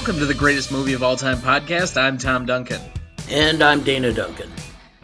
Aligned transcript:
Welcome 0.00 0.20
to 0.20 0.24
the 0.26 0.32
greatest 0.32 0.72
movie 0.72 0.94
of 0.94 1.02
all 1.02 1.18
time 1.18 1.36
podcast. 1.40 2.00
I'm 2.00 2.16
Tom 2.16 2.46
Duncan. 2.46 2.80
And 3.28 3.62
I'm 3.62 3.82
Dana 3.82 4.14
Duncan. 4.14 4.50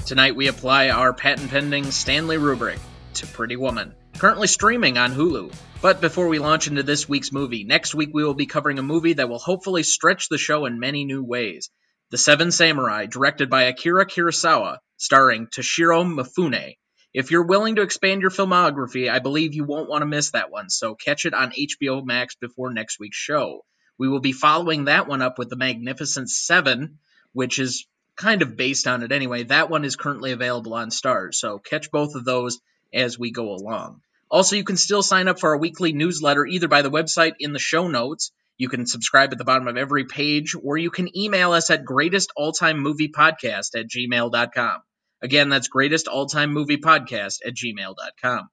Tonight 0.07 0.35
we 0.37 0.49
apply 0.49 0.89
our 0.89 1.13
patent 1.13 1.51
pending 1.51 1.91
Stanley 1.91 2.39
rubric 2.39 2.79
to 3.13 3.27
Pretty 3.27 3.57
Woman, 3.57 3.95
currently 4.17 4.47
streaming 4.47 4.97
on 4.97 5.13
Hulu. 5.13 5.55
But 5.83 6.01
before 6.01 6.29
we 6.29 6.39
launch 6.39 6.67
into 6.67 6.83
this 6.83 7.07
week's 7.07 7.31
movie, 7.31 7.65
next 7.65 7.95
week 7.95 8.09
we 8.15 8.25
will 8.25 8.33
be 8.33 8.47
covering 8.47 8.79
a 8.79 8.83
movie 8.83 9.13
that 9.13 9.29
will 9.29 9.39
hopefully 9.39 9.83
stretch 9.83 10.31
the 10.31 10.39
show 10.39 10.65
in 10.65 10.81
many 10.81 11.05
new 11.05 11.23
ways. 11.23 11.69
The 12.11 12.17
Seven 12.17 12.51
Samurai, 12.51 13.05
directed 13.05 13.51
by 13.51 13.65
Akira 13.65 14.07
Kurosawa, 14.07 14.79
starring 14.97 15.49
Toshiro 15.49 16.07
Mifune. 16.07 16.77
If 17.13 17.31
you're 17.31 17.45
willing 17.45 17.77
to 17.77 17.83
expand 17.83 18.23
your 18.23 18.31
filmography, 18.31 19.11
I 19.11 19.19
believe 19.19 19.55
you 19.55 19.65
won't 19.65 19.91
want 19.91 20.01
to 20.01 20.07
miss 20.07 20.31
that 20.31 20.51
one, 20.51 20.71
so 20.71 20.95
catch 20.95 21.27
it 21.27 21.35
on 21.35 21.53
HBO 21.53 22.03
Max 22.03 22.35
before 22.35 22.73
next 22.73 22.99
week's 22.99 23.19
show. 23.19 23.61
We 23.99 24.09
will 24.09 24.21
be 24.21 24.33
following 24.33 24.85
that 24.85 25.09
one 25.09 25.23
up 25.23 25.39
with 25.39 25.49
The 25.49 25.57
Magnificent 25.57 26.31
Seven, 26.31 26.99
which 27.33 27.59
is 27.59 27.87
kind 28.17 28.43
of 28.43 28.57
based 28.57 28.87
on 28.87 29.03
it 29.03 29.13
anyway. 29.13 29.45
That 29.45 29.71
one 29.71 29.85
is 29.85 29.97
currently 29.97 30.33
available 30.33 30.75
on 30.75 30.91
Starz, 30.91 31.35
so 31.35 31.59
catch 31.59 31.91
both 31.91 32.15
of 32.15 32.25
those 32.25 32.59
as 32.93 33.19
we 33.19 33.31
go 33.31 33.55
along. 33.55 34.01
Also, 34.31 34.57
you 34.57 34.65
can 34.65 34.77
still 34.77 35.03
sign 35.03 35.29
up 35.29 35.39
for 35.39 35.51
our 35.51 35.59
weekly 35.59 35.93
newsletter 35.93 36.45
either 36.45 36.69
by 36.69 36.83
the 36.83 36.91
website 36.91 37.35
in 37.39 37.53
the 37.53 37.59
show 37.59 37.89
notes. 37.89 38.33
You 38.59 38.69
can 38.69 38.87
subscribe 38.87 39.33
at 39.33 39.39
the 39.39 39.45
bottom 39.45 39.69
of 39.69 39.77
every 39.77 40.05
page, 40.05 40.55
or 40.61 40.79
you 40.79 40.91
can 40.91 41.17
email 41.17 41.53
us 41.53 41.71
at 41.71 41.85
greatestalltimemoviepodcast 41.85 43.79
at 43.79 43.89
gmail.com. 43.89 44.83
Again, 45.23 45.49
that's 45.49 45.69
greatestalltimemoviepodcast 45.69 47.39
at 47.47 47.55
gmail.com. 47.55 48.49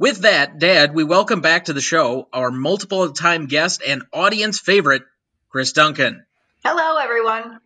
With 0.00 0.22
that, 0.22 0.58
Dad, 0.58 0.94
we 0.94 1.04
welcome 1.04 1.42
back 1.42 1.66
to 1.66 1.74
the 1.74 1.82
show 1.82 2.26
our 2.32 2.50
multiple 2.50 3.12
time 3.12 3.48
guest 3.48 3.82
and 3.86 4.02
audience 4.14 4.58
favorite, 4.58 5.02
Chris 5.50 5.72
Duncan. 5.72 6.24
Hello, 6.64 6.96
everyone. 6.96 7.60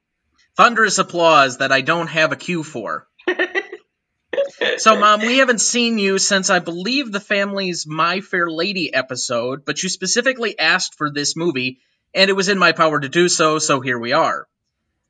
Thunderous 0.57 0.99
applause 0.99 1.59
that 1.59 1.71
I 1.71 1.81
don't 1.81 2.09
have 2.09 2.33
a 2.33 2.37
cue 2.37 2.65
for. 2.65 3.07
so, 4.79 4.99
Mom, 4.99 5.21
we 5.21 5.39
haven't 5.39 5.61
seen 5.61 5.97
you 6.01 6.19
since 6.19 6.51
I 6.51 6.59
believe 6.59 7.13
the 7.13 7.21
family's 7.21 7.87
My 7.87 8.21
Fair 8.21 8.51
Lady 8.51 8.93
episode, 8.93 9.65
but 9.65 9.81
you 9.85 9.89
specifically 9.89 10.59
asked 10.59 10.97
for 10.97 11.13
this 11.13 11.37
movie, 11.37 11.79
and 12.17 12.29
it 12.29 12.35
was 12.35 12.49
in 12.49 12.59
my 12.59 12.73
power 12.73 12.99
to 12.99 13.09
do 13.09 13.29
so, 13.29 13.61
so 13.61 13.81
here 13.81 14.01
we 14.01 14.13
are. 14.13 14.49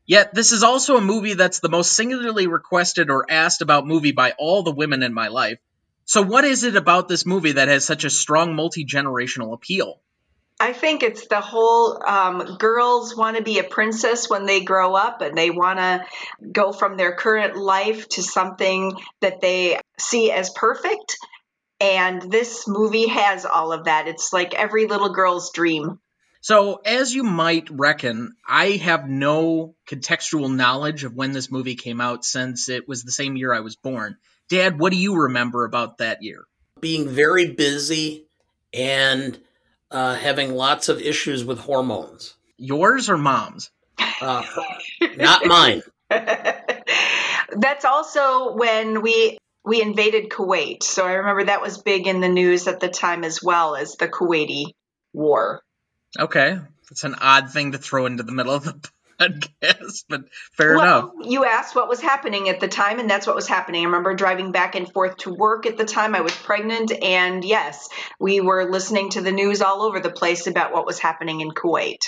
Yet, 0.04 0.34
this 0.34 0.52
is 0.52 0.62
also 0.62 0.98
a 0.98 1.00
movie 1.00 1.32
that's 1.32 1.60
the 1.60 1.70
most 1.70 1.94
singularly 1.94 2.48
requested 2.48 3.08
or 3.08 3.24
asked 3.30 3.62
about 3.62 3.86
movie 3.86 4.12
by 4.12 4.32
all 4.32 4.62
the 4.62 4.70
women 4.70 5.02
in 5.02 5.14
my 5.14 5.28
life. 5.28 5.58
So, 6.06 6.22
what 6.22 6.44
is 6.44 6.64
it 6.64 6.76
about 6.76 7.08
this 7.08 7.24
movie 7.24 7.52
that 7.52 7.68
has 7.68 7.84
such 7.84 8.04
a 8.04 8.10
strong 8.10 8.54
multi 8.54 8.84
generational 8.84 9.54
appeal? 9.54 10.00
I 10.60 10.72
think 10.72 11.02
it's 11.02 11.26
the 11.26 11.40
whole 11.40 12.00
um, 12.06 12.56
girls 12.58 13.16
want 13.16 13.36
to 13.36 13.42
be 13.42 13.58
a 13.58 13.64
princess 13.64 14.30
when 14.30 14.46
they 14.46 14.60
grow 14.62 14.94
up 14.94 15.20
and 15.20 15.36
they 15.36 15.50
want 15.50 15.78
to 15.78 16.04
go 16.52 16.72
from 16.72 16.96
their 16.96 17.16
current 17.16 17.56
life 17.56 18.08
to 18.10 18.22
something 18.22 18.92
that 19.20 19.40
they 19.40 19.80
see 19.98 20.30
as 20.30 20.50
perfect. 20.50 21.16
And 21.80 22.30
this 22.30 22.68
movie 22.68 23.08
has 23.08 23.44
all 23.44 23.72
of 23.72 23.86
that. 23.86 24.06
It's 24.06 24.32
like 24.32 24.54
every 24.54 24.86
little 24.86 25.12
girl's 25.12 25.50
dream. 25.52 25.98
So, 26.40 26.74
as 26.84 27.12
you 27.12 27.24
might 27.24 27.68
reckon, 27.70 28.36
I 28.46 28.72
have 28.72 29.08
no 29.08 29.74
contextual 29.88 30.54
knowledge 30.54 31.02
of 31.02 31.14
when 31.14 31.32
this 31.32 31.50
movie 31.50 31.74
came 31.74 32.00
out 32.00 32.24
since 32.24 32.68
it 32.68 32.86
was 32.86 33.02
the 33.02 33.10
same 33.10 33.36
year 33.36 33.52
I 33.52 33.60
was 33.60 33.76
born. 33.76 34.18
Dad, 34.48 34.78
what 34.78 34.92
do 34.92 34.98
you 34.98 35.22
remember 35.22 35.64
about 35.64 35.98
that 35.98 36.22
year? 36.22 36.44
Being 36.80 37.08
very 37.08 37.52
busy 37.52 38.26
and 38.72 39.38
uh, 39.90 40.14
having 40.14 40.54
lots 40.54 40.88
of 40.88 41.00
issues 41.00 41.44
with 41.44 41.58
hormones. 41.58 42.34
Yours 42.56 43.08
or 43.08 43.16
mom's? 43.16 43.70
Uh, 44.20 44.44
not 45.16 45.46
mine. 45.46 45.82
That's 46.10 47.84
also 47.84 48.54
when 48.54 49.02
we 49.02 49.38
we 49.64 49.80
invaded 49.80 50.28
Kuwait. 50.28 50.82
So 50.82 51.06
I 51.06 51.14
remember 51.14 51.44
that 51.44 51.62
was 51.62 51.78
big 51.78 52.06
in 52.06 52.20
the 52.20 52.28
news 52.28 52.68
at 52.68 52.80
the 52.80 52.88
time 52.88 53.24
as 53.24 53.42
well 53.42 53.76
as 53.76 53.96
the 53.96 54.08
Kuwaiti 54.08 54.74
war. 55.12 55.62
Okay. 56.18 56.58
It's 56.90 57.04
an 57.04 57.14
odd 57.18 57.50
thing 57.50 57.72
to 57.72 57.78
throw 57.78 58.06
into 58.06 58.22
the 58.22 58.32
middle 58.32 58.54
of 58.54 58.64
the 58.64 58.88
podcast, 59.32 60.04
but 60.08 60.24
fair 60.52 60.76
well, 60.76 61.12
enough. 61.14 61.30
You 61.30 61.44
asked 61.44 61.74
what 61.74 61.88
was 61.88 62.00
happening 62.00 62.48
at 62.48 62.60
the 62.60 62.68
time, 62.68 62.98
and 62.98 63.08
that's 63.08 63.26
what 63.26 63.36
was 63.36 63.48
happening. 63.48 63.82
I 63.82 63.86
remember 63.86 64.14
driving 64.14 64.52
back 64.52 64.74
and 64.74 64.90
forth 64.90 65.16
to 65.18 65.32
work 65.32 65.66
at 65.66 65.76
the 65.76 65.84
time. 65.84 66.14
I 66.14 66.20
was 66.20 66.34
pregnant, 66.34 66.92
and 66.92 67.44
yes, 67.44 67.88
we 68.18 68.40
were 68.40 68.70
listening 68.70 69.10
to 69.10 69.20
the 69.20 69.32
news 69.32 69.62
all 69.62 69.82
over 69.82 70.00
the 70.00 70.10
place 70.10 70.46
about 70.46 70.72
what 70.72 70.86
was 70.86 70.98
happening 70.98 71.40
in 71.40 71.50
Kuwait. 71.50 72.04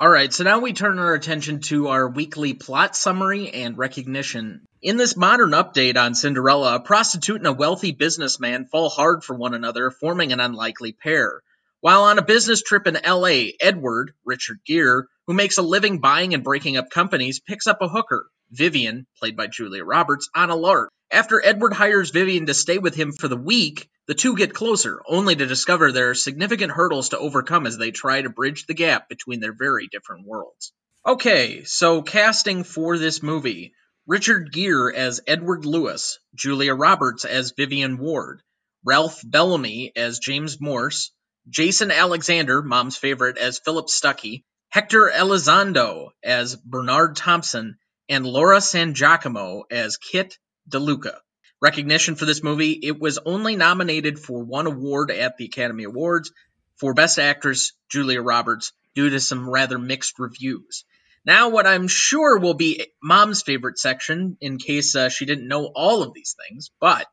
All 0.00 0.08
right, 0.08 0.32
so 0.32 0.44
now 0.44 0.60
we 0.60 0.72
turn 0.72 0.98
our 0.98 1.12
attention 1.12 1.60
to 1.60 1.88
our 1.88 2.08
weekly 2.08 2.54
plot 2.54 2.96
summary 2.96 3.50
and 3.50 3.76
recognition. 3.76 4.62
In 4.80 4.96
this 4.96 5.14
modern 5.14 5.50
update 5.50 5.98
on 5.98 6.14
Cinderella, 6.14 6.76
a 6.76 6.80
prostitute 6.80 7.36
and 7.36 7.46
a 7.46 7.52
wealthy 7.52 7.92
businessman 7.92 8.64
fall 8.64 8.88
hard 8.88 9.22
for 9.22 9.36
one 9.36 9.52
another, 9.52 9.90
forming 9.90 10.32
an 10.32 10.40
unlikely 10.40 10.92
pair. 10.92 11.42
While 11.82 12.04
on 12.04 12.18
a 12.18 12.24
business 12.24 12.62
trip 12.62 12.86
in 12.86 12.98
LA, 13.06 13.52
Edward, 13.60 14.12
Richard 14.24 14.60
Gere, 14.66 15.04
who 15.30 15.34
makes 15.34 15.58
a 15.58 15.62
living 15.62 16.00
buying 16.00 16.34
and 16.34 16.42
breaking 16.42 16.76
up 16.76 16.90
companies, 16.90 17.38
picks 17.38 17.68
up 17.68 17.80
a 17.80 17.88
hooker, 17.88 18.26
Vivian, 18.50 19.06
played 19.16 19.36
by 19.36 19.46
Julia 19.46 19.84
Roberts, 19.84 20.28
on 20.34 20.50
a 20.50 20.56
lark. 20.56 20.90
After 21.08 21.40
Edward 21.40 21.72
hires 21.72 22.10
Vivian 22.10 22.46
to 22.46 22.54
stay 22.54 22.78
with 22.78 22.96
him 22.96 23.12
for 23.12 23.28
the 23.28 23.36
week, 23.36 23.88
the 24.08 24.16
two 24.16 24.34
get 24.34 24.52
closer, 24.52 25.00
only 25.06 25.36
to 25.36 25.46
discover 25.46 25.92
there 25.92 26.10
are 26.10 26.14
significant 26.16 26.72
hurdles 26.72 27.10
to 27.10 27.18
overcome 27.20 27.68
as 27.68 27.78
they 27.78 27.92
try 27.92 28.20
to 28.20 28.28
bridge 28.28 28.66
the 28.66 28.74
gap 28.74 29.08
between 29.08 29.38
their 29.38 29.54
very 29.56 29.86
different 29.86 30.26
worlds. 30.26 30.72
Okay, 31.06 31.62
so 31.62 32.02
casting 32.02 32.64
for 32.64 32.98
this 32.98 33.22
movie 33.22 33.72
Richard 34.08 34.50
Gere 34.50 34.92
as 34.96 35.20
Edward 35.28 35.64
Lewis, 35.64 36.18
Julia 36.34 36.74
Roberts 36.74 37.24
as 37.24 37.52
Vivian 37.56 37.98
Ward, 37.98 38.42
Ralph 38.84 39.20
Bellamy 39.24 39.92
as 39.94 40.18
James 40.18 40.60
Morse, 40.60 41.12
Jason 41.48 41.92
Alexander, 41.92 42.62
mom's 42.62 42.96
favorite, 42.96 43.38
as 43.38 43.60
Philip 43.60 43.86
Stuckey, 43.86 44.42
Hector 44.70 45.10
Elizondo 45.12 46.10
as 46.22 46.54
Bernard 46.54 47.16
Thompson, 47.16 47.76
and 48.08 48.24
Laura 48.24 48.60
San 48.60 48.94
Giacomo 48.94 49.64
as 49.68 49.96
Kit 49.96 50.38
DeLuca. 50.68 51.16
Recognition 51.60 52.14
for 52.14 52.24
this 52.24 52.42
movie, 52.42 52.78
it 52.80 53.00
was 53.00 53.18
only 53.18 53.56
nominated 53.56 54.20
for 54.20 54.44
one 54.44 54.68
award 54.68 55.10
at 55.10 55.36
the 55.36 55.46
Academy 55.46 55.84
Awards 55.84 56.30
for 56.76 56.94
Best 56.94 57.18
Actress 57.18 57.72
Julia 57.88 58.22
Roberts 58.22 58.72
due 58.94 59.10
to 59.10 59.18
some 59.18 59.50
rather 59.50 59.76
mixed 59.76 60.20
reviews. 60.20 60.84
Now, 61.24 61.48
what 61.48 61.66
I'm 61.66 61.88
sure 61.88 62.38
will 62.38 62.54
be 62.54 62.86
mom's 63.02 63.42
favorite 63.42 63.78
section, 63.78 64.38
in 64.40 64.58
case 64.58 64.94
uh, 64.94 65.08
she 65.08 65.26
didn't 65.26 65.48
know 65.48 65.66
all 65.66 66.04
of 66.04 66.14
these 66.14 66.36
things, 66.48 66.70
but 66.80 67.06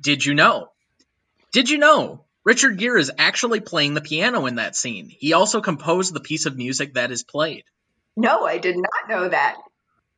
did 0.00 0.24
you 0.24 0.32
know? 0.34 0.68
Did 1.52 1.68
you 1.68 1.76
know 1.76 2.24
Richard 2.44 2.76
Gere 2.76 3.00
is 3.00 3.10
actually 3.16 3.60
playing 3.60 3.94
the 3.94 4.02
piano 4.02 4.44
in 4.46 4.56
that 4.56 4.76
scene. 4.76 5.08
He 5.08 5.32
also 5.32 5.62
composed 5.62 6.12
the 6.12 6.20
piece 6.20 6.44
of 6.44 6.56
music 6.56 6.94
that 6.94 7.10
is 7.10 7.22
played. 7.22 7.64
No, 8.16 8.44
I 8.44 8.58
did 8.58 8.76
not 8.76 9.08
know 9.08 9.28
that. 9.30 9.56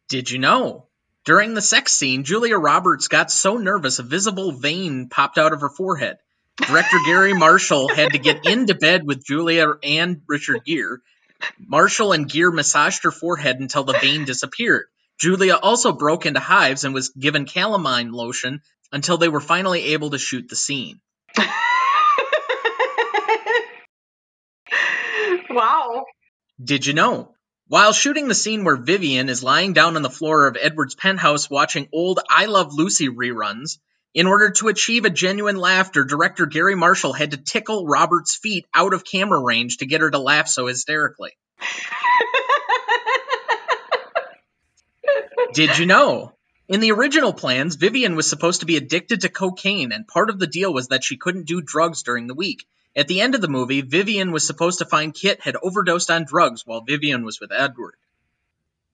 Did 0.08 0.30
you 0.30 0.38
know? 0.38 0.86
During 1.24 1.54
the 1.54 1.62
sex 1.62 1.92
scene, 1.92 2.24
Julia 2.24 2.58
Roberts 2.58 3.08
got 3.08 3.30
so 3.30 3.56
nervous 3.56 3.98
a 3.98 4.02
visible 4.02 4.52
vein 4.52 5.08
popped 5.08 5.38
out 5.38 5.52
of 5.52 5.60
her 5.60 5.68
forehead. 5.68 6.18
Director 6.56 6.98
Garry 7.06 7.32
Marshall 7.32 7.88
had 7.88 8.12
to 8.12 8.18
get 8.18 8.46
into 8.46 8.74
bed 8.74 9.06
with 9.06 9.24
Julia 9.24 9.74
and 9.82 10.22
Richard 10.26 10.64
Gere. 10.64 10.98
Marshall 11.58 12.12
and 12.12 12.28
Gere 12.28 12.52
massaged 12.52 13.04
her 13.04 13.10
forehead 13.10 13.60
until 13.60 13.84
the 13.84 13.98
vein 13.98 14.24
disappeared. 14.24 14.86
Julia 15.18 15.54
also 15.54 15.92
broke 15.92 16.26
into 16.26 16.40
hives 16.40 16.84
and 16.84 16.94
was 16.94 17.10
given 17.10 17.44
calamine 17.44 18.10
lotion 18.10 18.62
until 18.92 19.16
they 19.16 19.28
were 19.28 19.40
finally 19.40 19.94
able 19.94 20.10
to 20.10 20.18
shoot 20.18 20.48
the 20.48 20.56
scene. 20.56 21.00
Wow. 25.56 26.04
Did 26.62 26.84
you 26.84 26.92
know? 26.92 27.32
While 27.68 27.94
shooting 27.94 28.28
the 28.28 28.34
scene 28.34 28.62
where 28.62 28.76
Vivian 28.76 29.30
is 29.30 29.42
lying 29.42 29.72
down 29.72 29.96
on 29.96 30.02
the 30.02 30.10
floor 30.10 30.46
of 30.46 30.58
Edward's 30.60 30.94
penthouse 30.94 31.48
watching 31.48 31.88
old 31.94 32.20
I 32.28 32.44
Love 32.44 32.74
Lucy 32.74 33.08
reruns, 33.08 33.78
in 34.12 34.26
order 34.26 34.50
to 34.50 34.68
achieve 34.68 35.06
a 35.06 35.10
genuine 35.10 35.56
laughter, 35.56 36.04
director 36.04 36.44
Garry 36.44 36.74
Marshall 36.74 37.14
had 37.14 37.30
to 37.30 37.38
tickle 37.38 37.86
Robert's 37.86 38.36
feet 38.36 38.66
out 38.74 38.92
of 38.92 39.02
camera 39.02 39.40
range 39.40 39.78
to 39.78 39.86
get 39.86 40.02
her 40.02 40.10
to 40.10 40.18
laugh 40.18 40.46
so 40.46 40.66
hysterically. 40.66 41.32
Did 45.54 45.78
you 45.78 45.86
know? 45.86 46.34
In 46.68 46.80
the 46.80 46.92
original 46.92 47.32
plans, 47.32 47.76
Vivian 47.76 48.14
was 48.14 48.28
supposed 48.28 48.60
to 48.60 48.66
be 48.66 48.76
addicted 48.76 49.22
to 49.22 49.30
cocaine, 49.30 49.92
and 49.92 50.06
part 50.06 50.28
of 50.28 50.38
the 50.38 50.46
deal 50.46 50.74
was 50.74 50.88
that 50.88 51.02
she 51.02 51.16
couldn't 51.16 51.46
do 51.46 51.62
drugs 51.62 52.02
during 52.02 52.26
the 52.26 52.34
week. 52.34 52.66
At 52.96 53.08
the 53.08 53.20
end 53.20 53.34
of 53.34 53.42
the 53.42 53.48
movie, 53.48 53.82
Vivian 53.82 54.32
was 54.32 54.46
supposed 54.46 54.78
to 54.78 54.86
find 54.86 55.12
Kit 55.12 55.42
had 55.42 55.54
overdosed 55.62 56.10
on 56.10 56.24
drugs 56.24 56.62
while 56.64 56.80
Vivian 56.80 57.26
was 57.26 57.38
with 57.38 57.52
Edward. 57.52 57.94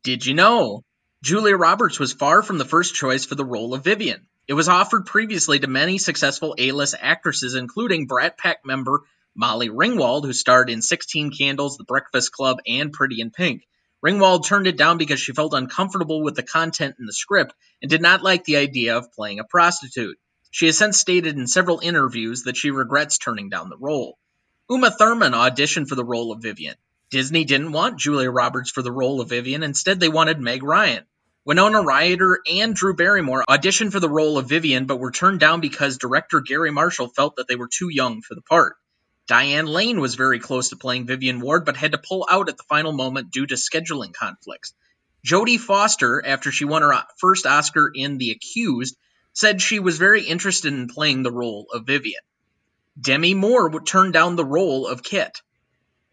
Did 0.02 0.26
you 0.26 0.34
know? 0.34 0.82
Julia 1.22 1.56
Roberts 1.56 2.00
was 2.00 2.12
far 2.12 2.42
from 2.42 2.58
the 2.58 2.64
first 2.64 2.96
choice 2.96 3.24
for 3.24 3.36
the 3.36 3.44
role 3.44 3.74
of 3.74 3.84
Vivian. 3.84 4.26
It 4.48 4.54
was 4.54 4.68
offered 4.68 5.06
previously 5.06 5.60
to 5.60 5.68
many 5.68 5.98
successful 5.98 6.56
A 6.58 6.72
list 6.72 6.96
actresses, 7.00 7.54
including 7.54 8.08
Brat 8.08 8.36
Pack 8.36 8.64
member 8.64 9.02
Molly 9.36 9.68
Ringwald, 9.68 10.24
who 10.24 10.32
starred 10.32 10.68
in 10.68 10.82
16 10.82 11.30
Candles, 11.30 11.76
The 11.76 11.84
Breakfast 11.84 12.32
Club, 12.32 12.58
and 12.66 12.92
Pretty 12.92 13.20
in 13.20 13.30
Pink. 13.30 13.62
Ringwald 14.04 14.44
turned 14.44 14.66
it 14.66 14.76
down 14.76 14.98
because 14.98 15.20
she 15.20 15.32
felt 15.32 15.54
uncomfortable 15.54 16.22
with 16.22 16.34
the 16.34 16.42
content 16.42 16.96
in 16.98 17.06
the 17.06 17.12
script 17.12 17.54
and 17.80 17.88
did 17.88 18.02
not 18.02 18.24
like 18.24 18.42
the 18.42 18.56
idea 18.56 18.96
of 18.96 19.12
playing 19.12 19.38
a 19.38 19.44
prostitute. 19.44 20.18
She 20.52 20.66
has 20.66 20.76
since 20.76 20.98
stated 20.98 21.38
in 21.38 21.46
several 21.46 21.80
interviews 21.80 22.42
that 22.42 22.58
she 22.58 22.70
regrets 22.70 23.16
turning 23.16 23.48
down 23.48 23.70
the 23.70 23.76
role. 23.78 24.18
Uma 24.70 24.90
Thurman 24.90 25.32
auditioned 25.32 25.88
for 25.88 25.94
the 25.94 26.04
role 26.04 26.30
of 26.30 26.42
Vivian. 26.42 26.74
Disney 27.08 27.46
didn't 27.46 27.72
want 27.72 27.98
Julia 27.98 28.30
Roberts 28.30 28.70
for 28.70 28.82
the 28.82 28.92
role 28.92 29.22
of 29.22 29.30
Vivian, 29.30 29.62
instead, 29.62 29.98
they 29.98 30.10
wanted 30.10 30.40
Meg 30.40 30.62
Ryan. 30.62 31.06
Winona 31.46 31.80
Ryder 31.80 32.40
and 32.46 32.74
Drew 32.74 32.94
Barrymore 32.94 33.46
auditioned 33.48 33.92
for 33.92 34.00
the 34.00 34.10
role 34.10 34.36
of 34.36 34.50
Vivian 34.50 34.84
but 34.84 34.98
were 34.98 35.10
turned 35.10 35.40
down 35.40 35.62
because 35.62 35.96
director 35.96 36.42
Garry 36.42 36.70
Marshall 36.70 37.08
felt 37.08 37.36
that 37.36 37.48
they 37.48 37.56
were 37.56 37.68
too 37.68 37.88
young 37.88 38.20
for 38.20 38.34
the 38.34 38.42
part. 38.42 38.76
Diane 39.26 39.66
Lane 39.66 40.00
was 40.00 40.16
very 40.16 40.38
close 40.38 40.68
to 40.68 40.76
playing 40.76 41.06
Vivian 41.06 41.40
Ward 41.40 41.64
but 41.64 41.78
had 41.78 41.92
to 41.92 41.98
pull 41.98 42.26
out 42.30 42.50
at 42.50 42.58
the 42.58 42.64
final 42.64 42.92
moment 42.92 43.30
due 43.30 43.46
to 43.46 43.54
scheduling 43.54 44.12
conflicts. 44.12 44.74
Jodie 45.24 45.58
Foster, 45.58 46.22
after 46.24 46.52
she 46.52 46.66
won 46.66 46.82
her 46.82 46.92
uh, 46.92 47.04
first 47.16 47.46
Oscar 47.46 47.90
in 47.92 48.18
The 48.18 48.32
Accused, 48.32 48.98
said 49.32 49.60
she 49.60 49.78
was 49.78 49.98
very 49.98 50.24
interested 50.24 50.72
in 50.72 50.88
playing 50.88 51.22
the 51.22 51.32
role 51.32 51.66
of 51.72 51.86
Vivian. 51.86 52.22
Demi 53.00 53.34
Moore 53.34 53.70
would 53.70 53.86
turn 53.86 54.12
down 54.12 54.36
the 54.36 54.44
role 54.44 54.86
of 54.86 55.02
Kit. 55.02 55.40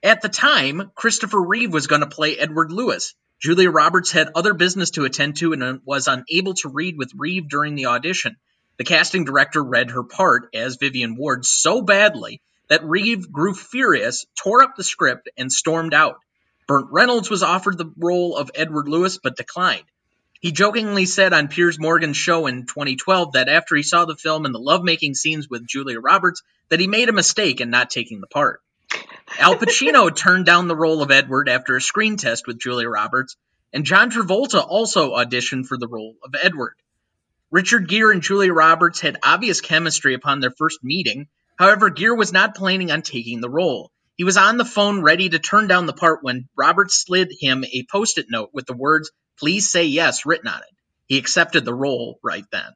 At 0.01 0.21
the 0.21 0.29
time, 0.29 0.91
Christopher 0.95 1.41
Reeve 1.41 1.73
was 1.73 1.87
going 1.87 2.01
to 2.01 2.07
play 2.07 2.37
Edward 2.37 2.71
Lewis, 2.71 3.15
Julia 3.39 3.71
Roberts 3.71 4.11
had 4.11 4.31
other 4.35 4.53
business 4.53 4.91
to 4.91 5.05
attend 5.05 5.37
to 5.37 5.53
and 5.53 5.79
was 5.85 6.09
unable 6.09 6.55
to 6.55 6.67
read 6.67 6.97
with 6.97 7.13
Reeve 7.15 7.47
during 7.47 7.75
the 7.75 7.85
audition. 7.85 8.35
The 8.77 8.83
casting 8.83 9.23
director 9.23 9.63
read 9.63 9.91
her 9.91 10.03
part 10.03 10.49
as 10.53 10.75
Vivian 10.75 11.15
Ward 11.15 11.45
so 11.45 11.81
badly 11.81 12.41
that 12.67 12.83
Reeve 12.83 13.31
grew 13.31 13.53
furious, 13.53 14.25
tore 14.35 14.61
up 14.61 14.75
the 14.75 14.83
script, 14.83 15.29
and 15.37 15.49
stormed 15.49 15.93
out. 15.93 16.17
Burt 16.67 16.87
Reynolds 16.91 17.29
was 17.29 17.41
offered 17.41 17.77
the 17.77 17.93
role 17.97 18.35
of 18.35 18.51
Edward 18.53 18.89
Lewis 18.89 19.17
but 19.17 19.37
declined. 19.37 19.85
He 20.39 20.53
jokingly 20.53 21.05
said 21.05 21.33
on 21.33 21.49
Piers 21.49 21.77
Morgan's 21.77 22.15
show 22.15 22.47
in 22.47 22.65
2012 22.65 23.33
that 23.33 23.49
after 23.49 23.75
he 23.75 23.83
saw 23.83 24.05
the 24.05 24.15
film 24.15 24.45
and 24.45 24.55
the 24.55 24.59
lovemaking 24.59 25.13
scenes 25.13 25.49
with 25.49 25.67
Julia 25.67 25.99
Roberts, 25.99 26.43
that 26.69 26.79
he 26.79 26.87
made 26.87 27.09
a 27.09 27.13
mistake 27.13 27.59
in 27.59 27.69
not 27.69 27.89
taking 27.89 28.21
the 28.21 28.27
part. 28.27 28.61
Al 29.37 29.55
Pacino 29.55 30.09
turned 30.15 30.45
down 30.45 30.69
the 30.69 30.77
role 30.77 31.01
of 31.01 31.11
Edward 31.11 31.49
after 31.49 31.75
a 31.75 31.81
screen 31.81 32.15
test 32.15 32.47
with 32.47 32.59
Julia 32.59 32.87
Roberts, 32.87 33.35
and 33.73 33.83
John 33.83 34.11
Travolta 34.11 34.65
also 34.65 35.15
auditioned 35.15 35.65
for 35.65 35.77
the 35.77 35.89
role 35.89 36.15
of 36.23 36.33
Edward. 36.41 36.75
Richard 37.51 37.89
Gere 37.89 38.13
and 38.13 38.21
Julia 38.21 38.53
Roberts 38.53 39.01
had 39.01 39.17
obvious 39.23 39.59
chemistry 39.59 40.13
upon 40.13 40.39
their 40.39 40.53
first 40.57 40.79
meeting. 40.83 41.27
However, 41.57 41.89
Gere 41.89 42.15
was 42.15 42.31
not 42.31 42.55
planning 42.55 42.91
on 42.91 43.01
taking 43.01 43.41
the 43.41 43.49
role. 43.49 43.91
He 44.15 44.23
was 44.23 44.37
on 44.37 44.57
the 44.57 44.65
phone 44.65 45.01
ready 45.01 45.27
to 45.29 45.39
turn 45.39 45.67
down 45.67 45.85
the 45.85 45.93
part 45.93 46.23
when 46.23 46.47
Roberts 46.55 47.03
slid 47.05 47.29
him 47.37 47.65
a 47.65 47.85
post 47.91 48.17
it 48.17 48.27
note 48.29 48.51
with 48.53 48.65
the 48.67 48.73
words, 48.73 49.11
Please 49.39 49.69
say 49.69 49.85
yes, 49.85 50.25
written 50.25 50.47
on 50.47 50.59
it. 50.59 50.75
He 51.05 51.17
accepted 51.17 51.65
the 51.65 51.73
role 51.73 52.19
right 52.21 52.45
then. 52.51 52.71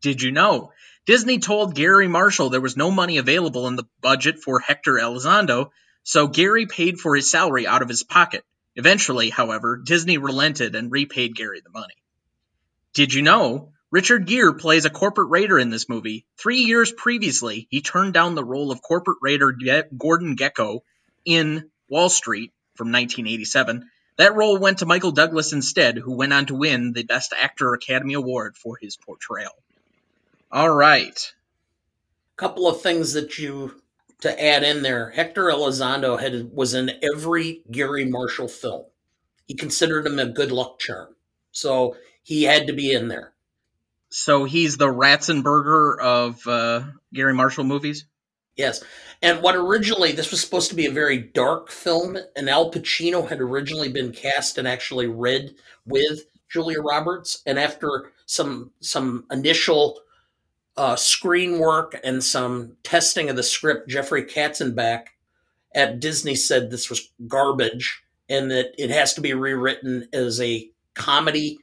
Did 0.00 0.22
you 0.22 0.30
know 0.30 0.72
Disney 1.06 1.38
told 1.38 1.74
Garry 1.74 2.08
Marshall 2.08 2.50
there 2.50 2.60
was 2.60 2.76
no 2.76 2.90
money 2.90 3.18
available 3.18 3.66
in 3.66 3.76
the 3.76 3.88
budget 4.00 4.40
for 4.42 4.60
Hector 4.60 4.94
Elizondo, 4.94 5.70
so 6.02 6.28
Garry 6.28 6.66
paid 6.66 6.98
for 6.98 7.14
his 7.16 7.30
salary 7.30 7.66
out 7.66 7.82
of 7.82 7.88
his 7.88 8.02
pocket. 8.02 8.44
Eventually, 8.76 9.30
however, 9.30 9.80
Disney 9.84 10.18
relented 10.18 10.74
and 10.74 10.92
repaid 10.92 11.34
Garry 11.34 11.60
the 11.60 11.70
money. 11.70 11.94
Did 12.94 13.12
you 13.12 13.22
know 13.22 13.72
Richard 13.90 14.26
Gere 14.26 14.54
plays 14.54 14.84
a 14.84 14.90
corporate 14.90 15.30
raider 15.30 15.58
in 15.58 15.70
this 15.70 15.88
movie? 15.88 16.26
Three 16.38 16.60
years 16.60 16.92
previously, 16.92 17.66
he 17.70 17.80
turned 17.80 18.12
down 18.14 18.34
the 18.34 18.44
role 18.44 18.70
of 18.70 18.82
corporate 18.82 19.18
raider 19.22 19.56
Gordon 19.96 20.36
Gekko 20.36 20.80
in 21.24 21.70
Wall 21.88 22.08
Street 22.08 22.52
from 22.74 22.88
1987. 22.88 23.88
That 24.16 24.34
role 24.34 24.58
went 24.58 24.78
to 24.78 24.86
Michael 24.86 25.12
Douglas 25.12 25.52
instead, 25.52 25.98
who 25.98 26.16
went 26.16 26.32
on 26.32 26.46
to 26.46 26.54
win 26.54 26.92
the 26.92 27.04
Best 27.04 27.34
Actor 27.38 27.74
Academy 27.74 28.14
Award 28.14 28.56
for 28.56 28.78
his 28.80 28.96
portrayal. 28.96 29.52
All 30.50 30.70
right. 30.70 31.32
a 32.36 32.36
Couple 32.36 32.68
of 32.68 32.80
things 32.80 33.12
that 33.12 33.38
you 33.38 33.82
to 34.20 34.42
add 34.42 34.62
in 34.62 34.82
there. 34.82 35.10
Hector 35.10 35.44
Elizondo 35.44 36.18
had 36.18 36.50
was 36.52 36.74
in 36.74 36.90
every 37.02 37.62
Garry 37.70 38.04
Marshall 38.04 38.48
film. 38.48 38.86
He 39.46 39.54
considered 39.54 40.06
him 40.06 40.18
a 40.18 40.26
good 40.26 40.50
luck 40.50 40.78
charm, 40.78 41.14
so 41.52 41.96
he 42.22 42.44
had 42.44 42.66
to 42.66 42.72
be 42.72 42.92
in 42.92 43.08
there. 43.08 43.32
So 44.08 44.44
he's 44.44 44.76
the 44.76 44.86
Ratzenberger 44.88 46.00
of 46.00 46.46
uh, 46.46 46.84
Garry 47.12 47.34
Marshall 47.34 47.64
movies. 47.64 48.06
Yes, 48.56 48.82
and 49.22 49.42
what 49.42 49.54
originally 49.54 50.12
this 50.12 50.30
was 50.30 50.40
supposed 50.40 50.70
to 50.70 50.76
be 50.76 50.86
a 50.86 50.90
very 50.90 51.18
dark 51.18 51.70
film, 51.70 52.16
and 52.34 52.48
Al 52.48 52.70
Pacino 52.70 53.28
had 53.28 53.40
originally 53.40 53.90
been 53.90 54.12
cast 54.12 54.56
and 54.56 54.66
actually 54.66 55.06
read 55.06 55.54
with 55.84 56.26
Julia 56.48 56.80
Roberts, 56.80 57.42
and 57.46 57.58
after 57.58 58.12
some 58.24 58.72
some 58.80 59.26
initial 59.30 60.00
uh, 60.76 60.96
screen 60.96 61.58
work 61.58 61.98
and 62.04 62.22
some 62.22 62.76
testing 62.82 63.30
of 63.30 63.36
the 63.36 63.42
script, 63.42 63.88
Jeffrey 63.88 64.24
Katzenberg 64.24 65.06
at 65.74 66.00
Disney 66.00 66.34
said 66.34 66.70
this 66.70 66.90
was 66.90 67.10
garbage 67.26 68.02
and 68.28 68.50
that 68.50 68.74
it 68.78 68.90
has 68.90 69.14
to 69.14 69.20
be 69.20 69.34
rewritten 69.34 70.08
as 70.12 70.40
a 70.40 70.68
comedy 70.94 71.58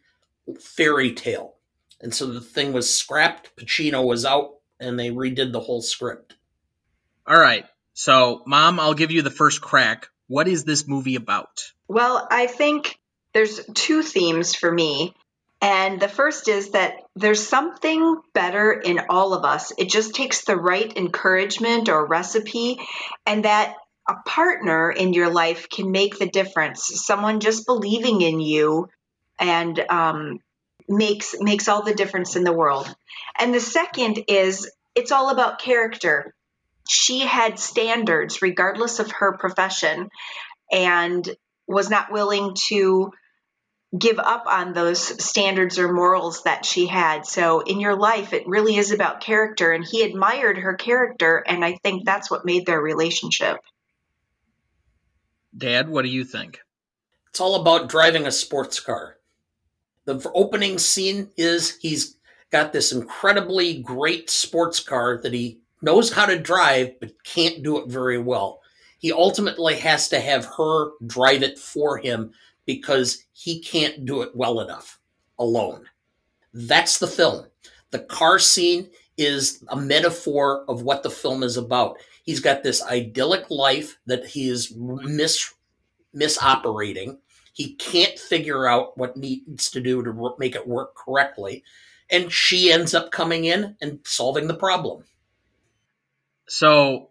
fairy 0.59 1.11
tale. 1.13 1.55
And 2.01 2.13
so 2.13 2.27
the 2.27 2.41
thing 2.41 2.73
was 2.73 2.93
scrapped. 2.93 3.55
Pacino 3.55 4.05
was 4.05 4.25
out 4.25 4.55
and 4.79 4.99
they 4.99 5.09
redid 5.09 5.51
the 5.51 5.61
whole 5.61 5.81
script. 5.81 6.35
All 7.27 7.39
right. 7.39 7.65
So, 7.93 8.43
Mom, 8.45 8.79
I'll 8.79 8.93
give 8.93 9.11
you 9.11 9.21
the 9.21 9.31
first 9.31 9.61
crack. 9.61 10.07
What 10.27 10.47
is 10.47 10.63
this 10.63 10.87
movie 10.87 11.15
about? 11.15 11.71
Well, 11.87 12.27
I 12.29 12.47
think 12.47 12.97
there's 13.33 13.65
two 13.73 14.03
themes 14.03 14.55
for 14.55 14.71
me. 14.71 15.13
And 15.61 16.01
the 16.01 16.09
first 16.09 16.49
is 16.49 16.71
that 16.71 16.95
there's 17.15 17.47
something 17.47 18.17
better 18.33 18.73
in 18.73 18.99
all 19.09 19.33
of 19.33 19.45
us. 19.45 19.71
It 19.77 19.89
just 19.89 20.13
takes 20.13 20.43
the 20.43 20.57
right 20.57 20.91
encouragement 20.97 21.87
or 21.87 22.05
recipe, 22.05 22.81
and 23.25 23.45
that 23.45 23.75
a 24.09 24.15
partner 24.25 24.91
in 24.91 25.13
your 25.13 25.29
life 25.29 25.69
can 25.69 25.91
make 25.91 26.19
the 26.19 26.27
difference. 26.27 26.89
Someone 27.05 27.39
just 27.39 27.65
believing 27.65 28.21
in 28.21 28.41
you 28.41 28.89
and 29.39 29.79
um, 29.89 30.39
makes 30.89 31.35
makes 31.39 31.69
all 31.69 31.83
the 31.83 31.95
difference 31.95 32.35
in 32.35 32.43
the 32.43 32.51
world. 32.51 32.93
And 33.39 33.53
the 33.53 33.61
second 33.61 34.25
is 34.27 34.69
it's 34.95 35.13
all 35.13 35.29
about 35.29 35.59
character. 35.59 36.33
She 36.87 37.19
had 37.19 37.59
standards 37.59 38.41
regardless 38.41 38.99
of 38.99 39.11
her 39.11 39.37
profession, 39.37 40.09
and 40.71 41.27
was 41.67 41.89
not 41.89 42.11
willing 42.11 42.55
to 42.67 43.11
give 43.97 44.17
up 44.17 44.45
on 44.47 44.73
those 44.73 44.99
standards 45.23 45.77
or 45.77 45.93
morals 45.93 46.43
that 46.43 46.65
she 46.65 46.87
had. 46.87 47.25
So 47.25 47.59
in 47.59 47.79
your 47.79 47.95
life, 47.95 48.33
it 48.33 48.47
really 48.47 48.75
is 48.75 48.91
about 48.91 49.21
character. 49.21 49.71
And 49.71 49.85
he 49.85 50.01
admired 50.01 50.57
her 50.57 50.73
character. 50.73 51.43
And 51.45 51.63
I 51.63 51.77
think 51.83 52.03
that's 52.03 52.31
what 52.31 52.43
made 52.43 52.65
their 52.65 52.81
relationship. 52.81 53.57
Dad, 55.55 55.89
what 55.89 56.01
do 56.01 56.09
you 56.09 56.23
think? 56.23 56.59
It's 57.29 57.39
all 57.39 57.61
about 57.61 57.87
driving 57.87 58.25
a 58.25 58.31
sports 58.31 58.79
car. 58.79 59.17
The 60.05 60.19
opening 60.33 60.79
scene 60.79 61.29
is 61.37 61.77
he's 61.79 62.17
got 62.51 62.73
this 62.73 62.91
incredibly 62.91 63.81
great 63.81 64.29
sports 64.29 64.79
car 64.79 65.19
that 65.21 65.33
he 65.33 65.59
knows 65.83 66.11
how 66.11 66.25
to 66.25 66.39
drive, 66.39 66.99
but 66.99 67.23
can't 67.23 67.61
do 67.61 67.77
it 67.77 67.89
very 67.89 68.17
well. 68.17 68.61
He 68.97 69.11
ultimately 69.11 69.75
has 69.75 70.07
to 70.09 70.19
have 70.19 70.45
her 70.57 70.91
drive 71.05 71.43
it 71.43 71.59
for 71.59 71.97
him 71.97 72.31
because 72.65 73.25
he 73.33 73.59
can't 73.59 74.05
do 74.05 74.21
it 74.21 74.33
well 74.33 74.61
enough 74.61 74.99
alone. 75.37 75.85
That's 76.53 76.99
the 76.99 77.07
film. 77.07 77.45
The 77.91 77.99
car 77.99 78.39
scene 78.39 78.89
is 79.17 79.63
a 79.67 79.75
metaphor 79.75 80.65
of 80.67 80.83
what 80.83 81.03
the 81.03 81.09
film 81.09 81.43
is 81.43 81.57
about. 81.57 81.97
He's 82.23 82.39
got 82.39 82.63
this 82.63 82.81
idyllic 82.83 83.49
life 83.49 83.99
that 84.05 84.25
he 84.25 84.47
is 84.47 84.73
mis 84.75 85.53
misoperating. 86.15 87.17
He 87.53 87.75
can't 87.75 88.17
figure 88.17 88.67
out 88.67 88.97
what 88.97 89.17
needs 89.17 89.69
to 89.71 89.81
do 89.81 90.01
to 90.03 90.35
make 90.39 90.55
it 90.55 90.67
work 90.67 90.95
correctly, 90.95 91.63
and 92.09 92.31
she 92.31 92.71
ends 92.71 92.93
up 92.93 93.11
coming 93.11 93.45
in 93.45 93.75
and 93.81 93.99
solving 94.05 94.47
the 94.47 94.53
problem. 94.53 95.03
So, 96.47 97.09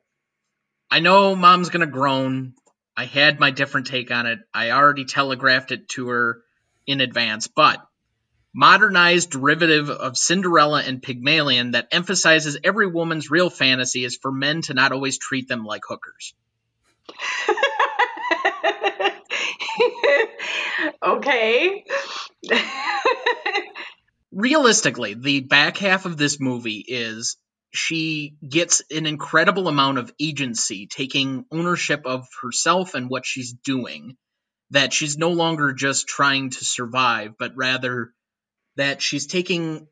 I 0.90 1.00
know 1.00 1.34
mom's 1.34 1.70
gonna 1.70 1.86
groan 1.86 2.54
I 2.96 3.04
had 3.04 3.40
my 3.40 3.50
different 3.50 3.86
take 3.86 4.10
on 4.10 4.26
it. 4.26 4.40
I 4.52 4.70
already 4.70 5.04
telegraphed 5.04 5.72
it 5.72 5.88
to 5.90 6.08
her 6.08 6.42
in 6.86 7.00
advance, 7.00 7.46
but 7.46 7.80
modernized 8.54 9.30
derivative 9.30 9.88
of 9.88 10.18
Cinderella 10.18 10.82
and 10.82 11.02
Pygmalion 11.02 11.70
that 11.70 11.88
emphasizes 11.90 12.58
every 12.62 12.86
woman's 12.86 13.30
real 13.30 13.48
fantasy 13.48 14.04
is 14.04 14.18
for 14.20 14.30
men 14.30 14.60
to 14.62 14.74
not 14.74 14.92
always 14.92 15.18
treat 15.18 15.48
them 15.48 15.64
like 15.64 15.82
hookers. 15.88 16.34
okay. 21.02 21.84
Realistically, 24.32 25.14
the 25.14 25.40
back 25.40 25.78
half 25.78 26.04
of 26.04 26.18
this 26.18 26.38
movie 26.38 26.84
is 26.86 27.38
she 27.72 28.36
gets 28.46 28.82
an 28.90 29.06
incredible 29.06 29.66
amount 29.66 29.98
of 29.98 30.12
agency, 30.20 30.86
taking 30.86 31.46
ownership 31.50 32.02
of 32.04 32.28
herself 32.42 32.94
and 32.94 33.08
what 33.08 33.26
she's 33.26 33.52
doing. 33.52 34.16
That 34.70 34.92
she's 34.92 35.18
no 35.18 35.30
longer 35.30 35.72
just 35.72 36.06
trying 36.06 36.50
to 36.50 36.64
survive, 36.64 37.34
but 37.38 37.52
rather 37.56 38.12
that 38.76 39.02
she's 39.02 39.26
taking 39.26 39.86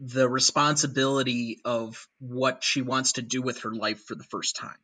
the 0.00 0.28
responsibility 0.28 1.60
of 1.64 2.08
what 2.18 2.64
she 2.64 2.82
wants 2.82 3.12
to 3.12 3.22
do 3.22 3.42
with 3.42 3.60
her 3.60 3.72
life 3.72 4.04
for 4.04 4.16
the 4.16 4.24
first 4.24 4.56
time. 4.56 4.76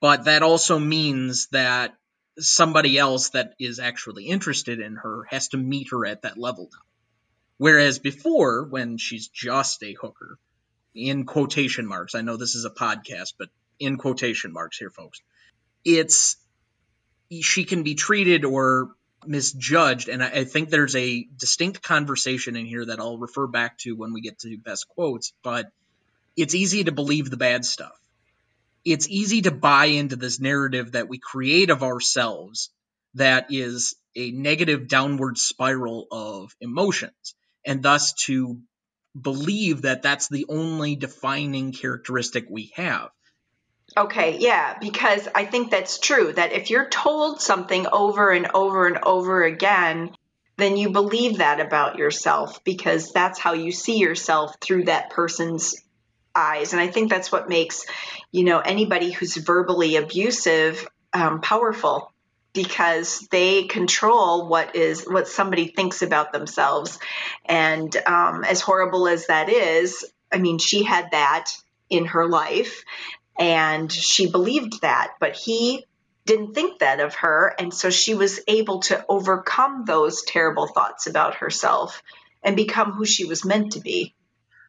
But 0.00 0.24
that 0.24 0.42
also 0.42 0.78
means 0.78 1.48
that 1.48 1.94
somebody 2.38 2.98
else 2.98 3.30
that 3.30 3.54
is 3.58 3.78
actually 3.78 4.26
interested 4.26 4.80
in 4.80 4.96
her 4.96 5.24
has 5.30 5.48
to 5.48 5.56
meet 5.56 5.88
her 5.90 6.06
at 6.06 6.22
that 6.22 6.38
level 6.38 6.68
now. 6.72 6.78
Whereas 7.58 7.98
before, 7.98 8.64
when 8.64 8.98
she's 8.98 9.28
just 9.28 9.82
a 9.82 9.94
hooker, 9.94 10.38
in 10.96 11.24
quotation 11.24 11.86
marks, 11.86 12.14
I 12.14 12.22
know 12.22 12.36
this 12.36 12.54
is 12.54 12.64
a 12.64 12.70
podcast, 12.70 13.34
but 13.38 13.48
in 13.78 13.96
quotation 13.98 14.52
marks 14.52 14.78
here, 14.78 14.90
folks, 14.90 15.20
it's 15.84 16.36
she 17.40 17.64
can 17.64 17.82
be 17.82 17.94
treated 17.94 18.44
or 18.44 18.92
misjudged. 19.26 20.08
And 20.08 20.22
I, 20.22 20.28
I 20.28 20.44
think 20.44 20.70
there's 20.70 20.96
a 20.96 21.26
distinct 21.36 21.82
conversation 21.82 22.56
in 22.56 22.66
here 22.66 22.84
that 22.86 23.00
I'll 23.00 23.18
refer 23.18 23.46
back 23.46 23.78
to 23.78 23.96
when 23.96 24.12
we 24.12 24.20
get 24.20 24.38
to 24.40 24.56
best 24.58 24.88
quotes, 24.88 25.32
but 25.42 25.66
it's 26.36 26.54
easy 26.54 26.84
to 26.84 26.92
believe 26.92 27.30
the 27.30 27.36
bad 27.36 27.64
stuff. 27.64 27.98
It's 28.84 29.08
easy 29.08 29.42
to 29.42 29.50
buy 29.50 29.86
into 29.86 30.16
this 30.16 30.38
narrative 30.38 30.92
that 30.92 31.08
we 31.08 31.18
create 31.18 31.70
of 31.70 31.82
ourselves 31.82 32.70
that 33.14 33.46
is 33.50 33.96
a 34.14 34.30
negative 34.30 34.88
downward 34.88 35.38
spiral 35.38 36.06
of 36.10 36.54
emotions 36.60 37.34
and 37.64 37.82
thus 37.82 38.12
to 38.12 38.60
believe 39.20 39.82
that 39.82 40.02
that's 40.02 40.28
the 40.28 40.46
only 40.48 40.96
defining 40.96 41.72
characteristic 41.72 42.46
we 42.50 42.72
have. 42.74 43.10
Okay, 43.96 44.38
yeah, 44.38 44.76
because 44.78 45.28
I 45.34 45.44
think 45.44 45.70
that's 45.70 45.98
true 45.98 46.32
that 46.32 46.52
if 46.52 46.70
you're 46.70 46.88
told 46.88 47.40
something 47.40 47.86
over 47.90 48.30
and 48.30 48.48
over 48.52 48.86
and 48.86 48.98
over 49.04 49.42
again, 49.42 50.10
then 50.56 50.76
you 50.76 50.90
believe 50.90 51.38
that 51.38 51.60
about 51.60 51.96
yourself 51.96 52.62
because 52.64 53.12
that's 53.12 53.38
how 53.38 53.52
you 53.52 53.72
see 53.72 53.98
yourself 53.98 54.56
through 54.60 54.84
that 54.84 55.10
person's 55.10 55.76
eyes. 56.34 56.72
And 56.72 56.80
I 56.80 56.88
think 56.88 57.10
that's 57.10 57.32
what 57.32 57.48
makes, 57.48 57.86
you 58.32 58.44
know, 58.44 58.58
anybody 58.58 59.12
who's 59.12 59.36
verbally 59.36 59.96
abusive 59.96 60.86
um, 61.12 61.40
powerful 61.40 62.12
because 62.56 63.28
they 63.30 63.64
control 63.64 64.48
what 64.48 64.74
is 64.74 65.04
what 65.04 65.28
somebody 65.28 65.68
thinks 65.68 66.02
about 66.02 66.32
themselves. 66.32 66.98
And 67.44 67.94
um, 68.06 68.42
as 68.42 68.60
horrible 68.60 69.06
as 69.06 69.28
that 69.28 69.48
is 69.48 70.04
i 70.32 70.38
mean 70.38 70.58
she 70.58 70.82
had 70.82 71.12
that 71.12 71.52
in 71.88 72.04
her 72.06 72.26
life 72.26 72.82
and 73.38 73.92
she 73.92 74.28
believed 74.28 74.80
that 74.80 75.12
but 75.20 75.36
he 75.36 75.84
didn't 76.26 76.54
think 76.54 76.80
that 76.80 77.00
of 77.00 77.14
her. 77.14 77.54
And 77.58 77.72
so 77.72 77.88
she 77.88 78.14
was 78.14 78.40
able 78.46 78.80
to 78.80 79.04
overcome 79.08 79.84
those 79.86 80.22
terrible 80.22 80.66
thoughts 80.66 81.06
about 81.06 81.36
herself 81.36 82.02
and 82.42 82.56
become 82.56 82.92
who 82.92 83.06
she 83.06 83.24
was 83.24 83.44
meant 83.44 83.72
to 83.72 83.80
be. 83.80 84.14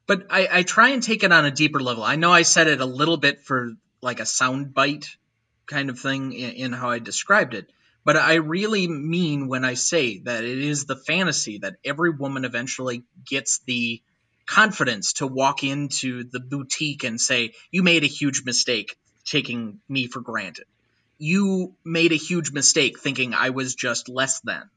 But 0.06 0.28
I, 0.30 0.48
I 0.52 0.64
try 0.64 0.90
and 0.90 1.04
take 1.04 1.24
it 1.24 1.34
on 1.34 1.46
a 1.46 1.52
deeper 1.52 1.82
level. 1.82 2.04
I 2.04 2.16
know 2.16 2.32
i 2.32 2.44
said 2.44 2.68
it 2.68 2.80
a 2.80 2.86
little 2.86 3.18
bit 3.18 3.42
for 3.42 3.74
like 4.02 4.20
a 4.20 4.26
sound 4.26 4.74
bite 4.74 5.10
kind 5.66 5.90
of 5.90 6.00
thing 6.00 6.32
in, 6.32 6.52
in 6.52 6.72
how 6.72 6.92
i 6.92 7.00
described 7.00 7.54
it 7.54 7.70
but 8.08 8.16
I 8.16 8.36
really 8.36 8.88
mean 8.88 9.50
when 9.50 9.66
I 9.66 9.74
say 9.74 10.20
that 10.20 10.46
it 10.46 10.60
is 10.60 10.86
the 10.86 10.96
fantasy 10.96 11.58
that 11.58 11.76
every 11.84 12.10
woman 12.10 12.46
eventually 12.46 13.04
gets 13.26 13.60
the 13.66 14.02
confidence 14.46 15.12
to 15.16 15.28
walk 15.28 15.66
into 15.66 16.24
the 16.24 16.40
boutique 16.40 17.04
and 17.04 17.20
say, 17.20 17.52
You 17.70 17.84
made 17.84 18.06
a 18.06 18.08
huge 18.08 18.44
mistake 18.46 18.96
taking 19.26 19.82
me 19.90 20.08
for 20.08 20.22
granted. 20.22 20.64
You 21.18 21.76
made 21.84 22.14
a 22.14 22.16
huge 22.16 22.54
mistake 22.54 22.98
thinking 22.98 23.34
I 23.34 23.50
was 23.50 23.76
just 23.76 24.08
less 24.08 24.40
than. 24.40 24.70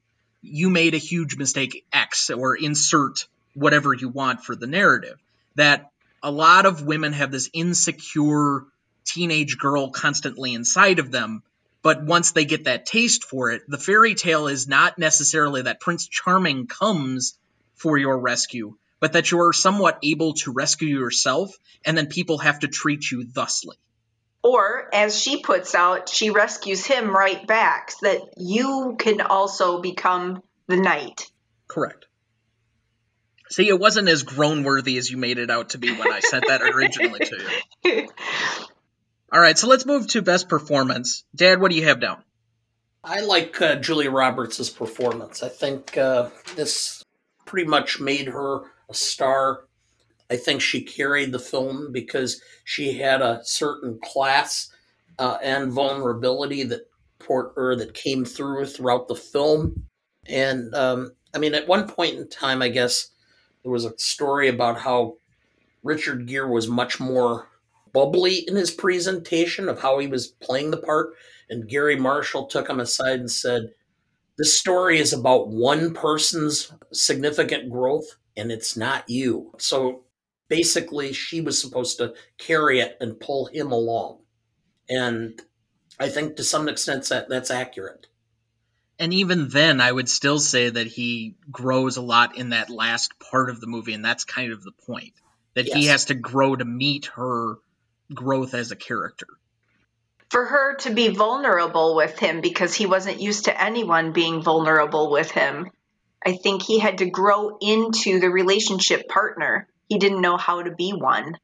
You 0.42 0.68
made 0.68 0.94
a 0.94 0.98
huge 0.98 1.36
mistake 1.36 1.84
X 1.92 2.30
or 2.30 2.56
insert 2.56 3.28
whatever 3.54 3.94
you 3.94 4.08
want 4.08 4.42
for 4.44 4.56
the 4.56 4.66
narrative. 4.66 5.20
That 5.54 5.92
a 6.20 6.32
lot 6.32 6.66
of 6.66 6.82
women 6.82 7.12
have 7.12 7.30
this 7.30 7.48
insecure 7.52 8.64
teenage 9.04 9.56
girl 9.56 9.90
constantly 9.90 10.52
inside 10.52 10.98
of 10.98 11.12
them 11.12 11.44
but 11.82 12.02
once 12.02 12.32
they 12.32 12.44
get 12.44 12.64
that 12.64 12.86
taste 12.86 13.24
for 13.24 13.50
it, 13.50 13.62
the 13.68 13.78
fairy 13.78 14.14
tale 14.14 14.48
is 14.48 14.68
not 14.68 14.98
necessarily 14.98 15.62
that 15.62 15.80
Prince 15.80 16.08
Charming 16.08 16.66
comes 16.66 17.38
for 17.74 17.96
your 17.96 18.18
rescue, 18.18 18.76
but 19.00 19.14
that 19.14 19.30
you're 19.30 19.52
somewhat 19.52 19.98
able 20.02 20.34
to 20.34 20.52
rescue 20.52 20.98
yourself, 20.98 21.56
and 21.84 21.96
then 21.96 22.06
people 22.06 22.38
have 22.38 22.60
to 22.60 22.68
treat 22.68 23.10
you 23.10 23.24
thusly. 23.24 23.76
Or, 24.42 24.88
as 24.94 25.18
she 25.18 25.42
puts 25.42 25.74
out, 25.74 26.08
she 26.08 26.30
rescues 26.30 26.86
him 26.86 27.14
right 27.14 27.46
back, 27.46 27.90
so 27.90 28.06
that 28.06 28.20
you 28.36 28.96
can 28.98 29.20
also 29.20 29.80
become 29.80 30.42
the 30.66 30.76
knight. 30.76 31.30
Correct. 31.68 32.06
See, 33.50 33.68
it 33.68 33.78
wasn't 33.78 34.08
as 34.08 34.22
groan 34.22 34.62
worthy 34.62 34.96
as 34.96 35.10
you 35.10 35.16
made 35.16 35.38
it 35.38 35.50
out 35.50 35.70
to 35.70 35.78
be 35.78 35.92
when 35.92 36.12
I 36.12 36.20
said 36.20 36.44
that 36.46 36.62
originally 36.62 37.18
to 37.18 37.52
you. 37.84 38.08
All 39.32 39.40
right, 39.40 39.56
so 39.56 39.68
let's 39.68 39.86
move 39.86 40.08
to 40.08 40.22
best 40.22 40.48
performance. 40.48 41.24
Dad, 41.34 41.60
what 41.60 41.70
do 41.70 41.76
you 41.76 41.84
have 41.84 42.00
down? 42.00 42.22
I 43.04 43.20
like 43.20 43.62
uh, 43.62 43.76
Julia 43.76 44.10
Roberts' 44.10 44.68
performance. 44.70 45.42
I 45.42 45.48
think 45.48 45.96
uh, 45.96 46.30
this 46.56 47.04
pretty 47.46 47.68
much 47.68 48.00
made 48.00 48.26
her 48.26 48.62
a 48.88 48.94
star. 48.94 49.64
I 50.28 50.36
think 50.36 50.60
she 50.60 50.82
carried 50.82 51.32
the 51.32 51.38
film 51.38 51.92
because 51.92 52.42
she 52.64 52.98
had 52.98 53.22
a 53.22 53.40
certain 53.44 54.00
class 54.02 54.70
uh, 55.18 55.38
and 55.42 55.72
vulnerability 55.72 56.64
that 56.64 56.88
port 57.20 57.52
or 57.56 57.76
that 57.76 57.94
came 57.94 58.24
through 58.24 58.66
throughout 58.66 59.06
the 59.06 59.14
film. 59.14 59.84
And 60.26 60.74
um, 60.74 61.12
I 61.34 61.38
mean, 61.38 61.54
at 61.54 61.68
one 61.68 61.88
point 61.88 62.16
in 62.16 62.28
time, 62.28 62.62
I 62.62 62.68
guess 62.68 63.08
there 63.62 63.72
was 63.72 63.84
a 63.84 63.96
story 63.96 64.48
about 64.48 64.80
how 64.80 65.16
Richard 65.82 66.26
Gere 66.26 66.48
was 66.48 66.68
much 66.68 66.98
more 66.98 67.49
bubbly 67.92 68.44
in 68.48 68.56
his 68.56 68.70
presentation 68.70 69.68
of 69.68 69.80
how 69.80 69.98
he 69.98 70.06
was 70.06 70.28
playing 70.28 70.70
the 70.70 70.76
part. 70.76 71.14
And 71.48 71.68
Garry 71.68 71.96
Marshall 71.96 72.46
took 72.46 72.68
him 72.68 72.80
aside 72.80 73.20
and 73.20 73.30
said, 73.30 73.72
This 74.38 74.58
story 74.58 74.98
is 74.98 75.12
about 75.12 75.48
one 75.48 75.94
person's 75.94 76.72
significant 76.92 77.70
growth, 77.70 78.16
and 78.36 78.52
it's 78.52 78.76
not 78.76 79.08
you. 79.08 79.52
So 79.58 80.04
basically, 80.48 81.12
she 81.12 81.40
was 81.40 81.60
supposed 81.60 81.98
to 81.98 82.14
carry 82.38 82.80
it 82.80 82.96
and 83.00 83.18
pull 83.18 83.46
him 83.46 83.72
along. 83.72 84.20
And 84.88 85.40
I 85.98 86.08
think 86.08 86.36
to 86.36 86.44
some 86.44 86.68
extent 86.68 87.08
that 87.08 87.28
that's 87.28 87.50
accurate. 87.50 88.06
And 88.98 89.14
even 89.14 89.48
then, 89.48 89.80
I 89.80 89.90
would 89.90 90.10
still 90.10 90.38
say 90.38 90.68
that 90.68 90.86
he 90.86 91.36
grows 91.50 91.96
a 91.96 92.02
lot 92.02 92.36
in 92.36 92.50
that 92.50 92.68
last 92.68 93.18
part 93.18 93.48
of 93.48 93.60
the 93.60 93.66
movie, 93.66 93.94
and 93.94 94.04
that's 94.04 94.24
kind 94.24 94.52
of 94.52 94.62
the 94.62 94.72
point. 94.86 95.14
That 95.54 95.66
yes. 95.66 95.76
he 95.76 95.86
has 95.86 96.04
to 96.06 96.14
grow 96.14 96.54
to 96.54 96.64
meet 96.64 97.06
her 97.16 97.56
growth 98.14 98.54
as 98.54 98.70
a 98.70 98.76
character. 98.76 99.26
For 100.30 100.44
her 100.44 100.76
to 100.76 100.90
be 100.90 101.08
vulnerable 101.08 101.96
with 101.96 102.18
him 102.18 102.40
because 102.40 102.74
he 102.74 102.86
wasn't 102.86 103.20
used 103.20 103.46
to 103.46 103.62
anyone 103.62 104.12
being 104.12 104.42
vulnerable 104.42 105.10
with 105.10 105.30
him. 105.30 105.70
I 106.24 106.36
think 106.36 106.62
he 106.62 106.78
had 106.78 106.98
to 106.98 107.10
grow 107.10 107.56
into 107.60 108.20
the 108.20 108.30
relationship 108.30 109.08
partner. 109.08 109.66
He 109.88 109.98
didn't 109.98 110.20
know 110.20 110.36
how 110.36 110.62
to 110.62 110.70
be 110.70 110.92
one. 110.92 111.36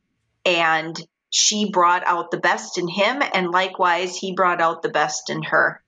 And 0.44 0.96
she 1.30 1.70
brought 1.70 2.06
out 2.06 2.30
the 2.30 2.38
best 2.38 2.78
in 2.78 2.86
him, 2.86 3.22
and 3.34 3.50
likewise, 3.50 4.16
he 4.16 4.34
brought 4.34 4.60
out 4.60 4.82
the 4.82 4.88
best 4.88 5.30
in 5.30 5.42
her. 5.42 5.82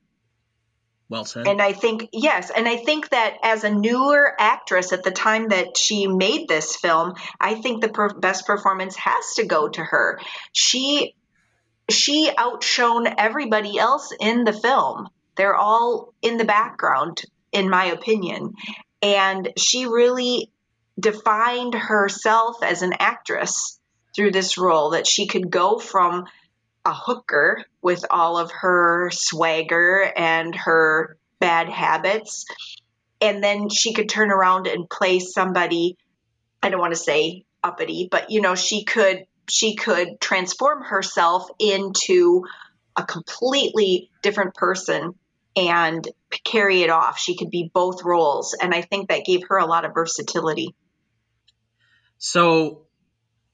Well 1.09 1.25
said. 1.25 1.47
And 1.47 1.61
I 1.61 1.73
think, 1.73 2.09
yes, 2.13 2.51
and 2.55 2.67
I 2.67 2.77
think 2.77 3.09
that 3.09 3.37
as 3.43 3.63
a 3.63 3.69
newer 3.69 4.33
actress 4.39 4.93
at 4.93 5.03
the 5.03 5.11
time 5.11 5.49
that 5.49 5.75
she 5.75 6.05
made 6.05 6.47
this 6.47 6.75
film, 6.75 7.15
I 7.39 7.55
think 7.55 7.81
the 7.81 7.89
per- 7.89 8.13
best 8.13 8.45
performance 8.45 8.95
has 8.97 9.33
to 9.35 9.45
go 9.45 9.67
to 9.69 9.83
her. 9.83 10.19
She 10.53 11.15
she 11.89 12.29
outshone 12.37 13.07
everybody 13.17 13.79
else 13.79 14.13
in 14.19 14.43
the 14.43 14.53
film. 14.53 15.09
They're 15.35 15.55
all 15.55 16.13
in 16.21 16.37
the 16.37 16.45
background, 16.45 17.23
in 17.51 17.67
my 17.67 17.85
opinion. 17.85 18.53
And 19.01 19.49
she 19.57 19.87
really 19.87 20.51
defined 20.99 21.73
herself 21.73 22.57
as 22.61 22.83
an 22.83 22.93
actress 22.99 23.79
through 24.15 24.31
this 24.31 24.57
role 24.57 24.91
that 24.91 25.07
she 25.07 25.25
could 25.25 25.49
go 25.49 25.79
from 25.79 26.25
a 26.89 26.93
hooker 26.93 27.63
with 27.83 28.03
all 28.09 28.37
of 28.37 28.51
her 28.51 29.11
swagger 29.13 30.11
and 30.15 30.55
her 30.55 31.17
bad 31.39 31.69
habits. 31.69 32.45
And 33.21 33.43
then 33.43 33.69
she 33.69 33.93
could 33.93 34.09
turn 34.09 34.31
around 34.31 34.65
and 34.65 34.89
play 34.89 35.19
somebody, 35.19 35.97
I 36.63 36.69
don't 36.69 36.79
want 36.79 36.93
to 36.93 36.99
say 36.99 37.45
uppity, 37.63 38.07
but 38.09 38.31
you 38.31 38.41
know, 38.41 38.55
she 38.55 38.83
could 38.83 39.25
she 39.49 39.75
could 39.75 40.19
transform 40.19 40.83
herself 40.83 41.47
into 41.59 42.43
a 42.95 43.03
completely 43.03 44.09
different 44.21 44.53
person 44.55 45.13
and 45.55 46.07
carry 46.43 46.83
it 46.83 46.89
off. 46.89 47.19
She 47.19 47.35
could 47.35 47.49
be 47.49 47.69
both 47.73 48.03
roles. 48.03 48.55
And 48.59 48.73
I 48.73 48.81
think 48.81 49.09
that 49.09 49.25
gave 49.25 49.41
her 49.49 49.57
a 49.57 49.65
lot 49.65 49.85
of 49.85 49.93
versatility. 49.93 50.75
So 52.19 52.85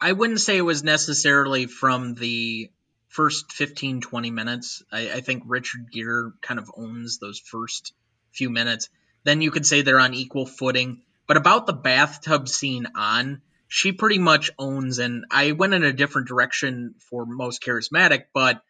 I 0.02 0.12
wouldn't 0.12 0.42
say 0.42 0.58
it 0.58 0.62
was 0.62 0.84
necessarily 0.84 1.66
from 1.66 2.16
the 2.16 2.70
first 3.16 3.54
15, 3.54 4.02
20 4.02 4.32
minutes. 4.32 4.84
I, 4.92 5.10
I 5.10 5.22
think 5.22 5.44
Richard 5.48 5.90
Gere 5.92 6.32
kind 6.42 6.60
of 6.60 6.70
owns 6.76 7.18
those 7.18 7.40
first 7.40 7.94
few 8.34 8.50
minutes. 8.50 8.90
Then 9.24 9.42
you 9.42 9.52
could 9.52 9.66
say 9.66 9.82
they're 9.82 10.00
on 10.00 10.14
equal 10.14 10.46
footing. 10.46 11.02
But 11.26 11.38
about 11.38 11.66
the 11.66 11.74
bathtub 11.74 12.50
scene 12.50 12.88
on, 12.96 13.42
she 13.68 13.94
pretty 13.94 14.20
much 14.20 14.52
owns, 14.60 15.00
and 15.00 15.26
I 15.32 15.54
went 15.54 15.74
in 15.74 15.84
a 15.84 15.94
different 15.94 16.28
direction 16.28 16.96
for 17.10 17.26
most 17.26 17.64
charismatic, 17.64 18.26
but 18.34 18.62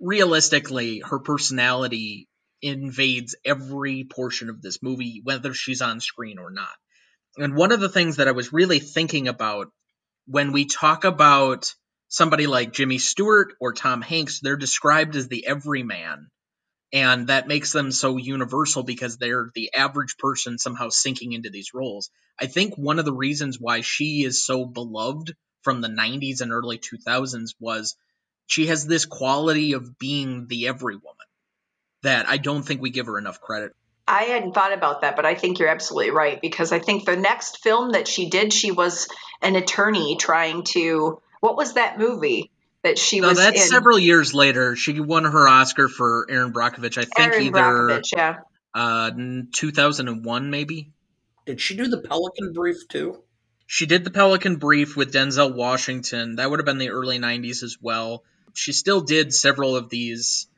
realistically, 0.00 1.00
her 1.00 1.18
personality 1.18 2.26
invades 2.62 3.36
every 3.44 4.04
portion 4.04 4.48
of 4.48 4.62
this 4.62 4.82
movie, 4.82 5.20
whether 5.22 5.52
she's 5.54 5.82
on 5.82 6.00
screen 6.00 6.38
or 6.38 6.50
not. 6.50 6.72
And 7.36 7.54
one 7.54 7.70
of 7.70 7.80
the 7.80 7.88
things 7.88 8.16
that 8.16 8.28
I 8.28 8.32
was 8.32 8.52
really 8.52 8.80
thinking 8.80 9.28
about 9.28 9.70
when 10.26 10.52
we 10.52 10.64
talk 10.64 11.04
about 11.04 11.74
somebody 12.10 12.46
like 12.46 12.72
Jimmy 12.72 12.98
Stewart 12.98 13.54
or 13.60 13.72
Tom 13.72 14.02
Hanks, 14.02 14.40
they're 14.40 14.56
described 14.56 15.16
as 15.16 15.28
the 15.28 15.46
everyman. 15.46 16.28
And 16.92 17.28
that 17.28 17.46
makes 17.46 17.72
them 17.72 17.92
so 17.92 18.16
universal 18.16 18.82
because 18.82 19.16
they're 19.16 19.48
the 19.54 19.72
average 19.72 20.18
person 20.18 20.58
somehow 20.58 20.88
sinking 20.88 21.32
into 21.32 21.48
these 21.48 21.72
roles. 21.72 22.10
I 22.38 22.46
think 22.46 22.74
one 22.74 22.98
of 22.98 23.04
the 23.04 23.14
reasons 23.14 23.58
why 23.60 23.80
she 23.80 24.24
is 24.24 24.44
so 24.44 24.64
beloved 24.64 25.34
from 25.62 25.80
the 25.80 25.88
90s 25.88 26.40
and 26.40 26.52
early 26.52 26.78
2000s 26.78 27.54
was 27.60 27.96
she 28.46 28.66
has 28.66 28.84
this 28.84 29.04
quality 29.06 29.74
of 29.74 29.96
being 29.98 30.48
the 30.48 30.66
every 30.66 30.96
woman 30.96 31.14
that 32.02 32.28
I 32.28 32.38
don't 32.38 32.64
think 32.64 32.82
we 32.82 32.90
give 32.90 33.06
her 33.06 33.18
enough 33.18 33.40
credit. 33.40 33.72
I 34.08 34.24
hadn't 34.24 34.54
thought 34.54 34.72
about 34.72 35.02
that, 35.02 35.14
but 35.14 35.24
I 35.24 35.36
think 35.36 35.60
you're 35.60 35.68
absolutely 35.68 36.10
right 36.10 36.40
because 36.40 36.72
I 36.72 36.80
think 36.80 37.04
the 37.04 37.14
next 37.14 37.62
film 37.62 37.92
that 37.92 38.08
she 38.08 38.28
did, 38.28 38.52
she 38.52 38.72
was 38.72 39.06
an 39.40 39.54
attorney 39.54 40.16
trying 40.18 40.64
to. 40.70 41.22
What 41.40 41.56
was 41.56 41.74
that 41.74 41.98
movie 41.98 42.50
that 42.82 42.98
she 42.98 43.20
was? 43.20 43.22
no, 43.22 43.28
was 43.28 43.38
that's 43.38 43.62
in? 43.62 43.68
several 43.68 43.98
years 43.98 44.32
later. 44.34 44.76
She 44.76 45.00
won 45.00 45.24
her 45.24 45.48
Oscar 45.48 45.88
for 45.88 46.26
Erin 46.30 46.52
Brockovich. 46.52 46.98
I 46.98 47.04
think 47.04 47.18
Erin 47.18 47.42
either 47.46 47.60
Brockovich, 47.60 48.12
yeah. 48.14 48.36
uh, 48.74 49.10
2001, 49.52 50.50
maybe. 50.50 50.92
Did 51.46 51.60
she 51.60 51.76
do 51.76 51.88
the 51.88 51.98
Pelican 51.98 52.52
Brief 52.52 52.86
too? 52.88 53.22
She 53.66 53.86
did 53.86 54.04
the 54.04 54.10
Pelican 54.10 54.56
Brief 54.56 54.96
with 54.96 55.12
Denzel 55.12 55.54
Washington. 55.54 56.36
That 56.36 56.50
would 56.50 56.58
have 56.58 56.66
been 56.66 56.78
the 56.78 56.90
early 56.90 57.18
90s 57.18 57.62
as 57.62 57.78
well. 57.80 58.24
She 58.52 58.72
still 58.72 59.00
did 59.00 59.32
several 59.32 59.76
of 59.76 59.88
these, 59.88 60.48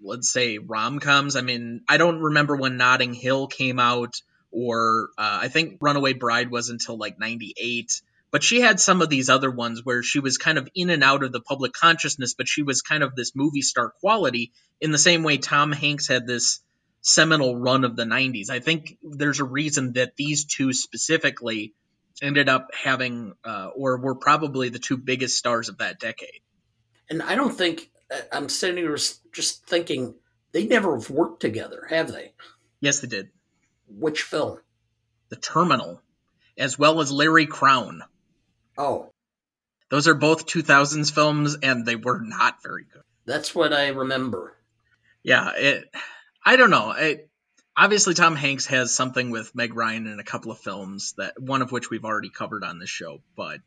let's 0.00 0.28
say, 0.28 0.58
rom 0.58 0.98
coms. 0.98 1.36
I 1.36 1.42
mean, 1.42 1.82
I 1.88 1.96
don't 1.96 2.20
remember 2.20 2.56
when 2.56 2.76
Notting 2.76 3.14
Hill 3.14 3.46
came 3.46 3.78
out, 3.78 4.20
or 4.50 5.10
uh, 5.16 5.38
I 5.42 5.48
think 5.48 5.78
Runaway 5.80 6.14
Bride 6.14 6.50
was 6.50 6.68
until 6.68 6.96
like 6.98 7.20
98. 7.20 8.02
But 8.36 8.44
she 8.44 8.60
had 8.60 8.78
some 8.78 9.00
of 9.00 9.08
these 9.08 9.30
other 9.30 9.50
ones 9.50 9.82
where 9.82 10.02
she 10.02 10.20
was 10.20 10.36
kind 10.36 10.58
of 10.58 10.68
in 10.74 10.90
and 10.90 11.02
out 11.02 11.22
of 11.22 11.32
the 11.32 11.40
public 11.40 11.72
consciousness, 11.72 12.34
but 12.34 12.46
she 12.46 12.62
was 12.62 12.82
kind 12.82 13.02
of 13.02 13.16
this 13.16 13.34
movie 13.34 13.62
star 13.62 13.94
quality 13.98 14.52
in 14.78 14.90
the 14.90 14.98
same 14.98 15.22
way 15.22 15.38
Tom 15.38 15.72
Hanks 15.72 16.06
had 16.06 16.26
this 16.26 16.60
seminal 17.00 17.56
run 17.56 17.82
of 17.82 17.96
the 17.96 18.04
90s. 18.04 18.50
I 18.50 18.60
think 18.60 18.98
there's 19.02 19.40
a 19.40 19.44
reason 19.44 19.94
that 19.94 20.16
these 20.16 20.44
two 20.44 20.74
specifically 20.74 21.72
ended 22.20 22.50
up 22.50 22.74
having, 22.74 23.32
uh, 23.42 23.68
or 23.74 23.96
were 23.96 24.16
probably 24.16 24.68
the 24.68 24.78
two 24.78 24.98
biggest 24.98 25.38
stars 25.38 25.70
of 25.70 25.78
that 25.78 25.98
decade. 25.98 26.42
And 27.08 27.22
I 27.22 27.36
don't 27.36 27.56
think 27.56 27.90
I'm 28.30 28.50
sitting 28.50 28.76
here 28.76 28.98
just 29.32 29.64
thinking 29.66 30.14
they 30.52 30.66
never 30.66 30.98
have 30.98 31.08
worked 31.08 31.40
together, 31.40 31.86
have 31.88 32.12
they? 32.12 32.34
Yes, 32.80 33.00
they 33.00 33.08
did. 33.08 33.30
Which 33.88 34.20
film? 34.20 34.58
The 35.30 35.36
Terminal, 35.36 36.02
as 36.58 36.78
well 36.78 37.00
as 37.00 37.10
Larry 37.10 37.46
Crowne. 37.46 38.02
Oh, 38.78 39.10
those 39.90 40.08
are 40.08 40.14
both 40.14 40.46
2000s 40.46 41.12
films, 41.12 41.56
and 41.62 41.86
they 41.86 41.96
were 41.96 42.20
not 42.20 42.62
very 42.62 42.84
good. 42.92 43.02
That's 43.24 43.54
what 43.54 43.72
I 43.72 43.88
remember. 43.88 44.52
Yeah, 45.22 45.50
it. 45.56 45.90
I 46.44 46.56
don't 46.56 46.70
know. 46.70 46.92
It, 46.92 47.28
obviously, 47.76 48.14
Tom 48.14 48.36
Hanks 48.36 48.66
has 48.66 48.94
something 48.94 49.30
with 49.30 49.54
Meg 49.54 49.74
Ryan 49.74 50.06
in 50.06 50.20
a 50.20 50.24
couple 50.24 50.52
of 50.52 50.58
films 50.58 51.14
that 51.18 51.40
one 51.40 51.62
of 51.62 51.72
which 51.72 51.90
we've 51.90 52.04
already 52.04 52.30
covered 52.30 52.64
on 52.64 52.78
this 52.78 52.90
show, 52.90 53.20
but 53.36 53.60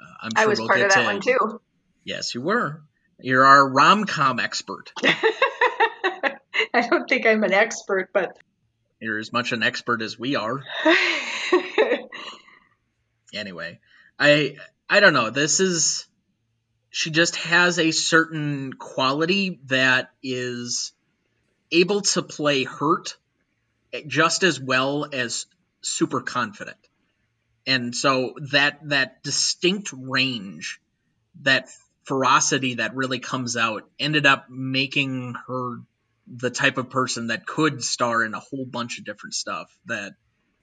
uh, 0.00 0.14
I'm 0.22 0.30
sure 0.36 0.44
I 0.44 0.46
was 0.46 0.58
we'll 0.58 0.68
part 0.68 0.78
get 0.78 0.86
of 0.86 0.94
that 0.94 1.00
to, 1.00 1.06
one 1.06 1.20
too. 1.20 1.60
Yes, 2.04 2.34
you 2.34 2.42
were. 2.42 2.82
You're 3.18 3.44
our 3.44 3.68
rom 3.68 4.04
com 4.04 4.40
expert. 4.40 4.92
I 5.04 6.88
don't 6.88 7.08
think 7.08 7.26
I'm 7.26 7.44
an 7.44 7.52
expert, 7.52 8.10
but 8.14 8.38
You're 9.00 9.18
as 9.18 9.32
much 9.32 9.52
an 9.52 9.62
expert 9.62 10.00
as 10.00 10.18
we 10.18 10.36
are. 10.36 10.62
Anyway, 13.34 13.78
I 14.20 14.56
I 14.88 15.00
don't 15.00 15.14
know. 15.14 15.30
This 15.30 15.60
is 15.60 16.06
she 16.90 17.10
just 17.10 17.36
has 17.36 17.78
a 17.78 17.90
certain 17.90 18.74
quality 18.74 19.60
that 19.66 20.10
is 20.22 20.92
able 21.72 22.02
to 22.02 22.22
play 22.22 22.64
hurt 22.64 23.16
just 24.06 24.42
as 24.42 24.60
well 24.60 25.08
as 25.10 25.46
super 25.80 26.20
confident. 26.20 26.76
And 27.66 27.94
so 27.94 28.34
that 28.52 28.80
that 28.90 29.22
distinct 29.22 29.92
range, 29.96 30.80
that 31.42 31.70
ferocity 32.04 32.74
that 32.74 32.94
really 32.94 33.20
comes 33.20 33.56
out 33.56 33.88
ended 33.98 34.26
up 34.26 34.50
making 34.50 35.34
her 35.46 35.78
the 36.26 36.50
type 36.50 36.76
of 36.76 36.90
person 36.90 37.28
that 37.28 37.46
could 37.46 37.82
star 37.82 38.22
in 38.22 38.34
a 38.34 38.40
whole 38.40 38.66
bunch 38.66 38.98
of 38.98 39.04
different 39.04 39.34
stuff 39.34 39.74
that 39.86 40.12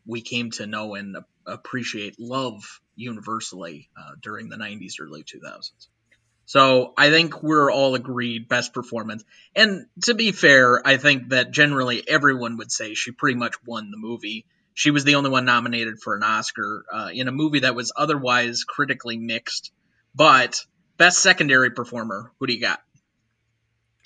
we 0.06 0.22
came 0.22 0.52
to 0.52 0.68
know 0.68 0.96
and 0.96 1.18
appreciate, 1.46 2.20
love 2.20 2.82
universally 2.98 3.90
uh, 3.98 4.12
during 4.22 4.50
the 4.50 4.58
90s, 4.58 4.96
early 5.00 5.24
2000s. 5.24 5.88
So 6.46 6.94
I 6.98 7.10
think 7.10 7.44
we're 7.44 7.72
all 7.72 7.96
agreed 7.96 8.48
best 8.48 8.74
performance. 8.74 9.24
And 9.54 9.86
to 10.04 10.14
be 10.14 10.32
fair, 10.32 10.86
I 10.86 10.96
think 10.98 11.30
that 11.30 11.52
generally 11.52 12.08
everyone 12.08 12.58
would 12.58 12.72
say 12.72 12.94
she 12.94 13.12
pretty 13.12 13.38
much 13.38 13.56
won 13.66 13.92
the 13.92 13.98
movie. 13.98 14.46
She 14.74 14.92
was 14.92 15.04
the 15.04 15.16
only 15.16 15.30
one 15.30 15.44
nominated 15.44 16.00
for 16.02 16.16
an 16.16 16.24
Oscar 16.24 16.86
uh, 16.92 17.10
in 17.14 17.28
a 17.28 17.34
movie 17.34 17.60
that 17.60 17.76
was 17.76 17.92
otherwise 17.96 18.64
critically 18.64 19.18
mixed. 19.18 19.72
But 20.16 20.64
best 20.98 21.20
secondary 21.20 21.72
performer, 21.72 22.32
who 22.40 22.48
do 22.48 22.54
you 22.54 22.62
got? 22.62 22.82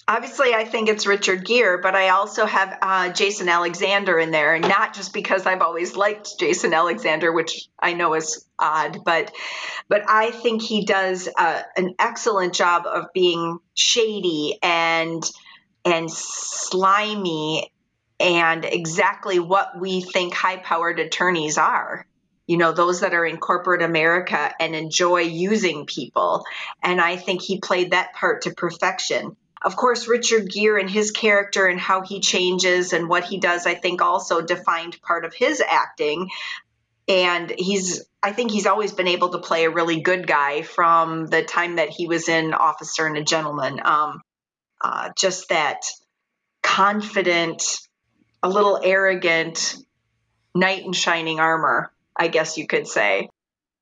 Obviously, 0.08 0.54
I 0.54 0.66
think 0.66 0.90
it's 0.90 1.06
Richard 1.06 1.46
Gere, 1.46 1.80
but 1.82 1.96
I 1.96 2.10
also 2.10 2.46
have 2.46 2.78
uh, 2.82 3.10
Jason 3.14 3.48
Alexander 3.48 4.18
in 4.18 4.32
there, 4.32 4.56
and 4.56 4.68
not 4.68 4.96
just 4.96 5.14
because 5.14 5.46
I've 5.46 5.62
always 5.62 5.96
liked 5.96 6.40
Jason 6.40 6.74
Alexander, 6.74 7.32
which 7.32 7.70
I 7.80 7.94
know 7.94 8.16
is 8.16 8.46
odd, 8.58 9.04
but 9.06 9.32
but 9.88 10.04
I 10.08 10.32
think 10.32 10.64
he 10.64 10.86
does 10.86 11.30
uh, 11.38 11.62
an 11.78 11.96
excellent 12.00 12.54
job 12.56 12.88
of 12.88 13.14
being 13.14 13.60
shady 13.76 14.58
and 14.64 15.24
and 15.86 16.12
slimy 16.12 17.72
and 18.20 18.66
exactly 18.66 19.40
what 19.40 19.80
we 19.80 20.02
think 20.02 20.34
high-powered 20.34 21.00
attorneys 21.00 21.58
are. 21.58 22.06
You 22.48 22.58
know 22.58 22.72
those 22.72 23.02
that 23.02 23.14
are 23.14 23.26
in 23.26 23.38
corporate 23.38 23.82
america 23.82 24.54
and 24.60 24.76
enjoy 24.76 25.22
using 25.22 25.86
people. 25.86 26.44
And 26.84 27.00
i 27.00 27.16
think 27.16 27.42
he 27.42 27.60
played 27.60 27.92
that 27.92 28.14
part 28.14 28.42
to 28.42 28.52
perfection 28.52 29.38
of 29.64 29.76
course, 29.76 30.08
Richard 30.08 30.50
Gere 30.50 30.80
and 30.80 30.90
his 30.90 31.12
character 31.12 31.68
and 31.68 31.80
how 31.80 32.02
he 32.02 32.20
changes 32.20 32.94
and 32.94 33.08
what 33.08 33.26
he 33.26 33.40
does, 33.40 33.68
I 33.68 33.76
think 33.76 34.02
also 34.02 34.42
defined 34.42 35.00
part 35.02 35.24
of 35.24 35.34
his 35.34 35.62
acting. 35.62 36.30
And 37.08 37.52
he's, 37.56 38.04
I 38.24 38.32
think 38.32 38.52
he's 38.52 38.66
always 38.66 38.92
been 38.92 39.08
able 39.08 39.30
to 39.30 39.40
play 39.40 39.66
a 39.66 39.70
really 39.70 40.02
good 40.02 40.26
guy 40.26 40.64
from 40.64 41.28
the 41.28 41.44
time 41.44 41.76
that 41.76 41.90
he 41.90 42.08
was 42.08 42.28
in 42.28 42.54
Officer 42.54 43.06
and 43.06 43.18
a 43.18 43.24
Gentleman. 43.24 43.80
Um, 43.84 44.22
uh, 44.80 45.10
just 45.16 45.50
that 45.50 45.82
confident, 46.64 47.64
a 48.42 48.50
little 48.50 48.80
arrogant 48.84 49.76
knight 50.56 50.84
in 50.84 50.94
shining 50.94 51.40
armor, 51.40 51.92
I 52.16 52.30
guess 52.30 52.58
you 52.58 52.66
could 52.66 52.88
say. 52.88 53.30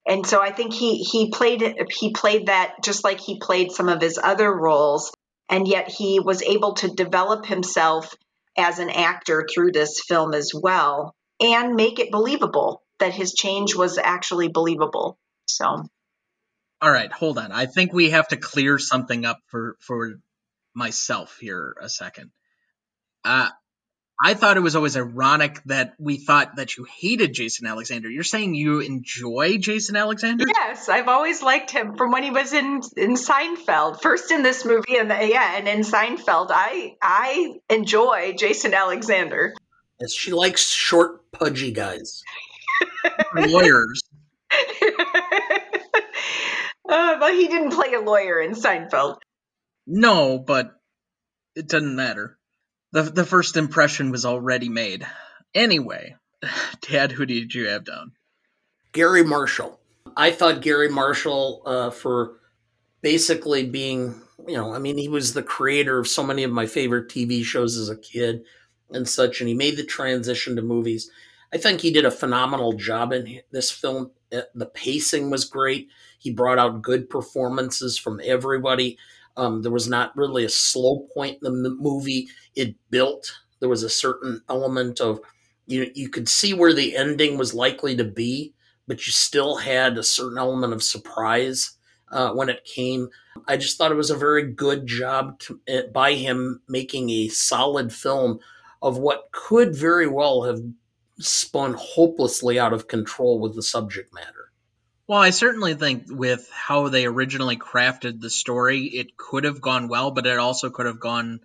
And 0.06 0.26
so 0.26 0.42
I 0.42 0.52
think 0.52 0.74
he 0.74 1.04
he 1.04 1.30
played 1.30 1.76
he 1.92 2.12
played 2.12 2.48
that 2.48 2.84
just 2.84 3.04
like 3.04 3.20
he 3.20 3.38
played 3.38 3.72
some 3.72 3.90
of 3.90 4.02
his 4.02 4.20
other 4.22 4.52
roles 4.52 5.12
and 5.50 5.68
yet 5.68 5.90
he 5.90 6.20
was 6.20 6.42
able 6.42 6.74
to 6.76 6.88
develop 6.88 7.46
himself 7.46 8.16
as 8.58 8.80
an 8.80 8.90
actor 8.90 9.48
through 9.52 9.72
this 9.72 10.02
film 10.02 10.34
as 10.34 10.52
well 10.54 11.16
and 11.40 11.76
make 11.76 12.00
it 12.00 12.12
believable 12.12 12.84
that 13.00 13.14
his 13.14 13.34
change 13.34 13.76
was 13.76 13.98
actually 13.98 14.50
believable. 14.50 15.18
So. 15.48 15.84
All 16.82 16.92
right 16.92 17.12
hold 17.12 17.38
on. 17.38 17.52
I 17.52 17.66
think 17.66 17.92
we 17.92 18.12
have 18.12 18.28
to 18.30 18.38
clear 18.38 18.78
something 18.78 19.26
up 19.26 19.40
for 19.48 19.76
for 19.80 20.20
myself 20.74 21.38
here 21.40 21.76
a 21.82 21.90
second. 21.90 22.32
Uh 23.24 23.50
I 24.22 24.34
thought 24.34 24.58
it 24.58 24.62
was 24.62 24.76
always 24.76 24.98
ironic 24.98 25.62
that 25.66 25.94
we 25.98 26.18
thought 26.18 26.58
that 26.58 26.76
you 26.76 26.86
hated 27.00 27.34
Jason 27.34 27.66
Alexander. 27.66 28.10
You're 28.10 28.24
saying 28.24 28.54
you 28.54 28.82
enjoy 28.82 29.60
Jason 29.60 29.96
Alexander? 29.96 30.46
Yes, 30.46 30.90
I've 30.90 31.08
always 31.08 31.42
liked 31.42 31.72
him 31.72 31.96
from 31.96 32.12
when 32.12 32.24
he 32.24 32.32
was 32.32 32.52
in 32.52 32.82
in 32.98 33.14
Seinfeld. 33.14 34.02
First 34.02 34.32
in 34.32 34.44
this 34.44 34.66
movie, 34.66 34.98
and 34.98 35.10
yeah, 35.10 35.58
and 35.58 35.68
in 35.70 35.82
Seinfeld, 35.82 36.48
I 36.50 36.98
I 37.02 37.60
enjoy 37.70 38.34
Jason 38.38 38.74
Alexander. 38.74 39.54
Yes, 40.02 40.14
she 40.14 40.34
likes 40.34 40.70
short, 40.70 41.32
pudgy 41.32 41.72
guys. 41.72 42.24
Lawyers. 43.36 44.02
Uh, 46.90 47.20
but 47.20 47.36
he 47.36 47.48
didn't 47.48 47.70
play 47.70 47.94
a 47.94 48.02
lawyer 48.02 48.42
in 48.42 48.54
Seinfeld. 48.54 49.20
No, 49.86 50.40
but 50.40 50.72
it 51.56 51.68
doesn't 51.68 51.96
matter. 51.96 52.39
The 52.92 53.04
the 53.04 53.26
first 53.26 53.58
impression 53.58 54.12
was 54.12 54.26
already 54.26 54.70
made. 54.70 55.06
Anyway, 55.54 56.16
Dad, 56.82 57.12
who 57.12 57.26
did 57.26 57.54
you 57.54 57.68
have 57.68 57.86
down? 57.86 58.14
Garry 58.92 59.24
Marshall. 59.24 59.80
I 60.18 60.32
thought 60.32 60.62
Garry 60.62 60.90
Marshall 60.90 61.62
uh, 61.66 61.90
for 61.92 62.40
basically 63.02 63.66
being, 63.66 64.16
you 64.48 64.58
know, 64.58 64.74
I 64.74 64.80
mean, 64.80 64.98
he 64.98 65.08
was 65.08 65.34
the 65.34 65.44
creator 65.44 66.00
of 66.00 66.08
so 66.08 66.24
many 66.24 66.44
of 66.44 66.52
my 66.52 66.66
favorite 66.66 67.10
TV 67.10 67.44
shows 67.44 67.78
as 67.78 67.90
a 67.90 67.96
kid 67.96 68.44
and 68.90 69.08
such, 69.08 69.40
and 69.40 69.48
he 69.48 69.54
made 69.54 69.78
the 69.78 69.84
transition 69.84 70.56
to 70.56 70.62
movies. 70.62 71.10
I 71.54 71.58
think 71.58 71.82
he 71.82 71.92
did 71.92 72.06
a 72.06 72.12
phenomenal 72.12 72.74
job 72.74 73.12
in 73.14 73.42
this 73.52 73.72
film. 73.72 74.12
Uh, 74.32 74.42
the 74.54 74.66
pacing 74.66 75.30
was 75.30 75.46
great. 75.46 75.90
He 76.18 76.32
brought 76.32 76.60
out 76.60 76.82
good 76.82 77.10
performances 77.10 77.98
from 77.98 78.20
everybody. 78.24 78.98
Um, 79.40 79.62
there 79.62 79.72
was 79.72 79.88
not 79.88 80.16
really 80.18 80.44
a 80.44 80.50
slow 80.50 81.08
point 81.14 81.38
in 81.44 81.64
the 81.64 81.70
movie. 81.70 82.28
It 82.56 82.76
built. 82.90 83.32
There 83.60 83.70
was 83.70 83.84
a 83.84 83.90
certain 83.90 84.42
element 84.50 85.00
of 85.00 85.20
you. 85.66 85.90
You 85.96 86.10
could 86.10 86.28
see 86.28 86.54
where 86.54 86.74
the 86.74 86.96
ending 86.98 87.38
was 87.38 87.54
likely 87.54 87.96
to 87.96 88.04
be, 88.04 88.54
but 88.88 89.06
you 89.08 89.14
still 89.14 89.56
had 89.58 89.98
a 89.98 90.04
certain 90.04 90.38
element 90.38 90.74
of 90.74 90.84
surprise 90.84 91.78
uh, 92.12 92.32
when 92.34 92.50
it 92.50 92.66
came. 92.66 93.10
I 93.48 93.56
just 93.58 93.78
thought 93.78 93.92
it 93.92 93.96
was 93.96 94.12
a 94.12 94.18
very 94.18 94.44
good 94.52 94.88
job 94.88 95.40
to, 95.40 95.60
uh, 95.72 95.82
by 95.94 96.14
him 96.14 96.62
making 96.68 97.10
a 97.10 97.28
solid 97.30 97.94
film 97.94 98.40
of 98.82 98.98
what 98.98 99.30
could 99.32 99.76
very 99.76 100.08
well 100.08 100.44
have 100.44 100.60
spun 101.20 101.76
hopelessly 101.78 102.60
out 102.60 102.74
of 102.74 102.88
control 102.88 103.40
with 103.40 103.56
the 103.56 103.64
subject 103.64 104.14
matter. 104.14 104.39
Well, 105.10 105.20
I 105.20 105.32
certainly 105.32 105.74
think 105.74 106.04
with 106.08 106.48
how 106.52 106.90
they 106.90 107.08
originally 107.08 107.58
crafted 107.58 108.22
the 108.22 108.30
story, 108.30 108.84
it 108.84 109.18
could 109.18 109.44
have 109.44 109.60
gone 109.60 109.88
well, 109.88 110.12
but 110.12 110.28
it 110.28 110.38
also 110.38 110.70
could 110.70 110.86
have 110.86 111.00
gone 111.00 111.40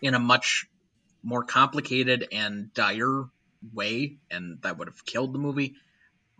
in 0.00 0.14
a 0.14 0.18
much 0.18 0.66
more 1.22 1.44
complicated 1.44 2.26
and 2.32 2.72
dire 2.72 3.26
way, 3.74 4.16
and 4.30 4.62
that 4.62 4.78
would 4.78 4.88
have 4.88 5.04
killed 5.04 5.34
the 5.34 5.38
movie. 5.38 5.74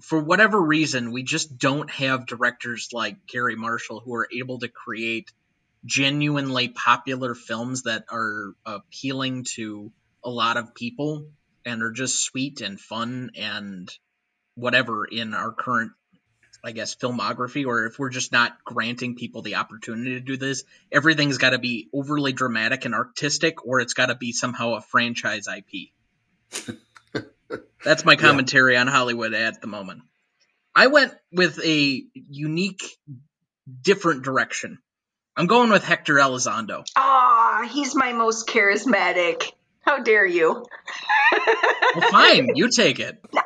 For 0.00 0.18
whatever 0.22 0.58
reason, 0.58 1.12
we 1.12 1.22
just 1.22 1.58
don't 1.58 1.90
have 1.90 2.24
directors 2.24 2.88
like 2.94 3.26
Garry 3.26 3.56
Marshall 3.56 4.00
who 4.00 4.14
are 4.14 4.28
able 4.34 4.60
to 4.60 4.68
create 4.68 5.30
genuinely 5.84 6.68
popular 6.68 7.34
films 7.34 7.82
that 7.82 8.06
are 8.10 8.54
appealing 8.64 9.44
to 9.56 9.92
a 10.24 10.30
lot 10.30 10.56
of 10.56 10.74
people 10.74 11.26
and 11.62 11.82
are 11.82 11.92
just 11.92 12.24
sweet 12.24 12.62
and 12.62 12.80
fun 12.80 13.32
and 13.36 13.94
whatever 14.54 15.04
in 15.04 15.34
our 15.34 15.52
current 15.52 15.92
I 16.64 16.72
guess 16.72 16.94
filmography 16.94 17.66
or 17.66 17.86
if 17.86 17.98
we're 17.98 18.10
just 18.10 18.32
not 18.32 18.64
granting 18.64 19.16
people 19.16 19.42
the 19.42 19.56
opportunity 19.56 20.14
to 20.14 20.20
do 20.20 20.36
this, 20.36 20.64
everything's 20.92 21.38
got 21.38 21.50
to 21.50 21.58
be 21.58 21.88
overly 21.92 22.32
dramatic 22.32 22.84
and 22.84 22.94
artistic 22.94 23.66
or 23.66 23.80
it's 23.80 23.94
got 23.94 24.06
to 24.06 24.14
be 24.14 24.32
somehow 24.32 24.74
a 24.74 24.80
franchise 24.80 25.46
IP. 25.48 25.90
That's 27.84 28.04
my 28.04 28.16
commentary 28.16 28.74
yeah. 28.74 28.82
on 28.82 28.86
Hollywood 28.86 29.34
at 29.34 29.60
the 29.60 29.66
moment. 29.66 30.02
I 30.74 30.88
went 30.88 31.14
with 31.32 31.58
a 31.64 32.04
unique 32.14 32.84
different 33.82 34.22
direction. 34.22 34.78
I'm 35.36 35.46
going 35.46 35.70
with 35.70 35.84
Hector 35.84 36.14
Elizondo. 36.14 36.84
Ah, 36.96 37.68
he's 37.70 37.94
my 37.94 38.12
most 38.12 38.46
charismatic. 38.46 39.52
How 39.80 40.02
dare 40.02 40.26
you? 40.26 40.64
well, 41.96 42.10
fine, 42.10 42.50
you 42.54 42.68
take 42.70 43.00
it. 43.00 43.24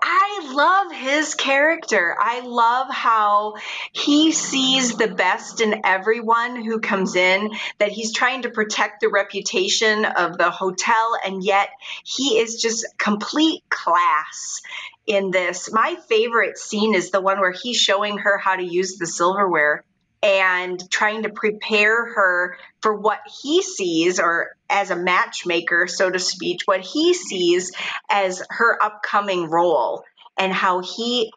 Love 0.54 0.92
his 0.92 1.34
character. 1.34 2.16
I 2.16 2.40
love 2.40 2.86
how 2.88 3.56
he 3.90 4.30
sees 4.30 4.96
the 4.96 5.08
best 5.08 5.60
in 5.60 5.80
everyone 5.84 6.62
who 6.62 6.78
comes 6.78 7.16
in, 7.16 7.50
that 7.78 7.90
he's 7.90 8.12
trying 8.12 8.42
to 8.42 8.50
protect 8.50 9.00
the 9.00 9.08
reputation 9.08 10.04
of 10.04 10.38
the 10.38 10.50
hotel, 10.52 11.18
and 11.26 11.42
yet 11.42 11.70
he 12.04 12.38
is 12.38 12.62
just 12.62 12.86
complete 12.98 13.64
class 13.68 14.62
in 15.08 15.32
this. 15.32 15.72
My 15.72 15.96
favorite 16.08 16.56
scene 16.56 16.94
is 16.94 17.10
the 17.10 17.20
one 17.20 17.40
where 17.40 17.52
he's 17.52 17.76
showing 17.76 18.18
her 18.18 18.38
how 18.38 18.54
to 18.54 18.64
use 18.64 18.96
the 18.96 19.08
silverware 19.08 19.82
and 20.22 20.80
trying 20.88 21.24
to 21.24 21.30
prepare 21.30 22.14
her 22.14 22.56
for 22.80 22.94
what 22.94 23.18
he 23.42 23.60
sees 23.60 24.20
or 24.20 24.56
as 24.70 24.90
a 24.90 24.96
matchmaker 24.96 25.86
so 25.86 26.08
to 26.08 26.18
speak 26.18 26.62
what 26.64 26.80
he 26.80 27.12
sees 27.12 27.72
as 28.10 28.42
her 28.48 28.82
upcoming 28.82 29.50
role 29.50 30.02
and 30.38 30.52
how 30.52 30.82
he 30.82 31.32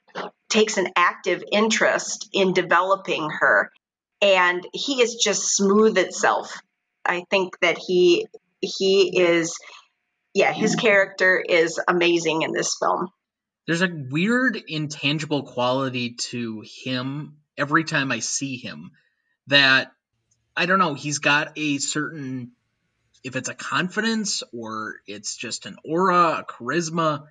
takes 0.49 0.77
an 0.77 0.87
active 0.95 1.43
interest 1.51 2.29
in 2.33 2.53
developing 2.53 3.29
her. 3.29 3.71
And 4.21 4.65
he 4.73 5.01
is 5.01 5.15
just 5.15 5.55
smooth 5.55 5.97
itself. 5.97 6.59
I 7.05 7.23
think 7.29 7.59
that 7.61 7.77
he 7.77 8.27
he 8.59 9.19
is 9.19 9.57
yeah 10.33 10.51
his 10.51 10.75
mm-hmm. 10.75 10.87
character 10.87 11.39
is 11.39 11.79
amazing 11.87 12.41
in 12.41 12.51
this 12.51 12.75
film. 12.81 13.09
There's 13.67 13.81
a 13.81 13.89
weird 14.09 14.57
intangible 14.67 15.43
quality 15.43 16.15
to 16.15 16.63
him 16.83 17.37
every 17.57 17.83
time 17.83 18.11
I 18.11 18.19
see 18.19 18.57
him 18.57 18.91
that 19.47 19.91
I 20.55 20.65
don't 20.65 20.79
know, 20.79 20.95
he's 20.95 21.19
got 21.19 21.53
a 21.57 21.77
certain 21.77 22.51
if 23.23 23.35
it's 23.35 23.49
a 23.49 23.53
confidence 23.53 24.41
or 24.53 24.95
it's 25.05 25.35
just 25.35 25.65
an 25.65 25.77
aura, 25.83 26.39
a 26.39 26.45
charisma, 26.45 27.25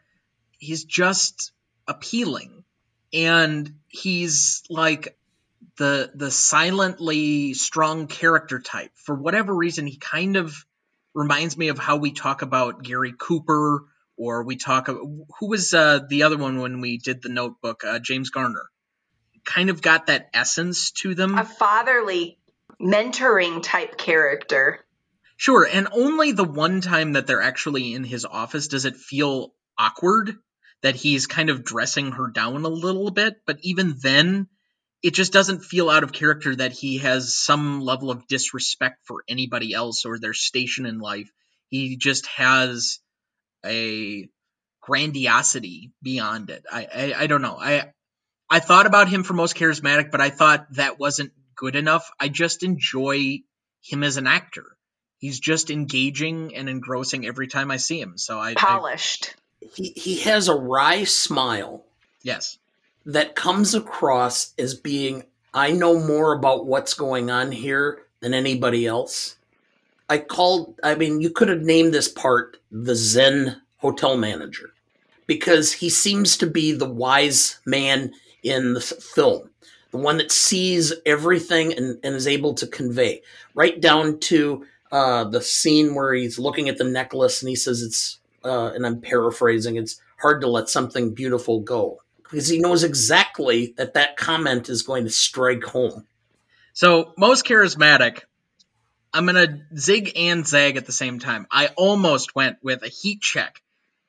he's 0.59 0.85
just 0.85 1.53
appealing. 1.89 2.65
And 3.13 3.75
he's 3.89 4.63
like 4.69 5.17
the 5.79 6.11
the 6.15 6.31
silently 6.31 7.55
strong 7.55 8.07
character 8.09 8.59
type. 8.61 8.91
For 8.95 9.15
whatever 9.15 9.55
reason, 9.55 9.87
he 9.87 9.97
kind 9.97 10.37
of 10.37 10.55
reminds 11.15 11.57
me 11.57 11.69
of 11.69 11.79
how 11.79 11.97
we 11.97 12.13
talk 12.13 12.43
about 12.43 12.83
Gary 12.83 13.15
Cooper 13.17 13.85
or 14.17 14.45
we 14.45 14.57
talk 14.57 14.89
about 14.89 15.03
who 15.39 15.49
was 15.49 15.73
uh, 15.73 16.01
the 16.09 16.25
other 16.25 16.37
one 16.37 16.61
when 16.61 16.81
we 16.81 16.99
did 16.99 17.23
the 17.23 17.29
notebook 17.29 17.85
uh, 17.85 17.99
james 17.99 18.31
garner 18.31 18.71
kind 19.47 19.71
of 19.71 19.81
got 19.81 20.07
that 20.07 20.29
essence 20.35 20.91
to 20.91 21.15
them. 21.15 21.39
A 21.39 21.45
fatherly 21.45 22.39
mentoring 22.79 23.63
type 23.63 23.97
character. 23.97 24.85
Sure, 25.39 25.67
and 25.71 25.89
only 25.93 26.33
the 26.33 26.45
one 26.45 26.81
time 26.81 27.13
that 27.13 27.27
they're 27.27 27.43
actually 27.43 27.95
in 27.95 28.05
his 28.05 28.25
office 28.25 28.69
does 28.69 28.85
it 28.85 28.97
feel 28.97 29.55
awkward 29.79 30.37
that 30.83 30.97
he's 30.97 31.27
kind 31.27 31.51
of 31.51 31.65
dressing 31.65 32.13
her 32.13 32.29
down 32.29 32.65
a 32.65 32.69
little 32.69 33.11
bit, 33.11 33.37
but 33.47 33.59
even 33.63 33.97
then 34.01 34.49
it 35.03 35.15
just 35.15 35.33
doesn't 35.33 35.65
feel 35.65 35.91
out 35.91 36.03
of 36.03 36.13
character 36.13 36.57
that 36.57 36.73
he 36.73 36.99
has 36.99 37.35
some 37.35 37.81
level 37.81 38.11
of 38.11 38.27
disrespect 38.27 39.01
for 39.05 39.23
anybody 39.29 39.75
else 39.75 40.05
or 40.05 40.19
their 40.19 40.35
station 40.35 40.87
in 40.87 40.99
life. 40.99 41.31
He 41.69 41.97
just 41.97 42.27
has 42.29 42.99
a 43.65 44.29
grandiosity 44.81 45.93
beyond 46.03 46.51
it. 46.51 46.65
I, 46.71 46.87
I, 46.93 47.15
I 47.23 47.27
don't 47.27 47.43
know. 47.43 47.57
I 47.59 47.93
I 48.49 48.61
thought 48.61 48.87
about 48.87 49.09
him 49.09 49.25
for 49.25 49.35
most 49.35 49.57
charismatic, 49.57 50.11
but 50.11 50.21
I 50.21 50.31
thought 50.31 50.67
that 50.75 51.01
wasn't 51.01 51.33
good 51.57 51.75
enough. 51.75 52.11
I 52.21 52.29
just 52.29 52.63
enjoy 52.63 53.41
him 53.83 54.05
as 54.05 54.17
an 54.17 54.27
actor. 54.27 54.77
He's 55.19 55.41
just 55.41 55.71
engaging 55.71 56.55
and 56.55 56.69
engrossing 56.69 57.27
every 57.27 57.49
time 57.49 57.71
I 57.71 57.79
see 57.79 58.01
him. 58.01 58.19
So 58.19 58.39
I 58.39 58.55
polished. 58.55 59.35
I, 59.37 59.41
he 59.61 59.93
he 59.97 60.17
has 60.21 60.49
a 60.49 60.55
wry 60.55 61.05
smile. 61.05 61.85
Yes. 62.23 62.59
That 63.05 63.37
comes 63.37 63.75
across 63.75 64.53
as 64.59 64.75
being 64.75 65.25
I 65.55 65.73
know 65.73 65.99
more 65.99 66.33
about 66.33 66.67
what's 66.67 66.95
going 66.95 67.31
on 67.31 67.53
here 67.53 68.03
than 68.21 68.35
anybody 68.35 68.87
else. 68.87 69.37
I 70.09 70.19
called 70.19 70.79
I 70.83 70.95
mean 70.95 71.21
you 71.21 71.31
could 71.31 71.49
have 71.49 71.63
named 71.63 71.95
this 71.95 72.09
part 72.09 72.59
the 72.71 72.95
Zen 72.95 73.61
hotel 73.79 74.17
manager 74.17 74.73
because 75.27 75.73
he 75.73 75.89
seems 75.89 76.37
to 76.37 76.47
be 76.47 76.73
the 76.73 76.89
wise 76.89 77.59
man 77.67 78.13
in 78.43 78.75
the 78.75 78.81
film, 78.81 79.51
the 79.91 79.99
one 79.99 80.19
that 80.19 80.31
sees 80.31 80.93
everything 81.05 81.73
and, 81.73 81.99
and 82.05 82.15
is 82.15 82.27
able 82.27 82.55
to 82.55 82.67
convey, 82.67 83.23
right 83.55 83.81
down 83.81 84.19
to 84.21 84.65
uh, 84.93 85.25
the 85.25 85.43
scene 85.43 85.95
where 85.95 86.15
he's 86.15 86.39
looking 86.39 86.69
at 86.69 86.79
the 86.79 86.85
necklace 86.85 87.43
and 87.43 87.49
he 87.49 87.57
says 87.57 87.83
it's, 87.83 88.19
uh, 88.47 88.73
and 88.75 88.87
I'm 88.87 89.01
paraphrasing, 89.01 89.77
it's 89.77 90.01
hard 90.19 90.41
to 90.43 90.49
let 90.49 90.69
something 90.69 91.15
beautiful 91.15 91.61
go 91.61 92.03
because 92.23 92.49
he 92.49 92.59
knows 92.59 92.85
exactly 92.85 93.75
that 93.77 93.95
that 93.95 94.17
comment 94.17 94.69
is 94.69 94.83
going 94.83 95.05
to 95.05 95.11
strike 95.11 95.65
home. 95.65 96.07
So, 96.73 97.15
most 97.17 97.47
charismatic, 97.47 98.23
I'm 99.13 99.27
going 99.27 99.35
to 99.37 99.79
zig 99.79 100.13
and 100.17 100.47
zag 100.47 100.77
at 100.77 100.87
the 100.87 100.93
same 100.93 101.19
time. 101.19 101.47
I 101.51 101.69
almost 101.77 102.35
went 102.35 102.59
with 102.63 102.83
a 102.83 102.89
heat 102.89 103.21
check 103.23 103.63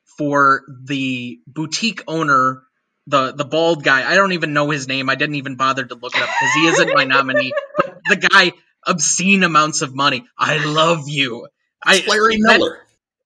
for 0.04 0.64
the 0.68 1.40
boutique 1.46 2.02
owner 2.06 2.62
the 3.08 3.32
the 3.32 3.44
bald 3.44 3.82
guy. 3.82 4.08
I 4.08 4.14
don't 4.14 4.32
even 4.32 4.52
know 4.52 4.70
his 4.70 4.86
name. 4.86 5.08
I 5.08 5.14
didn't 5.14 5.36
even 5.36 5.56
bother 5.56 5.84
to 5.84 5.94
look 5.94 6.14
it 6.14 6.22
up 6.22 6.28
because 6.28 6.54
he 6.54 6.66
isn't 6.66 6.94
my 6.94 7.04
nominee. 7.04 7.54
But 7.76 8.00
the 8.06 8.16
guy, 8.16 8.52
obscene 8.86 9.42
amounts 9.44 9.80
of 9.80 9.94
money. 9.94 10.26
I 10.36 10.62
love 10.64 11.08
you. 11.08 11.48
I, 11.82 12.04
Larry 12.06 12.36
Miller. 12.38 12.80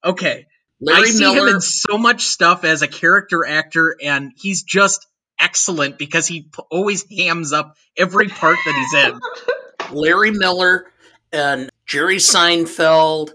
That, 0.05 0.11
okay. 0.11 0.46
Larry 0.83 1.09
I 1.09 1.11
see 1.12 1.21
Miller. 1.21 1.49
him 1.49 1.55
in 1.55 1.61
so 1.61 1.97
much 1.97 2.25
stuff 2.25 2.64
as 2.64 2.83
a 2.83 2.88
character 2.88 3.47
actor, 3.47 3.97
and 4.03 4.33
he's 4.37 4.64
just 4.64 5.07
excellent 5.38 5.97
because 5.97 6.27
he 6.27 6.42
p- 6.42 6.62
always 6.71 7.05
hams 7.11 7.53
up 7.53 7.77
every 7.97 8.29
part 8.29 8.59
that 8.64 8.75
he's 8.75 9.05
in. 9.05 9.97
Larry 9.97 10.33
Miller 10.33 10.90
and 11.33 11.71
Jerry 11.87 12.16
Seinfeld 12.16 13.31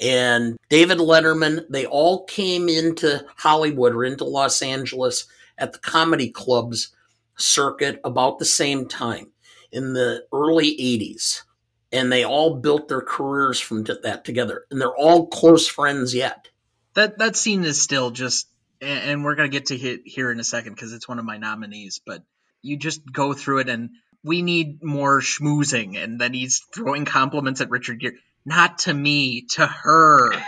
and 0.00 0.56
David 0.68 0.98
Letterman, 0.98 1.64
they 1.68 1.86
all 1.86 2.24
came 2.24 2.68
into 2.68 3.24
Hollywood 3.36 3.94
or 3.94 4.04
into 4.04 4.24
Los 4.24 4.62
Angeles 4.62 5.26
at 5.58 5.72
the 5.72 5.78
comedy 5.80 6.30
clubs 6.30 6.94
circuit 7.36 8.00
about 8.04 8.38
the 8.38 8.44
same 8.44 8.86
time 8.86 9.32
in 9.72 9.92
the 9.92 10.24
early 10.32 10.76
80s. 10.76 11.42
And 11.90 12.10
they 12.10 12.24
all 12.24 12.56
built 12.56 12.88
their 12.88 13.02
careers 13.02 13.60
from 13.60 13.84
that 13.84 14.24
together. 14.24 14.64
And 14.70 14.80
they're 14.80 14.96
all 14.96 15.26
close 15.26 15.68
friends 15.68 16.14
yet. 16.14 16.48
That 16.94 17.18
that 17.18 17.36
scene 17.36 17.64
is 17.64 17.80
still 17.80 18.10
just, 18.10 18.48
and 18.80 19.24
we're 19.24 19.34
gonna 19.34 19.48
get 19.48 19.66
to 19.66 19.76
hit 19.76 20.02
here 20.04 20.30
in 20.30 20.40
a 20.40 20.44
second 20.44 20.74
because 20.74 20.92
it's 20.92 21.08
one 21.08 21.18
of 21.18 21.24
my 21.24 21.38
nominees. 21.38 22.00
But 22.04 22.22
you 22.60 22.76
just 22.76 23.00
go 23.10 23.32
through 23.32 23.60
it, 23.60 23.68
and 23.68 23.90
we 24.22 24.42
need 24.42 24.82
more 24.82 25.20
schmoozing, 25.20 25.96
and 25.96 26.20
then 26.20 26.32
he's 26.34 26.62
throwing 26.74 27.04
compliments 27.04 27.60
at 27.60 27.70
Richard 27.70 28.00
Gere. 28.00 28.18
Not 28.44 28.78
to 28.80 28.94
me, 28.94 29.46
to 29.52 29.66
her. 29.66 30.32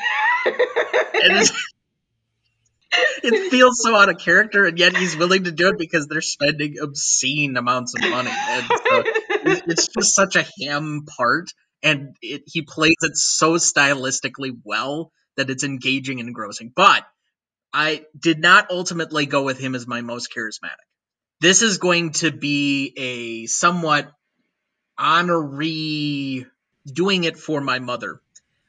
It 3.25 3.51
feels 3.51 3.83
so 3.83 3.97
out 3.97 4.09
of 4.09 4.19
character, 4.19 4.67
and 4.67 4.79
yet 4.79 4.97
he's 4.97 5.17
willing 5.17 5.45
to 5.45 5.51
do 5.51 5.69
it 5.69 5.79
because 5.79 6.07
they're 6.07 6.21
spending 6.21 6.77
obscene 6.81 7.57
amounts 7.57 7.95
of 7.95 8.09
money. 8.09 8.31
So 8.31 9.03
it's 9.47 9.89
just 9.89 10.15
such 10.15 10.37
a 10.37 10.47
ham 10.61 11.07
part, 11.17 11.51
and 11.83 12.15
it, 12.21 12.43
he 12.47 12.63
plays 12.63 12.97
it 13.01 13.17
so 13.17 13.55
stylistically 13.55 14.51
well 14.63 15.11
that 15.37 15.51
it's 15.51 15.65
engaging 15.65 16.21
and 16.21 16.29
engrossing. 16.29 16.73
But 16.75 17.05
I 17.73 18.07
did 18.19 18.39
not 18.39 18.71
ultimately 18.71 19.27
go 19.27 19.43
with 19.43 19.59
him 19.59 19.75
as 19.75 19.87
my 19.87 20.01
most 20.01 20.33
charismatic. 20.35 20.87
This 21.41 21.63
is 21.63 21.79
going 21.79 22.13
to 22.13 22.31
be 22.31 22.93
a 22.97 23.47
somewhat 23.47 24.13
honorary 24.97 26.47
doing 26.87 27.25
it 27.25 27.37
for 27.37 27.61
my 27.61 27.79
mother. 27.79 28.21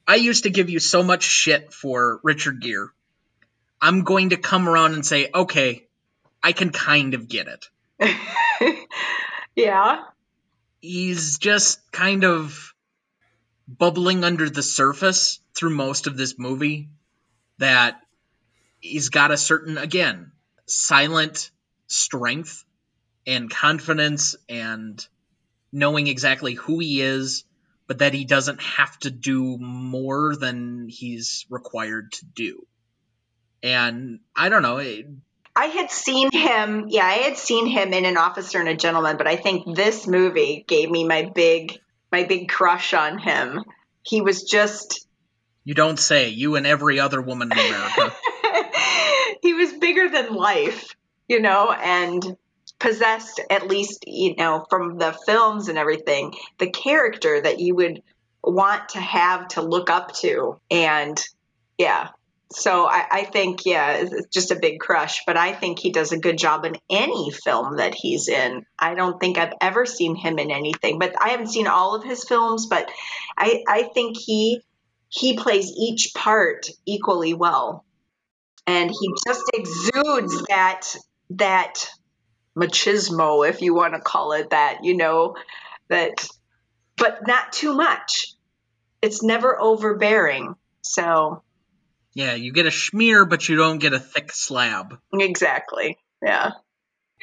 I 0.07 0.15
used 0.15 0.43
to 0.43 0.49
give 0.49 0.69
you 0.69 0.79
so 0.79 1.03
much 1.03 1.23
shit 1.23 1.73
for 1.73 2.19
Richard 2.23 2.61
Gere. 2.61 2.87
I'm 3.81 4.03
going 4.03 4.29
to 4.29 4.37
come 4.37 4.67
around 4.67 4.93
and 4.93 5.05
say, 5.05 5.29
okay, 5.33 5.87
I 6.41 6.51
can 6.51 6.71
kind 6.71 7.13
of 7.13 7.27
get 7.27 7.47
it. 7.47 7.67
yeah. 9.55 10.03
He's 10.81 11.37
just 11.39 11.91
kind 11.91 12.23
of 12.23 12.74
bubbling 13.67 14.23
under 14.23 14.49
the 14.49 14.63
surface 14.63 15.39
through 15.55 15.75
most 15.75 16.07
of 16.07 16.17
this 16.17 16.37
movie 16.37 16.89
that 17.57 17.99
he's 18.79 19.09
got 19.09 19.31
a 19.31 19.37
certain, 19.37 19.77
again, 19.77 20.31
silent 20.65 21.51
strength 21.87 22.63
and 23.25 23.49
confidence 23.49 24.35
and 24.47 25.07
knowing 25.71 26.07
exactly 26.07 26.53
who 26.53 26.79
he 26.79 27.01
is, 27.01 27.43
but 27.87 27.99
that 27.99 28.13
he 28.13 28.25
doesn't 28.25 28.61
have 28.61 28.97
to 28.99 29.11
do 29.11 29.57
more 29.57 30.35
than 30.35 30.87
he's 30.89 31.45
required 31.49 32.11
to 32.13 32.25
do. 32.25 32.65
And 33.63 34.19
I 34.35 34.49
don't 34.49 34.61
know, 34.61 34.77
it, 34.77 35.07
I 35.55 35.67
had 35.67 35.89
seen 35.89 36.29
him, 36.31 36.87
yeah, 36.89 37.05
I 37.05 37.13
had 37.13 37.37
seen 37.37 37.65
him 37.65 37.93
in 37.93 38.03
An 38.03 38.17
Officer 38.17 38.59
and 38.59 38.67
a 38.67 38.75
Gentleman, 38.75 39.15
but 39.15 39.27
I 39.27 39.37
think 39.37 39.75
this 39.75 40.05
movie 40.05 40.65
gave 40.67 40.91
me 40.91 41.05
my 41.05 41.31
big 41.33 41.79
my 42.15 42.23
big 42.23 42.47
crush 42.47 42.93
on 42.93 43.19
him. 43.19 43.61
He 44.01 44.21
was 44.21 44.43
just 44.43 45.05
you 45.65 45.73
don't 45.73 45.99
say, 45.99 46.29
you 46.29 46.55
and 46.55 46.65
every 46.65 46.99
other 46.99 47.21
woman 47.21 47.51
in 47.51 47.57
America. 47.57 48.15
he 49.41 49.53
was 49.53 49.73
bigger 49.73 50.07
than 50.07 50.33
life, 50.33 50.95
you 51.27 51.41
know, 51.41 51.71
and 51.71 52.37
possessed 52.77 53.41
at 53.49 53.67
least, 53.67 54.05
you 54.07 54.35
know, 54.35 54.65
from 54.69 54.97
the 54.97 55.17
films 55.25 55.67
and 55.67 55.77
everything, 55.77 56.35
the 56.59 56.69
character 56.69 57.41
that 57.41 57.59
you 57.59 57.75
would 57.75 58.03
want 58.43 58.89
to 58.89 58.99
have 58.99 59.47
to 59.49 59.61
look 59.63 59.89
up 59.89 60.13
to. 60.17 60.59
And 60.69 61.19
yeah. 61.79 62.09
So 62.57 62.85
I, 62.87 63.05
I 63.11 63.23
think, 63.25 63.65
yeah, 63.65 63.97
it's 63.97 64.27
just 64.27 64.51
a 64.51 64.55
big 64.55 64.79
crush, 64.79 65.23
but 65.27 65.35
I 65.35 65.51
think 65.51 65.77
he 65.77 65.91
does 65.91 66.13
a 66.13 66.19
good 66.19 66.37
job 66.37 66.63
in 66.63 66.77
any 66.89 67.29
film 67.29 67.77
that 67.77 67.93
he's 67.93 68.29
in. 68.29 68.65
I 68.79 68.95
don't 68.95 69.19
think 69.19 69.37
I've 69.37 69.53
ever 69.59 69.85
seen 69.85 70.15
him 70.15 70.39
in 70.39 70.51
anything, 70.51 70.97
but 70.97 71.21
I 71.21 71.29
haven't 71.29 71.49
seen 71.49 71.67
all 71.67 71.95
of 71.95 72.05
his 72.05 72.23
films, 72.23 72.67
but 72.67 72.89
I, 73.37 73.61
I 73.67 73.83
think 73.83 74.17
he 74.17 74.61
he 75.09 75.35
plays 75.35 75.69
each 75.77 76.13
part 76.15 76.67
equally 76.85 77.33
well. 77.33 77.83
And 78.65 78.89
he 78.89 79.13
just 79.27 79.43
exudes 79.53 80.45
that 80.47 80.95
that 81.31 81.89
machismo 82.57 83.47
if 83.47 83.61
you 83.61 83.75
want 83.75 83.95
to 83.95 83.99
call 83.99 84.31
it 84.31 84.51
that 84.51 84.79
you 84.83 84.95
know 84.95 85.35
that 85.89 86.25
but 86.95 87.27
not 87.27 87.51
too 87.51 87.73
much. 87.73 88.33
It's 89.01 89.21
never 89.21 89.59
overbearing. 89.59 90.55
So 90.81 91.43
yeah, 92.15 92.33
you 92.33 92.51
get 92.51 92.65
a 92.65 92.69
schmear, 92.69 93.29
but 93.29 93.47
you 93.47 93.55
don't 93.57 93.77
get 93.77 93.93
a 93.93 93.99
thick 93.99 94.31
slab. 94.31 94.97
exactly 95.13 95.97
yeah 96.23 96.51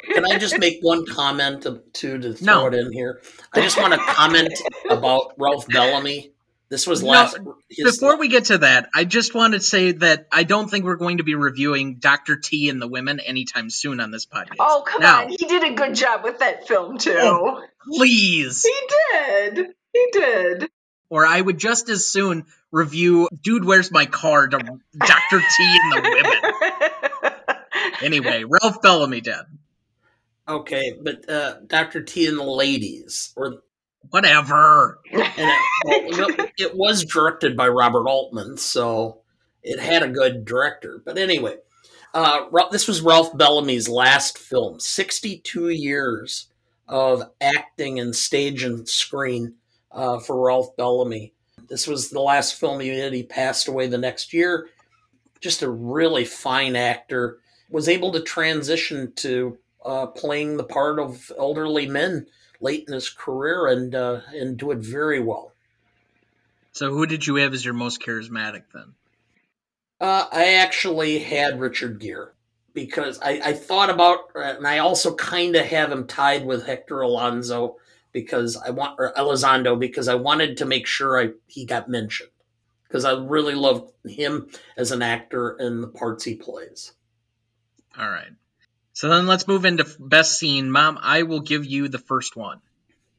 Can 0.04 0.24
I 0.24 0.38
just 0.38 0.58
make 0.58 0.78
one 0.82 1.04
comment 1.06 1.62
to, 1.62 1.82
to, 1.94 2.18
to 2.18 2.32
throw 2.34 2.60
No. 2.62 2.66
it 2.68 2.74
in 2.74 2.92
here? 2.92 3.20
I 3.54 3.60
just 3.62 3.78
want 3.80 3.92
to 3.94 3.98
comment 3.98 4.52
about 4.90 5.32
Ralph 5.38 5.66
Bellamy. 5.68 6.32
This 6.68 6.86
was 6.86 7.02
No, 7.02 7.10
last. 7.10 7.38
his- 7.68 7.98
Before 8.00 8.16
we 8.18 8.28
get 8.28 8.46
to 8.46 8.58
that, 8.58 8.88
I 8.94 9.04
just 9.04 9.34
want 9.34 9.52
to 9.54 9.60
say 9.60 9.92
that 9.92 10.26
I 10.32 10.42
don't 10.44 10.70
think 10.70 10.84
we're 10.86 10.96
going 10.96 11.18
to 11.18 11.22
be 11.24 11.34
reviewing 11.34 11.96
Dr. 11.96 12.36
T 12.36 12.68
and 12.70 12.80
the 12.80 12.88
Women 12.88 13.20
anytime 13.20 13.68
soon 13.70 14.00
on 14.00 14.10
this 14.10 14.24
podcast. 14.26 14.56
oh 14.60 14.82
come 14.86 15.02
Now, 15.02 15.24
on 15.24 15.28
he 15.28 15.36
did 15.36 15.62
a 15.64 15.74
good 15.74 15.94
job 15.94 16.24
with 16.24 16.38
that 16.38 16.66
film 16.68 16.94
oh, 16.94 16.98
too 16.98 17.16
Oh. 17.18 17.62
Please. 17.86 18.64
he 18.64 18.74
did 19.12 19.66
he 19.92 20.06
did 20.12 20.70
Or 21.10 21.26
I 21.26 21.40
would 21.40 21.58
just 21.58 21.88
as 21.90 22.06
soon 22.06 22.46
review 22.72 23.28
Dude, 23.42 23.64
Where's 23.64 23.92
My 23.92 24.06
Car 24.06 24.48
to 24.48 24.58
Dr. 24.58 25.40
T 25.56 25.78
and 25.82 25.92
the 25.92 26.00
Women. 26.02 27.32
Anyway, 28.02 28.42
Ralph 28.44 28.82
Bellamy 28.82 29.20
did. 29.20 29.34
okay, 30.48 30.96
but 31.00 31.28
uh, 31.28 31.60
Dr. 31.66 32.02
T 32.02 32.26
and 32.26 32.36
the 32.38 32.42
Ladies, 32.44 33.32
or 33.36 33.62
Whatever. 34.10 34.98
and 35.12 35.22
it, 35.86 36.18
well, 36.18 36.48
it 36.58 36.76
was 36.76 37.04
directed 37.04 37.56
by 37.56 37.68
Robert 37.68 38.08
Altman, 38.08 38.56
so 38.56 39.20
it 39.62 39.78
had 39.78 40.02
a 40.02 40.08
good 40.08 40.44
director. 40.44 41.00
But 41.04 41.16
anyway, 41.18 41.56
uh, 42.12 42.46
this 42.72 42.88
was 42.88 43.00
Ralph 43.00 43.36
Bellamy's 43.36 43.88
last 43.88 44.36
film. 44.38 44.80
Sixty-two 44.80 45.68
years 45.68 46.48
of 46.88 47.22
acting 47.40 48.00
and 48.00 48.14
stage 48.14 48.64
and 48.64 48.88
screen 48.88 49.54
uh, 49.92 50.18
for 50.18 50.44
Ralph 50.44 50.76
Bellamy. 50.76 51.32
This 51.72 51.86
was 51.86 52.10
the 52.10 52.20
last 52.20 52.60
film 52.60 52.80
he 52.80 52.90
did. 52.90 53.14
He 53.14 53.22
passed 53.22 53.66
away 53.66 53.86
the 53.86 53.96
next 53.96 54.34
year. 54.34 54.68
Just 55.40 55.62
a 55.62 55.70
really 55.70 56.26
fine 56.26 56.76
actor. 56.76 57.38
Was 57.70 57.88
able 57.88 58.12
to 58.12 58.20
transition 58.20 59.14
to 59.16 59.56
uh, 59.82 60.08
playing 60.08 60.58
the 60.58 60.64
part 60.64 60.98
of 61.00 61.32
elderly 61.38 61.86
men 61.86 62.26
late 62.60 62.84
in 62.86 62.92
his 62.92 63.08
career 63.08 63.68
and 63.68 63.94
uh, 63.94 64.20
and 64.34 64.58
do 64.58 64.70
it 64.70 64.80
very 64.80 65.18
well. 65.18 65.54
So, 66.72 66.90
who 66.92 67.06
did 67.06 67.26
you 67.26 67.36
have 67.36 67.54
as 67.54 67.64
your 67.64 67.72
most 67.72 68.02
charismatic 68.02 68.64
then? 68.74 68.92
Uh, 69.98 70.26
I 70.30 70.56
actually 70.56 71.20
had 71.20 71.58
Richard 71.58 72.00
Gere 72.00 72.32
because 72.74 73.18
I, 73.22 73.40
I 73.42 73.52
thought 73.54 73.88
about, 73.88 74.18
and 74.34 74.66
I 74.66 74.80
also 74.80 75.14
kind 75.14 75.56
of 75.56 75.64
have 75.64 75.90
him 75.90 76.06
tied 76.06 76.44
with 76.44 76.66
Hector 76.66 77.00
Alonso 77.00 77.76
because 78.12 78.56
I 78.56 78.70
want 78.70 78.96
or 78.98 79.12
Elizondo 79.16 79.78
because 79.78 80.08
I 80.08 80.14
wanted 80.14 80.58
to 80.58 80.66
make 80.66 80.86
sure 80.86 81.20
I 81.20 81.30
he 81.46 81.64
got 81.64 81.88
mentioned 81.88 82.30
because 82.86 83.04
I 83.04 83.12
really 83.12 83.54
love 83.54 83.90
him 84.04 84.48
as 84.76 84.92
an 84.92 85.02
actor 85.02 85.56
and 85.58 85.82
the 85.82 85.88
parts 85.88 86.24
he 86.24 86.34
plays. 86.34 86.92
All 87.98 88.08
right. 88.08 88.32
So 88.92 89.08
then 89.08 89.26
let's 89.26 89.48
move 89.48 89.64
into 89.64 89.86
best 89.98 90.38
scene. 90.38 90.70
Mom, 90.70 90.98
I 91.00 91.22
will 91.22 91.40
give 91.40 91.64
you 91.64 91.88
the 91.88 91.98
first 91.98 92.36
one. 92.36 92.60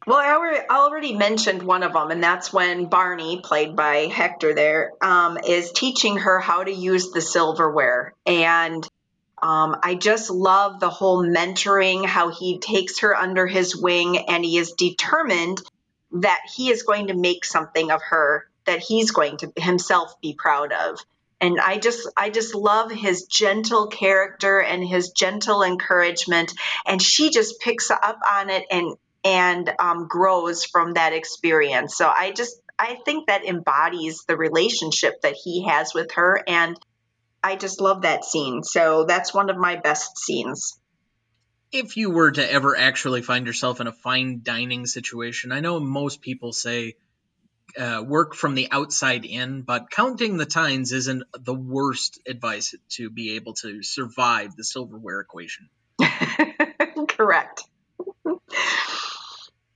Well, 0.05 0.17
I 0.17 0.33
already, 0.33 0.59
I 0.69 0.75
already 0.75 1.13
mentioned 1.13 1.63
one 1.63 1.81
of 1.81 1.93
them, 1.93 2.11
and 2.11 2.21
that's 2.21 2.51
when 2.51 2.85
Barney, 2.85 3.39
played 3.41 3.75
by 3.75 4.07
Hector, 4.07 4.53
there 4.53 4.91
um, 5.01 5.37
is 5.37 5.71
teaching 5.71 6.17
her 6.17 6.39
how 6.39 6.63
to 6.63 6.71
use 6.71 7.11
the 7.11 7.21
silverware. 7.21 8.13
And 8.25 8.87
um, 9.43 9.75
I 9.83 9.95
just 9.95 10.29
love 10.29 10.79
the 10.79 10.89
whole 10.89 11.21
mentoring, 11.21 12.05
how 12.05 12.29
he 12.29 12.59
takes 12.59 12.99
her 12.99 13.13
under 13.13 13.45
his 13.45 13.75
wing, 13.75 14.29
and 14.29 14.43
he 14.45 14.57
is 14.57 14.71
determined 14.71 15.61
that 16.13 16.39
he 16.55 16.69
is 16.69 16.83
going 16.83 17.07
to 17.07 17.13
make 17.13 17.43
something 17.43 17.91
of 17.91 18.01
her 18.03 18.47
that 18.65 18.79
he's 18.79 19.11
going 19.11 19.35
to 19.35 19.51
himself 19.57 20.15
be 20.21 20.33
proud 20.33 20.71
of. 20.71 20.97
And 21.41 21.59
I 21.59 21.77
just, 21.77 22.09
I 22.15 22.29
just 22.29 22.55
love 22.55 22.89
his 22.89 23.23
gentle 23.23 23.87
character 23.87 24.61
and 24.61 24.81
his 24.81 25.09
gentle 25.09 25.61
encouragement, 25.61 26.53
and 26.85 27.01
she 27.01 27.29
just 27.29 27.59
picks 27.59 27.91
up 27.91 28.19
on 28.31 28.49
it 28.49 28.63
and 28.71 28.95
and 29.25 29.73
um, 29.77 30.07
grows 30.07 30.63
from 30.63 30.93
that 30.93 31.11
experience. 31.11 31.97
So 31.97 32.07
I 32.07 32.31
just 32.31 32.61
I 32.79 32.95
think 33.03 33.27
that 33.27 33.43
embodies 33.43 34.23
the 34.25 34.37
relationship 34.37 35.21
that 35.23 35.35
he 35.35 35.65
has 35.67 35.93
with 35.93 36.13
her, 36.13 36.41
and 36.47 36.79
I 37.43 37.55
just 37.57 37.81
love 37.81 38.03
that 38.03 38.23
scene. 38.23 38.63
So 38.63 39.05
that's 39.05 39.33
one 39.33 39.49
of 39.49 39.57
my 39.57 39.75
best 39.75 40.17
scenes. 40.17 40.79
if 41.73 41.97
you 41.97 42.11
were 42.11 42.31
to 42.31 42.51
ever 42.51 42.77
actually 42.77 43.23
find 43.23 43.47
yourself 43.47 43.81
in 43.81 43.87
a 43.87 43.91
fine 43.91 44.41
dining 44.43 44.85
situation, 44.85 45.51
I 45.51 45.59
know 45.59 45.79
most 45.79 46.21
people 46.21 46.53
say 46.53 46.95
uh, 47.77 48.03
work 48.05 48.35
from 48.35 48.53
the 48.53 48.67
outside 48.71 49.25
in, 49.25 49.63
but 49.63 49.89
counting 49.89 50.37
the 50.37 50.45
tines 50.45 50.91
isn't 50.91 51.23
the 51.33 51.53
worst 51.53 52.19
advice 52.27 52.75
to 52.89 53.09
be 53.09 53.35
able 53.35 53.53
to 53.55 53.81
survive 53.81 54.55
the 54.55 54.63
silverware 54.63 55.19
equation. 55.19 55.69
Correct. 57.07 57.63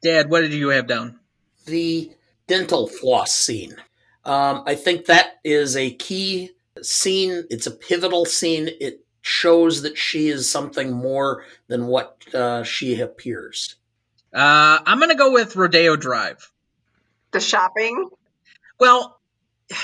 Dad, 0.04 0.30
what 0.30 0.42
did 0.42 0.54
you 0.54 0.70
have 0.70 0.88
down? 0.88 1.20
The 1.66 2.12
dental 2.48 2.88
floss 2.88 3.34
scene. 3.34 3.76
Um, 4.24 4.64
I 4.68 4.76
think 4.76 5.06
that 5.06 5.38
is 5.44 5.76
a 5.76 5.90
key 5.90 6.52
scene. 6.84 7.46
It's 7.50 7.68
a 7.68 7.72
pivotal 7.72 8.26
scene. 8.26 8.70
It 8.80 9.06
shows 9.22 9.82
that 9.82 9.98
she 9.98 10.30
is 10.30 10.50
something 10.50 10.92
more 10.92 11.44
than 11.68 11.88
what 11.88 12.24
uh, 12.34 12.64
she 12.64 13.00
appears. 13.02 13.76
Uh, 14.34 14.80
I'm 14.86 15.00
going 15.00 15.10
to 15.10 15.16
go 15.16 15.32
with 15.32 15.56
Rodeo 15.56 15.96
Drive. 15.96 16.52
The 17.32 17.40
shopping? 17.40 18.10
Well, 18.80 19.20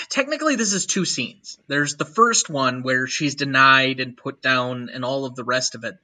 technically, 0.09 0.55
this 0.55 0.73
is 0.73 0.85
two 0.85 1.05
scenes. 1.05 1.57
There's 1.67 1.95
the 1.95 2.05
first 2.05 2.49
one 2.49 2.83
where 2.83 3.07
she's 3.07 3.35
denied 3.35 3.99
and 3.99 4.15
put 4.15 4.41
down 4.41 4.89
and 4.93 5.03
all 5.03 5.25
of 5.25 5.35
the 5.35 5.43
rest 5.43 5.75
of 5.75 5.83
it. 5.83 5.97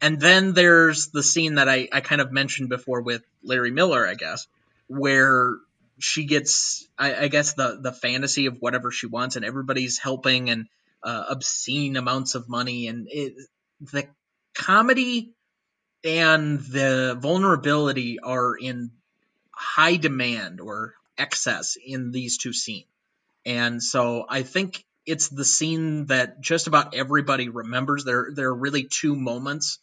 And 0.00 0.20
then 0.20 0.52
there's 0.52 1.08
the 1.08 1.22
scene 1.22 1.54
that 1.54 1.68
I, 1.68 1.88
I 1.92 2.00
kind 2.00 2.20
of 2.20 2.30
mentioned 2.30 2.68
before 2.68 3.00
with 3.00 3.22
Larry 3.42 3.70
Miller, 3.70 4.06
I 4.06 4.14
guess, 4.14 4.46
where 4.86 5.56
she 5.98 6.24
gets, 6.24 6.88
I, 6.98 7.14
I 7.14 7.28
guess, 7.28 7.54
the, 7.54 7.78
the 7.80 7.92
fantasy 7.92 8.46
of 8.46 8.58
whatever 8.60 8.90
she 8.90 9.06
wants, 9.06 9.36
and 9.36 9.44
everybody's 9.44 9.98
helping 9.98 10.50
and 10.50 10.66
uh, 11.02 11.24
obscene 11.30 11.96
amounts 11.96 12.34
of 12.34 12.48
money. 12.48 12.88
And 12.88 13.06
it, 13.10 13.34
the 13.80 14.08
comedy 14.54 15.34
and 16.04 16.60
the 16.60 17.16
vulnerability 17.18 18.18
are 18.20 18.56
in 18.56 18.90
high 19.50 19.96
demand 19.96 20.60
or 20.60 20.94
excess 21.16 21.76
in 21.84 22.10
these 22.10 22.38
two 22.38 22.52
scenes. 22.52 22.86
And 23.46 23.82
so 23.82 24.24
I 24.28 24.42
think 24.42 24.84
it's 25.06 25.28
the 25.28 25.44
scene 25.44 26.06
that 26.06 26.40
just 26.40 26.66
about 26.66 26.94
everybody 26.94 27.48
remembers. 27.48 28.04
There, 28.04 28.30
there 28.32 28.48
are 28.48 28.54
really 28.54 28.84
two 28.84 29.14
moments 29.14 29.78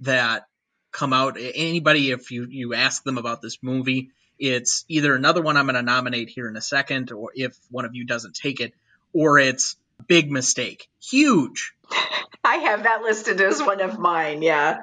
that 0.00 0.46
come 0.92 1.12
out. 1.12 1.36
Anybody, 1.38 2.10
if 2.10 2.30
you 2.30 2.46
you 2.48 2.74
ask 2.74 3.02
them 3.04 3.18
about 3.18 3.42
this 3.42 3.58
movie, 3.62 4.10
it's 4.42 4.84
either 4.88 5.14
another 5.14 5.40
one 5.40 5.56
I'm 5.56 5.66
going 5.66 5.76
to 5.76 5.82
nominate 5.82 6.28
here 6.28 6.48
in 6.48 6.56
a 6.56 6.60
second, 6.60 7.12
or 7.12 7.30
if 7.32 7.56
one 7.70 7.84
of 7.84 7.94
you 7.94 8.04
doesn't 8.04 8.34
take 8.34 8.60
it, 8.60 8.74
or 9.12 9.38
it's 9.38 9.76
big 10.08 10.32
mistake, 10.32 10.88
huge. 11.00 11.74
I 12.44 12.56
have 12.56 12.82
that 12.82 13.02
listed 13.02 13.40
as 13.40 13.62
one 13.62 13.80
of 13.80 14.00
mine. 14.00 14.42
Yeah. 14.42 14.82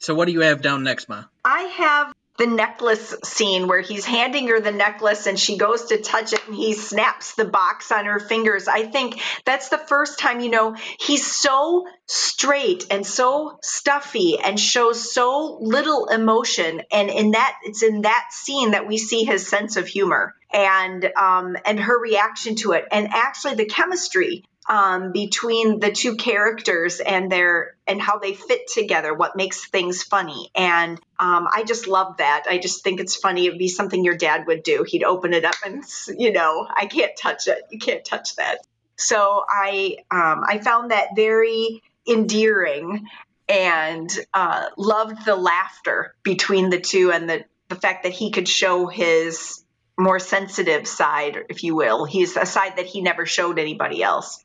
So 0.00 0.14
what 0.14 0.26
do 0.26 0.32
you 0.32 0.40
have 0.40 0.60
down 0.60 0.82
next, 0.82 1.08
Ma? 1.08 1.24
I 1.42 1.62
have 1.62 2.14
the 2.40 2.46
necklace 2.46 3.14
scene 3.22 3.68
where 3.68 3.82
he's 3.82 4.06
handing 4.06 4.48
her 4.48 4.60
the 4.60 4.72
necklace 4.72 5.26
and 5.26 5.38
she 5.38 5.58
goes 5.58 5.84
to 5.84 5.98
touch 5.98 6.32
it 6.32 6.40
and 6.46 6.56
he 6.56 6.72
snaps 6.72 7.34
the 7.34 7.44
box 7.44 7.92
on 7.92 8.06
her 8.06 8.18
fingers. 8.18 8.66
I 8.66 8.84
think 8.84 9.20
that's 9.44 9.68
the 9.68 9.76
first 9.76 10.18
time, 10.18 10.40
you 10.40 10.48
know, 10.48 10.74
he's 10.98 11.26
so 11.26 11.86
straight 12.06 12.86
and 12.90 13.06
so 13.06 13.58
stuffy 13.60 14.38
and 14.38 14.58
shows 14.58 15.12
so 15.12 15.58
little 15.60 16.06
emotion. 16.06 16.80
And 16.90 17.10
in 17.10 17.32
that, 17.32 17.58
it's 17.64 17.82
in 17.82 18.00
that 18.02 18.28
scene 18.30 18.70
that 18.70 18.88
we 18.88 18.96
see 18.96 19.24
his 19.24 19.46
sense 19.46 19.76
of 19.76 19.86
humor 19.86 20.34
and 20.50 21.04
um, 21.16 21.58
and 21.66 21.78
her 21.78 22.00
reaction 22.00 22.56
to 22.56 22.72
it, 22.72 22.84
and 22.90 23.08
actually 23.12 23.54
the 23.54 23.66
chemistry 23.66 24.44
um, 24.70 25.10
between 25.10 25.80
the 25.80 25.90
two 25.90 26.14
characters 26.14 27.00
and 27.00 27.30
their 27.30 27.74
and 27.88 28.00
how 28.00 28.18
they 28.18 28.34
fit 28.34 28.68
together, 28.72 29.12
what 29.12 29.34
makes 29.34 29.66
things 29.66 30.04
funny. 30.04 30.48
And 30.54 30.96
um, 31.18 31.48
I 31.52 31.64
just 31.64 31.88
love 31.88 32.18
that. 32.18 32.44
I 32.48 32.58
just 32.58 32.84
think 32.84 33.00
it's 33.00 33.16
funny. 33.16 33.46
It'd 33.46 33.58
be 33.58 33.66
something 33.66 34.04
your 34.04 34.16
dad 34.16 34.46
would 34.46 34.62
do. 34.62 34.84
He'd 34.86 35.02
open 35.02 35.34
it 35.34 35.44
up 35.44 35.56
and 35.66 35.82
you 36.16 36.32
know, 36.32 36.68
I 36.74 36.86
can't 36.86 37.10
touch 37.16 37.48
it. 37.48 37.60
You 37.70 37.80
can't 37.80 38.04
touch 38.04 38.36
that. 38.36 38.58
So 38.94 39.44
I 39.50 39.96
um, 40.08 40.44
I 40.46 40.60
found 40.62 40.92
that 40.92 41.16
very 41.16 41.82
endearing 42.08 43.08
and 43.48 44.08
uh, 44.32 44.66
loved 44.76 45.24
the 45.26 45.34
laughter 45.34 46.14
between 46.22 46.70
the 46.70 46.78
two 46.78 47.10
and 47.10 47.28
the 47.28 47.44
the 47.66 47.74
fact 47.74 48.04
that 48.04 48.12
he 48.12 48.30
could 48.30 48.46
show 48.46 48.86
his 48.86 49.64
more 49.98 50.20
sensitive 50.20 50.86
side, 50.86 51.38
if 51.48 51.64
you 51.64 51.74
will. 51.74 52.04
He's 52.04 52.36
a 52.36 52.46
side 52.46 52.76
that 52.76 52.86
he 52.86 53.00
never 53.00 53.26
showed 53.26 53.58
anybody 53.58 54.00
else. 54.02 54.44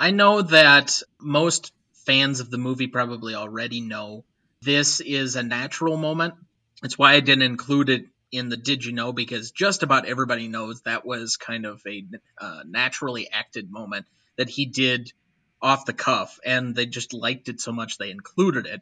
I 0.00 0.12
know 0.12 0.40
that 0.40 1.02
most 1.20 1.74
fans 2.06 2.40
of 2.40 2.50
the 2.50 2.56
movie 2.56 2.86
probably 2.86 3.34
already 3.34 3.82
know 3.82 4.24
this 4.62 5.00
is 5.00 5.36
a 5.36 5.42
natural 5.42 5.98
moment. 5.98 6.34
It's 6.82 6.96
why 6.96 7.12
I 7.12 7.20
didn't 7.20 7.42
include 7.42 7.90
it 7.90 8.06
in 8.32 8.48
the 8.48 8.56
Did 8.56 8.82
You 8.82 8.92
Know 8.92 9.12
because 9.12 9.50
just 9.50 9.82
about 9.82 10.06
everybody 10.06 10.48
knows 10.48 10.80
that 10.82 11.04
was 11.04 11.36
kind 11.36 11.66
of 11.66 11.82
a 11.86 12.06
uh, 12.40 12.62
naturally 12.66 13.28
acted 13.30 13.70
moment 13.70 14.06
that 14.38 14.48
he 14.48 14.64
did 14.64 15.12
off 15.60 15.84
the 15.84 15.92
cuff, 15.92 16.38
and 16.46 16.74
they 16.74 16.86
just 16.86 17.12
liked 17.12 17.50
it 17.50 17.60
so 17.60 17.70
much 17.70 17.98
they 17.98 18.10
included 18.10 18.64
it. 18.64 18.80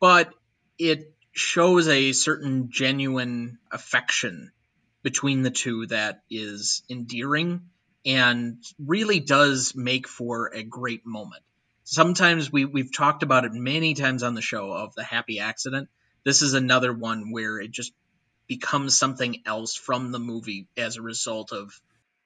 But 0.00 0.32
it 0.78 1.12
shows 1.32 1.88
a 1.88 2.12
certain 2.12 2.70
genuine 2.70 3.58
affection 3.70 4.50
between 5.02 5.42
the 5.42 5.50
two 5.50 5.88
that 5.88 6.22
is 6.30 6.82
endearing 6.88 7.68
and 8.04 8.62
really 8.78 9.20
does 9.20 9.74
make 9.74 10.08
for 10.08 10.48
a 10.54 10.62
great 10.62 11.06
moment. 11.06 11.42
Sometimes 11.84 12.50
we, 12.50 12.64
we've 12.64 12.94
talked 12.94 13.22
about 13.22 13.44
it 13.44 13.52
many 13.52 13.94
times 13.94 14.22
on 14.22 14.34
the 14.34 14.42
show 14.42 14.72
of 14.72 14.94
the 14.94 15.04
happy 15.04 15.40
accident. 15.40 15.88
This 16.24 16.42
is 16.42 16.54
another 16.54 16.92
one 16.92 17.30
where 17.30 17.58
it 17.58 17.70
just 17.70 17.92
becomes 18.46 18.98
something 18.98 19.42
else 19.46 19.74
from 19.74 20.12
the 20.12 20.18
movie 20.18 20.68
as 20.76 20.96
a 20.96 21.02
result 21.02 21.52
of 21.52 21.80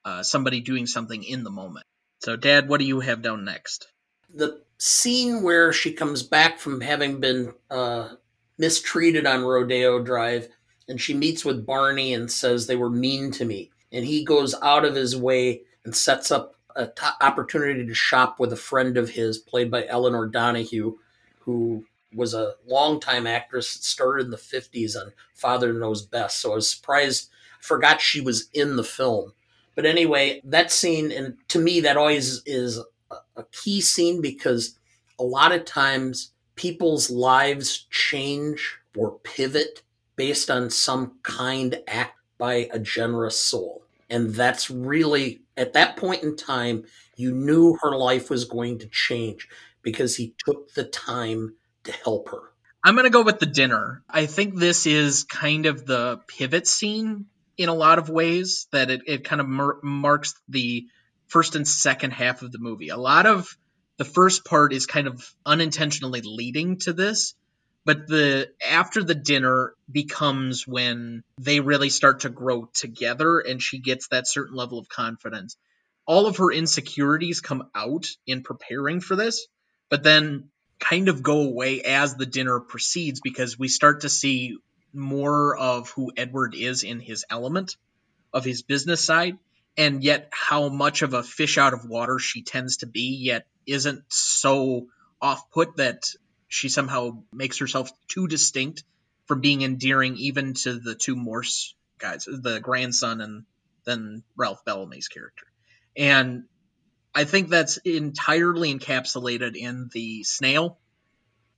uh, 0.05 0.23
somebody 0.23 0.61
doing 0.61 0.87
something 0.87 1.23
in 1.23 1.45
the 1.45 1.51
moment. 1.51 1.87
So, 2.21 2.37
Dad, 2.37 2.69
what 2.69 2.81
do 2.81 2.87
you 2.87 3.01
have 3.01 3.23
down 3.23 3.45
next? 3.45 3.89
The 4.33 4.61
scene 4.79 5.43
where 5.43 5.73
she 5.73 5.93
comes 5.93 6.23
back 6.23 6.59
from 6.59 6.81
having 6.81 7.21
been 7.21 7.53
uh, 7.71 8.11
mistreated 8.59 9.27
on 9.27 9.45
Rodeo 9.45 10.03
Drive 10.03 10.49
and 10.89 11.01
she 11.01 11.15
meets 11.15 11.45
with 11.45 11.67
Barney 11.67 12.15
and 12.15 12.31
says 12.31 12.67
they 12.67 12.77
were 12.77 12.91
mean 12.91 13.31
to 13.33 13.45
me. 13.45 13.71
And 13.93 14.05
he 14.05 14.25
goes 14.25 14.55
out 14.63 14.85
of 14.85 14.95
his 14.95 15.17
way 15.17 15.63
and 15.85 15.95
sets 15.95 16.31
up 16.31 16.55
an 16.77 16.91
t- 16.97 17.07
opportunity 17.21 17.87
to 17.87 17.95
shop 17.95 18.39
with 18.39 18.53
a 18.53 18.57
friend 18.57 18.97
of 18.97 19.11
his, 19.11 19.39
played 19.39 19.71
by 19.71 19.87
Elinor 19.87 20.27
Donahue, 20.27 20.97
who 21.41 21.85
was 22.15 22.35
a 22.35 22.55
longtime 22.67 23.27
actress 23.27 23.69
started 23.69 24.27
in 24.27 24.31
the 24.31 24.37
50s 24.37 24.97
on 24.97 25.13
Father 25.35 25.73
Knows 25.73 26.03
Best. 26.03 26.41
So 26.41 26.53
I 26.53 26.57
was 26.57 26.71
surprised, 26.71 27.31
forgot 27.61 28.01
she 28.01 28.21
was 28.21 28.49
in 28.53 28.77
the 28.77 28.85
film. 28.85 29.33
But 29.75 29.87
anyway, 29.87 30.41
that 30.45 30.73
scene, 30.73 31.13
and 31.13 31.37
to 31.49 31.59
me, 31.59 31.81
that 31.81 31.97
always 31.97 32.43
is 32.47 32.81
a 33.37 33.45
key 33.53 33.81
scene 33.81 34.21
because 34.21 34.79
a 35.19 35.25
lot 35.25 35.53
of 35.53 35.65
times 35.65 36.33
people's 36.57 37.11
lives 37.11 37.87
change 37.91 38.79
or 38.97 39.19
pivot 39.23 39.83
based 40.17 40.51
on 40.51 40.71
some 40.71 41.13
kind 41.23 41.81
act 41.87 42.19
by 42.39 42.69
a 42.73 42.79
generous 42.79 43.39
soul. 43.39 43.83
And 44.11 44.35
that's 44.35 44.71
really, 44.71 45.43
at 45.59 45.75
that 45.75 45.97
point 45.97 46.23
in 46.23 46.37
time, 46.37 46.85
you 47.17 47.33
knew 47.35 47.77
her 47.83 47.97
life 47.97 48.31
was 48.31 48.45
going 48.45 48.79
to 48.79 48.89
change 48.89 49.49
because 49.83 50.17
he 50.17 50.35
took 50.45 50.73
the 50.75 50.85
time 50.85 51.57
to 51.85 51.93
help 51.93 52.31
her. 52.31 52.43
I'm 52.85 52.95
going 52.95 53.05
to 53.05 53.11
go 53.11 53.23
with 53.23 53.41
the 53.41 53.47
dinner. 53.47 54.03
I 54.09 54.27
think 54.27 54.55
this 54.55 54.87
is 54.87 55.25
kind 55.25 55.67
of 55.67 55.85
the 55.85 56.21
pivot 56.29 56.67
scene 56.67 57.27
in 57.57 57.69
a 57.69 57.75
lot 57.75 57.99
of 57.99 58.09
ways 58.09 58.69
that 58.71 58.91
it, 58.91 59.03
it 59.07 59.25
kind 59.25 59.41
of 59.41 59.49
mar- 59.49 59.81
marks 59.83 60.35
the 60.49 60.87
first 61.27 61.57
and 61.57 61.67
second 61.67 62.13
half 62.13 62.43
of 62.43 62.53
the 62.53 62.59
movie. 62.59 62.91
A 62.91 62.97
lot 62.97 63.27
of 63.27 63.57
the 63.97 64.05
first 64.05 64.45
part 64.45 64.73
is 64.73 64.87
kind 64.87 65.09
of 65.09 65.35
unintentionally 65.45 66.23
leading 66.25 66.79
to 66.79 66.93
this, 66.93 67.35
but 67.89 68.07
the 68.07 68.51
after 68.63 69.03
the 69.03 69.15
dinner 69.15 69.73
becomes 69.91 70.69
when 70.69 71.25
they 71.41 71.61
really 71.61 71.89
start 71.89 72.21
to 72.21 72.29
grow 72.29 72.69
together 72.75 73.39
and 73.39 73.63
she 73.63 73.79
gets 73.79 74.09
that 74.09 74.29
certain 74.29 74.55
level 74.55 74.79
of 74.79 74.91
confidence. 74.91 75.57
All 76.05 76.27
of 76.27 76.37
her 76.37 76.53
insecurities 76.53 77.41
come 77.41 77.71
out 77.75 78.07
in 78.27 78.43
preparing 78.43 79.01
for 79.01 79.17
this 79.17 79.47
but 79.89 80.03
then 80.03 80.51
kind 80.79 81.09
of 81.09 81.23
go 81.23 81.41
away 81.41 81.81
as 81.81 82.15
the 82.15 82.27
dinner 82.27 82.61
proceeds 82.61 83.23
because 83.23 83.59
we 83.59 83.69
start 83.69 84.03
to 84.03 84.11
see 84.11 84.59
more 84.93 85.57
of 85.57 85.89
who 85.93 86.13
edward 86.15 86.55
is 86.55 86.85
in 86.85 87.01
his 87.01 87.25
element 87.31 87.79
of 88.35 88.45
his 88.45 88.61
business 88.61 89.03
side 89.03 89.39
and 89.79 90.05
yet 90.05 90.29
how 90.31 90.69
much 90.69 91.01
of 91.01 91.15
a 91.15 91.23
fish 91.23 91.57
out 91.57 91.73
of 91.73 91.89
water 91.89 92.19
she 92.19 92.43
tends 92.43 92.77
to 92.79 92.87
be 92.87 93.17
yet 93.17 93.47
isn't 93.67 94.03
so 94.09 94.89
off 95.23 95.51
put 95.51 95.79
that 95.79 96.03
she 96.49 96.69
somehow 96.69 97.23
makes 97.33 97.59
herself 97.59 97.91
too 98.09 98.27
distinct 98.27 98.83
from 99.27 99.41
being 99.41 99.63
endearing 99.63 100.17
even 100.17 100.55
to 100.55 100.79
the 100.79 100.95
two 100.95 101.15
Morse 101.15 101.75
guys, 101.99 102.25
the 102.25 102.61
grandson 102.61 103.21
and 103.21 103.45
then 103.85 104.23
Ralph 104.37 104.65
Bellamy's 104.65 105.09
character. 105.09 105.47
And 105.97 106.45
I 107.15 107.25
think 107.25 107.49
that's 107.49 107.77
entirely 107.79 108.73
encapsulated 108.75 109.57
in 109.57 109.91
the 109.93 110.25
snail 110.25 110.79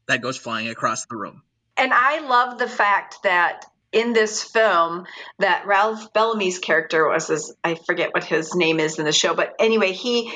that 0.06 0.22
goes 0.22 0.36
flying 0.36 0.68
across 0.68 1.06
the 1.06 1.16
room. 1.16 1.42
And 1.76 1.92
I 1.94 2.20
love 2.26 2.58
the 2.58 2.68
fact 2.68 3.22
that 3.22 3.64
in 3.92 4.12
this 4.12 4.42
film 4.42 5.06
that 5.38 5.66
Ralph 5.66 6.12
Bellamy's 6.12 6.58
character 6.58 7.08
was 7.08 7.28
his, 7.28 7.54
I 7.62 7.74
forget 7.74 8.12
what 8.12 8.24
his 8.24 8.54
name 8.54 8.80
is 8.80 8.98
in 8.98 9.04
the 9.04 9.12
show, 9.12 9.34
but 9.34 9.54
anyway, 9.58 9.92
he 9.92 10.32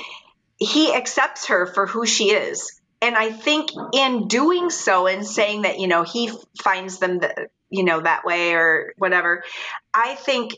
he 0.56 0.94
accepts 0.94 1.46
her 1.46 1.66
for 1.66 1.86
who 1.86 2.06
she 2.06 2.30
is. 2.30 2.80
And 3.04 3.16
I 3.16 3.32
think 3.32 3.68
in 3.92 4.28
doing 4.28 4.70
so 4.70 5.06
and 5.06 5.26
saying 5.26 5.62
that, 5.62 5.78
you 5.78 5.88
know, 5.88 6.04
he 6.04 6.32
finds 6.62 6.98
them 6.98 7.18
the, 7.18 7.48
you 7.68 7.84
know, 7.84 8.00
that 8.00 8.24
way 8.24 8.54
or 8.54 8.94
whatever, 8.96 9.44
I 9.92 10.14
think 10.14 10.56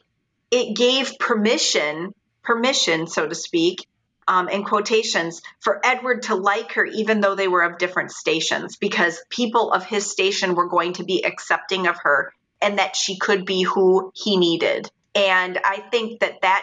it 0.52 0.76
gave 0.76 1.18
permission, 1.18 2.14
permission, 2.44 3.08
so 3.08 3.26
to 3.26 3.34
speak, 3.34 3.84
um, 4.28 4.48
in 4.48 4.62
quotations, 4.62 5.42
for 5.58 5.80
Edward 5.84 6.22
to 6.24 6.36
like 6.36 6.74
her, 6.74 6.84
even 6.84 7.20
though 7.20 7.34
they 7.34 7.48
were 7.48 7.62
of 7.62 7.78
different 7.78 8.12
stations, 8.12 8.76
because 8.76 9.20
people 9.28 9.72
of 9.72 9.84
his 9.84 10.08
station 10.08 10.54
were 10.54 10.68
going 10.68 10.92
to 10.92 11.04
be 11.04 11.24
accepting 11.24 11.88
of 11.88 11.96
her 12.04 12.32
and 12.62 12.78
that 12.78 12.94
she 12.94 13.18
could 13.18 13.44
be 13.44 13.62
who 13.62 14.12
he 14.14 14.36
needed. 14.36 14.88
And 15.16 15.58
I 15.64 15.78
think 15.90 16.20
that 16.20 16.42
that 16.42 16.62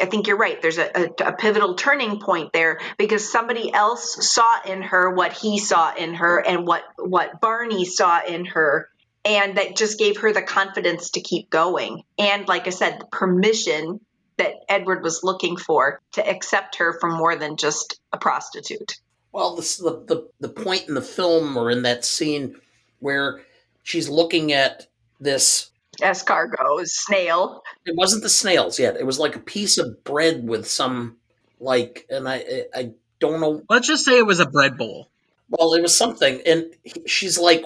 I 0.00 0.06
think 0.06 0.26
you're 0.26 0.36
right. 0.36 0.60
There's 0.60 0.78
a, 0.78 0.90
a, 0.94 1.28
a, 1.28 1.32
pivotal 1.32 1.74
turning 1.74 2.20
point 2.20 2.52
there 2.52 2.80
because 2.98 3.30
somebody 3.30 3.72
else 3.72 4.28
saw 4.28 4.62
in 4.66 4.82
her 4.82 5.10
what 5.10 5.32
he 5.32 5.58
saw 5.58 5.94
in 5.94 6.14
her 6.14 6.38
and 6.38 6.66
what 6.66 6.82
what 6.98 7.40
Barney 7.40 7.84
saw 7.84 8.20
in 8.26 8.44
her, 8.46 8.88
and 9.24 9.56
that 9.56 9.76
just 9.76 9.98
gave 9.98 10.18
her 10.18 10.32
the 10.32 10.42
confidence 10.42 11.10
to 11.10 11.20
keep 11.20 11.48
going. 11.48 12.02
And 12.18 12.48
like 12.48 12.66
I 12.66 12.70
said, 12.70 13.00
the 13.00 13.06
permission 13.06 14.00
that 14.36 14.54
Edward 14.68 15.02
was 15.04 15.22
looking 15.22 15.56
for 15.56 16.00
to 16.12 16.28
accept 16.28 16.76
her 16.76 16.98
for 16.98 17.08
more 17.08 17.36
than 17.36 17.56
just 17.56 18.00
a 18.12 18.18
prostitute. 18.18 18.96
Well, 19.30 19.56
the 19.56 19.62
the 20.06 20.28
the 20.40 20.48
point 20.48 20.88
in 20.88 20.94
the 20.94 21.02
film 21.02 21.56
or 21.56 21.70
in 21.70 21.82
that 21.82 22.04
scene 22.04 22.56
where 22.98 23.42
she's 23.82 24.08
looking 24.08 24.52
at 24.52 24.86
this 25.20 25.70
escargot 26.00 26.86
snail. 26.86 27.62
It 27.86 27.96
wasn't 27.96 28.22
the 28.22 28.28
snails 28.28 28.78
yet. 28.78 28.96
It 28.96 29.06
was 29.06 29.18
like 29.18 29.34
a 29.34 29.38
mm-hmm. 29.38 29.46
piece 29.46 29.78
of 29.78 30.04
bread 30.04 30.46
with 30.46 30.66
some 30.66 31.16
like, 31.60 32.06
and 32.10 32.28
I 32.28 32.64
I 32.74 32.92
don't 33.20 33.40
know. 33.40 33.62
Let's 33.68 33.88
just 33.88 34.04
say 34.04 34.18
it 34.18 34.26
was 34.26 34.40
a 34.40 34.46
bread 34.46 34.76
bowl. 34.76 35.10
Well, 35.50 35.74
it 35.74 35.82
was 35.82 35.96
something, 35.96 36.40
and 36.46 36.64
she's 37.06 37.38
like 37.38 37.64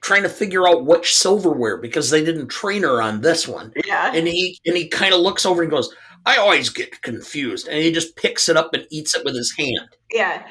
trying 0.00 0.22
to 0.22 0.28
figure 0.28 0.68
out 0.68 0.86
which 0.86 1.14
silverware 1.14 1.76
because 1.76 2.10
they 2.10 2.24
didn't 2.24 2.48
train 2.48 2.82
her 2.82 3.02
on 3.02 3.20
this 3.20 3.46
one. 3.46 3.72
Yeah, 3.86 4.12
and 4.14 4.26
he 4.26 4.58
and 4.66 4.76
he 4.76 4.88
kind 4.88 5.14
of 5.14 5.20
looks 5.20 5.46
over 5.46 5.62
and 5.62 5.70
goes, 5.70 5.94
"I 6.26 6.36
always 6.36 6.70
get 6.70 7.02
confused," 7.02 7.68
and 7.68 7.82
he 7.82 7.92
just 7.92 8.16
picks 8.16 8.48
it 8.48 8.56
up 8.56 8.74
and 8.74 8.86
eats 8.90 9.14
it 9.14 9.24
with 9.24 9.34
his 9.34 9.54
hand. 9.56 9.88
Yeah, 10.12 10.46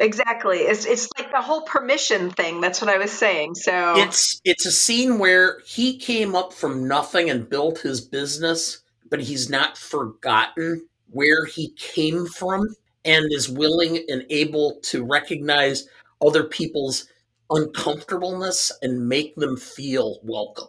Exactly. 0.00 0.60
It's 0.60 0.86
it's 0.86 1.08
like 1.18 1.30
the 1.30 1.42
whole 1.42 1.60
permission 1.60 2.30
thing. 2.30 2.62
That's 2.62 2.80
what 2.80 2.88
I 2.88 2.96
was 2.96 3.12
saying. 3.12 3.54
So 3.54 3.94
it's 3.98 4.40
it's 4.46 4.64
a 4.64 4.72
scene 4.72 5.18
where 5.18 5.60
he 5.66 5.98
came 5.98 6.34
up 6.34 6.54
from 6.54 6.88
nothing 6.88 7.28
and 7.28 7.48
built 7.48 7.80
his 7.80 8.00
business, 8.00 8.80
but 9.10 9.20
he's 9.20 9.50
not 9.50 9.76
forgotten 9.76 10.86
where 11.10 11.44
he 11.44 11.72
came 11.72 12.24
from 12.26 12.74
and 13.04 13.30
is 13.30 13.50
willing 13.50 14.02
and 14.08 14.24
able 14.30 14.80
to 14.84 15.04
recognize 15.04 15.86
other 16.24 16.44
people's 16.44 17.06
uncomfortableness 17.50 18.72
and 18.80 19.06
make 19.06 19.36
them 19.36 19.56
feel 19.58 20.18
welcome. 20.22 20.68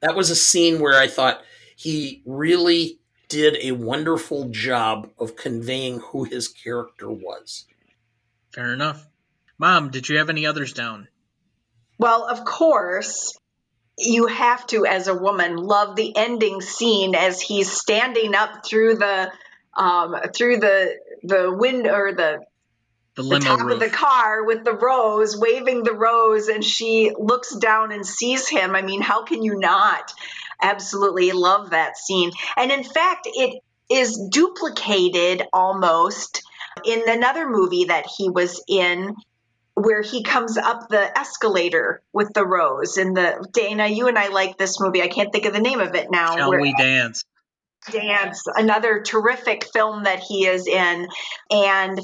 That 0.00 0.16
was 0.16 0.30
a 0.30 0.36
scene 0.36 0.80
where 0.80 0.98
I 0.98 1.08
thought 1.08 1.42
he 1.76 2.22
really 2.24 3.00
did 3.28 3.58
a 3.60 3.72
wonderful 3.72 4.48
job 4.48 5.10
of 5.18 5.36
conveying 5.36 5.98
who 5.98 6.24
his 6.24 6.48
character 6.48 7.10
was. 7.10 7.66
Fair 8.52 8.72
enough. 8.72 9.06
Mom, 9.58 9.90
did 9.90 10.08
you 10.08 10.18
have 10.18 10.30
any 10.30 10.46
others 10.46 10.72
down? 10.72 11.08
Well, 11.98 12.26
of 12.28 12.44
course, 12.44 13.38
you 13.98 14.26
have 14.26 14.66
to, 14.68 14.86
as 14.86 15.08
a 15.08 15.14
woman, 15.14 15.56
love 15.56 15.96
the 15.96 16.16
ending 16.16 16.60
scene 16.60 17.14
as 17.14 17.40
he's 17.40 17.70
standing 17.70 18.34
up 18.34 18.66
through 18.66 18.96
the 18.96 19.30
um, 19.74 20.16
through 20.34 20.58
the 20.58 20.96
the 21.22 21.52
window 21.52 21.94
or 21.94 22.12
the 22.12 22.40
the, 23.14 23.22
the 23.22 23.38
top 23.40 23.60
roof. 23.60 23.74
of 23.74 23.80
the 23.80 23.90
car 23.90 24.44
with 24.44 24.64
the 24.64 24.72
rose, 24.72 25.36
waving 25.36 25.82
the 25.82 25.92
rose, 25.92 26.48
and 26.48 26.64
she 26.64 27.12
looks 27.16 27.54
down 27.54 27.92
and 27.92 28.06
sees 28.06 28.48
him. 28.48 28.74
I 28.74 28.82
mean, 28.82 29.02
how 29.02 29.24
can 29.24 29.42
you 29.42 29.58
not? 29.58 30.12
Absolutely 30.60 31.32
love 31.32 31.70
that 31.70 31.96
scene. 31.98 32.30
And 32.56 32.70
in 32.70 32.84
fact, 32.84 33.28
it 33.30 33.62
is 33.90 34.28
duplicated 34.30 35.42
almost 35.52 36.42
in 36.84 37.08
another 37.08 37.48
movie 37.48 37.84
that 37.84 38.06
he 38.06 38.28
was 38.30 38.62
in 38.68 39.14
where 39.74 40.02
he 40.02 40.22
comes 40.22 40.58
up 40.58 40.88
the 40.88 41.18
escalator 41.18 42.02
with 42.12 42.32
the 42.34 42.46
rose. 42.46 42.96
And 42.96 43.16
the 43.16 43.46
Dana 43.52 43.88
you 43.88 44.08
and 44.08 44.18
I 44.18 44.28
like 44.28 44.58
this 44.58 44.80
movie. 44.80 45.02
I 45.02 45.08
can't 45.08 45.32
think 45.32 45.46
of 45.46 45.52
the 45.52 45.60
name 45.60 45.80
of 45.80 45.94
it 45.94 46.08
now. 46.10 46.36
Shall 46.36 46.50
we 46.52 46.74
dance. 46.74 47.24
Dance 47.90 48.42
another 48.54 49.02
terrific 49.02 49.64
film 49.72 50.04
that 50.04 50.20
he 50.20 50.46
is 50.46 50.66
in. 50.66 51.08
And 51.50 52.00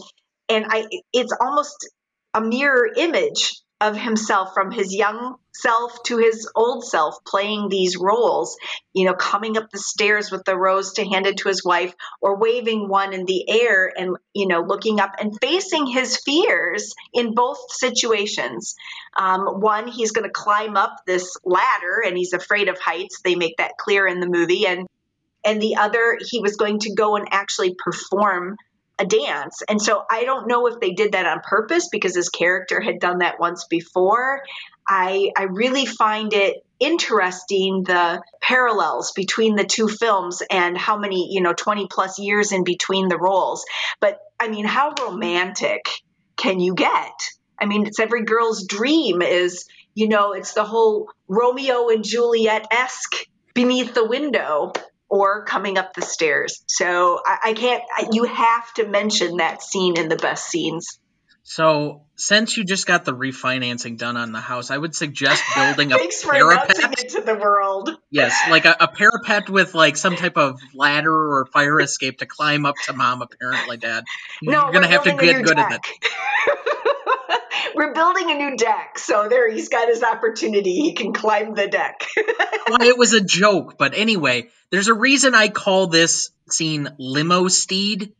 and 0.49 0.66
I 0.69 0.87
it's 1.12 1.33
almost 1.41 1.89
a 2.35 2.41
mirror 2.41 2.89
image 2.97 3.61
of 3.81 3.97
himself 3.97 4.55
from 4.55 4.70
his 4.70 4.95
young 4.95 5.37
self 5.53 6.03
to 6.05 6.18
his 6.18 6.49
old 6.55 6.85
self 6.85 7.16
playing 7.24 7.68
these 7.68 7.97
roles 7.97 8.57
you 8.93 9.05
know 9.05 9.14
coming 9.14 9.57
up 9.57 9.70
the 9.70 9.79
stairs 9.79 10.31
with 10.31 10.45
the 10.45 10.57
rose 10.57 10.93
to 10.95 11.05
hand 11.05 11.26
it 11.26 11.39
to 11.39 11.49
his 11.49 11.64
wife 11.64 11.95
or 12.20 12.37
waving 12.37 12.89
one 12.89 13.12
in 13.12 13.24
the 13.24 13.49
air 13.49 13.93
and 13.97 14.16
you 14.35 14.47
know 14.47 14.61
looking 14.61 15.01
up 15.01 15.14
and 15.20 15.37
facing 15.41 15.87
his 15.87 16.16
fears 16.16 16.95
in 17.12 17.35
both 17.35 17.59
situations. 17.70 18.76
Um, 19.16 19.61
one 19.61 19.89
he's 19.89 20.12
going 20.12 20.26
to 20.26 20.33
climb 20.33 20.76
up 20.76 20.97
this 21.07 21.37
ladder 21.45 22.03
and 22.05 22.16
he's 22.16 22.33
afraid 22.33 22.68
of 22.68 22.79
heights. 22.79 23.20
They 23.22 23.35
make 23.35 23.57
that 23.59 23.76
clear 23.79 24.07
in 24.07 24.20
the 24.20 24.29
movie. 24.29 24.66
And 24.66 24.87
and 25.45 25.61
the 25.62 25.76
other 25.76 26.18
he 26.20 26.41
was 26.41 26.57
going 26.57 26.81
to 26.81 26.95
go 26.95 27.16
and 27.16 27.29
actually 27.31 27.74
perform 27.74 28.57
a 28.99 29.07
dance. 29.07 29.62
And 29.68 29.80
so 29.80 30.03
I 30.11 30.24
don't 30.24 30.49
know 30.49 30.66
if 30.66 30.80
they 30.80 30.92
did 30.92 31.12
that 31.12 31.26
on 31.26 31.40
purpose 31.40 31.88
because 31.90 32.14
his 32.14 32.28
character 32.28 32.80
had 32.80 32.99
done 33.01 33.18
that 33.18 33.38
once 33.38 33.66
before. 33.68 34.42
I 34.86 35.30
I 35.36 35.44
really 35.44 35.86
find 35.86 36.32
it 36.32 36.64
interesting 36.80 37.82
the 37.84 38.22
parallels 38.40 39.12
between 39.12 39.57
the 39.57 39.64
two 39.64 39.88
films 39.88 40.42
and 40.51 40.78
how 40.78 40.99
many, 40.99 41.32
you 41.32 41.40
know, 41.40 41.53
20 41.53 41.86
plus 41.90 42.18
years 42.18 42.53
in 42.53 42.64
between 42.64 43.09
the 43.09 43.18
roles. 43.18 43.64
But 44.01 44.18
I 44.38 44.49
mean, 44.49 44.64
how 44.64 44.94
romantic 45.01 45.82
can 46.36 46.61
you 46.61 46.74
get? 46.74 47.12
I 47.59 47.66
mean, 47.66 47.86
it's 47.86 47.99
every 47.99 48.24
girl's 48.24 48.66
dream 48.66 49.20
is, 49.22 49.66
you 49.94 50.09
know, 50.09 50.32
it's 50.32 50.55
the 50.55 50.64
whole 50.64 51.11
Romeo 51.26 51.88
and 51.88 52.05
Juliet 52.05 52.66
esque 52.70 53.26
beneath 53.55 53.94
the 53.94 54.07
window 54.07 54.72
or 55.09 55.44
coming 55.44 55.78
up 55.78 55.94
the 55.94 56.02
stairs. 56.02 56.62
So 56.66 57.20
I, 57.24 57.38
I 57.44 57.52
can't, 57.54 57.82
I, 57.94 58.09
you 58.12 58.24
have 58.24 58.72
to 58.74 58.86
mention 58.86 59.38
that 59.38 59.62
scene 59.62 59.98
in 59.98 60.09
the 60.09 60.16
best 60.16 60.48
scenes. 60.48 60.98
So, 61.50 62.02
since 62.16 62.59
you 62.59 62.64
just 62.64 62.86
got 62.86 63.06
the 63.06 63.16
refinancing 63.16 63.96
done 63.96 64.18
on 64.18 64.32
the 64.32 64.40
house, 64.40 64.70
I 64.70 64.76
would 64.76 64.94
suggest 64.94 65.42
building 65.56 65.92
a 65.92 65.96
Thanks 65.96 66.22
for 66.22 66.32
parapet 66.32 67.02
into 67.02 67.22
the 67.22 67.36
world. 67.36 67.88
Yes, 68.11 68.38
like 68.50 68.66
a, 68.66 68.76
a, 68.78 68.86
parapet 68.86 69.48
with 69.48 69.74
like 69.74 69.96
some 69.96 70.14
type 70.14 70.36
of 70.36 70.61
ladder 70.74 71.11
or 71.11 71.46
fire 71.46 71.80
escape 71.80 72.18
to 72.18 72.26
climb 72.26 72.66
up 72.66 72.74
to 72.84 72.92
mom. 72.92 73.22
Apparently, 73.22 73.78
Dad, 73.78 74.04
no, 74.42 74.64
you're 74.64 74.72
gonna 74.72 74.88
have 74.88 75.04
to 75.04 75.12
get 75.12 75.42
good 75.42 75.56
deck. 75.56 75.70
at 75.72 75.80
it. 75.90 76.68
we're 77.75 77.95
building 77.95 78.31
a 78.31 78.35
new 78.35 78.57
deck, 78.57 78.99
so 78.99 79.29
there 79.29 79.51
he's 79.51 79.69
got 79.69 79.89
his 79.89 80.03
opportunity. 80.03 80.75
He 80.75 80.93
can 80.93 81.12
climb 81.12 81.55
the 81.55 81.66
deck. 81.66 82.07
well, 82.69 82.83
it 82.83 82.99
was 82.99 83.12
a 83.12 83.21
joke, 83.21 83.77
but 83.79 83.95
anyway, 83.95 84.49
there's 84.71 84.89
a 84.89 84.95
reason 84.95 85.35
I 85.35 85.49
call 85.49 85.87
this 85.87 86.31
scene 86.51 86.89
limo 86.99 87.49
steed 87.49 88.12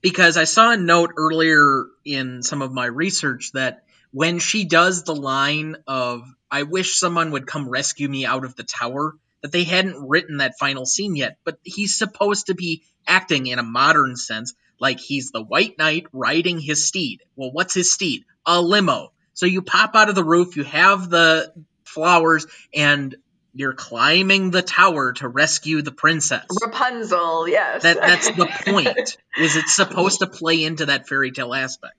because 0.00 0.36
I 0.36 0.44
saw 0.44 0.72
a 0.72 0.76
note 0.76 1.12
earlier 1.16 1.86
in 2.04 2.42
some 2.42 2.62
of 2.62 2.72
my 2.72 2.86
research 2.86 3.52
that 3.52 3.84
when 4.12 4.38
she 4.38 4.64
does 4.64 5.04
the 5.04 5.14
line 5.14 5.76
of 5.86 6.22
I 6.50 6.64
wish 6.64 6.96
someone 6.96 7.30
would 7.32 7.46
come 7.46 7.68
rescue 7.68 8.08
me 8.08 8.26
out 8.26 8.44
of 8.44 8.56
the 8.56 8.64
tower 8.64 9.14
that 9.42 9.52
they 9.52 9.64
hadn't 9.64 10.08
written 10.08 10.38
that 10.38 10.58
final 10.58 10.84
scene 10.84 11.16
yet 11.16 11.38
but 11.44 11.58
he's 11.62 11.96
supposed 11.96 12.46
to 12.46 12.54
be 12.54 12.82
acting 13.06 13.46
in 13.46 13.58
a 13.58 13.62
modern 13.62 14.16
sense 14.16 14.54
like 14.80 14.98
he's 14.98 15.30
the 15.30 15.42
white 15.42 15.78
knight 15.78 16.06
riding 16.12 16.58
his 16.58 16.86
steed 16.86 17.22
well 17.36 17.52
what's 17.52 17.74
his 17.74 17.92
steed 17.92 18.24
a 18.46 18.60
limo 18.60 19.12
so 19.34 19.46
you 19.46 19.62
pop 19.62 19.94
out 19.94 20.08
of 20.08 20.14
the 20.14 20.24
roof 20.24 20.56
you 20.56 20.64
have 20.64 21.08
the 21.08 21.52
flowers 21.84 22.46
and 22.74 23.14
you're 23.52 23.74
climbing 23.74 24.50
the 24.50 24.62
tower 24.62 25.12
to 25.14 25.28
rescue 25.28 25.82
the 25.82 25.92
princess. 25.92 26.46
Rapunzel, 26.62 27.48
yes. 27.48 27.82
That 27.82 27.96
that's 27.96 28.30
the 28.30 28.46
point. 28.64 29.16
is 29.36 29.56
it's 29.56 29.74
supposed 29.74 30.20
to 30.20 30.26
play 30.26 30.64
into 30.64 30.86
that 30.86 31.08
fairy 31.08 31.32
tale 31.32 31.54
aspect. 31.54 31.94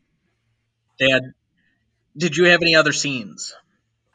Dad, 0.99 1.34
did 2.15 2.38
you 2.38 2.45
have 2.45 2.61
any 2.61 2.75
other 2.75 2.93
scenes? 2.93 3.53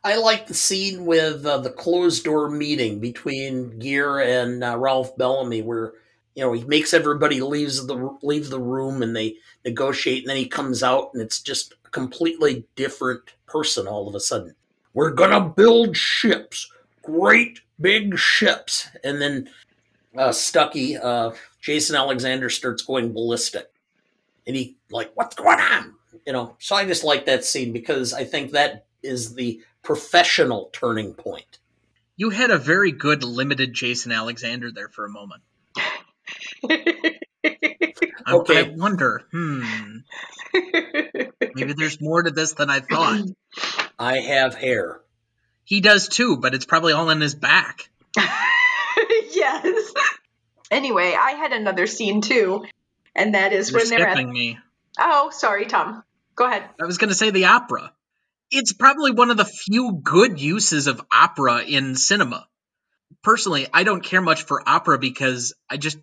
I 0.02 0.16
like 0.16 0.46
the 0.46 0.54
scene 0.54 1.04
with 1.04 1.44
uh, 1.44 1.58
the 1.58 1.70
closed 1.70 2.24
door 2.24 2.48
meeting 2.48 3.00
between 3.00 3.80
Gere 3.80 4.40
and 4.40 4.62
uh, 4.62 4.78
Ralph 4.78 5.16
Bellamy, 5.16 5.62
where 5.62 5.94
you 6.36 6.44
know 6.44 6.52
he 6.52 6.62
makes 6.64 6.94
everybody 6.94 7.40
leaves 7.40 7.84
the 7.84 8.16
leave 8.22 8.50
the 8.50 8.60
room 8.60 9.02
and 9.02 9.16
they 9.16 9.34
negotiate, 9.64 10.22
and 10.22 10.30
then 10.30 10.36
he 10.36 10.46
comes 10.46 10.84
out 10.84 11.10
and 11.12 11.20
it's 11.20 11.42
just 11.42 11.74
a 11.84 11.90
completely 11.90 12.64
different 12.76 13.34
person 13.46 13.88
all 13.88 14.06
of 14.08 14.14
a 14.14 14.20
sudden 14.20 14.54
we're 14.96 15.10
gonna 15.10 15.46
build 15.46 15.94
ships, 15.94 16.72
great 17.02 17.60
big 17.78 18.18
ships, 18.18 18.88
and 19.04 19.20
then 19.20 19.50
uh, 20.16 20.30
Stuckey, 20.30 20.98
uh, 21.00 21.32
Jason 21.60 21.94
Alexander 21.94 22.48
starts 22.48 22.82
going 22.82 23.12
ballistic, 23.12 23.70
and 24.46 24.56
he 24.56 24.78
like, 24.90 25.12
what's 25.12 25.36
going 25.36 25.60
on? 25.60 25.94
You 26.26 26.32
know. 26.32 26.56
So 26.58 26.76
I 26.76 26.86
just 26.86 27.04
like 27.04 27.26
that 27.26 27.44
scene 27.44 27.74
because 27.74 28.14
I 28.14 28.24
think 28.24 28.52
that 28.52 28.86
is 29.02 29.34
the 29.34 29.60
professional 29.82 30.70
turning 30.72 31.12
point. 31.12 31.58
You 32.16 32.30
had 32.30 32.50
a 32.50 32.56
very 32.56 32.90
good 32.90 33.22
limited 33.22 33.74
Jason 33.74 34.12
Alexander 34.12 34.72
there 34.72 34.88
for 34.88 35.04
a 35.04 35.10
moment. 35.10 35.42
I, 37.44 38.32
Okay. 38.34 38.58
I 38.58 38.74
wonder, 38.76 39.22
hmm, 39.30 39.98
maybe 41.54 41.74
there's 41.74 42.00
more 42.00 42.22
to 42.22 42.30
this 42.30 42.54
than 42.54 42.70
I 42.70 42.80
thought. 42.80 43.22
I 43.98 44.18
have 44.18 44.54
hair. 44.54 45.00
He 45.64 45.80
does 45.80 46.08
too, 46.08 46.36
but 46.36 46.54
it's 46.54 46.64
probably 46.64 46.92
all 46.92 47.10
in 47.10 47.20
his 47.20 47.34
back. 47.34 47.88
yes. 48.16 49.92
Anyway, 50.70 51.14
I 51.18 51.32
had 51.32 51.52
another 51.52 51.86
scene 51.86 52.20
too, 52.20 52.64
and 53.14 53.34
that 53.34 53.52
is 53.52 53.70
You're 53.70 53.80
when 53.80 53.88
they're 53.90 54.10
skipping 54.10 54.28
at. 54.28 54.32
me. 54.32 54.58
Oh, 54.98 55.30
sorry, 55.30 55.66
Tom. 55.66 56.02
Go 56.34 56.46
ahead. 56.46 56.64
I 56.80 56.86
was 56.86 56.98
going 56.98 57.08
to 57.10 57.14
say 57.14 57.30
the 57.30 57.46
opera. 57.46 57.92
It's 58.50 58.72
probably 58.72 59.12
one 59.12 59.30
of 59.30 59.36
the 59.36 59.44
few 59.44 60.00
good 60.02 60.40
uses 60.40 60.86
of 60.86 61.00
opera 61.12 61.62
in 61.62 61.94
cinema. 61.94 62.46
Personally, 63.22 63.66
I 63.72 63.84
don't 63.84 64.02
care 64.02 64.20
much 64.20 64.42
for 64.44 64.62
opera 64.68 64.98
because 64.98 65.54
I 65.68 65.76
just 65.76 65.98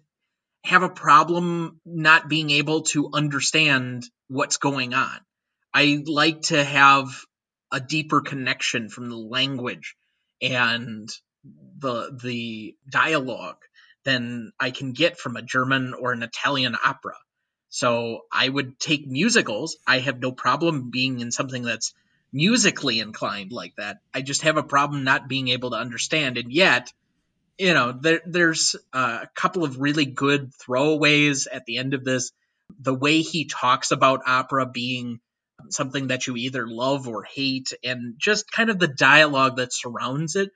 have 0.63 0.83
a 0.83 0.89
problem 0.89 1.79
not 1.85 2.29
being 2.29 2.49
able 2.49 2.83
to 2.83 3.09
understand 3.13 4.03
what's 4.27 4.57
going 4.57 4.93
on. 4.93 5.19
I 5.73 6.03
like 6.05 6.41
to 6.43 6.63
have 6.63 7.07
a 7.71 7.79
deeper 7.79 8.21
connection 8.21 8.89
from 8.89 9.09
the 9.09 9.17
language 9.17 9.95
and 10.41 11.09
the 11.79 12.17
the 12.21 12.75
dialogue 12.89 13.57
than 14.05 14.51
I 14.59 14.71
can 14.71 14.93
get 14.93 15.17
from 15.17 15.35
a 15.35 15.41
German 15.41 15.93
or 15.93 16.11
an 16.11 16.23
Italian 16.23 16.75
opera. 16.83 17.15
So 17.69 18.21
I 18.31 18.47
would 18.47 18.79
take 18.79 19.07
musicals. 19.07 19.77
I 19.87 19.99
have 19.99 20.19
no 20.19 20.31
problem 20.31 20.91
being 20.91 21.19
in 21.19 21.31
something 21.31 21.63
that's 21.63 21.93
musically 22.31 22.99
inclined 22.99 23.51
like 23.51 23.75
that. 23.77 23.97
I 24.13 24.21
just 24.21 24.43
have 24.43 24.57
a 24.57 24.63
problem 24.63 25.03
not 25.03 25.27
being 25.27 25.47
able 25.49 25.71
to 25.71 25.77
understand. 25.77 26.37
And 26.37 26.51
yet, 26.51 26.91
you 27.57 27.73
know, 27.73 27.91
there, 27.91 28.21
there's 28.25 28.75
a 28.93 29.27
couple 29.35 29.63
of 29.63 29.79
really 29.79 30.05
good 30.05 30.51
throwaways 30.53 31.47
at 31.51 31.65
the 31.65 31.77
end 31.77 31.93
of 31.93 32.03
this. 32.03 32.31
The 32.79 32.93
way 32.93 33.21
he 33.21 33.45
talks 33.45 33.91
about 33.91 34.27
opera 34.27 34.65
being 34.65 35.19
something 35.69 36.07
that 36.07 36.27
you 36.27 36.35
either 36.35 36.67
love 36.67 37.07
or 37.07 37.23
hate, 37.23 37.73
and 37.83 38.15
just 38.17 38.51
kind 38.51 38.69
of 38.69 38.79
the 38.79 38.87
dialogue 38.87 39.57
that 39.57 39.73
surrounds 39.73 40.35
it. 40.35 40.49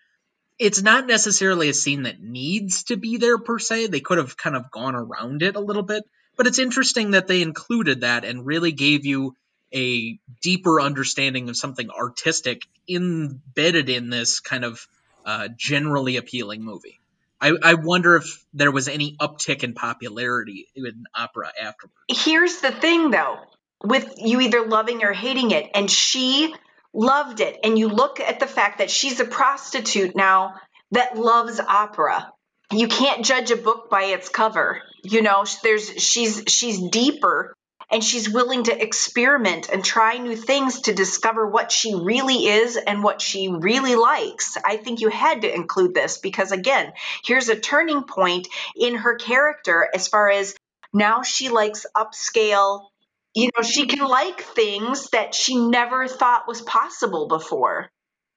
It's 0.59 0.81
not 0.81 1.05
necessarily 1.05 1.69
a 1.69 1.73
scene 1.73 2.03
that 2.03 2.19
needs 2.19 2.85
to 2.85 2.97
be 2.97 3.17
there 3.17 3.37
per 3.37 3.59
se. 3.59 3.87
They 3.87 3.99
could 3.99 4.17
have 4.17 4.35
kind 4.35 4.55
of 4.55 4.71
gone 4.71 4.95
around 4.95 5.43
it 5.43 5.55
a 5.55 5.61
little 5.61 5.83
bit, 5.83 6.03
but 6.35 6.47
it's 6.47 6.59
interesting 6.59 7.11
that 7.11 7.27
they 7.27 7.41
included 7.41 8.01
that 8.01 8.25
and 8.25 8.45
really 8.45 8.71
gave 8.71 9.05
you 9.05 9.35
a 9.73 10.17
deeper 10.41 10.81
understanding 10.81 11.49
of 11.49 11.57
something 11.57 11.89
artistic 11.89 12.63
embedded 12.89 13.89
in 13.89 14.09
this 14.09 14.39
kind 14.39 14.65
of 14.65 14.87
uh, 15.27 15.49
generally 15.55 16.15
appealing 16.15 16.63
movie. 16.63 16.99
I, 17.39 17.51
I 17.61 17.73
wonder 17.75 18.15
if 18.15 18.45
there 18.53 18.71
was 18.71 18.87
any 18.87 19.15
uptick 19.17 19.63
in 19.63 19.73
popularity 19.73 20.67
in 20.73 21.03
opera 21.13 21.51
afterward. 21.61 21.91
Here's 22.07 22.61
the 22.61 22.71
thing, 22.71 23.11
though, 23.11 23.37
with 23.83 24.15
you 24.17 24.39
either 24.41 24.65
loving 24.65 25.03
or 25.03 25.11
hating 25.11 25.51
it, 25.51 25.69
and 25.75 25.91
she 25.91 26.55
loved 26.93 27.41
it. 27.41 27.59
And 27.63 27.77
you 27.77 27.89
look 27.89 28.21
at 28.21 28.39
the 28.39 28.47
fact 28.47 28.77
that 28.77 28.89
she's 28.89 29.19
a 29.19 29.25
prostitute 29.25 30.15
now 30.15 30.55
that 30.91 31.17
loves 31.17 31.59
opera. 31.59 32.31
You 32.71 32.87
can't 32.87 33.23
judge 33.25 33.51
a 33.51 33.57
book 33.57 33.89
by 33.89 34.05
its 34.05 34.29
cover. 34.29 34.81
You 35.03 35.21
know, 35.21 35.43
there's 35.61 35.89
she's 36.01 36.43
she's 36.47 36.79
deeper 36.89 37.53
and 37.89 38.03
she's 38.03 38.29
willing 38.29 38.63
to 38.63 38.81
experiment 38.81 39.69
and 39.69 39.83
try 39.83 40.17
new 40.17 40.35
things 40.35 40.81
to 40.81 40.93
discover 40.93 41.47
what 41.47 41.71
she 41.71 41.95
really 41.95 42.47
is 42.47 42.75
and 42.75 43.03
what 43.03 43.21
she 43.21 43.47
really 43.47 43.95
likes. 43.95 44.57
I 44.63 44.77
think 44.77 44.99
you 44.99 45.09
had 45.09 45.41
to 45.43 45.53
include 45.53 45.93
this 45.93 46.17
because 46.17 46.51
again, 46.51 46.91
here's 47.23 47.49
a 47.49 47.59
turning 47.59 48.03
point 48.03 48.47
in 48.75 48.95
her 48.95 49.15
character 49.15 49.87
as 49.93 50.07
far 50.07 50.29
as 50.29 50.55
now 50.93 51.23
she 51.23 51.49
likes 51.49 51.85
upscale. 51.95 52.87
You 53.33 53.51
know 53.55 53.63
she 53.63 53.85
can 53.85 54.05
like 54.05 54.41
things 54.41 55.09
that 55.11 55.33
she 55.33 55.55
never 55.57 56.07
thought 56.07 56.47
was 56.47 56.61
possible 56.61 57.27
before. 57.27 57.89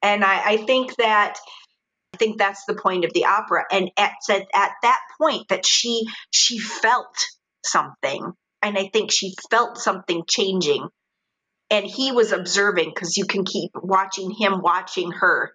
And 0.03 0.24
i, 0.24 0.53
I 0.53 0.57
think 0.59 0.94
that 0.96 1.38
i 2.14 2.16
think 2.18 2.38
that's 2.38 2.64
the 2.66 2.74
point 2.74 3.05
of 3.05 3.12
the 3.14 3.24
opera. 3.24 3.64
And 3.70 3.90
at, 3.96 4.12
at 4.28 4.46
at 4.55 4.72
that 4.82 5.01
point 5.18 5.48
that 5.48 5.66
she 5.66 6.07
she 6.30 6.59
felt 6.59 7.16
something 7.64 8.34
and 8.62 8.76
i 8.78 8.88
think 8.92 9.11
she 9.11 9.34
felt 9.50 9.78
something 9.78 10.24
changing. 10.28 10.88
And 11.72 11.86
he 11.86 12.11
was 12.11 12.32
observing 12.32 12.90
because 12.92 13.16
you 13.16 13.26
can 13.26 13.44
keep 13.44 13.70
watching 13.76 14.32
him 14.32 14.61
watching 14.61 15.12
her. 15.12 15.52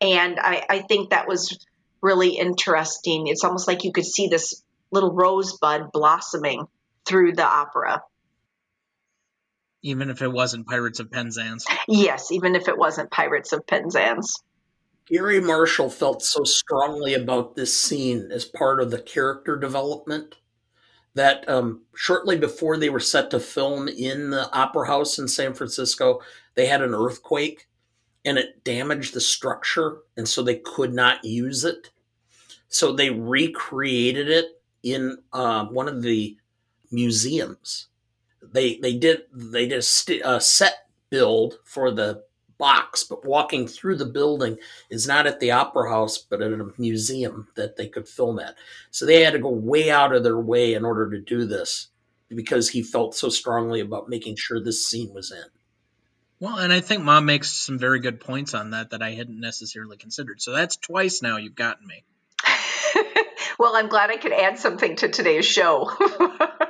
And 0.00 0.40
I, 0.40 0.64
I 0.68 0.78
think 0.80 1.10
that 1.10 1.28
was 1.28 1.56
really 2.02 2.36
interesting. 2.36 3.28
It's 3.28 3.44
almost 3.44 3.68
like 3.68 3.84
you 3.84 3.92
could 3.92 4.04
see 4.04 4.26
this 4.26 4.64
little 4.90 5.12
rosebud 5.12 5.92
blossoming 5.92 6.66
through 7.06 7.34
the 7.34 7.46
opera. 7.46 8.02
Even 9.82 10.10
if 10.10 10.22
it 10.22 10.32
wasn't 10.32 10.66
Pirates 10.66 10.98
of 10.98 11.12
Penzance. 11.12 11.66
Yes, 11.86 12.32
even 12.32 12.56
if 12.56 12.66
it 12.66 12.76
wasn't 12.76 13.12
Pirates 13.12 13.52
of 13.52 13.64
Penzance. 13.64 14.42
Garry 15.06 15.40
Marshall 15.40 15.90
felt 15.90 16.22
so 16.22 16.42
strongly 16.42 17.14
about 17.14 17.54
this 17.54 17.78
scene 17.78 18.30
as 18.32 18.44
part 18.44 18.80
of 18.80 18.90
the 18.90 19.00
character 19.00 19.56
development 19.56 20.36
that 21.14 21.48
um, 21.48 21.82
shortly 21.94 22.36
before 22.36 22.76
they 22.76 22.90
were 22.90 23.00
set 23.00 23.30
to 23.30 23.40
film 23.40 23.88
in 23.88 24.30
the 24.30 24.50
Opera 24.52 24.86
House 24.86 25.18
in 25.18 25.28
San 25.28 25.54
Francisco, 25.54 26.20
they 26.54 26.66
had 26.66 26.82
an 26.82 26.94
earthquake 26.94 27.68
and 28.24 28.38
it 28.38 28.64
damaged 28.64 29.14
the 29.14 29.20
structure, 29.20 29.98
and 30.16 30.26
so 30.26 30.42
they 30.42 30.56
could 30.56 30.94
not 30.94 31.24
use 31.24 31.64
it. 31.64 31.90
So 32.68 32.92
they 32.92 33.10
recreated 33.10 34.28
it 34.28 34.60
in 34.82 35.18
uh, 35.32 35.66
one 35.66 35.88
of 35.88 36.02
the 36.02 36.36
museums. 36.90 37.88
They 38.42 38.78
they 38.78 38.96
did 38.96 39.22
they 39.32 39.66
did 39.66 39.78
a, 39.78 39.82
st- 39.82 40.22
a 40.24 40.40
set 40.40 40.88
build 41.10 41.58
for 41.64 41.90
the 41.90 42.24
box, 42.58 43.04
but 43.04 43.24
walking 43.24 43.66
through 43.66 43.96
the 43.96 44.06
building 44.06 44.58
is 44.90 45.06
not 45.06 45.26
at 45.26 45.40
the 45.40 45.50
opera 45.50 45.90
house, 45.90 46.18
but 46.18 46.42
at 46.42 46.52
a 46.52 46.70
museum 46.78 47.48
that 47.56 47.76
they 47.76 47.88
could 47.88 48.08
film 48.08 48.38
at. 48.38 48.54
So 48.90 49.06
they 49.06 49.22
had 49.22 49.32
to 49.32 49.38
go 49.38 49.50
way 49.50 49.90
out 49.90 50.14
of 50.14 50.22
their 50.22 50.38
way 50.38 50.74
in 50.74 50.84
order 50.84 51.10
to 51.10 51.20
do 51.20 51.46
this 51.46 51.88
because 52.28 52.70
he 52.70 52.82
felt 52.82 53.14
so 53.14 53.28
strongly 53.28 53.80
about 53.80 54.08
making 54.08 54.36
sure 54.36 54.60
this 54.60 54.86
scene 54.86 55.12
was 55.12 55.30
in. 55.30 55.44
Well, 56.40 56.58
and 56.58 56.72
I 56.72 56.80
think 56.80 57.02
Mom 57.02 57.26
makes 57.26 57.50
some 57.50 57.78
very 57.78 58.00
good 58.00 58.20
points 58.20 58.54
on 58.54 58.70
that 58.70 58.90
that 58.90 59.02
I 59.02 59.12
hadn't 59.12 59.40
necessarily 59.40 59.96
considered. 59.96 60.42
So 60.42 60.52
that's 60.52 60.76
twice 60.76 61.22
now 61.22 61.36
you've 61.36 61.54
gotten 61.54 61.86
me. 61.86 62.04
well, 63.58 63.76
I'm 63.76 63.88
glad 63.88 64.10
I 64.10 64.16
could 64.16 64.32
add 64.32 64.58
something 64.58 64.96
to 64.96 65.08
today's 65.08 65.46
show. 65.46 65.90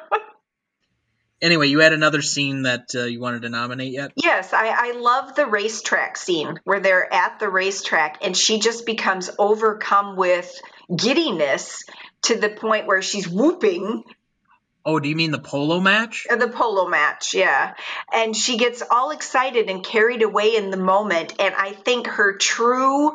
Anyway, 1.44 1.68
you 1.68 1.80
had 1.80 1.92
another 1.92 2.22
scene 2.22 2.62
that 2.62 2.86
uh, 2.94 3.04
you 3.04 3.20
wanted 3.20 3.42
to 3.42 3.50
nominate 3.50 3.92
yet? 3.92 4.12
yes, 4.16 4.54
I, 4.54 4.68
I 4.68 4.92
love 4.92 5.34
the 5.34 5.46
racetrack 5.46 6.16
scene 6.16 6.58
where 6.64 6.80
they're 6.80 7.12
at 7.12 7.38
the 7.38 7.50
racetrack 7.50 8.24
and 8.24 8.34
she 8.34 8.58
just 8.58 8.86
becomes 8.86 9.28
overcome 9.38 10.16
with 10.16 10.50
giddiness 10.96 11.84
to 12.22 12.36
the 12.36 12.48
point 12.48 12.86
where 12.86 13.02
she's 13.02 13.28
whooping 13.28 14.04
Oh, 14.86 15.00
do 15.00 15.08
you 15.08 15.16
mean 15.16 15.30
the 15.30 15.38
polo 15.38 15.80
match? 15.80 16.26
Uh, 16.30 16.36
the 16.36 16.48
polo 16.48 16.88
match, 16.88 17.32
yeah. 17.32 17.72
And 18.12 18.36
she 18.36 18.58
gets 18.58 18.82
all 18.90 19.12
excited 19.12 19.70
and 19.70 19.82
carried 19.82 20.22
away 20.22 20.56
in 20.56 20.70
the 20.70 20.76
moment. 20.76 21.34
And 21.38 21.54
I 21.54 21.72
think 21.72 22.06
her 22.06 22.36
true 22.36 23.12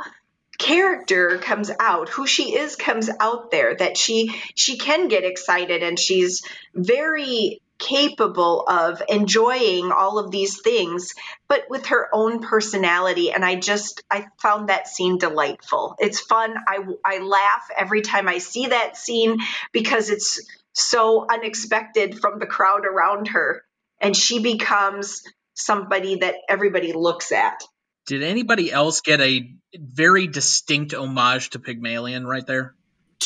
character 0.57 1.37
comes 1.37 1.71
out 1.79 2.09
who 2.09 2.27
she 2.27 2.55
is 2.55 2.75
comes 2.75 3.09
out 3.19 3.49
there 3.49 3.75
that 3.75 3.97
she 3.97 4.29
she 4.55 4.77
can 4.77 5.07
get 5.07 5.23
excited 5.23 5.83
and 5.83 5.97
she's 5.97 6.43
very 6.75 7.61
capable 7.79 8.65
of 8.67 9.01
enjoying 9.07 9.91
all 9.91 10.19
of 10.19 10.31
these 10.31 10.61
things 10.61 11.15
but 11.47 11.63
with 11.69 11.87
her 11.87 12.07
own 12.13 12.41
personality. 12.41 13.31
And 13.31 13.43
i 13.43 13.55
just 13.55 14.03
i 14.11 14.27
found 14.41 14.69
that 14.69 14.87
scene 14.87 15.17
delightful. 15.17 15.95
It's 15.97 16.19
fun. 16.19 16.55
I 16.67 16.79
i 17.03 17.19
laugh 17.19 17.69
every 17.75 18.01
time 18.01 18.27
i 18.27 18.37
see 18.37 18.67
that 18.67 18.97
scene 18.97 19.39
because 19.71 20.09
it's 20.09 20.45
so 20.73 21.25
unexpected 21.29 22.19
from 22.19 22.39
the 22.39 22.45
crowd 22.45 22.85
around 22.85 23.29
her. 23.29 23.63
And 23.99 24.15
she 24.15 24.39
becomes 24.39 25.23
somebody 25.53 26.17
that 26.17 26.35
everybody 26.47 26.93
looks 26.93 27.31
at. 27.31 27.63
Did 28.07 28.23
anybody 28.23 28.71
else 28.71 29.01
get 29.01 29.21
a 29.21 29.51
very 29.75 30.27
distinct 30.27 30.93
homage 30.93 31.51
to 31.51 31.59
Pygmalion 31.59 32.25
right 32.25 32.45
there? 32.45 32.75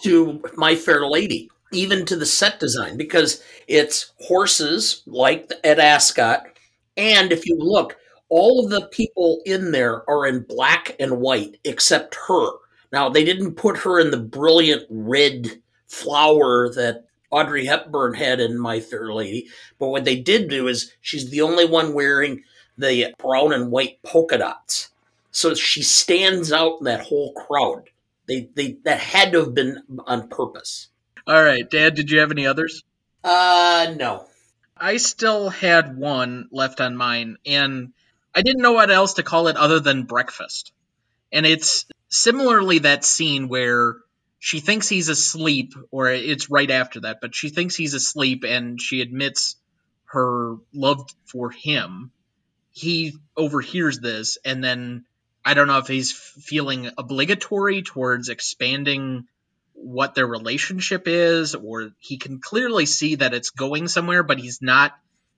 To 0.01 0.43
My 0.55 0.75
Fair 0.75 1.05
Lady, 1.07 1.49
even 1.75 2.05
to 2.05 2.15
the 2.15 2.25
set 2.25 2.59
design, 2.59 2.97
because 2.97 3.43
it's 3.67 4.11
horses 4.19 5.03
like 5.05 5.51
at 5.63 5.79
Ascot. 5.79 6.45
And 6.97 7.31
if 7.31 7.45
you 7.45 7.57
look, 7.57 7.97
all 8.29 8.63
of 8.63 8.71
the 8.71 8.87
people 8.87 9.41
in 9.45 9.71
there 9.71 10.09
are 10.09 10.25
in 10.25 10.45
black 10.47 10.95
and 10.99 11.19
white 11.19 11.59
except 11.63 12.17
her. 12.27 12.49
Now, 12.91 13.09
they 13.09 13.23
didn't 13.23 13.55
put 13.55 13.77
her 13.79 13.99
in 13.99 14.11
the 14.11 14.19
brilliant 14.19 14.83
red 14.89 15.61
flower 15.87 16.69
that 16.73 17.05
Audrey 17.31 17.65
Hepburn 17.65 18.13
had 18.13 18.39
in 18.39 18.59
My 18.59 18.79
Fair 18.79 19.11
Lady, 19.11 19.47
but 19.79 19.87
what 19.87 20.05
they 20.05 20.15
did 20.15 20.49
do 20.49 20.67
is 20.67 20.93
she's 21.01 21.31
the 21.31 21.41
only 21.41 21.65
one 21.65 21.93
wearing 21.93 22.43
the 22.77 23.13
brown 23.17 23.53
and 23.53 23.71
white 23.71 24.01
polka 24.03 24.37
dots. 24.37 24.89
So 25.31 25.55
she 25.55 25.81
stands 25.81 26.51
out 26.51 26.77
in 26.79 26.85
that 26.85 27.01
whole 27.01 27.33
crowd. 27.33 27.89
They, 28.27 28.49
they 28.55 28.77
that 28.83 28.99
had 28.99 29.31
to 29.31 29.39
have 29.39 29.55
been 29.55 29.81
on 30.05 30.29
purpose. 30.29 30.89
All 31.25 31.41
right, 31.41 31.69
Dad, 31.69 31.95
did 31.95 32.11
you 32.11 32.19
have 32.19 32.31
any 32.31 32.45
others? 32.47 32.83
Uh, 33.23 33.93
no. 33.97 34.27
I 34.75 34.97
still 34.97 35.49
had 35.49 35.95
one 35.95 36.49
left 36.51 36.81
on 36.81 36.97
mine, 36.97 37.37
and 37.45 37.93
I 38.35 38.41
didn't 38.41 38.61
know 38.61 38.73
what 38.73 38.91
else 38.91 39.13
to 39.13 39.23
call 39.23 39.47
it 39.47 39.55
other 39.55 39.79
than 39.79 40.03
breakfast. 40.03 40.73
And 41.31 41.45
it's 41.45 41.85
similarly 42.09 42.79
that 42.79 43.05
scene 43.05 43.47
where 43.47 43.95
she 44.39 44.59
thinks 44.59 44.89
he's 44.89 45.07
asleep, 45.07 45.73
or 45.91 46.09
it's 46.09 46.49
right 46.49 46.69
after 46.69 46.99
that, 47.01 47.19
but 47.21 47.33
she 47.33 47.47
thinks 47.47 47.77
he's 47.77 47.93
asleep 47.93 48.43
and 48.43 48.81
she 48.81 48.99
admits 49.01 49.55
her 50.05 50.57
love 50.73 51.09
for 51.25 51.49
him. 51.49 52.11
He 52.71 53.13
overhears 53.37 53.99
this, 53.99 54.37
and 54.43 54.61
then 54.61 55.05
I 55.45 55.53
don't 55.53 55.67
know 55.67 55.77
if 55.77 55.87
he's 55.87 56.11
feeling 56.11 56.91
obligatory 56.97 57.81
towards 57.83 58.27
expanding 58.27 59.27
what 59.83 60.15
their 60.15 60.27
relationship 60.27 61.03
is, 61.07 61.55
or 61.55 61.91
he 61.99 62.17
can 62.17 62.39
clearly 62.39 62.85
see 62.85 63.15
that 63.15 63.33
it's 63.33 63.49
going 63.49 63.87
somewhere, 63.87 64.23
but 64.23 64.39
he's 64.39 64.61
not 64.61 64.93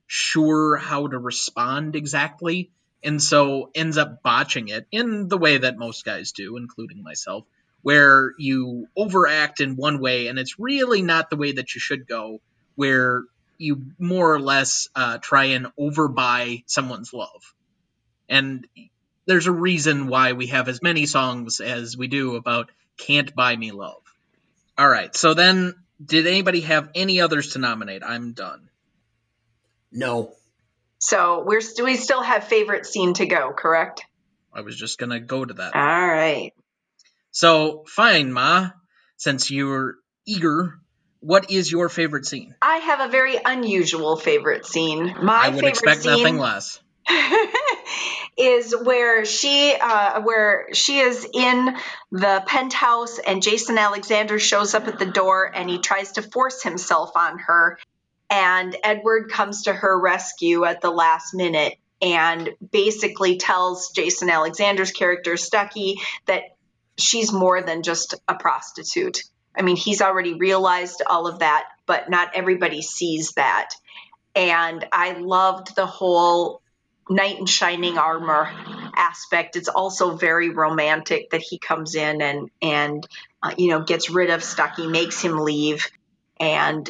sure 0.06 0.76
how 0.76 1.06
to 1.06 1.18
respond 1.18 1.96
exactly. 1.96 2.70
And 3.02 3.22
so 3.22 3.70
ends 3.74 3.98
up 3.98 4.22
botching 4.22 4.68
it 4.68 4.86
in 4.90 5.28
the 5.28 5.38
way 5.38 5.58
that 5.58 5.76
most 5.76 6.04
guys 6.04 6.32
do, 6.32 6.56
including 6.56 7.02
myself, 7.02 7.44
where 7.82 8.32
you 8.38 8.86
overact 8.96 9.60
in 9.60 9.76
one 9.76 10.00
way 10.00 10.28
and 10.28 10.38
it's 10.38 10.58
really 10.58 11.02
not 11.02 11.30
the 11.30 11.36
way 11.36 11.52
that 11.52 11.74
you 11.74 11.80
should 11.80 12.06
go, 12.06 12.40
where 12.74 13.22
you 13.58 13.82
more 13.98 14.34
or 14.34 14.40
less 14.40 14.88
uh, 14.94 15.18
try 15.18 15.46
and 15.46 15.66
overbuy 15.78 16.62
someone's 16.66 17.12
love. 17.12 17.54
And 18.28 18.66
there's 19.26 19.46
a 19.46 19.52
reason 19.52 20.08
why 20.08 20.32
we 20.32 20.48
have 20.48 20.68
as 20.68 20.82
many 20.82 21.06
songs 21.06 21.60
as 21.60 21.96
we 21.96 22.06
do 22.06 22.36
about 22.36 22.70
Can't 22.96 23.34
Buy 23.34 23.56
Me 23.56 23.72
Love. 23.72 24.02
All 24.78 24.88
right. 24.88 25.14
So 25.16 25.34
then, 25.34 25.74
did 26.04 26.26
anybody 26.26 26.60
have 26.62 26.90
any 26.94 27.20
others 27.20 27.52
to 27.52 27.58
nominate? 27.58 28.02
I'm 28.04 28.32
done. 28.32 28.68
No. 29.90 30.32
So 30.98 31.42
we're 31.46 31.62
we 31.82 31.96
still 31.96 32.22
have 32.22 32.44
favorite 32.44 32.86
scene 32.86 33.14
to 33.14 33.26
go, 33.26 33.52
correct? 33.56 34.02
I 34.52 34.62
was 34.62 34.76
just 34.76 34.98
gonna 34.98 35.20
go 35.20 35.44
to 35.44 35.54
that. 35.54 35.74
All 35.74 35.82
right. 35.82 36.52
So 37.30 37.84
fine, 37.86 38.32
Ma. 38.32 38.70
Since 39.16 39.50
you're 39.50 39.96
eager, 40.26 40.78
what 41.20 41.50
is 41.50 41.70
your 41.70 41.88
favorite 41.88 42.26
scene? 42.26 42.54
I 42.60 42.76
have 42.78 43.00
a 43.00 43.08
very 43.08 43.36
unusual 43.42 44.16
favorite 44.16 44.66
scene. 44.66 45.14
My 45.22 45.34
I 45.34 45.48
would 45.48 45.56
favorite 45.56 45.68
expect 45.70 46.02
scene 46.02 46.22
nothing 46.22 46.38
less. 46.38 46.80
is 48.36 48.74
where 48.76 49.24
she 49.24 49.74
uh, 49.80 50.20
where 50.22 50.68
she 50.72 50.98
is 50.98 51.26
in 51.32 51.76
the 52.12 52.42
penthouse 52.46 53.18
and 53.18 53.42
Jason 53.42 53.78
Alexander 53.78 54.38
shows 54.38 54.74
up 54.74 54.88
at 54.88 54.98
the 54.98 55.06
door 55.06 55.50
and 55.54 55.70
he 55.70 55.78
tries 55.78 56.12
to 56.12 56.22
force 56.22 56.62
himself 56.62 57.12
on 57.16 57.38
her 57.38 57.78
and 58.28 58.76
Edward 58.82 59.30
comes 59.30 59.64
to 59.64 59.72
her 59.72 59.98
rescue 59.98 60.64
at 60.64 60.80
the 60.80 60.90
last 60.90 61.34
minute 61.34 61.74
and 62.02 62.50
basically 62.72 63.38
tells 63.38 63.90
Jason 63.90 64.28
Alexander's 64.28 64.90
character 64.90 65.34
Stuckey 65.34 65.96
that 66.26 66.42
she's 66.98 67.32
more 67.32 67.62
than 67.62 67.82
just 67.82 68.14
a 68.28 68.34
prostitute. 68.34 69.22
I 69.56 69.62
mean, 69.62 69.76
he's 69.76 70.02
already 70.02 70.34
realized 70.34 71.02
all 71.06 71.26
of 71.26 71.38
that, 71.38 71.66
but 71.86 72.10
not 72.10 72.32
everybody 72.34 72.82
sees 72.82 73.32
that. 73.32 73.70
And 74.34 74.86
I 74.92 75.12
loved 75.12 75.74
the 75.74 75.86
whole 75.86 76.60
knight 77.08 77.38
in 77.38 77.46
shining 77.46 77.98
armor 77.98 78.50
aspect. 78.94 79.56
It's 79.56 79.68
also 79.68 80.16
very 80.16 80.50
romantic 80.50 81.30
that 81.30 81.42
he 81.42 81.58
comes 81.58 81.94
in 81.94 82.20
and 82.20 82.50
and 82.60 83.06
uh, 83.42 83.52
you 83.56 83.68
know 83.68 83.82
gets 83.82 84.10
rid 84.10 84.30
of 84.30 84.40
Stuckey, 84.40 84.90
makes 84.90 85.20
him 85.20 85.38
leave, 85.38 85.88
and 86.40 86.88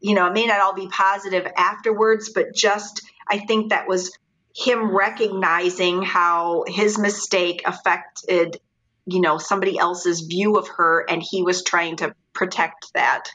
you 0.00 0.14
know 0.14 0.26
it 0.26 0.32
may 0.32 0.46
not 0.46 0.60
all 0.60 0.74
be 0.74 0.88
positive 0.88 1.46
afterwards, 1.56 2.30
but 2.30 2.54
just 2.54 3.02
I 3.28 3.38
think 3.38 3.70
that 3.70 3.88
was 3.88 4.16
him 4.54 4.94
recognizing 4.94 6.02
how 6.02 6.64
his 6.66 6.98
mistake 6.98 7.62
affected 7.64 8.58
you 9.06 9.20
know 9.20 9.38
somebody 9.38 9.78
else's 9.78 10.20
view 10.20 10.56
of 10.56 10.68
her, 10.68 11.04
and 11.08 11.22
he 11.22 11.42
was 11.42 11.62
trying 11.62 11.96
to 11.96 12.14
protect 12.32 12.92
that. 12.94 13.30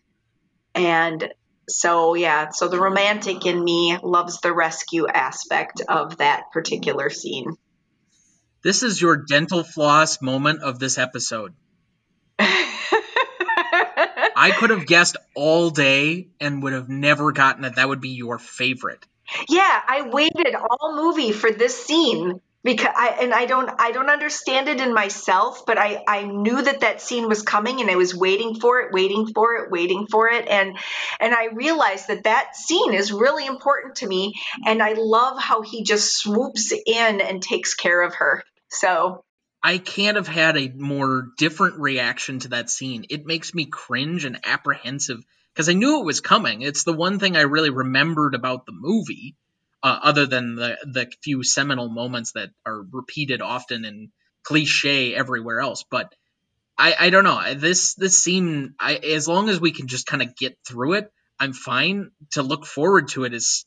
And 0.75 1.33
so 1.69 2.13
yeah 2.15 2.49
so 2.49 2.67
the 2.67 2.79
romantic 2.79 3.45
in 3.45 3.63
me 3.63 3.97
loves 4.01 4.39
the 4.41 4.53
rescue 4.53 5.07
aspect 5.07 5.81
of 5.87 6.17
that 6.17 6.43
particular 6.53 7.09
scene 7.09 7.55
This 8.63 8.83
is 8.83 9.01
your 9.01 9.17
dental 9.17 9.63
floss 9.63 10.21
moment 10.21 10.61
of 10.63 10.79
this 10.79 10.97
episode. 10.97 11.53
I 14.39 14.51
could 14.57 14.69
have 14.71 14.85
guessed 14.85 15.17
all 15.35 15.69
day 15.69 16.27
and 16.39 16.61
would 16.63 16.73
have 16.73 16.89
never 16.89 17.31
gotten 17.31 17.63
that 17.63 17.75
that 17.75 17.87
would 17.87 18.01
be 18.01 18.09
your 18.09 18.37
favorite. 18.39 19.05
yeah 19.49 19.81
i 19.87 20.09
waited 20.09 20.55
all 20.55 20.95
movie 20.95 21.31
for 21.31 21.51
this 21.51 21.75
scene 21.85 22.39
because 22.63 22.93
I 22.95 23.17
and 23.21 23.33
I 23.33 23.45
don't 23.45 23.69
I 23.79 23.91
don't 23.91 24.09
understand 24.09 24.67
it 24.67 24.81
in 24.81 24.93
myself, 24.93 25.65
but 25.65 25.77
I 25.77 26.03
I 26.07 26.23
knew 26.23 26.61
that 26.61 26.81
that 26.81 27.01
scene 27.01 27.29
was 27.29 27.41
coming 27.41 27.81
and 27.81 27.89
I 27.89 27.95
was 27.95 28.15
waiting 28.15 28.59
for 28.59 28.81
it, 28.81 28.91
waiting 28.91 29.27
for 29.33 29.55
it, 29.55 29.71
waiting 29.71 30.07
for 30.07 30.29
it, 30.29 30.47
and 30.47 30.77
and 31.19 31.33
I 31.33 31.45
realized 31.53 32.07
that 32.07 32.23
that 32.23 32.55
scene 32.55 32.93
is 32.93 33.11
really 33.11 33.45
important 33.45 33.95
to 33.97 34.07
me, 34.07 34.33
and 34.65 34.81
I 34.81 34.93
love 34.93 35.39
how 35.39 35.61
he 35.61 35.83
just 35.83 36.17
swoops 36.17 36.71
in 36.71 37.21
and 37.21 37.41
takes 37.41 37.73
care 37.73 38.01
of 38.01 38.15
her. 38.15 38.43
So 38.69 39.23
I 39.63 39.77
can't 39.77 40.17
have 40.17 40.27
had 40.27 40.57
a 40.57 40.69
more 40.69 41.29
different 41.37 41.79
reaction 41.79 42.39
to 42.39 42.49
that 42.49 42.69
scene. 42.69 43.05
It 43.09 43.25
makes 43.25 43.53
me 43.53 43.65
cringe 43.65 44.25
and 44.25 44.39
apprehensive 44.45 45.23
because 45.53 45.69
I 45.69 45.73
knew 45.73 45.99
it 45.99 46.05
was 46.05 46.21
coming. 46.21 46.61
It's 46.61 46.83
the 46.83 46.93
one 46.93 47.19
thing 47.19 47.35
I 47.35 47.41
really 47.41 47.71
remembered 47.71 48.35
about 48.35 48.65
the 48.65 48.73
movie, 48.73 49.35
uh, 49.83 49.99
other 50.03 50.25
than 50.25 50.55
the 50.55 50.77
the 50.83 51.11
few 51.23 51.43
seminal 51.43 51.89
moments 51.89 52.33
that 52.33 52.49
are 52.65 52.81
repeated 52.91 53.41
often 53.41 53.85
and 53.85 54.09
cliche 54.43 55.13
everywhere 55.15 55.59
else. 55.59 55.83
But 55.89 56.13
I 56.77 56.95
I 56.99 57.09
don't 57.09 57.23
know 57.23 57.53
this 57.53 57.95
this 57.95 58.23
scene. 58.23 58.73
I 58.79 58.95
as 58.95 59.27
long 59.27 59.49
as 59.49 59.59
we 59.59 59.71
can 59.71 59.87
just 59.87 60.07
kind 60.07 60.21
of 60.21 60.35
get 60.35 60.57
through 60.67 60.93
it, 60.93 61.11
I'm 61.39 61.53
fine. 61.53 62.11
To 62.31 62.43
look 62.43 62.65
forward 62.65 63.09
to 63.09 63.23
it 63.25 63.33
is 63.33 63.65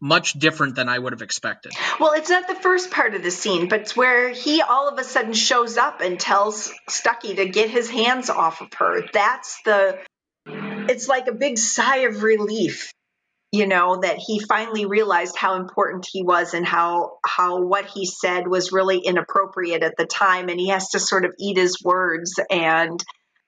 much 0.00 0.32
different 0.32 0.76
than 0.76 0.88
I 0.88 0.98
would 0.98 1.12
have 1.12 1.22
expected. 1.22 1.72
Well, 1.98 2.12
it's 2.12 2.30
not 2.30 2.48
the 2.48 2.54
first 2.54 2.90
part 2.90 3.14
of 3.14 3.22
the 3.22 3.30
scene, 3.30 3.68
but 3.68 3.80
it's 3.80 3.96
where 3.96 4.30
he 4.30 4.62
all 4.62 4.88
of 4.88 4.98
a 4.98 5.04
sudden 5.04 5.34
shows 5.34 5.76
up 5.76 6.00
and 6.00 6.18
tells 6.18 6.72
Stuckey 6.88 7.36
to 7.36 7.46
get 7.46 7.68
his 7.68 7.90
hands 7.90 8.30
off 8.30 8.62
of 8.62 8.72
her. 8.78 9.02
That's 9.12 9.60
the. 9.64 9.98
It's 10.46 11.06
like 11.06 11.26
a 11.28 11.32
big 11.32 11.58
sigh 11.58 11.98
of 11.98 12.22
relief, 12.22 12.90
you 13.52 13.66
know, 13.66 14.00
that 14.00 14.18
he 14.18 14.38
finally 14.38 14.86
realized 14.86 15.36
how 15.36 15.56
important 15.56 16.06
he 16.10 16.22
was 16.22 16.54
and 16.54 16.64
how 16.64 17.18
how 17.26 17.60
what 17.62 17.86
he 17.86 18.06
said 18.06 18.46
was 18.46 18.72
really 18.72 18.98
inappropriate 18.98 19.82
at 19.82 19.96
the 19.96 20.06
time, 20.06 20.48
and 20.48 20.60
he 20.60 20.68
has 20.68 20.90
to 20.90 21.00
sort 21.00 21.24
of 21.24 21.34
eat 21.38 21.56
his 21.56 21.82
words 21.82 22.38
and, 22.48 23.02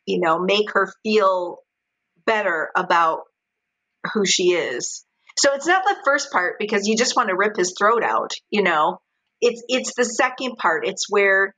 you 0.06 0.20
know, 0.20 0.40
make 0.40 0.72
her 0.72 0.92
feel 1.04 1.58
better 2.26 2.70
about 2.76 3.20
who 4.12 4.26
she 4.26 4.52
is. 4.52 5.04
So 5.38 5.54
it's 5.54 5.66
not 5.66 5.84
the 5.84 5.96
first 6.04 6.32
part 6.32 6.56
because 6.58 6.86
you 6.88 6.96
just 6.96 7.16
want 7.16 7.28
to 7.28 7.36
rip 7.36 7.56
his 7.56 7.74
throat 7.78 8.02
out, 8.02 8.32
you 8.50 8.62
know. 8.62 8.98
It's 9.40 9.62
it's 9.68 9.94
the 9.94 10.04
second 10.04 10.56
part. 10.56 10.86
It's 10.86 11.06
where 11.08 11.54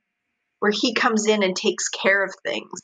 where 0.59 0.71
he 0.71 0.93
comes 0.93 1.27
in 1.27 1.43
and 1.43 1.55
takes 1.55 1.89
care 1.89 2.23
of 2.23 2.33
things. 2.43 2.81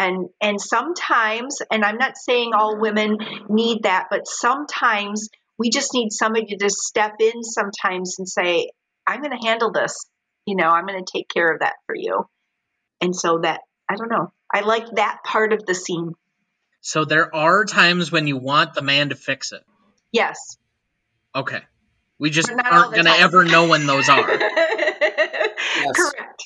And 0.00 0.30
and 0.40 0.58
sometimes, 0.58 1.58
and 1.70 1.84
I'm 1.84 1.98
not 1.98 2.16
saying 2.16 2.52
all 2.54 2.80
women 2.80 3.18
need 3.50 3.82
that, 3.82 4.06
but 4.08 4.26
sometimes 4.26 5.28
we 5.58 5.68
just 5.68 5.92
need 5.92 6.08
somebody 6.10 6.56
to 6.56 6.70
step 6.70 7.16
in 7.20 7.42
sometimes 7.42 8.16
and 8.18 8.26
say, 8.26 8.70
I'm 9.06 9.20
going 9.20 9.38
to 9.38 9.46
handle 9.46 9.72
this. 9.72 9.94
You 10.46 10.56
know, 10.56 10.70
I'm 10.70 10.86
going 10.86 11.04
to 11.04 11.12
take 11.12 11.28
care 11.28 11.52
of 11.52 11.60
that 11.60 11.74
for 11.84 11.94
you. 11.94 12.24
And 13.02 13.14
so 13.14 13.40
that 13.42 13.60
I 13.90 13.96
don't 13.96 14.08
know. 14.08 14.32
I 14.50 14.60
like 14.60 14.86
that 14.92 15.18
part 15.22 15.52
of 15.52 15.66
the 15.66 15.74
scene. 15.74 16.14
So 16.80 17.04
there 17.04 17.34
are 17.36 17.66
times 17.66 18.10
when 18.10 18.26
you 18.26 18.38
want 18.38 18.72
the 18.72 18.80
man 18.80 19.10
to 19.10 19.16
fix 19.16 19.52
it. 19.52 19.62
Yes. 20.12 20.56
Okay. 21.36 21.60
We 22.18 22.30
just 22.30 22.48
But 22.48 22.56
not 22.56 22.72
all 22.72 22.78
aren't 22.78 22.92
going 22.92 23.04
to 23.04 23.10
ever 23.10 23.44
know 23.44 23.68
when 23.68 23.86
those 23.86 24.08
are. 24.08 24.24
Correct. 25.94 26.42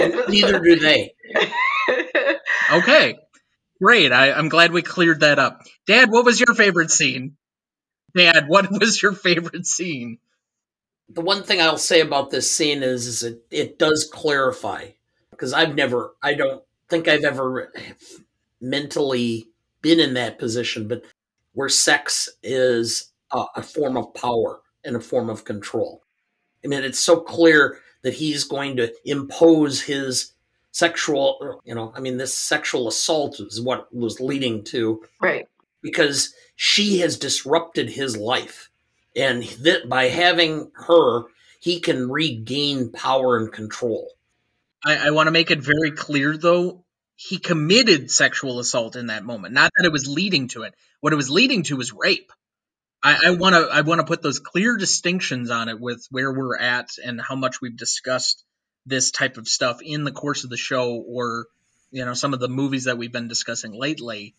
And 0.00 0.22
neither 0.28 0.58
do 0.58 0.76
they. 0.76 1.12
Okay. 2.72 3.18
Great. 3.80 4.12
I, 4.12 4.32
I'm 4.32 4.48
glad 4.48 4.72
we 4.72 4.82
cleared 4.82 5.20
that 5.20 5.38
up. 5.38 5.62
Dad, 5.86 6.10
what 6.10 6.24
was 6.24 6.40
your 6.40 6.54
favorite 6.54 6.90
scene? 6.90 7.36
Dad, 8.16 8.48
what 8.48 8.70
was 8.80 9.00
your 9.00 9.12
favorite 9.12 9.66
scene? 9.66 10.18
The 11.08 11.20
one 11.20 11.42
thing 11.42 11.60
I'll 11.60 11.78
say 11.78 12.00
about 12.00 12.30
this 12.30 12.50
scene 12.50 12.82
is, 12.82 13.06
is 13.06 13.22
it, 13.22 13.42
it 13.50 13.78
does 13.78 14.08
clarify 14.12 14.88
because 15.30 15.52
I've 15.52 15.74
never, 15.74 16.14
I 16.22 16.34
don't 16.34 16.62
think 16.90 17.08
I've 17.08 17.24
ever 17.24 17.72
mentally 18.60 19.48
been 19.80 20.00
in 20.00 20.14
that 20.14 20.38
position, 20.38 20.88
but 20.88 21.02
where 21.52 21.68
sex 21.68 22.28
is 22.42 23.12
a, 23.32 23.44
a 23.56 23.62
form 23.62 23.96
of 23.96 24.12
power 24.12 24.60
and 24.84 24.96
a 24.96 25.00
form 25.00 25.30
of 25.30 25.44
control. 25.44 26.02
I 26.64 26.68
mean, 26.68 26.82
it's 26.82 26.98
so 26.98 27.20
clear 27.20 27.78
that 28.02 28.14
he's 28.14 28.44
going 28.44 28.76
to 28.76 28.92
impose 29.04 29.82
his 29.82 30.32
sexual, 30.72 31.60
you 31.64 31.74
know, 31.74 31.92
I 31.94 32.00
mean, 32.00 32.16
this 32.16 32.36
sexual 32.36 32.88
assault 32.88 33.40
is 33.40 33.60
what 33.60 33.94
was 33.94 34.20
leading 34.20 34.64
to. 34.64 35.02
Right. 35.20 35.48
Because 35.82 36.34
she 36.56 36.98
has 36.98 37.18
disrupted 37.18 37.90
his 37.90 38.16
life. 38.16 38.70
And 39.16 39.42
that 39.42 39.88
by 39.88 40.04
having 40.08 40.70
her, 40.74 41.22
he 41.60 41.80
can 41.80 42.10
regain 42.10 42.92
power 42.92 43.36
and 43.36 43.52
control. 43.52 44.10
I, 44.84 45.08
I 45.08 45.10
want 45.10 45.26
to 45.26 45.32
make 45.32 45.50
it 45.50 45.60
very 45.60 45.90
clear, 45.90 46.36
though, 46.36 46.84
he 47.16 47.38
committed 47.38 48.10
sexual 48.10 48.60
assault 48.60 48.94
in 48.94 49.06
that 49.06 49.24
moment. 49.24 49.54
Not 49.54 49.72
that 49.76 49.86
it 49.86 49.92
was 49.92 50.06
leading 50.06 50.48
to 50.48 50.62
it. 50.62 50.74
What 51.00 51.12
it 51.12 51.16
was 51.16 51.30
leading 51.30 51.64
to 51.64 51.76
was 51.76 51.92
rape. 51.92 52.32
I 53.02 53.30
want 53.30 53.54
to 53.54 53.68
I 53.72 53.82
want 53.82 54.00
to 54.00 54.06
put 54.06 54.22
those 54.22 54.40
clear 54.40 54.76
distinctions 54.76 55.50
on 55.50 55.68
it 55.68 55.80
with 55.80 56.04
where 56.10 56.32
we're 56.32 56.58
at 56.58 56.90
and 57.04 57.20
how 57.20 57.36
much 57.36 57.60
we've 57.60 57.76
discussed 57.76 58.44
this 58.88 59.10
type 59.10 59.36
of 59.36 59.48
stuff 59.48 59.80
in 59.82 60.04
the 60.04 60.12
course 60.12 60.44
of 60.44 60.50
the 60.50 60.56
show 60.56 60.94
or 60.94 61.46
you 61.90 62.04
know 62.04 62.14
some 62.14 62.34
of 62.34 62.40
the 62.40 62.48
movies 62.48 62.84
that 62.84 62.98
we've 62.98 63.12
been 63.12 63.28
discussing 63.28 63.72
lately. 63.72 64.34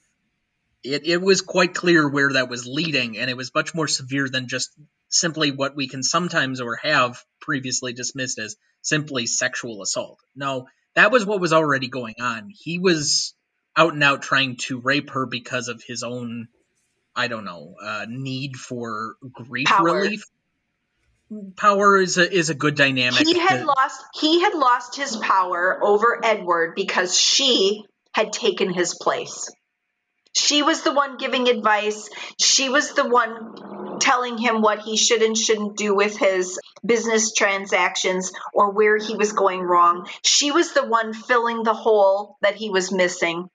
It 0.83 1.05
it 1.05 1.21
was 1.21 1.41
quite 1.41 1.73
clear 1.73 2.07
where 2.07 2.33
that 2.33 2.49
was 2.49 2.65
leading 2.65 3.17
and 3.17 3.29
it 3.29 3.37
was 3.37 3.53
much 3.53 3.75
more 3.75 3.87
severe 3.87 4.29
than 4.29 4.47
just 4.47 4.71
simply 5.09 5.51
what 5.51 5.75
we 5.75 5.87
can 5.87 6.03
sometimes 6.03 6.61
or 6.61 6.77
have 6.77 7.21
previously 7.41 7.93
dismissed 7.93 8.39
as 8.39 8.55
simply 8.81 9.25
sexual 9.25 9.81
assault. 9.81 10.19
No, 10.35 10.67
that 10.95 11.11
was 11.11 11.25
what 11.25 11.41
was 11.41 11.53
already 11.53 11.89
going 11.89 12.15
on. 12.21 12.49
He 12.49 12.79
was 12.79 13.33
out 13.75 13.93
and 13.93 14.03
out 14.03 14.21
trying 14.21 14.55
to 14.57 14.79
rape 14.79 15.09
her 15.11 15.25
because 15.25 15.67
of 15.67 15.83
his 15.83 16.03
own 16.03 16.47
I 17.15 17.27
don't 17.27 17.43
know, 17.43 17.75
uh, 17.81 18.05
need 18.07 18.55
for 18.55 19.15
grief 19.33 19.67
Power. 19.67 19.83
relief. 19.83 20.23
Power 21.57 21.97
is 21.97 22.17
a 22.17 22.31
is 22.31 22.49
a 22.49 22.55
good 22.55 22.75
dynamic. 22.75 23.27
He 23.27 23.37
had 23.37 23.63
lost 23.63 24.03
he 24.15 24.41
had 24.41 24.55
lost 24.55 24.95
his 24.95 25.15
power 25.15 25.79
over 25.83 26.19
Edward 26.23 26.73
because 26.75 27.17
she 27.17 27.85
had 28.13 28.33
taken 28.33 28.73
his 28.73 28.95
place. 28.95 29.51
She 30.35 30.63
was 30.63 30.81
the 30.81 30.93
one 30.93 31.17
giving 31.17 31.47
advice. 31.47 32.09
She 32.39 32.69
was 32.69 32.93
the 32.93 33.07
one 33.07 33.99
telling 33.99 34.37
him 34.37 34.61
what 34.61 34.79
he 34.79 34.97
should 34.97 35.21
and 35.21 35.37
shouldn't 35.37 35.77
do 35.77 35.93
with 35.93 36.17
his 36.17 36.59
business 36.85 37.33
transactions 37.33 38.31
or 38.53 38.71
where 38.71 38.97
he 38.97 39.15
was 39.15 39.33
going 39.33 39.61
wrong. 39.61 40.07
She 40.23 40.51
was 40.51 40.73
the 40.73 40.85
one 40.85 41.13
filling 41.13 41.63
the 41.63 41.73
hole 41.73 42.37
that 42.41 42.55
he 42.55 42.69
was 42.69 42.91
missing. 42.91 43.49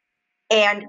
And 0.50 0.84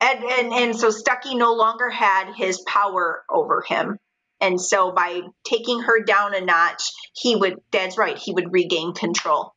and, 0.00 0.24
and 0.24 0.52
and 0.52 0.76
so 0.76 0.90
Stuckey 0.90 1.36
no 1.36 1.54
longer 1.54 1.88
had 1.88 2.32
his 2.34 2.60
power 2.60 3.24
over 3.28 3.62
him. 3.62 3.98
And 4.40 4.60
so 4.60 4.92
by 4.92 5.22
taking 5.44 5.80
her 5.80 6.02
down 6.04 6.34
a 6.34 6.40
notch, 6.40 6.82
he 7.14 7.34
would 7.34 7.56
that's 7.72 7.98
right, 7.98 8.16
he 8.16 8.32
would 8.32 8.52
regain 8.52 8.94
control. 8.94 9.54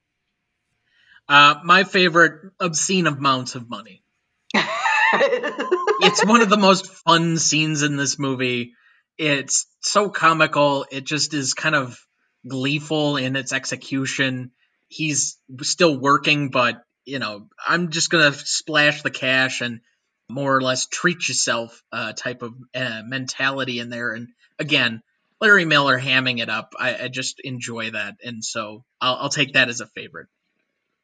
Uh, 1.29 1.55
my 1.63 1.84
favorite 1.84 2.51
obscene 2.59 3.07
amounts 3.07 3.55
of 3.55 3.69
money. 3.69 4.03
it's 4.53 6.25
one 6.25 6.41
of 6.41 6.49
the 6.49 6.57
most 6.57 6.88
fun 6.88 7.38
scenes 7.38 7.84
in 7.84 7.95
this 7.95 8.19
movie. 8.19 8.73
It's 9.17 9.67
so 9.82 10.09
comical. 10.09 10.86
It 10.91 11.05
just 11.05 11.34
is 11.34 11.53
kind 11.53 11.75
of 11.75 12.05
gleeful 12.47 13.17
in 13.17 13.36
its 13.36 13.53
execution. 13.53 14.51
He's 14.88 15.38
still 15.61 15.97
working, 15.97 16.49
but 16.49 16.84
you 17.05 17.19
know, 17.19 17.47
I'm 17.65 17.91
just 17.91 18.09
gonna 18.09 18.34
splash 18.34 19.03
the 19.03 19.11
cash 19.11 19.61
and 19.61 19.82
more 20.29 20.55
or 20.55 20.61
less 20.61 20.88
treat 20.88 21.27
yourself 21.27 21.84
uh, 21.91 22.13
type 22.13 22.41
of 22.41 22.53
uh, 22.73 23.01
mentality 23.05 23.79
in 23.79 23.89
there. 23.89 24.13
And 24.13 24.29
again, 24.60 25.02
Larry 25.39 25.66
Miller 25.66 25.99
hamming 25.99 26.39
it 26.39 26.49
up, 26.49 26.74
I, 26.80 27.06
I 27.06 27.08
just 27.08 27.39
enjoy 27.39 27.91
that, 27.91 28.18
and 28.24 28.45
so 28.45 28.84
I'll, 29.02 29.16
I'll, 29.16 29.30
take 29.30 29.54
that 29.54 29.70
as 29.70 29.82
a 29.82 29.88
favorite. 29.88 30.28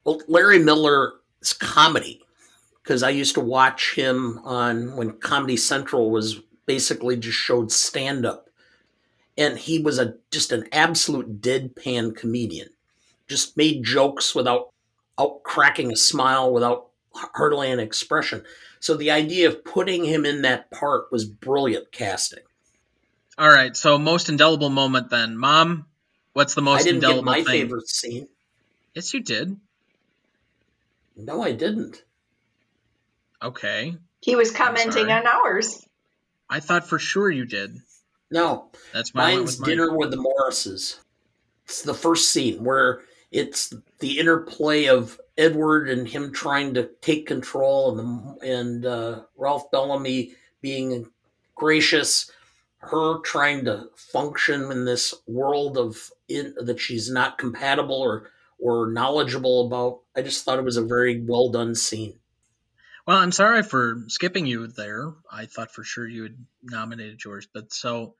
Well, 0.06 0.22
Larry 0.28 0.60
Miller's 0.60 1.54
comedy, 1.60 2.22
because 2.84 3.02
I 3.02 3.10
used 3.10 3.34
to 3.34 3.41
watch 3.41 3.95
him 3.95 4.39
on 4.43 4.95
when 4.95 5.14
Comedy 5.14 5.58
Central 5.58 6.12
was 6.12 6.39
basically 6.68 7.18
just 7.18 7.38
showed 7.38 7.72
stand 7.72 8.28
up, 8.28 8.50
and 9.38 9.58
he 9.58 9.80
was 9.80 9.98
a 9.98 10.16
just 10.32 10.52
an 10.52 10.68
absolute 10.72 11.41
deadpan 11.41 12.16
comedian, 12.16 12.70
just 13.28 13.58
made 13.58 13.84
jokes 13.84 14.36
without 14.36 14.70
out 15.20 15.41
cracking 15.41 15.91
a 15.91 15.95
smile, 15.95 16.54
without 16.54 16.89
hardly 17.34 17.72
an 17.72 17.80
expression. 17.80 18.43
So 18.80 18.95
the 18.95 19.10
idea 19.10 19.48
of 19.48 19.66
putting 19.66 20.06
him 20.06 20.26
in 20.26 20.43
that 20.43 20.70
part 20.70 21.12
was 21.12 21.26
brilliant 21.26 21.91
casting. 21.91 22.43
All 23.38 23.49
right, 23.49 23.75
so 23.77 23.97
most 23.97 24.29
indelible 24.29 24.69
moment 24.69 25.09
then, 25.09 25.38
Mom. 25.38 25.85
What's 26.33 26.55
the 26.55 26.61
most 26.61 26.81
I 26.81 26.83
didn't 26.83 26.95
indelible 26.95 27.21
get 27.21 27.25
my 27.25 27.43
thing? 27.43 27.45
favorite 27.45 27.88
scene. 27.88 28.27
Yes, 28.93 29.13
you 29.13 29.21
did. 29.21 29.55
No, 31.15 31.43
I 31.43 31.51
didn't. 31.51 32.03
Okay. 33.41 33.95
He 34.21 34.35
was 34.35 34.51
commenting 34.51 35.11
on 35.11 35.27
ours. 35.27 35.85
I 36.49 36.59
thought 36.59 36.88
for 36.88 36.97
sure 36.97 37.29
you 37.29 37.45
did. 37.45 37.77
No, 38.31 38.71
that's 38.93 39.13
mine's 39.13 39.59
with 39.59 39.67
dinner 39.67 39.95
with 39.95 40.11
the 40.11 40.17
Morrises. 40.17 40.99
It's 41.65 41.81
the 41.83 41.93
first 41.93 42.31
scene 42.31 42.63
where 42.63 43.01
it's 43.31 43.73
the 43.99 44.19
interplay 44.19 44.85
of 44.88 45.19
Edward 45.38 45.89
and 45.89 46.07
him 46.07 46.33
trying 46.33 46.73
to 46.73 46.89
take 47.01 47.27
control, 47.27 47.97
and 47.97 47.99
the, 47.99 48.55
and 48.55 48.85
uh, 48.85 49.21
Ralph 49.38 49.69
Bellamy 49.71 50.33
being 50.61 51.09
gracious, 51.55 52.31
her 52.80 53.19
trying 53.19 53.65
to 53.65 53.89
function 53.95 54.71
in 54.71 54.86
this 54.86 55.13
world 55.28 55.78
of 55.78 56.11
in, 56.28 56.53
that 56.61 56.80
she's 56.80 57.09
not 57.09 57.38
compatible 57.38 57.99
or 57.99 58.30
or 58.59 58.91
knowledgeable 58.91 59.67
about. 59.67 59.99
I 60.15 60.21
just 60.21 60.43
thought 60.43 60.59
it 60.59 60.65
was 60.65 60.78
a 60.78 60.84
very 60.84 61.21
well 61.21 61.49
done 61.49 61.75
scene. 61.75 62.15
Well, 63.05 63.17
I'm 63.17 63.32
sorry 63.32 63.63
for 63.63 64.03
skipping 64.07 64.47
you 64.47 64.67
there. 64.67 65.13
I 65.32 65.45
thought 65.45 65.71
for 65.71 65.84
sure 65.84 66.07
you 66.07 66.23
had 66.23 66.36
nominated 66.63 67.23
yours, 67.23 67.47
but 67.53 67.71
so 67.71 68.15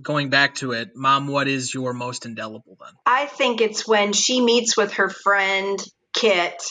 going 0.00 0.28
back 0.28 0.56
to 0.56 0.72
it, 0.72 0.94
Mom, 0.94 1.26
what 1.26 1.48
is 1.48 1.72
your 1.72 1.94
most 1.94 2.26
indelible 2.26 2.76
then? 2.78 2.92
I 3.06 3.26
think 3.26 3.60
it's 3.60 3.88
when 3.88 4.12
she 4.12 4.42
meets 4.42 4.76
with 4.76 4.94
her 4.94 5.08
friend 5.08 5.78
Kit 6.14 6.62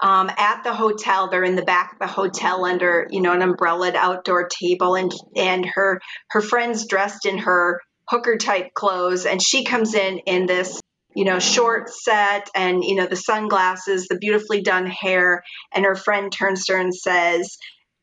um, 0.00 0.30
at 0.36 0.62
the 0.64 0.74
hotel. 0.74 1.28
They're 1.28 1.44
in 1.44 1.56
the 1.56 1.62
back 1.62 1.92
of 1.92 1.98
the 1.98 2.06
hotel 2.06 2.64
under, 2.64 3.06
you 3.10 3.20
know, 3.20 3.32
an 3.32 3.42
umbrellaed 3.42 3.96
outdoor 3.96 4.48
table, 4.48 4.96
and 4.96 5.12
and 5.36 5.66
her 5.74 6.00
her 6.30 6.40
friend's 6.40 6.86
dressed 6.86 7.26
in 7.26 7.38
her 7.38 7.80
hooker 8.08 8.36
type 8.36 8.74
clothes, 8.74 9.26
and 9.26 9.42
she 9.42 9.64
comes 9.64 9.94
in 9.94 10.18
in 10.26 10.46
this 10.46 10.80
you 11.14 11.24
know 11.24 11.38
short 11.38 11.88
set 11.88 12.48
and 12.54 12.84
you 12.84 12.96
know 12.96 13.06
the 13.06 13.16
sunglasses 13.16 14.08
the 14.08 14.18
beautifully 14.18 14.62
done 14.62 14.86
hair 14.86 15.42
and 15.72 15.84
her 15.84 15.94
friend 15.94 16.32
turns 16.32 16.66
to 16.66 16.72
her 16.72 16.80
and 16.80 16.94
says 16.94 17.56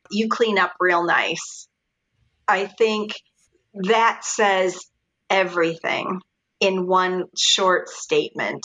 you 0.10 0.30
clean 0.30 0.58
up 0.58 0.72
real 0.80 1.04
nice 1.04 1.68
i 2.48 2.66
think 2.66 3.14
that 3.74 4.24
says 4.24 4.80
everything 5.30 6.22
in 6.60 6.88
one 6.88 7.26
short 7.38 7.90
statement 7.90 8.64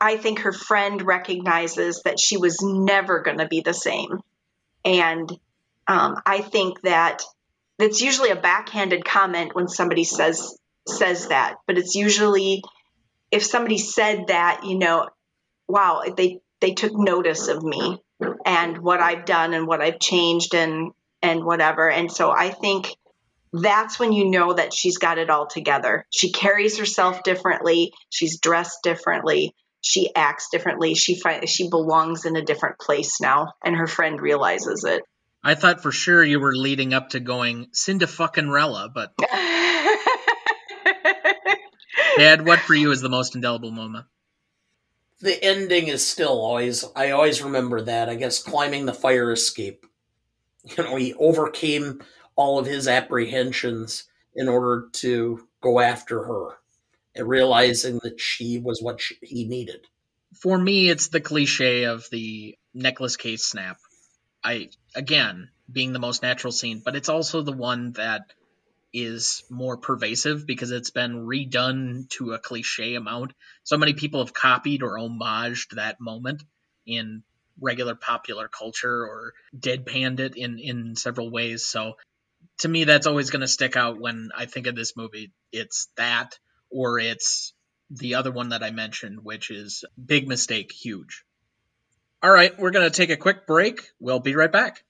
I 0.00 0.16
think 0.16 0.40
her 0.40 0.52
friend 0.52 1.00
recognizes 1.02 2.02
that 2.04 2.20
she 2.20 2.36
was 2.36 2.60
never 2.62 3.20
going 3.20 3.38
to 3.38 3.48
be 3.48 3.60
the 3.60 3.74
same. 3.74 4.20
And 4.84 5.30
um, 5.86 6.20
I 6.26 6.40
think 6.40 6.80
that 6.82 7.22
it's 7.78 8.00
usually 8.00 8.30
a 8.30 8.36
backhanded 8.36 9.04
comment 9.04 9.54
when 9.54 9.68
somebody 9.68 10.04
says 10.04 10.56
says 10.86 11.28
that, 11.28 11.56
but 11.66 11.78
it's 11.78 11.94
usually 11.94 12.62
if 13.30 13.42
somebody 13.42 13.78
said 13.78 14.26
that, 14.28 14.64
you 14.64 14.78
know, 14.78 15.08
wow, 15.66 16.02
they 16.16 16.40
they 16.60 16.72
took 16.72 16.92
notice 16.94 17.48
of 17.48 17.62
me 17.62 17.98
and 18.44 18.78
what 18.78 19.00
I've 19.00 19.24
done 19.24 19.54
and 19.54 19.66
what 19.66 19.80
I've 19.80 19.98
changed 19.98 20.54
and 20.54 20.92
and 21.22 21.44
whatever. 21.44 21.90
And 21.90 22.12
so 22.12 22.30
I 22.30 22.50
think 22.50 22.94
that's 23.52 23.98
when 23.98 24.12
you 24.12 24.30
know 24.30 24.52
that 24.52 24.74
she's 24.74 24.98
got 24.98 25.18
it 25.18 25.30
all 25.30 25.46
together. 25.46 26.06
She 26.10 26.32
carries 26.32 26.78
herself 26.78 27.22
differently, 27.22 27.92
she's 28.10 28.38
dressed 28.38 28.82
differently, 28.82 29.54
she 29.84 30.12
acts 30.14 30.48
differently. 30.50 30.94
She 30.94 31.14
fi- 31.14 31.44
she 31.44 31.68
belongs 31.68 32.24
in 32.24 32.36
a 32.36 32.42
different 32.42 32.78
place 32.78 33.20
now, 33.20 33.52
and 33.62 33.76
her 33.76 33.86
friend 33.86 34.18
realizes 34.18 34.82
it. 34.82 35.02
I 35.42 35.54
thought 35.54 35.82
for 35.82 35.92
sure 35.92 36.24
you 36.24 36.40
were 36.40 36.56
leading 36.56 36.94
up 36.94 37.10
to 37.10 37.20
going 37.20 37.68
Cinda 37.72 38.06
fucking 38.06 38.48
Rella, 38.48 38.90
but 38.92 39.12
Dad, 42.16 42.46
what 42.46 42.60
for 42.60 42.74
you 42.74 42.92
is 42.92 43.02
the 43.02 43.10
most 43.10 43.34
indelible 43.34 43.72
moment? 43.72 44.06
The 45.20 45.44
ending 45.44 45.88
is 45.88 46.06
still 46.06 46.40
always 46.40 46.86
I 46.96 47.10
always 47.10 47.42
remember 47.42 47.82
that. 47.82 48.08
I 48.08 48.14
guess 48.14 48.42
climbing 48.42 48.86
the 48.86 48.94
fire 48.94 49.30
escape. 49.32 49.84
You 50.64 50.82
know, 50.82 50.96
he 50.96 51.12
overcame 51.14 52.00
all 52.36 52.58
of 52.58 52.64
his 52.64 52.88
apprehensions 52.88 54.04
in 54.34 54.48
order 54.48 54.88
to 54.92 55.46
go 55.60 55.78
after 55.78 56.24
her 56.24 56.56
realizing 57.16 58.00
that 58.02 58.20
she 58.20 58.58
was 58.58 58.82
what 58.82 59.00
she, 59.00 59.16
he 59.22 59.44
needed. 59.44 59.86
For 60.40 60.56
me, 60.58 60.88
it's 60.88 61.08
the 61.08 61.20
cliche 61.20 61.84
of 61.84 62.06
the 62.10 62.56
necklace 62.72 63.16
case 63.16 63.44
snap. 63.44 63.78
I 64.42 64.70
again 64.94 65.48
being 65.70 65.92
the 65.92 65.98
most 65.98 66.22
natural 66.22 66.52
scene, 66.52 66.82
but 66.84 66.96
it's 66.96 67.08
also 67.08 67.42
the 67.42 67.52
one 67.52 67.92
that 67.92 68.32
is 68.92 69.42
more 69.50 69.76
pervasive 69.76 70.46
because 70.46 70.70
it's 70.70 70.90
been 70.90 71.26
redone 71.26 72.08
to 72.10 72.32
a 72.32 72.38
cliche 72.38 72.94
amount. 72.94 73.32
So 73.64 73.76
many 73.76 73.94
people 73.94 74.20
have 74.20 74.34
copied 74.34 74.82
or 74.82 74.98
homaged 74.98 75.74
that 75.74 76.00
moment 76.00 76.44
in 76.86 77.22
regular 77.60 77.94
popular 77.94 78.48
culture 78.48 79.04
or 79.04 79.32
deadpanned 79.56 80.20
it 80.20 80.36
in 80.36 80.58
in 80.58 80.96
several 80.96 81.30
ways. 81.30 81.64
So 81.64 81.94
to 82.58 82.68
me 82.68 82.84
that's 82.84 83.06
always 83.06 83.30
going 83.30 83.40
to 83.40 83.48
stick 83.48 83.76
out 83.76 84.00
when 84.00 84.30
I 84.36 84.46
think 84.46 84.66
of 84.66 84.76
this 84.76 84.96
movie. 84.96 85.32
It's 85.52 85.88
that 85.96 86.38
or 86.74 86.98
it's 86.98 87.52
the 87.88 88.16
other 88.16 88.32
one 88.32 88.48
that 88.48 88.64
I 88.64 88.70
mentioned, 88.72 89.20
which 89.22 89.50
is 89.50 89.84
Big 90.04 90.26
Mistake, 90.26 90.72
huge. 90.72 91.24
All 92.22 92.30
right, 92.30 92.58
we're 92.58 92.72
going 92.72 92.90
to 92.90 92.96
take 92.96 93.10
a 93.10 93.16
quick 93.16 93.46
break. 93.46 93.82
We'll 94.00 94.18
be 94.18 94.34
right 94.34 94.50
back. 94.50 94.82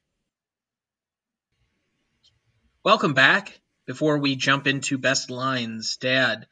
Welcome 2.82 3.12
back. 3.12 3.60
Before 3.86 4.16
we 4.18 4.34
jump 4.34 4.66
into 4.66 4.96
best 4.96 5.30
lines, 5.30 5.98
Dad, 5.98 6.46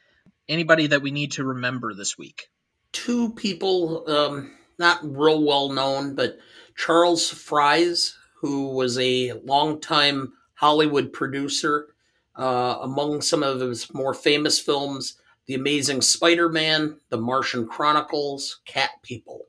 anybody 0.48 0.88
that 0.88 1.00
we 1.00 1.10
need 1.10 1.32
to 1.32 1.44
remember 1.44 1.94
this 1.94 2.18
week? 2.18 2.48
Two 2.92 3.30
people, 3.30 4.04
um, 4.10 4.52
not 4.78 5.00
real 5.02 5.42
well 5.42 5.70
known, 5.70 6.14
but 6.14 6.36
Charles 6.76 7.30
Fries, 7.30 8.18
who 8.40 8.68
was 8.68 8.98
a 8.98 9.32
longtime 9.44 10.34
Hollywood 10.54 11.14
producer. 11.14 11.88
Uh, 12.34 12.78
among 12.80 13.20
some 13.20 13.42
of 13.42 13.60
his 13.60 13.92
more 13.92 14.14
famous 14.14 14.58
films, 14.58 15.16
The 15.46 15.54
Amazing 15.54 16.02
Spider 16.02 16.48
Man, 16.48 16.98
The 17.08 17.18
Martian 17.18 17.66
Chronicles, 17.66 18.60
Cat 18.64 18.90
People. 19.02 19.46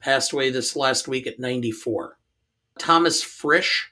Passed 0.00 0.32
away 0.32 0.50
this 0.50 0.76
last 0.76 1.08
week 1.08 1.26
at 1.26 1.40
94. 1.40 2.18
Thomas 2.78 3.22
Fritsch, 3.22 3.86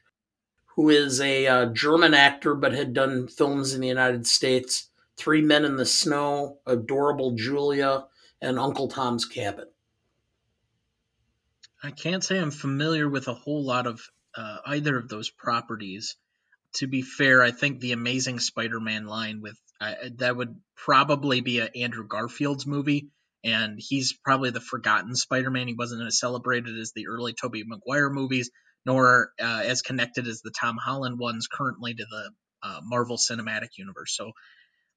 who 0.76 0.90
is 0.90 1.20
a 1.20 1.46
uh, 1.46 1.66
German 1.66 2.14
actor 2.14 2.54
but 2.54 2.72
had 2.72 2.92
done 2.92 3.28
films 3.28 3.74
in 3.74 3.80
the 3.80 3.88
United 3.88 4.26
States 4.26 4.90
Three 5.16 5.42
Men 5.42 5.64
in 5.64 5.76
the 5.76 5.86
Snow, 5.86 6.58
Adorable 6.66 7.32
Julia, 7.32 8.06
and 8.40 8.58
Uncle 8.58 8.88
Tom's 8.88 9.24
Cabin. 9.24 9.66
I 11.82 11.90
can't 11.90 12.24
say 12.24 12.38
I'm 12.38 12.50
familiar 12.50 13.08
with 13.08 13.28
a 13.28 13.34
whole 13.34 13.64
lot 13.64 13.86
of 13.86 14.00
uh, 14.34 14.58
either 14.66 14.96
of 14.96 15.08
those 15.08 15.30
properties. 15.30 16.16
To 16.76 16.86
be 16.86 17.02
fair, 17.02 17.42
I 17.42 17.50
think 17.50 17.80
the 17.80 17.92
Amazing 17.92 18.38
Spider-Man 18.38 19.06
line 19.06 19.42
with 19.42 19.58
that 20.18 20.36
would 20.36 20.56
probably 20.76 21.40
be 21.40 21.60
a 21.60 21.70
Andrew 21.76 22.06
Garfield's 22.06 22.66
movie, 22.66 23.08
and 23.44 23.78
he's 23.78 24.12
probably 24.12 24.50
the 24.50 24.60
forgotten 24.60 25.14
Spider-Man. 25.14 25.68
He 25.68 25.74
wasn't 25.74 26.06
as 26.06 26.18
celebrated 26.18 26.78
as 26.78 26.92
the 26.94 27.08
early 27.08 27.34
Tobey 27.34 27.64
Maguire 27.66 28.10
movies, 28.10 28.50
nor 28.84 29.30
uh, 29.40 29.62
as 29.64 29.82
connected 29.82 30.26
as 30.26 30.40
the 30.42 30.52
Tom 30.58 30.76
Holland 30.76 31.18
ones 31.18 31.48
currently 31.52 31.94
to 31.94 32.04
the 32.08 32.30
uh, 32.62 32.80
Marvel 32.82 33.16
Cinematic 33.16 33.70
Universe. 33.76 34.14
So, 34.16 34.32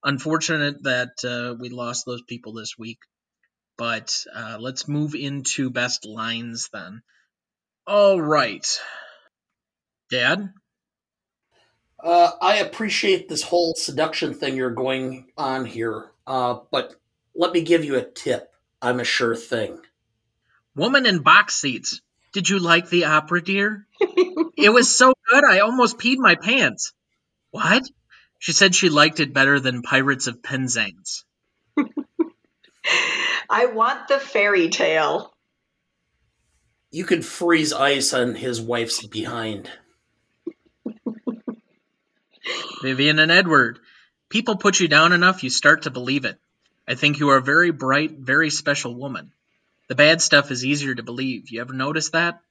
unfortunate 0.04 0.84
that 0.84 1.14
uh, 1.24 1.56
we 1.60 1.70
lost 1.70 2.06
those 2.06 2.22
people 2.22 2.54
this 2.54 2.76
week. 2.78 3.00
But 3.78 4.24
uh, 4.34 4.58
let's 4.60 4.88
move 4.88 5.16
into 5.16 5.70
best 5.70 6.06
lines 6.06 6.70
then. 6.72 7.02
All 7.86 8.22
right. 8.22 8.66
Dad? 10.10 10.54
Uh, 12.06 12.32
I 12.40 12.58
appreciate 12.58 13.28
this 13.28 13.42
whole 13.42 13.74
seduction 13.74 14.36
thing 14.36 14.56
you're 14.56 14.70
going 14.70 15.26
on 15.36 15.66
here, 15.66 16.12
uh, 16.28 16.60
but 16.70 16.94
let 17.34 17.52
me 17.52 17.62
give 17.64 17.84
you 17.84 17.96
a 17.96 18.04
tip. 18.04 18.54
I'm 18.80 19.00
a 19.00 19.04
sure 19.04 19.36
thing. 19.36 19.80
Woman 20.76 21.08
in 21.08 21.24
box 21.24 21.56
seats. 21.56 22.02
Did 22.32 22.48
you 22.48 22.60
like 22.60 22.90
the 22.90 23.06
opera, 23.06 23.44
dear? 23.44 23.88
it 24.00 24.72
was 24.72 24.94
so 24.94 25.14
good, 25.32 25.44
I 25.44 25.62
almost 25.62 25.98
peed 25.98 26.18
my 26.20 26.36
pants. 26.36 26.94
What? 27.50 27.82
She 28.38 28.52
said 28.52 28.76
she 28.76 28.90
liked 28.90 29.20
it 29.20 29.34
better 29.34 29.60
than 29.60 29.82
Pirates 29.82 30.28
of 30.28 30.44
Penzance. 30.44 31.26
I 33.50 33.66
want 33.66 34.10
the 34.10 34.20
fairy 34.20 34.70
tale. 34.70 35.34
You 36.92 37.04
could 37.04 37.26
freeze 37.26 37.74
ice 37.74 38.14
on 38.14 38.36
his 38.36 38.62
wife's 38.62 39.04
behind. 39.08 39.72
Vivian 42.82 43.20
and 43.20 43.32
Edward. 43.32 43.80
People 44.30 44.58
put 44.58 44.80
you 44.80 44.88
down 44.88 45.14
enough, 45.14 45.44
you 45.44 45.50
start 45.50 45.84
to 45.84 45.92
believe 45.92 46.26
it. 46.26 46.40
I 46.88 46.96
think 46.96 47.20
you 47.20 47.30
are 47.30 47.38
a 47.38 47.42
very 47.42 47.72
bright, 47.72 48.12
very 48.12 48.50
special 48.50 48.94
woman. 48.94 49.32
The 49.88 49.96
bad 49.96 50.22
stuff 50.22 50.52
is 50.52 50.66
easier 50.66 50.96
to 50.96 51.04
believe. 51.04 51.50
You 51.50 51.62
ever 51.62 51.74
notice 51.74 52.10
that? 52.10 52.42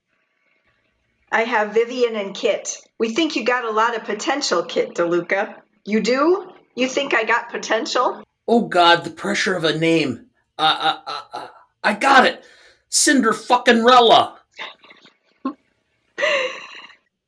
I 1.31 1.43
have 1.43 1.73
Vivian 1.73 2.15
and 2.15 2.33
Kit. 2.33 2.77
We 2.97 3.13
think 3.13 3.35
you 3.35 3.43
got 3.43 3.65
a 3.65 3.71
lot 3.71 3.95
of 3.95 4.05
potential, 4.05 4.63
Kit 4.63 4.95
DeLuca. 4.95 5.55
You 5.83 6.01
do? 6.01 6.51
You 6.75 6.87
think 6.87 7.13
I 7.13 7.23
got 7.23 7.49
potential? 7.49 8.23
Oh 8.47 8.67
God, 8.67 9.03
the 9.03 9.09
pressure 9.09 9.55
of 9.55 9.63
a 9.63 9.77
name. 9.77 10.27
Uh, 10.57 10.77
uh, 10.79 11.11
uh, 11.11 11.21
uh 11.33 11.47
I 11.83 11.93
got 11.93 12.25
it. 12.25 12.43
Cinder 12.89 13.33
fucking 13.33 13.83
Rella. 13.83 14.39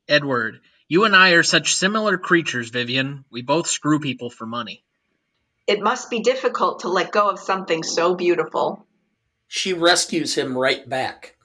Edward, 0.08 0.62
you 0.88 1.06
and 1.06 1.16
I 1.16 1.32
are 1.32 1.44
such 1.44 1.76
similar 1.76 2.18
creatures, 2.18 2.70
Vivian. 2.70 3.26
We 3.30 3.42
both 3.42 3.68
screw 3.68 4.00
people 4.00 4.30
for 4.30 4.46
money. 4.46 4.84
It 5.68 5.82
must 5.82 6.10
be 6.10 6.22
difficult 6.22 6.82
to 6.82 6.90
let 6.90 7.12
go 7.12 7.30
of 7.30 7.40
something 7.40 7.84
so 7.84 8.16
beautiful. 8.16 8.86
She 9.48 9.74
rescues 9.74 10.34
him 10.36 10.58
right 10.58 10.88
back. 10.88 11.36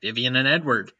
Vivian 0.00 0.36
and 0.36 0.46
Edward. 0.46 0.92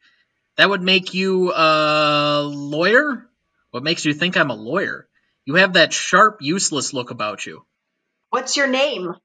That 0.57 0.69
would 0.69 0.81
make 0.81 1.13
you 1.13 1.53
a 1.53 2.43
lawyer? 2.45 3.25
What 3.71 3.83
makes 3.83 4.03
you 4.03 4.13
think 4.13 4.35
I'm 4.35 4.51
a 4.51 4.55
lawyer? 4.55 5.07
You 5.45 5.55
have 5.55 5.73
that 5.73 5.93
sharp, 5.93 6.37
useless 6.41 6.93
look 6.93 7.11
about 7.11 7.45
you. 7.45 7.65
What's 8.29 8.57
your 8.57 8.67
name? 8.67 9.15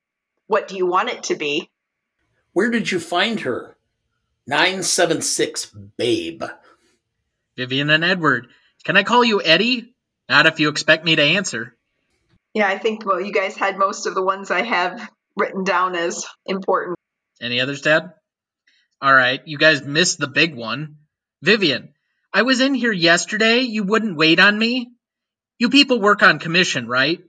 What 0.47 0.69
do 0.69 0.77
you 0.77 0.87
want 0.87 1.11
it 1.11 1.25
to 1.25 1.35
be? 1.35 1.71
Where 2.53 2.71
did 2.71 2.91
you 2.91 3.01
find 3.01 3.41
her? 3.41 3.77
976 4.47 5.75
Babe. 5.97 6.45
Vivian 7.57 7.91
and 7.91 8.05
Edward. 8.05 8.49
Can 8.85 8.97
I 8.97 9.03
call 9.03 9.25
you 9.25 9.43
Eddie? 9.43 9.95
Not 10.29 10.47
if 10.47 10.61
you 10.61 10.69
expect 10.69 11.05
me 11.05 11.17
to 11.17 11.23
answer. 11.23 11.77
Yeah, 12.55 12.69
I 12.69 12.79
think, 12.79 13.05
well, 13.05 13.21
you 13.21 13.33
guys 13.33 13.57
had 13.57 13.79
most 13.79 14.07
of 14.07 14.15
the 14.15 14.23
ones 14.23 14.51
I 14.51 14.63
have 14.63 15.11
written 15.37 15.65
down 15.65 15.95
as 15.95 16.27
important. 16.47 16.99
Any 17.41 17.61
others, 17.61 17.83
Dad? 17.83 18.13
All 19.01 19.13
right, 19.13 19.43
you 19.45 19.59
guys 19.59 19.83
missed 19.83 20.19
the 20.19 20.27
big 20.27 20.55
one. 20.55 20.97
Vivian, 21.43 21.93
I 22.33 22.43
was 22.43 22.61
in 22.61 22.75
here 22.75 22.93
yesterday. 22.93 23.61
You 23.61 23.83
wouldn't 23.83 24.17
wait 24.17 24.41
on 24.41 24.59
me. 24.59 24.91
You 25.59 25.69
people 25.69 26.01
work 26.01 26.23
on 26.23 26.39
commission, 26.39 26.89
right? 26.89 27.23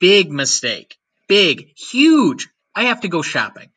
Big 0.00 0.30
mistake. 0.30 0.96
Big, 1.28 1.70
huge. 1.76 2.48
I 2.74 2.84
have 2.84 3.00
to 3.02 3.08
go 3.08 3.22
shopping. 3.22 3.70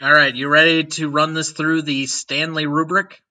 All 0.00 0.12
right, 0.12 0.34
you 0.34 0.48
ready 0.48 0.84
to 0.84 1.08
run 1.08 1.34
this 1.34 1.52
through 1.52 1.82
the 1.82 2.06
Stanley 2.06 2.66
rubric? 2.66 3.22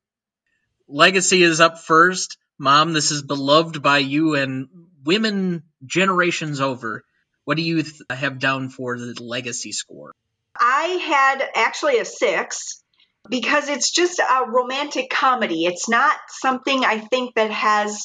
Legacy 0.88 1.42
is 1.44 1.60
up 1.60 1.80
first. 1.80 2.38
Mom, 2.58 2.94
this 2.94 3.12
is 3.12 3.22
beloved 3.22 3.82
by 3.82 3.98
you 3.98 4.36
and 4.36 4.68
women 5.04 5.64
generations 5.86 6.62
over. 6.62 7.04
What 7.44 7.58
do 7.58 7.64
you 7.64 7.84
th- 7.84 8.02
have 8.10 8.40
down 8.40 8.70
for 8.70 8.98
the 8.98 9.16
legacy 9.22 9.72
score? 9.72 10.14
I 10.60 10.84
had 10.86 11.50
actually 11.56 12.00
a 12.00 12.06
six 12.06 12.82
because 13.30 13.70
it's 13.70 13.92
just 13.92 14.20
a 14.20 14.46
romantic 14.48 15.10
comedy. 15.10 15.66
It's 15.66 15.90
not 15.90 16.16
something 16.30 16.86
I 16.86 17.00
think 17.00 17.36
that 17.36 17.52
has 17.52 18.02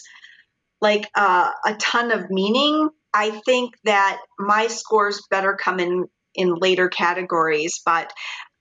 like 0.81 1.09
uh, 1.15 1.51
a 1.65 1.75
ton 1.75 2.11
of 2.11 2.31
meaning. 2.31 2.89
I 3.13 3.31
think 3.31 3.75
that 3.85 4.21
my 4.39 4.69
scores 4.69 5.23
better 5.31 5.57
come 5.61 5.81
in 5.81 6.07
in 6.35 6.55
later 6.55 6.89
categories, 6.89 7.81
but 7.85 8.13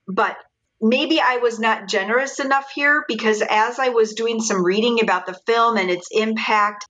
but 0.07 0.37
maybe 0.81 1.19
I 1.19 1.37
was 1.37 1.59
not 1.59 1.87
generous 1.87 2.39
enough 2.39 2.69
here 2.73 3.03
because 3.07 3.41
as 3.41 3.79
I 3.79 3.89
was 3.89 4.13
doing 4.13 4.39
some 4.39 4.63
reading 4.63 5.01
about 5.01 5.25
the 5.25 5.39
film 5.45 5.77
and 5.77 5.89
its 5.89 6.07
impact, 6.11 6.85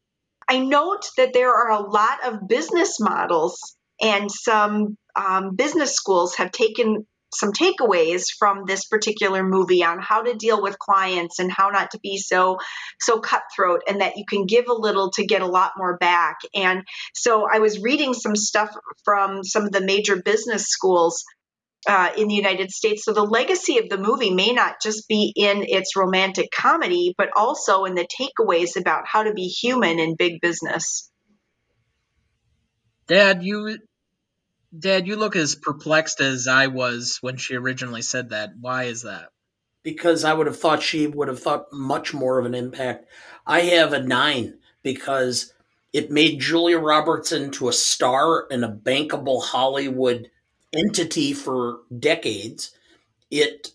I 0.47 0.59
note 0.59 1.09
that 1.17 1.33
there 1.33 1.53
are 1.53 1.71
a 1.71 1.89
lot 1.89 2.25
of 2.25 2.47
business 2.47 2.99
models 2.99 3.59
and 4.01 4.31
some 4.31 4.97
um, 5.15 5.55
business 5.55 5.93
schools 5.93 6.35
have 6.35 6.51
taken 6.51 7.05
some 7.33 7.51
takeaways 7.51 8.23
from 8.37 8.63
this 8.65 8.85
particular 8.85 9.43
movie 9.43 9.83
on 9.83 9.99
how 9.99 10.23
to 10.23 10.33
deal 10.33 10.61
with 10.61 10.79
clients 10.79 11.37
and 11.37 11.51
how 11.51 11.69
not 11.69 11.91
to 11.91 11.99
be 11.99 12.17
so 12.17 12.57
so 12.99 13.19
cutthroat 13.19 13.81
and 13.87 14.01
that 14.01 14.17
you 14.17 14.25
can 14.27 14.45
give 14.45 14.65
a 14.67 14.73
little 14.73 15.11
to 15.11 15.25
get 15.25 15.43
a 15.43 15.47
lot 15.47 15.73
more 15.77 15.97
back. 15.97 16.37
And 16.55 16.83
so 17.13 17.47
i 17.51 17.59
was 17.59 17.79
reading 17.79 18.13
some 18.13 18.35
stuff 18.35 18.71
from 19.05 19.43
some 19.43 19.63
of 19.63 19.71
the 19.71 19.81
major 19.81 20.15
business 20.15 20.67
schools 20.67 21.23
uh, 21.87 22.09
in 22.17 22.27
the 22.27 22.35
United 22.35 22.71
States. 22.71 23.03
So 23.05 23.13
the 23.13 23.23
legacy 23.23 23.77
of 23.77 23.89
the 23.89 23.97
movie 23.97 24.33
may 24.33 24.51
not 24.51 24.81
just 24.81 25.07
be 25.07 25.33
in 25.35 25.63
its 25.67 25.95
romantic 25.95 26.49
comedy, 26.51 27.13
but 27.17 27.29
also 27.35 27.85
in 27.85 27.95
the 27.95 28.07
takeaways 28.07 28.79
about 28.79 29.03
how 29.05 29.23
to 29.23 29.33
be 29.33 29.47
human 29.47 29.99
in 29.99 30.15
big 30.15 30.41
business. 30.41 31.09
Dad, 33.07 33.43
you 33.43 33.79
Dad, 34.77 35.07
you 35.07 35.15
look 35.15 35.35
as 35.35 35.55
perplexed 35.55 36.21
as 36.21 36.47
I 36.47 36.67
was 36.67 37.17
when 37.21 37.37
she 37.37 37.55
originally 37.55 38.03
said 38.03 38.29
that. 38.29 38.51
Why 38.59 38.83
is 38.83 39.01
that? 39.01 39.29
Because 39.81 40.23
I 40.23 40.33
would 40.33 40.45
have 40.45 40.59
thought 40.59 40.83
she 40.83 41.07
would 41.07 41.27
have 41.27 41.39
thought 41.39 41.73
much 41.73 42.13
more 42.13 42.37
of 42.37 42.45
an 42.45 42.53
impact. 42.53 43.05
I 43.47 43.61
have 43.61 43.93
a 43.93 44.03
nine 44.03 44.59
because 44.83 45.53
it 45.91 46.11
made 46.11 46.39
Julia 46.39 46.77
Roberts 46.77 47.31
into 47.31 47.67
a 47.67 47.73
star 47.73 48.45
and 48.51 48.63
a 48.63 48.71
bankable 48.71 49.43
Hollywood 49.43 50.29
entity 50.73 51.33
for 51.33 51.79
decades. 51.99 52.71
It 53.31 53.71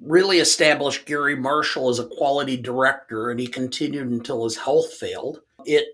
really 0.00 0.38
established 0.38 1.06
Garry 1.06 1.34
Marshall 1.34 1.88
as 1.88 1.98
a 1.98 2.06
quality 2.06 2.56
director, 2.56 3.30
and 3.30 3.40
he 3.40 3.46
continued 3.46 4.08
until 4.08 4.44
his 4.44 4.56
health 4.56 4.92
failed. 4.92 5.40
It 5.64 5.86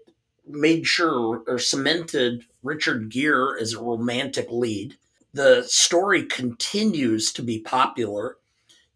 made 0.46 0.86
sure 0.86 1.42
or 1.46 1.59
cemented 1.59 2.44
Richard 2.62 3.11
Gere 3.11 3.61
as 3.61 3.74
a 3.74 3.82
romantic 3.82 4.49
lead. 4.51 4.96
The 5.32 5.62
story 5.64 6.24
continues 6.24 7.32
to 7.32 7.42
be 7.42 7.61
popular. 7.61 8.36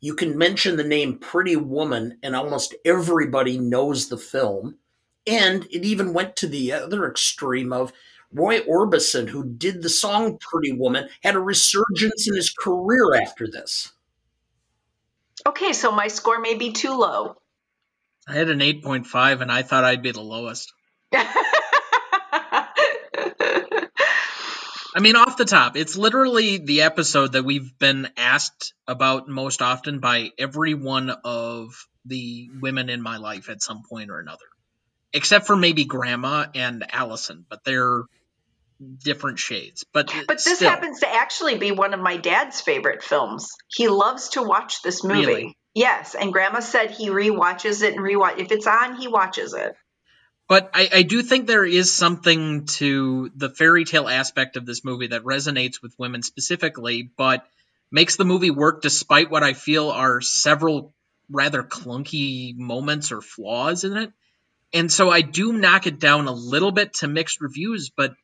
You 0.01 0.15
can 0.15 0.37
mention 0.37 0.77
the 0.77 0.85
name 0.85 1.19
Pretty 1.19 1.57
Woman, 1.57 2.19
and 2.23 2.35
almost 2.35 2.75
everybody 2.85 3.59
knows 3.59 4.09
the 4.09 4.19
film. 4.19 4.77
And 5.27 5.65
it 5.71 5.85
even 5.85 6.13
went 6.13 6.35
to 6.37 6.49
the 6.49 6.73
other 6.73 7.09
extreme 7.09 7.73
of 7.73 7.93
Roy 8.33 8.61
Orbison, 8.61 9.29
who 9.29 9.45
did 9.45 9.83
the 9.83 9.89
song 9.89 10.39
Pretty 10.39 10.73
Woman, 10.73 11.09
had 11.23 11.35
a 11.35 11.41
resurgence 11.41 12.29
in 12.29 12.35
his 12.35 12.51
career 12.51 13.15
after 13.21 13.47
this. 13.47 13.93
Okay, 15.47 15.73
so 15.73 15.93
my 15.93 16.09
score 16.09 16.41
may 16.41 16.55
be 16.55 16.73
too 16.73 16.97
low. 16.97 17.37
I 18.27 18.35
had 18.35 18.49
an 18.49 18.61
8.5 18.61 19.41
and 19.41 19.51
I 19.51 19.63
thought 19.63 19.85
I'd 19.85 20.03
be 20.03 20.13
the 20.13 20.21
lowest. 20.21 20.73
I 24.95 25.01
mean, 25.01 25.17
off 25.17 25.37
the 25.39 25.47
top, 25.47 25.77
it's 25.77 25.97
literally 25.97 26.59
the 26.59 26.83
episode 26.83 27.33
that 27.33 27.45
we've 27.45 27.79
been 27.79 28.09
asked 28.17 28.75
about 28.87 29.27
most 29.29 29.63
often 29.63 30.01
by 30.01 30.31
every 30.39 30.75
one 30.75 31.11
of 31.25 31.89
the 32.05 32.51
women 32.61 32.89
in 32.91 33.01
my 33.01 33.17
life 33.17 33.49
at 33.49 33.63
some 33.63 33.83
point 33.89 34.11
or 34.11 34.21
another, 34.21 34.45
except 35.13 35.47
for 35.47 35.57
maybe 35.57 35.85
Grandma 35.85 36.47
and 36.55 36.85
Allison, 36.93 37.47
but 37.49 37.65
they're 37.65 38.03
different 39.03 39.39
shades. 39.39 39.85
But 39.93 40.13
but 40.27 40.43
this 40.43 40.57
still. 40.57 40.71
happens 40.71 41.01
to 41.01 41.09
actually 41.09 41.59
be 41.59 41.73
one 41.73 41.95
of 41.95 42.01
my 42.01 42.17
dad's 42.17 42.61
favorite 42.61 43.03
films. 43.03 43.51
He 43.69 43.89
loves 43.89 44.31
to 44.31 44.43
watch 44.43 44.83
this 44.83 45.05
movie. 45.05 45.27
Really? 45.27 45.59
Yes, 45.75 46.15
and 46.15 46.33
Grandma 46.33 46.61
said 46.61 46.91
he 46.91 47.09
re-watches 47.09 47.81
it 47.83 47.95
and 47.95 48.03
rewatch. 48.03 48.39
If 48.39 48.53
it's 48.53 48.67
on, 48.67 48.97
he 48.97 49.09
watches 49.09 49.55
it. 49.55 49.75
But 50.49 50.71
I, 50.75 50.89
I 50.97 51.03
do 51.03 51.23
think 51.23 51.47
there 51.47 51.65
is 51.65 51.91
something 51.91 52.67
to 52.67 53.31
the 53.35 53.49
fairy 53.49 53.87
tale 53.87 54.07
aspect 54.07 54.57
of 54.57 54.67
this 54.67 54.85
movie 54.85 55.07
that 55.07 55.23
resonates 55.23 55.81
with 55.81 55.95
women 55.99 56.23
specifically, 56.23 57.11
but 57.17 57.47
makes 57.91 58.17
the 58.17 58.27
movie 58.27 58.51
work 58.51 58.83
despite 58.83 59.31
what 59.31 59.43
I 59.43 59.55
feel 59.55 59.89
are 59.89 60.21
several 60.21 60.93
rather 61.31 61.63
clunky 61.63 62.55
moments 62.55 63.13
or 63.13 63.23
flaws 63.23 63.85
in 63.85 63.97
it. 63.97 64.13
And 64.75 64.91
so 64.91 65.11
I 65.11 65.21
do 65.21 65.53
knock 65.53 65.87
it 65.87 65.99
down 65.99 66.27
a 66.27 66.33
little 66.33 66.73
bit 66.73 66.95
to 66.95 67.09
mixed 67.09 67.41
reviews, 67.41 67.91
but 67.95 68.15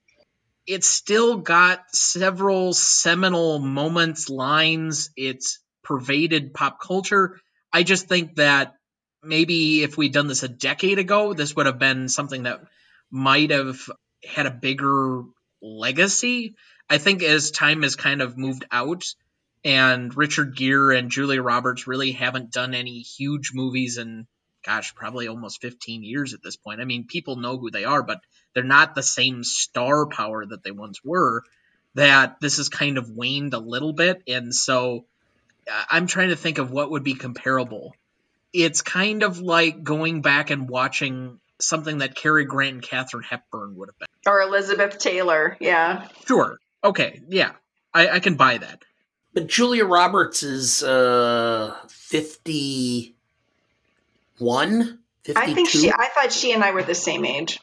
it's 0.69 0.87
still 0.87 1.39
got 1.39 1.83
several 1.95 2.75
seminal 2.75 3.59
moments, 3.59 4.29
lines. 4.29 5.11
It's 5.17 5.61
pervaded 5.83 6.53
pop 6.53 6.79
culture. 6.79 7.41
I 7.73 7.83
just 7.83 8.07
think 8.07 8.37
that 8.37 8.75
maybe 9.23 9.83
if 9.83 9.97
we'd 9.97 10.13
done 10.13 10.27
this 10.27 10.43
a 10.43 10.49
decade 10.49 10.99
ago, 10.99 11.33
this 11.33 11.57
would 11.57 11.65
have 11.65 11.79
been 11.79 12.11
something 12.11 12.43
that 12.43 12.61
might 13.11 13.51
have 13.51 13.81
had 14.23 14.45
a 14.45 14.51
bigger 14.51 15.23
legacy. 15.63 16.55
I 16.91 16.99
think 16.99 17.23
as 17.23 17.51
time 17.51 17.83
has 17.83 17.97
kind 17.97 18.21
of 18.21 18.37
moved 18.37 18.67
out 18.71 19.05
and 19.65 20.15
Richard 20.15 20.55
Gere 20.55 20.99
and 20.99 21.11
Julia 21.11 21.43
Roberts 21.43 21.87
really 21.87 22.13
haven't 22.13 22.53
done 22.53 22.75
any 22.75 23.01
huge 23.01 23.53
movies 23.55 23.97
in 23.97 24.27
gosh, 24.69 24.95
probably 24.95 25.29
almost 25.29 25.61
15 25.61 26.03
years 26.03 26.35
at 26.35 26.43
this 26.43 26.57
point. 26.57 26.81
I 26.81 26.85
mean, 26.85 27.07
people 27.07 27.37
know 27.37 27.59
who 27.59 27.71
they 27.71 27.85
are, 27.85 28.03
but 28.03 28.21
they're 28.55 28.65
not 28.65 28.95
the 28.95 29.03
same 29.03 29.45
star 29.45 30.07
power 30.07 30.45
that 30.45 30.63
they 30.63 30.71
once 30.71 31.05
were. 31.05 31.43
That 31.95 32.41
this 32.41 32.59
has 32.59 32.69
kind 32.69 32.99
of 32.99 33.11
waned 33.11 33.55
a 33.55 33.59
little 33.59 33.93
bit, 33.93 34.23
and 34.29 34.55
so 34.55 35.07
I'm 35.91 36.07
trying 36.07 36.29
to 36.29 36.37
think 36.37 36.59
of 36.59 36.71
what 36.71 36.91
would 36.91 37.03
be 37.03 37.15
comparable 37.15 37.95
it's 38.53 38.83
kind 38.83 39.23
of 39.23 39.41
like 39.41 39.83
going 39.83 40.23
back 40.23 40.51
and 40.51 40.69
watching 40.69 41.39
something 41.61 41.99
that 41.99 42.15
Cary 42.15 42.45
Grant 42.45 42.75
and 42.75 42.83
Katharine 42.83 43.25
Hepburn 43.25 43.77
would 43.77 43.89
have 43.89 43.99
been. 43.99 44.09
Or 44.27 44.41
Elizabeth 44.41 44.99
Taylor, 44.99 45.57
yeah. 45.61 46.09
Sure. 46.27 46.59
Okay, 46.83 47.21
yeah. 47.29 47.53
I, 47.93 48.09
I 48.09 48.21
can 48.21 48.37
buy 48.37 48.59
that. 48.59 48.85
But 49.35 49.49
Julia 49.49 49.85
Roberts 49.85 50.43
is 50.43 50.83
uh 50.83 51.77
51? 54.39 54.99
52? 55.25 55.41
I 55.51 55.55
think 55.55 55.69
she 55.69 55.91
I 55.91 56.09
thought 56.15 56.33
she 56.33 56.53
and 56.53 56.63
I 56.65 56.71
were 56.73 56.83
the 56.83 56.95
same 56.95 57.25
age. 57.25 57.59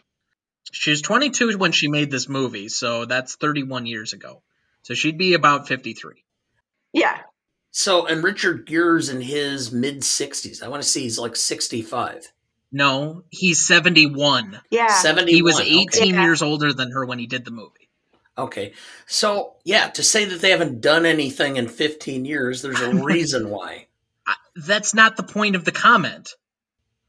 She 0.71 0.89
was 0.91 1.01
22 1.01 1.57
when 1.57 1.71
she 1.71 1.87
made 1.87 2.11
this 2.11 2.27
movie, 2.27 2.67
so 2.69 3.05
that's 3.05 3.35
31 3.35 3.85
years 3.85 4.13
ago. 4.13 4.41
So 4.81 4.93
she'd 4.93 5.17
be 5.17 5.33
about 5.33 5.67
53. 5.67 6.23
Yeah, 6.93 7.19
So, 7.71 8.05
and 8.05 8.23
Richard 8.23 8.65
Gere's 8.67 9.09
in 9.09 9.19
his 9.21 9.71
mid 9.71 9.99
60s. 10.01 10.63
I 10.63 10.67
want 10.69 10.81
to 10.83 10.87
see 10.87 11.01
he's 11.03 11.19
like 11.19 11.35
65. 11.35 12.31
No, 12.71 13.23
he's 13.29 13.65
71. 13.67 14.59
yeah. 14.69 14.87
71. 14.87 15.27
He 15.27 15.41
was 15.41 15.59
18 15.59 15.87
Okay. 15.87 16.09
Yeah. 16.11 16.23
years 16.23 16.41
older 16.41 16.71
than 16.73 16.91
her 16.91 17.05
when 17.05 17.19
he 17.19 17.27
did 17.27 17.45
the 17.45 17.51
movie. 17.51 17.89
okay. 18.37 18.73
So, 19.07 19.55
yeah, 19.63 19.89
to 19.89 20.03
say 20.03 20.25
that 20.25 20.41
they 20.41 20.51
haven't 20.51 20.81
done 20.81 21.05
anything 21.05 21.57
in 21.57 21.67
15 21.67 22.25
years, 22.25 22.61
there's 22.61 22.81
a 22.81 22.93
reason 23.03 23.49
why. 23.49 23.87
That's 24.55 24.93
not 24.93 25.15
the 25.17 25.23
point 25.23 25.55
of 25.55 25.65
the 25.65 25.71
comment. 25.73 26.33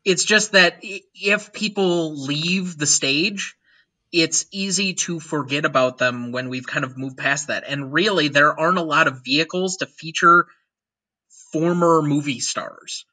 It's 0.06 0.24
just 0.24 0.52
that 0.52 0.78
if 0.82 1.52
people 1.52 2.14
leave 2.14 2.78
the 2.78 2.86
stage, 2.86 3.56
it's 4.12 4.46
easy 4.52 4.94
to 4.94 5.18
forget 5.18 5.64
about 5.64 5.98
them 5.98 6.30
when 6.30 6.48
we've 6.48 6.66
kind 6.66 6.84
of 6.84 6.96
moved 6.96 7.16
past 7.16 7.48
that. 7.48 7.64
And 7.66 7.92
really, 7.92 8.28
there 8.28 8.58
aren't 8.58 8.78
a 8.78 8.82
lot 8.82 9.08
of 9.08 9.24
vehicles 9.24 9.78
to 9.78 9.86
feature 9.86 10.46
former 11.52 12.02
movie 12.02 12.38
stars. 12.38 13.04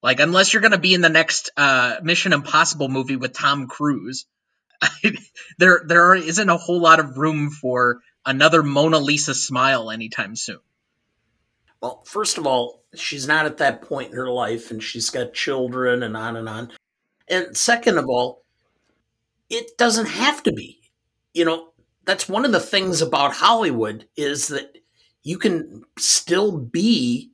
Like, 0.00 0.20
unless 0.20 0.52
you're 0.52 0.62
going 0.62 0.70
to 0.70 0.78
be 0.78 0.94
in 0.94 1.00
the 1.00 1.08
next 1.08 1.50
uh, 1.56 1.96
Mission 2.04 2.32
Impossible 2.32 2.88
movie 2.88 3.16
with 3.16 3.32
Tom 3.32 3.66
Cruise, 3.66 4.24
there 5.58 5.82
there 5.84 6.14
isn't 6.14 6.48
a 6.48 6.56
whole 6.56 6.80
lot 6.80 7.00
of 7.00 7.18
room 7.18 7.50
for 7.50 8.00
another 8.24 8.62
Mona 8.62 9.00
Lisa 9.00 9.34
smile 9.34 9.90
anytime 9.90 10.36
soon. 10.36 10.60
Well, 11.80 12.04
first 12.06 12.38
of 12.38 12.46
all, 12.46 12.77
she's 12.94 13.26
not 13.26 13.46
at 13.46 13.58
that 13.58 13.82
point 13.82 14.10
in 14.10 14.16
her 14.16 14.30
life 14.30 14.70
and 14.70 14.82
she's 14.82 15.10
got 15.10 15.34
children 15.34 16.02
and 16.02 16.16
on 16.16 16.36
and 16.36 16.48
on. 16.48 16.72
And 17.28 17.56
second 17.56 17.98
of 17.98 18.06
all, 18.08 18.42
it 19.50 19.76
doesn't 19.76 20.06
have 20.08 20.42
to 20.44 20.52
be. 20.52 20.80
You 21.34 21.44
know, 21.44 21.68
that's 22.04 22.28
one 22.28 22.44
of 22.44 22.52
the 22.52 22.60
things 22.60 23.02
about 23.02 23.34
Hollywood 23.34 24.06
is 24.16 24.48
that 24.48 24.78
you 25.22 25.38
can 25.38 25.82
still 25.98 26.58
be 26.58 27.30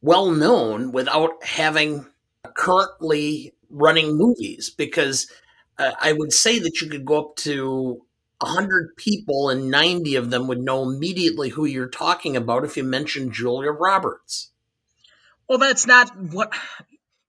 well 0.00 0.30
known 0.30 0.92
without 0.92 1.44
having 1.44 2.06
currently 2.54 3.52
running 3.68 4.16
movies 4.16 4.70
because 4.70 5.30
uh, 5.78 5.92
I 6.00 6.12
would 6.12 6.32
say 6.32 6.58
that 6.58 6.80
you 6.80 6.88
could 6.88 7.04
go 7.04 7.18
up 7.20 7.36
to 7.36 8.02
100 8.40 8.96
people 8.96 9.50
and 9.50 9.70
90 9.70 10.14
of 10.16 10.30
them 10.30 10.46
would 10.46 10.60
know 10.60 10.82
immediately 10.82 11.50
who 11.50 11.64
you're 11.64 11.88
talking 11.88 12.36
about 12.36 12.64
if 12.64 12.76
you 12.76 12.84
mentioned 12.84 13.32
Julia 13.32 13.70
Roberts. 13.70 14.50
Well, 15.48 15.58
that's 15.58 15.86
not 15.86 16.16
what 16.16 16.52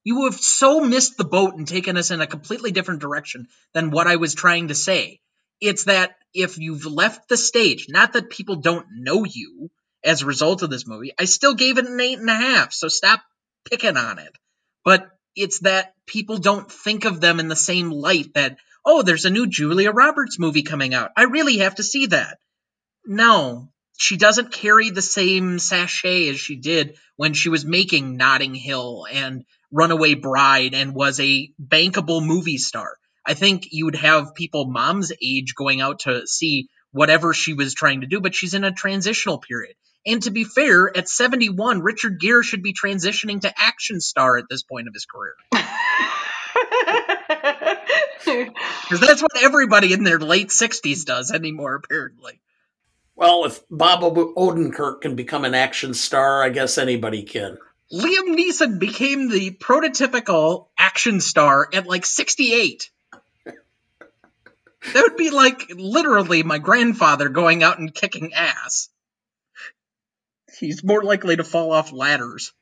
you 0.04 0.26
have 0.26 0.36
so 0.40 0.80
missed 0.80 1.18
the 1.18 1.26
boat 1.26 1.56
and 1.56 1.68
taken 1.68 1.98
us 1.98 2.12
in 2.12 2.22
a 2.22 2.28
completely 2.28 2.72
different 2.72 3.02
direction 3.02 3.48
than 3.74 3.92
what 3.92 4.08
I 4.08 4.16
was 4.16 4.34
trying 4.34 4.70
to 4.70 4.76
say. 4.76 5.20
It's 5.60 5.86
that 5.86 6.16
if 6.34 6.58
you've 6.58 6.86
left 6.86 7.30
the 7.30 7.38
stage, 7.38 7.88
not 7.90 8.14
that 8.14 8.30
people 8.30 8.58
don't 8.58 8.86
know 8.92 9.26
you 9.26 9.70
as 10.04 10.22
a 10.22 10.28
result 10.28 10.62
of 10.62 10.70
this 10.70 10.88
movie, 10.88 11.14
I 11.20 11.26
still 11.26 11.56
gave 11.56 11.78
it 11.78 11.88
an 11.88 12.00
eight 12.00 12.20
and 12.20 12.30
a 12.30 12.36
half, 12.36 12.74
so 12.74 12.88
stop 12.88 13.22
picking 13.70 13.98
on 13.98 14.20
it. 14.20 14.32
But 14.86 15.10
it's 15.36 15.60
that 15.60 15.94
people 16.06 16.38
don't 16.38 16.72
think 16.72 17.06
of 17.06 17.20
them 17.20 17.40
in 17.40 17.48
the 17.48 17.56
same 17.56 17.92
light 17.92 18.34
that, 18.34 18.58
oh, 18.86 19.02
there's 19.02 19.26
a 19.26 19.30
new 19.30 19.48
Julia 19.48 19.92
Roberts 19.92 20.40
movie 20.40 20.64
coming 20.64 20.94
out. 20.94 21.12
I 21.18 21.24
really 21.24 21.58
have 21.58 21.76
to 21.76 21.84
see 21.84 22.08
that. 22.08 22.38
No, 23.06 23.70
she 23.98 24.16
doesn't 24.16 24.54
carry 24.54 24.92
the 24.92 25.02
same 25.02 25.60
sachet 25.60 26.30
as 26.30 26.40
she 26.40 26.56
did 26.56 26.98
when 27.16 27.34
she 27.34 27.50
was 27.50 27.66
making 27.66 28.16
Notting 28.16 28.56
Hill 28.56 29.06
and 29.12 29.44
Runaway 29.72 30.14
Bride 30.14 30.74
and 30.74 30.94
was 30.94 31.20
a 31.20 31.52
bankable 31.62 32.26
movie 32.26 32.60
star. 32.60 32.98
I 33.26 33.34
think 33.34 33.68
you 33.72 33.86
would 33.86 33.96
have 33.96 34.36
people 34.36 34.66
mom's 34.66 35.12
age 35.22 35.56
going 35.56 35.82
out 35.82 36.02
to 36.02 36.26
see 36.28 36.70
whatever 36.92 37.34
she 37.34 37.54
was 37.54 37.74
trying 37.74 38.02
to 38.02 38.08
do, 38.08 38.22
but 38.22 38.36
she's 38.36 38.54
in 38.54 38.64
a 38.64 38.72
transitional 38.72 39.40
period. 39.40 39.76
And 40.06 40.24
to 40.24 40.32
be 40.32 40.46
fair, 40.46 40.96
at 40.96 41.10
71, 41.10 41.82
Richard 41.82 42.20
Gere 42.22 42.44
should 42.44 42.64
be 42.64 42.74
transitioning 42.74 43.42
to 43.42 43.54
action 43.58 44.00
star 44.00 44.38
at 44.38 44.46
this 44.50 44.64
point 44.64 44.88
of 44.88 44.94
his 44.94 45.06
career. 45.06 45.34
Because 48.28 49.00
that's 49.00 49.22
what 49.22 49.42
everybody 49.42 49.94
in 49.94 50.04
their 50.04 50.20
late 50.20 50.50
60s 50.50 51.06
does 51.06 51.32
anymore, 51.32 51.76
apparently. 51.76 52.40
Well, 53.18 53.46
if 53.46 53.62
Bob 53.72 54.02
Odenkirk 54.02 55.02
can 55.02 55.16
become 55.16 55.44
an 55.44 55.56
action 55.56 55.96
star, 55.96 56.44
I 56.44 56.50
guess 56.50 56.78
anybody 56.78 57.24
can. 57.24 57.58
Liam 57.92 58.38
Neeson 58.38 58.78
became 58.78 59.30
the 59.30 59.52
prototypical 59.52 60.68
action 60.78 61.20
star 61.20 61.68
at 61.74 61.88
like 61.88 62.06
68. 62.06 62.92
That 63.46 65.02
would 65.02 65.18
be 65.18 65.32
like 65.32 65.66
literally 65.76 66.44
my 66.44 66.60
grandfather 66.60 67.28
going 67.30 67.64
out 67.64 67.80
and 67.80 67.94
kicking 67.94 68.34
ass. 68.36 68.90
He's 70.60 70.84
more 70.84 71.02
likely 71.02 71.38
to 71.38 71.44
fall 71.44 71.72
off 71.72 71.92
ladders. 71.92 72.54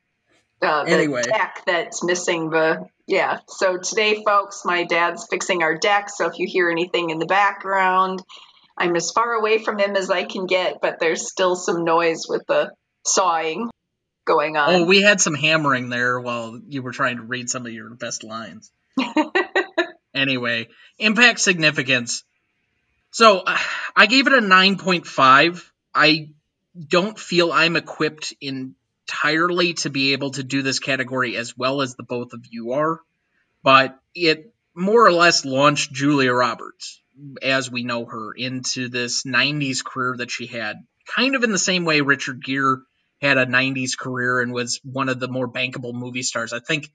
Uh, 0.62 0.84
the 0.84 0.90
anyway. 0.90 1.22
deck 1.22 1.62
that's 1.66 2.02
missing 2.02 2.48
the 2.48 2.88
yeah. 3.06 3.40
So 3.46 3.76
today, 3.76 4.24
folks, 4.24 4.64
my 4.64 4.84
dad's 4.84 5.26
fixing 5.28 5.62
our 5.62 5.76
deck. 5.76 6.08
So 6.08 6.26
if 6.28 6.38
you 6.38 6.46
hear 6.46 6.70
anything 6.70 7.10
in 7.10 7.18
the 7.18 7.26
background, 7.26 8.22
I'm 8.78 8.94
as 8.96 9.10
far 9.10 9.32
away 9.32 9.58
from 9.58 9.78
him 9.78 9.96
as 9.96 10.10
I 10.10 10.24
can 10.24 10.46
get, 10.46 10.80
but 10.82 10.98
there's 11.00 11.30
still 11.30 11.56
some 11.56 11.84
noise 11.84 12.26
with 12.28 12.42
the 12.46 12.72
sawing 13.04 13.70
going 14.26 14.56
on. 14.56 14.74
Oh, 14.74 14.84
we 14.84 15.00
had 15.00 15.20
some 15.20 15.34
hammering 15.34 15.88
there 15.88 16.20
while 16.20 16.60
you 16.66 16.82
were 16.82 16.92
trying 16.92 17.16
to 17.16 17.22
read 17.22 17.48
some 17.48 17.64
of 17.64 17.72
your 17.72 17.90
best 17.90 18.22
lines. 18.22 18.70
anyway, 20.14 20.68
impact 20.98 21.40
significance. 21.40 22.24
So 23.10 23.44
I 23.96 24.06
gave 24.06 24.26
it 24.26 24.34
a 24.34 24.42
9.5. 24.42 25.70
I 25.94 26.30
don't 26.88 27.18
feel 27.18 27.52
I'm 27.52 27.76
equipped 27.76 28.34
entirely 28.40 29.74
to 29.74 29.90
be 29.90 30.12
able 30.12 30.32
to 30.32 30.42
do 30.42 30.60
this 30.60 30.80
category 30.80 31.36
as 31.36 31.56
well 31.56 31.80
as 31.80 31.94
the 31.94 32.02
both 32.02 32.34
of 32.34 32.44
you 32.50 32.72
are, 32.72 33.00
but 33.62 33.98
it 34.14 34.52
more 34.74 35.06
or 35.06 35.12
less 35.12 35.46
launched 35.46 35.92
Julia 35.92 36.32
Roberts, 36.32 37.00
as 37.42 37.70
we 37.70 37.82
know 37.82 38.04
her, 38.04 38.32
into 38.32 38.88
this 38.88 39.24
90s 39.24 39.84
career 39.84 40.16
that 40.18 40.30
she 40.30 40.46
had, 40.46 40.76
kind 41.14 41.34
of 41.34 41.44
in 41.44 41.52
the 41.52 41.58
same 41.58 41.84
way 41.84 42.00
Richard 42.00 42.42
Gere 42.44 42.78
had 43.20 43.38
a 43.38 43.46
90s 43.46 43.96
career 43.98 44.40
and 44.40 44.52
was 44.52 44.80
one 44.84 45.08
of 45.08 45.20
the 45.20 45.28
more 45.28 45.50
bankable 45.50 45.94
movie 45.94 46.22
stars. 46.22 46.52
I 46.52 46.60
think 46.60 46.90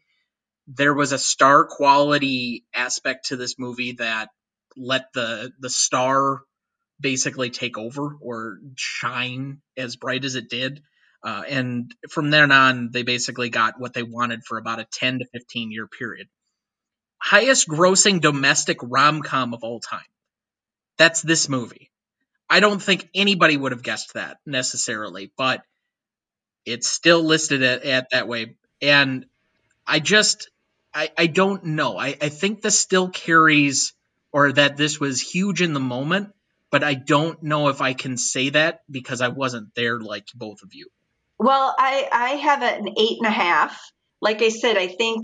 there 0.68 0.94
was 0.94 1.12
a 1.12 1.18
star 1.18 1.66
quality 1.66 2.66
aspect 2.74 3.28
to 3.28 3.36
this 3.36 3.58
movie 3.58 3.94
that 3.94 4.30
let 4.78 5.12
the 5.14 5.52
the 5.60 5.70
star 5.70 6.42
basically 7.00 7.50
take 7.50 7.78
over 7.78 8.16
or 8.22 8.60
shine 8.76 9.62
as 9.76 9.96
bright 9.96 10.24
as 10.24 10.36
it 10.36 10.50
did. 10.50 10.82
Uh, 11.24 11.44
and 11.48 11.94
from 12.10 12.30
then 12.30 12.52
on, 12.52 12.90
they 12.92 13.04
basically 13.04 13.50
got 13.50 13.80
what 13.80 13.94
they 13.94 14.04
wanted 14.04 14.44
for 14.44 14.58
about 14.58 14.80
a 14.80 14.88
10 14.94 15.20
to 15.20 15.26
15 15.26 15.72
year 15.72 15.88
period. 15.88 16.28
Highest 17.18 17.68
grossing 17.68 18.22
domestic 18.22 18.78
rom 18.82 19.22
com 19.22 19.54
of 19.54 19.64
all 19.64 19.80
time. 19.80 20.02
That's 20.98 21.22
this 21.22 21.50
movie. 21.50 21.90
I 22.50 22.60
don't 22.60 22.82
think 22.82 23.10
anybody 23.16 23.56
would 23.58 23.72
have 23.72 23.84
guessed 23.84 24.14
that 24.14 24.38
necessarily, 24.46 25.32
but 25.38 25.64
it's 26.66 26.88
still 26.88 27.24
listed 27.24 27.64
at, 27.64 27.84
at 27.84 28.10
that 28.12 28.28
way. 28.28 28.56
And 28.82 29.26
I 29.88 30.00
just, 30.00 30.50
I, 30.94 31.10
I 31.18 31.28
don't 31.28 31.64
know. 31.64 31.98
I, 31.98 32.18
I 32.22 32.30
think 32.30 32.62
this 32.62 32.80
still 32.80 33.10
carries, 33.10 33.94
or 34.34 34.52
that 34.52 34.78
this 34.78 35.00
was 35.00 35.22
huge 35.22 35.62
in 35.62 35.74
the 35.74 35.80
moment, 35.80 36.34
but 36.72 36.84
I 36.84 36.94
don't 36.94 37.42
know 37.42 37.70
if 37.70 37.82
I 37.82 37.94
can 37.94 38.18
say 38.18 38.50
that 38.50 38.82
because 38.90 39.22
I 39.22 39.30
wasn't 39.30 39.74
there 39.76 40.00
like 40.00 40.28
both 40.36 40.62
of 40.64 40.74
you. 40.74 40.88
Well, 41.40 41.74
I, 41.78 42.08
I 42.12 42.30
have 42.32 42.62
an 42.62 42.88
eight 42.98 43.18
and 43.18 43.28
a 43.28 43.32
half. 43.32 43.92
Like 44.22 44.44
I 44.44 44.50
said, 44.50 44.78
I 44.78 44.88
think 44.88 45.24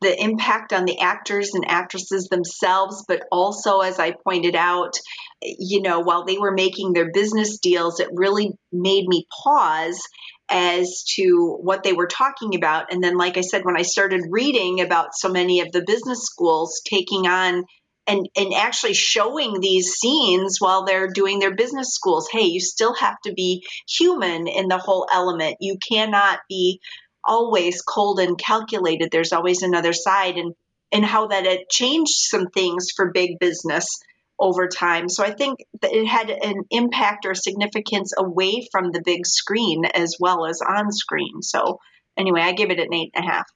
the 0.00 0.22
impact 0.22 0.72
on 0.72 0.84
the 0.84 1.00
actors 1.00 1.50
and 1.54 1.68
actresses 1.68 2.28
themselves, 2.28 3.04
but 3.08 3.24
also, 3.32 3.80
as 3.80 3.98
I 3.98 4.12
pointed 4.12 4.54
out, 4.54 4.94
you 5.42 5.82
know, 5.82 6.00
while 6.00 6.24
they 6.24 6.38
were 6.38 6.52
making 6.52 6.92
their 6.92 7.10
business 7.12 7.58
deals, 7.58 7.98
it 7.98 8.08
really 8.12 8.52
made 8.72 9.08
me 9.08 9.26
pause 9.42 10.00
as 10.48 11.02
to 11.16 11.58
what 11.60 11.82
they 11.82 11.92
were 11.92 12.06
talking 12.06 12.54
about. 12.54 12.92
And 12.92 13.02
then, 13.02 13.18
like 13.18 13.36
I 13.36 13.40
said, 13.40 13.64
when 13.64 13.76
I 13.76 13.82
started 13.82 14.22
reading 14.30 14.80
about 14.80 15.14
so 15.14 15.28
many 15.28 15.60
of 15.60 15.72
the 15.72 15.82
business 15.84 16.20
schools 16.22 16.80
taking 16.88 17.26
on 17.26 17.64
and, 18.06 18.28
and 18.36 18.54
actually 18.54 18.94
showing 18.94 19.58
these 19.58 19.94
scenes 19.94 20.58
while 20.60 20.84
they're 20.84 21.08
doing 21.08 21.40
their 21.40 21.56
business 21.56 21.88
schools, 21.88 22.28
hey, 22.30 22.44
you 22.44 22.60
still 22.60 22.94
have 22.94 23.16
to 23.24 23.32
be 23.32 23.66
human 23.88 24.46
in 24.46 24.68
the 24.68 24.78
whole 24.78 25.08
element. 25.12 25.56
You 25.58 25.78
cannot 25.88 26.38
be 26.48 26.80
always 27.26 27.82
cold 27.82 28.20
and 28.20 28.38
calculated. 28.38 29.10
There's 29.10 29.32
always 29.32 29.62
another 29.62 29.92
side. 29.92 30.36
And 30.36 30.54
and 30.92 31.04
how 31.04 31.28
that 31.28 31.46
it 31.46 31.68
changed 31.68 32.14
some 32.14 32.48
things 32.48 32.90
for 32.94 33.10
big 33.10 33.38
business 33.38 34.00
over 34.38 34.68
time. 34.68 35.08
So 35.08 35.24
I 35.24 35.32
think 35.32 35.60
that 35.80 35.92
it 35.92 36.06
had 36.06 36.30
an 36.30 36.64
impact 36.70 37.26
or 37.26 37.34
significance 37.34 38.12
away 38.16 38.66
from 38.70 38.92
the 38.92 39.02
big 39.04 39.26
screen 39.26 39.84
as 39.86 40.16
well 40.20 40.46
as 40.46 40.60
on 40.60 40.92
screen. 40.92 41.42
So 41.42 41.80
anyway, 42.16 42.42
I 42.42 42.52
give 42.52 42.70
it 42.70 42.78
an 42.78 42.92
eight 42.92 43.12
and 43.14 43.24
a 43.24 43.28
half. 43.28 43.46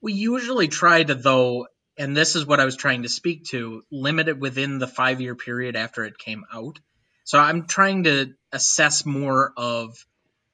We 0.00 0.12
usually 0.12 0.68
try 0.68 1.02
to, 1.02 1.14
though, 1.14 1.66
and 1.98 2.16
this 2.16 2.36
is 2.36 2.46
what 2.46 2.60
I 2.60 2.64
was 2.64 2.76
trying 2.76 3.02
to 3.02 3.08
speak 3.08 3.46
to, 3.46 3.82
limit 3.90 4.28
it 4.28 4.38
within 4.38 4.78
the 4.78 4.86
five 4.86 5.20
year 5.20 5.34
period 5.34 5.76
after 5.76 6.04
it 6.04 6.18
came 6.18 6.44
out. 6.52 6.78
So 7.24 7.38
I'm 7.38 7.66
trying 7.66 8.04
to 8.04 8.32
assess 8.52 9.04
more 9.04 9.52
of 9.56 10.04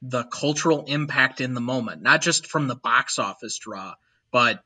the 0.09 0.25
cultural 0.25 0.85
impact 0.87 1.41
in 1.41 1.55
the 1.55 1.61
moment, 1.61 2.03
not 2.03 2.23
just 2.23 2.47
from 2.47 2.69
the 2.69 2.77
box 2.77 3.19
office 3.19 3.59
draw, 3.59 3.95
but 4.31 4.63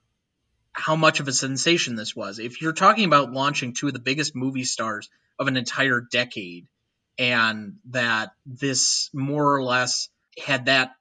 how 0.72 0.97
much 0.97 1.20
of 1.20 1.28
a 1.28 1.32
sensation 1.32 1.97
this 1.97 2.14
was. 2.14 2.38
If 2.38 2.61
you're 2.61 2.72
talking 2.72 3.05
about 3.05 3.32
launching 3.32 3.72
two 3.72 3.88
of 3.88 3.93
the 3.93 3.99
biggest 3.99 4.36
movie 4.36 4.64
stars 4.64 5.09
of 5.38 5.49
an 5.49 5.57
entire 5.57 6.01
decade, 6.01 6.66
and 7.18 7.76
that 7.91 8.32
this 8.47 9.11
more 9.12 9.55
or 9.55 9.62
less 9.62 10.09
had 10.47 10.66
that 10.66 10.93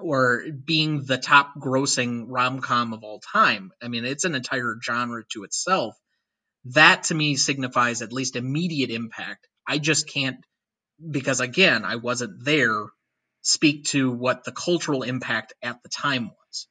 or 0.00 0.44
being 0.64 1.04
the 1.04 1.18
top 1.18 1.54
grossing 1.58 2.24
rom 2.28 2.60
com 2.60 2.92
of 2.92 3.04
all 3.04 3.20
time, 3.20 3.72
I 3.82 3.88
mean, 3.88 4.04
it's 4.04 4.24
an 4.24 4.34
entire 4.34 4.76
genre 4.82 5.22
to 5.32 5.44
itself. 5.44 5.94
That 6.66 7.04
to 7.04 7.14
me 7.14 7.36
signifies 7.36 8.02
at 8.02 8.12
least 8.12 8.36
immediate 8.36 8.90
impact. 8.90 9.48
I 9.66 9.78
just 9.78 10.08
can't, 10.08 10.38
because 11.10 11.40
again, 11.40 11.84
I 11.84 11.96
wasn't 11.96 12.44
there, 12.44 12.86
speak 13.42 13.84
to 13.84 14.10
what 14.10 14.44
the 14.44 14.52
cultural 14.52 15.02
impact 15.02 15.54
at 15.62 15.82
the 15.82 15.88
time 15.88 16.26
was 16.26 16.68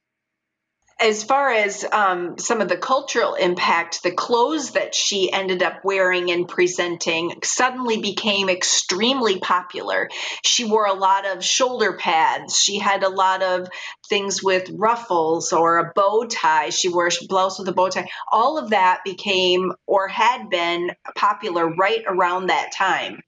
as 1.02 1.24
far 1.24 1.50
as 1.50 1.84
um, 1.92 2.38
some 2.38 2.62
of 2.62 2.70
the 2.70 2.78
cultural 2.78 3.34
impact, 3.34 4.04
the 4.04 4.12
clothes 4.12 4.72
that 4.72 4.94
she 4.94 5.34
ended 5.34 5.64
up 5.64 5.84
wearing 5.84 6.30
and 6.30 6.48
presenting 6.48 7.34
suddenly 7.44 8.00
became 8.00 8.50
extremely 8.50 9.40
popular. 9.40 10.10
She 10.46 10.64
wore 10.64 10.86
a 10.86 10.94
lot 10.94 11.26
of 11.26 11.44
shoulder 11.44 11.98
pads. 11.98 12.56
She 12.56 12.78
had 12.78 13.02
a 13.02 13.10
lot 13.10 13.42
of 13.42 13.68
things 14.08 14.44
with 14.44 14.70
ruffles 14.72 15.52
or 15.54 15.80
a 15.80 15.92
bow 15.96 16.26
tie. 16.26 16.70
She 16.70 16.88
wore 16.88 17.08
a 17.08 17.26
blouse 17.28 17.58
with 17.58 17.68
a 17.68 17.74
bow 17.74 17.90
tie. 17.90 18.08
All 18.32 18.60
of 18.60 18.70
that 18.70 19.00
became 19.04 19.74
or 19.88 20.08
had 20.08 20.52
been 20.52 20.92
popular 21.16 21.68
right 21.68 22.04
around 22.08 22.48
that 22.48 22.74
time. 22.78 23.22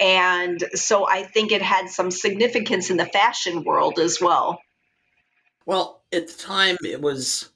And 0.00 0.62
so 0.74 1.06
I 1.08 1.22
think 1.22 1.52
it 1.52 1.62
had 1.62 1.88
some 1.88 2.10
significance 2.10 2.90
in 2.90 2.96
the 2.96 3.06
fashion 3.06 3.64
world 3.64 3.98
as 3.98 4.20
well. 4.20 4.60
Well, 5.66 6.02
at 6.12 6.26
the 6.28 6.34
time, 6.34 6.76
it 6.84 7.00
was 7.00 7.50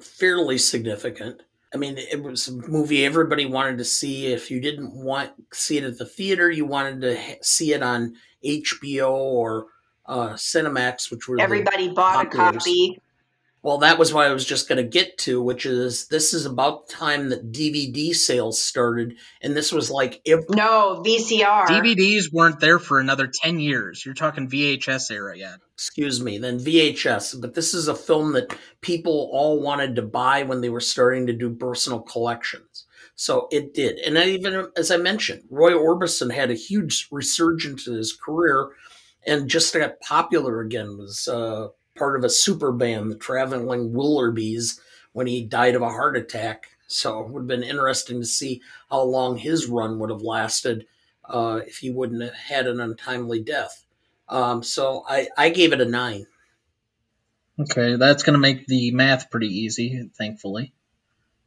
fairly 0.00 0.58
significant. 0.58 1.42
I 1.74 1.78
mean, 1.78 1.98
it 1.98 2.22
was 2.22 2.48
a 2.48 2.52
movie 2.52 3.04
everybody 3.04 3.44
wanted 3.44 3.78
to 3.78 3.84
see. 3.84 4.28
If 4.32 4.50
you 4.50 4.60
didn't 4.60 4.92
want 4.94 5.32
see 5.52 5.78
it 5.78 5.84
at 5.84 5.98
the 5.98 6.06
theater, 6.06 6.50
you 6.50 6.64
wanted 6.64 7.00
to 7.02 7.44
see 7.44 7.72
it 7.72 7.82
on 7.82 8.14
HBO 8.44 9.10
or 9.10 9.66
uh, 10.06 10.30
Cinemax, 10.30 11.10
which 11.10 11.28
were 11.28 11.40
everybody 11.40 11.88
bought 11.88 12.26
a 12.26 12.28
copy. 12.28 12.98
Well, 13.66 13.78
that 13.78 13.98
was 13.98 14.14
what 14.14 14.28
I 14.28 14.32
was 14.32 14.44
just 14.44 14.68
going 14.68 14.76
to 14.76 14.88
get 14.88 15.18
to, 15.18 15.42
which 15.42 15.66
is 15.66 16.06
this 16.06 16.32
is 16.32 16.46
about 16.46 16.86
the 16.86 16.94
time 16.94 17.30
that 17.30 17.50
DVD 17.50 18.14
sales 18.14 18.62
started, 18.62 19.16
and 19.42 19.56
this 19.56 19.72
was 19.72 19.90
like 19.90 20.20
if 20.24 20.48
no 20.48 21.02
VCR 21.04 21.66
DVDs 21.66 22.32
weren't 22.32 22.60
there 22.60 22.78
for 22.78 23.00
another 23.00 23.26
ten 23.26 23.58
years. 23.58 24.06
You're 24.06 24.14
talking 24.14 24.48
VHS 24.48 25.10
era 25.10 25.36
yet. 25.36 25.58
Excuse 25.74 26.22
me, 26.22 26.38
then 26.38 26.60
VHS. 26.60 27.40
But 27.40 27.54
this 27.54 27.74
is 27.74 27.88
a 27.88 27.96
film 27.96 28.34
that 28.34 28.56
people 28.82 29.30
all 29.32 29.60
wanted 29.60 29.96
to 29.96 30.02
buy 30.02 30.44
when 30.44 30.60
they 30.60 30.70
were 30.70 30.78
starting 30.78 31.26
to 31.26 31.32
do 31.32 31.52
personal 31.52 31.98
collections. 31.98 32.86
So 33.16 33.48
it 33.50 33.74
did, 33.74 33.98
and 33.98 34.16
even 34.16 34.68
as 34.76 34.92
I 34.92 34.96
mentioned, 34.96 35.42
Roy 35.50 35.72
Orbison 35.72 36.32
had 36.32 36.52
a 36.52 36.54
huge 36.54 37.08
resurgence 37.10 37.88
in 37.88 37.94
his 37.94 38.16
career, 38.16 38.68
and 39.26 39.48
just 39.48 39.74
got 39.74 39.98
popular 40.02 40.60
again. 40.60 40.98
Was 40.98 41.26
uh, 41.26 41.66
part 41.96 42.16
of 42.16 42.24
a 42.24 42.30
super 42.30 42.72
band, 42.72 43.10
the 43.10 43.16
Traveling 43.16 43.92
Wilburys, 43.92 44.78
when 45.12 45.26
he 45.26 45.42
died 45.42 45.74
of 45.74 45.82
a 45.82 45.88
heart 45.88 46.16
attack. 46.16 46.68
So 46.86 47.20
it 47.20 47.28
would 47.30 47.40
have 47.40 47.48
been 47.48 47.62
interesting 47.62 48.20
to 48.20 48.26
see 48.26 48.62
how 48.90 49.02
long 49.02 49.38
his 49.38 49.66
run 49.66 49.98
would 49.98 50.10
have 50.10 50.22
lasted 50.22 50.86
uh, 51.24 51.60
if 51.66 51.78
he 51.78 51.90
wouldn't 51.90 52.22
have 52.22 52.34
had 52.34 52.66
an 52.66 52.80
untimely 52.80 53.42
death. 53.42 53.84
Um, 54.28 54.62
so 54.62 55.04
I, 55.08 55.28
I 55.36 55.50
gave 55.50 55.72
it 55.72 55.80
a 55.80 55.84
nine. 55.84 56.26
Okay, 57.58 57.96
that's 57.96 58.22
going 58.22 58.34
to 58.34 58.38
make 58.38 58.66
the 58.66 58.90
math 58.90 59.30
pretty 59.30 59.48
easy, 59.48 60.10
thankfully. 60.16 60.74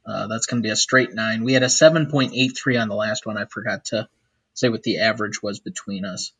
Uh, 0.05 0.27
that's 0.27 0.47
going 0.47 0.61
to 0.61 0.65
be 0.65 0.71
a 0.71 0.75
straight 0.75 1.13
nine. 1.13 1.43
We 1.43 1.53
had 1.53 1.61
a 1.61 1.67
7.83 1.67 2.81
on 2.81 2.89
the 2.89 2.95
last 2.95 3.25
one. 3.25 3.37
I 3.37 3.45
forgot 3.45 3.85
to 3.85 4.09
say 4.55 4.69
what 4.69 4.81
the 4.81 4.99
average 4.99 5.43
was 5.43 5.59
between 5.59 6.05
us. 6.05 6.31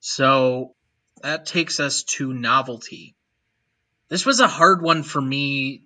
So 0.00 0.74
that 1.22 1.46
takes 1.46 1.80
us 1.80 2.02
to 2.04 2.32
novelty. 2.32 3.14
This 4.10 4.26
was 4.26 4.40
a 4.40 4.48
hard 4.48 4.82
one 4.82 5.04
for 5.04 5.20
me 5.20 5.84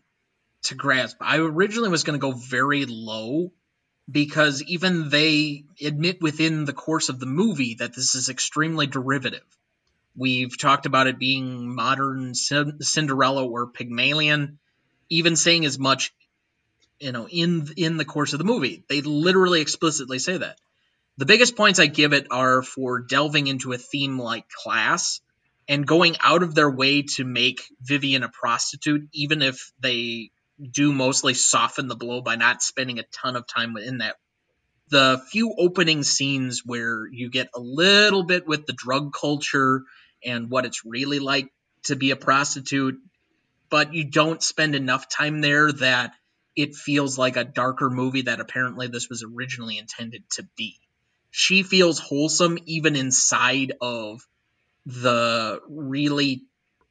to 0.64 0.74
grasp. 0.74 1.18
I 1.20 1.38
originally 1.38 1.90
was 1.90 2.04
going 2.04 2.18
to 2.18 2.26
go 2.26 2.32
very 2.32 2.86
low 2.86 3.52
because 4.10 4.62
even 4.62 5.10
they 5.10 5.64
admit 5.82 6.22
within 6.22 6.64
the 6.64 6.72
course 6.72 7.10
of 7.10 7.20
the 7.20 7.26
movie 7.26 7.74
that 7.74 7.94
this 7.94 8.14
is 8.14 8.30
extremely 8.30 8.86
derivative. 8.86 9.44
We've 10.16 10.58
talked 10.58 10.86
about 10.86 11.06
it 11.06 11.18
being 11.18 11.74
modern 11.74 12.34
Cinderella 12.34 13.46
or 13.46 13.66
Pygmalion, 13.66 14.58
even 15.10 15.36
saying 15.36 15.66
as 15.66 15.78
much, 15.78 16.14
you 17.00 17.12
know, 17.12 17.28
in 17.28 17.68
in 17.76 17.98
the 17.98 18.04
course 18.06 18.32
of 18.32 18.38
the 18.38 18.44
movie. 18.44 18.84
They 18.88 19.02
literally 19.02 19.60
explicitly 19.60 20.18
say 20.18 20.38
that. 20.38 20.58
The 21.18 21.26
biggest 21.26 21.56
points 21.56 21.78
I 21.78 21.86
give 21.86 22.14
it 22.14 22.28
are 22.30 22.62
for 22.62 23.00
delving 23.00 23.48
into 23.48 23.72
a 23.72 23.78
theme 23.78 24.18
like 24.18 24.48
class 24.48 25.20
and 25.68 25.86
going 25.86 26.16
out 26.20 26.42
of 26.42 26.54
their 26.54 26.70
way 26.70 27.02
to 27.02 27.24
make 27.24 27.62
Vivian 27.80 28.22
a 28.22 28.28
prostitute, 28.28 29.08
even 29.12 29.42
if 29.42 29.72
they 29.80 30.30
do 30.70 30.92
mostly 30.92 31.34
soften 31.34 31.88
the 31.88 31.96
blow 31.96 32.20
by 32.20 32.36
not 32.36 32.62
spending 32.62 32.98
a 32.98 33.04
ton 33.04 33.36
of 33.36 33.46
time 33.46 33.72
within 33.74 33.98
that. 33.98 34.16
The 34.90 35.20
few 35.30 35.54
opening 35.58 36.02
scenes 36.02 36.62
where 36.64 37.06
you 37.10 37.30
get 37.30 37.48
a 37.54 37.60
little 37.60 38.22
bit 38.22 38.46
with 38.46 38.66
the 38.66 38.74
drug 38.74 39.12
culture 39.18 39.82
and 40.24 40.50
what 40.50 40.66
it's 40.66 40.84
really 40.84 41.18
like 41.18 41.48
to 41.84 41.96
be 41.96 42.10
a 42.10 42.16
prostitute, 42.16 42.96
but 43.70 43.94
you 43.94 44.04
don't 44.04 44.42
spend 44.42 44.74
enough 44.74 45.08
time 45.08 45.40
there 45.40 45.72
that 45.72 46.12
it 46.54 46.74
feels 46.74 47.18
like 47.18 47.36
a 47.36 47.44
darker 47.44 47.90
movie 47.90 48.22
that 48.22 48.40
apparently 48.40 48.86
this 48.86 49.08
was 49.08 49.24
originally 49.24 49.78
intended 49.78 50.22
to 50.30 50.46
be. 50.56 50.78
She 51.30 51.62
feels 51.62 51.98
wholesome 51.98 52.58
even 52.66 52.94
inside 52.94 53.72
of 53.80 54.20
the 54.86 55.60
really 55.68 56.44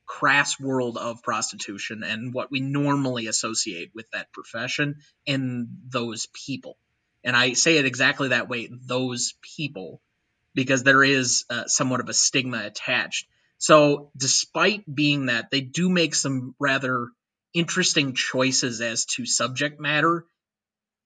crass 0.06 0.60
world 0.60 0.98
of 0.98 1.24
prostitution 1.24 2.04
and 2.04 2.34
what 2.34 2.52
we 2.52 2.60
normally 2.60 3.28
associate 3.28 3.92
with 3.96 4.10
that 4.12 4.32
profession 4.32 4.98
and 5.26 5.68
those 5.90 6.28
people. 6.46 6.78
And 7.24 7.36
I 7.36 7.54
say 7.54 7.78
it 7.78 7.86
exactly 7.86 8.30
that 8.30 8.50
way, 8.50 8.70
those 8.72 9.34
people, 9.56 10.02
because 10.54 10.84
there 10.84 11.04
is 11.04 11.46
uh, 11.50 11.64
somewhat 11.68 12.02
of 12.02 12.10
a 12.10 12.14
stigma 12.14 12.64
attached. 12.66 13.28
So, 13.58 14.12
despite 14.18 14.84
being 14.94 15.28
that, 15.28 15.50
they 15.50 15.62
do 15.62 15.90
make 15.90 16.16
some 16.16 16.54
rather 16.60 17.08
interesting 17.54 18.14
choices 18.14 18.82
as 18.82 19.06
to 19.06 19.26
subject 19.26 19.80
matter. 19.80 20.26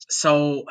So, 0.09 0.63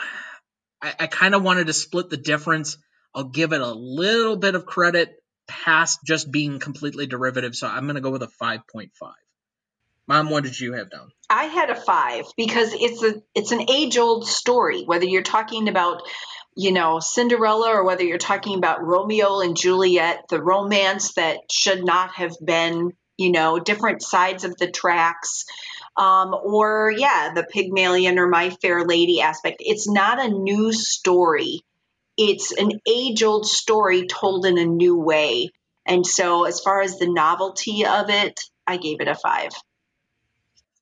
I, 0.83 0.95
I 1.01 1.07
kind 1.07 1.35
of 1.37 1.45
wanted 1.45 1.69
to 1.69 1.73
split 1.73 2.11
the 2.11 2.17
difference. 2.17 2.77
I'll 3.15 3.25
give 3.25 3.53
it 3.53 3.61
a 3.61 3.71
little 3.71 4.37
bit 4.37 4.57
of 4.57 4.67
credit 4.67 5.15
past 5.47 6.01
just 6.05 6.31
being 6.31 6.59
completely 6.59 7.07
derivative. 7.07 7.55
So 7.55 7.67
I'm 7.67 7.85
going 7.85 7.97
to 7.97 8.01
go 8.01 8.11
with 8.11 8.23
a 8.23 8.31
5.5. 8.43 8.91
Mom, 10.09 10.31
what 10.31 10.45
did 10.45 10.59
you 10.59 10.75
have 10.75 10.91
down? 10.91 11.11
I 11.29 11.45
had 11.45 11.71
a 11.71 11.75
five 11.75 12.27
because 12.37 12.73
it's 12.73 13.03
a 13.03 13.21
it's 13.35 13.51
an 13.51 13.69
age 13.69 13.99
old 13.99 14.27
story. 14.27 14.85
Whether 14.85 15.07
you're 15.07 15.23
talking 15.23 15.69
about 15.69 16.03
you 16.55 16.71
know 16.71 17.01
Cinderella 17.01 17.71
or 17.71 17.85
whether 17.85 18.05
you're 18.05 18.19
talking 18.19 18.57
about 18.57 18.85
Romeo 18.85 19.41
and 19.41 19.57
Juliet, 19.57 20.27
the 20.29 20.41
romance 20.41 21.15
that 21.15 21.39
should 21.51 21.85
not 21.85 22.15
have 22.15 22.37
been 22.43 22.93
you 23.17 23.33
know 23.33 23.59
different 23.59 24.01
sides 24.03 24.45
of 24.45 24.57
the 24.57 24.71
tracks. 24.71 25.45
Um, 25.97 26.35
or 26.35 26.93
yeah, 26.97 27.33
the 27.35 27.43
Pygmalion 27.43 28.19
or 28.19 28.29
My 28.29 28.51
Fair 28.51 28.85
Lady 28.85 29.23
aspect. 29.23 29.57
It's 29.61 29.89
not 29.89 30.25
a 30.25 30.29
new 30.29 30.73
story 30.73 31.65
it's 32.17 32.53
an 32.53 32.81
age 32.87 33.23
old 33.23 33.47
story 33.47 34.07
told 34.07 34.47
in 34.47 34.59
a 34.59 34.65
new 34.65 34.97
way. 34.97 35.51
And 35.87 36.07
so, 36.07 36.45
as 36.45 36.61
far 36.61 36.83
as 36.83 36.99
the 36.99 37.13
novelty 37.13 37.87
of 37.87 38.11
it, 38.11 38.41
I 38.67 38.77
gave 38.77 39.01
it 39.01 39.09
a 39.09 39.15
five. 39.15 39.51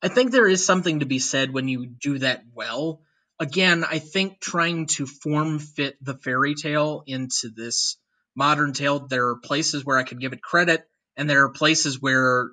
I 0.03 0.09
think 0.09 0.31
there 0.31 0.47
is 0.47 0.65
something 0.65 1.01
to 1.01 1.07
be 1.07 1.19
said 1.19 1.53
when 1.53 1.69
you 1.69 1.87
do 1.87 2.19
that 2.19 2.45
well. 2.53 3.01
Again, 3.41 3.85
I 3.85 3.99
think 3.99 4.41
trying 4.41 4.87
to 4.97 5.07
form 5.07 5.59
fit 5.59 5.97
the 6.03 6.15
fairy 6.15 6.55
tale 6.55 7.03
into 7.07 7.49
this 7.49 7.97
modern 8.35 8.73
tale, 8.73 9.01
there 9.01 9.29
are 9.29 9.37
places 9.37 9.85
where 9.85 9.99
I 9.99 10.03
could 10.05 10.21
give 10.21 10.33
it 10.33 10.43
credit, 10.43 10.87
and 11.17 11.29
there 11.29 11.45
are 11.45 11.51
places 11.51 12.01
where 12.01 12.51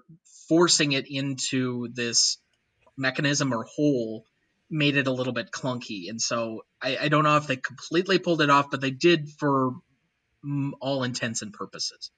forcing 0.48 0.92
it 0.92 1.06
into 1.10 1.88
this 1.94 2.38
mechanism 2.98 3.54
or 3.54 3.64
whole 3.64 4.26
made 4.72 4.96
it 4.96 5.08
a 5.08 5.12
little 5.12 5.34
bit 5.34 5.52
clunky. 5.52 6.10
And 6.10 6.22
so 6.22 6.62
I, 6.82 6.98
I 7.02 7.08
don't 7.10 7.26
know 7.26 7.38
if 7.38 7.46
they 7.46 7.58
completely 7.58 8.18
pulled 8.18 8.42
it 8.42 8.50
off, 8.50 8.72
but 8.72 8.82
they 8.82 8.92
did 8.92 9.30
for 9.30 9.74
all 10.80 11.04
intents 11.04 11.42
and 11.42 11.54
purposes. 11.54 12.10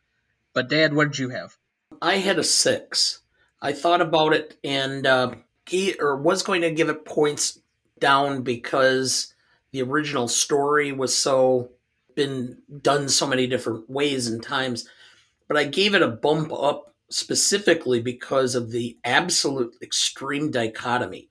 But 0.54 0.70
Dad, 0.70 0.94
what 0.94 1.12
did 1.12 1.20
you 1.20 1.30
have? 1.30 1.58
I 2.02 2.18
had 2.18 2.40
a 2.40 2.44
six. 2.44 3.22
I 3.62 3.74
thought 3.74 4.02
about 4.02 4.34
it 4.34 4.58
and 4.64 5.06
uh, 5.08 5.36
he, 5.68 5.96
or 6.00 6.16
was 6.16 6.44
going 6.44 6.62
to 6.62 6.72
give 6.72 6.90
it 6.90 7.06
points 7.06 7.60
down 8.00 8.44
because 8.44 9.34
the 9.72 9.82
original 9.82 10.28
story 10.28 10.92
was 10.92 11.16
so 11.16 11.72
been 12.16 12.60
done 12.82 13.10
so 13.10 13.26
many 13.26 13.48
different 13.48 13.90
ways 13.90 14.28
and 14.28 14.44
times. 14.44 14.88
But 15.48 15.58
I 15.58 15.64
gave 15.64 15.96
it 15.96 16.02
a 16.02 16.08
bump 16.08 16.54
up 16.54 16.94
specifically 17.10 18.02
because 18.02 18.56
of 18.56 18.72
the 18.72 18.98
absolute 19.04 19.76
extreme 19.82 20.52
dichotomy 20.52 21.30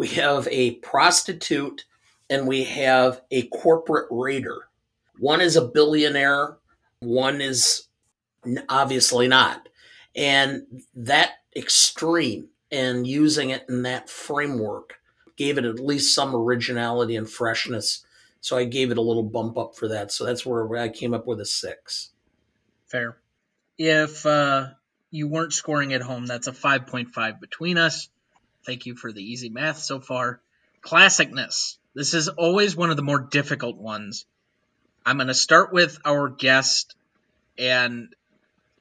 we 0.00 0.08
have 0.08 0.48
a 0.50 0.76
prostitute 0.76 1.84
and 2.30 2.48
we 2.48 2.64
have 2.64 3.20
a 3.30 3.42
corporate 3.48 4.06
raider. 4.10 4.70
One 5.18 5.42
is 5.42 5.56
a 5.56 5.68
billionaire, 5.68 6.56
one 7.00 7.42
is 7.42 7.86
obviously 8.70 9.28
not. 9.28 9.68
And 10.16 10.84
that 10.94 11.32
extreme 11.54 12.48
and 12.72 13.06
using 13.06 13.50
it 13.50 13.66
in 13.68 13.82
that 13.82 14.08
framework 14.08 14.94
gave 15.36 15.58
it 15.58 15.66
at 15.66 15.78
least 15.78 16.14
some 16.14 16.34
originality 16.34 17.14
and 17.14 17.28
freshness. 17.28 18.02
So 18.40 18.56
I 18.56 18.64
gave 18.64 18.90
it 18.90 18.96
a 18.96 19.02
little 19.02 19.22
bump 19.22 19.58
up 19.58 19.76
for 19.76 19.86
that. 19.88 20.12
So 20.12 20.24
that's 20.24 20.46
where 20.46 20.78
I 20.78 20.88
came 20.88 21.12
up 21.12 21.26
with 21.26 21.42
a 21.42 21.44
six. 21.44 22.08
Fair. 22.86 23.18
If 23.76 24.24
uh, 24.24 24.68
you 25.10 25.28
weren't 25.28 25.52
scoring 25.52 25.92
at 25.92 26.00
home, 26.00 26.24
that's 26.24 26.46
a 26.46 26.52
5.5 26.52 27.38
between 27.38 27.76
us. 27.76 28.08
Thank 28.64 28.86
you 28.86 28.94
for 28.94 29.12
the 29.12 29.22
easy 29.22 29.48
math 29.48 29.78
so 29.78 30.00
far. 30.00 30.40
Classicness. 30.82 31.76
This 31.94 32.14
is 32.14 32.28
always 32.28 32.76
one 32.76 32.90
of 32.90 32.96
the 32.96 33.02
more 33.02 33.20
difficult 33.20 33.76
ones. 33.76 34.26
I'm 35.04 35.16
going 35.16 35.28
to 35.28 35.34
start 35.34 35.72
with 35.72 35.98
our 36.04 36.28
guest, 36.28 36.94
and 37.58 38.14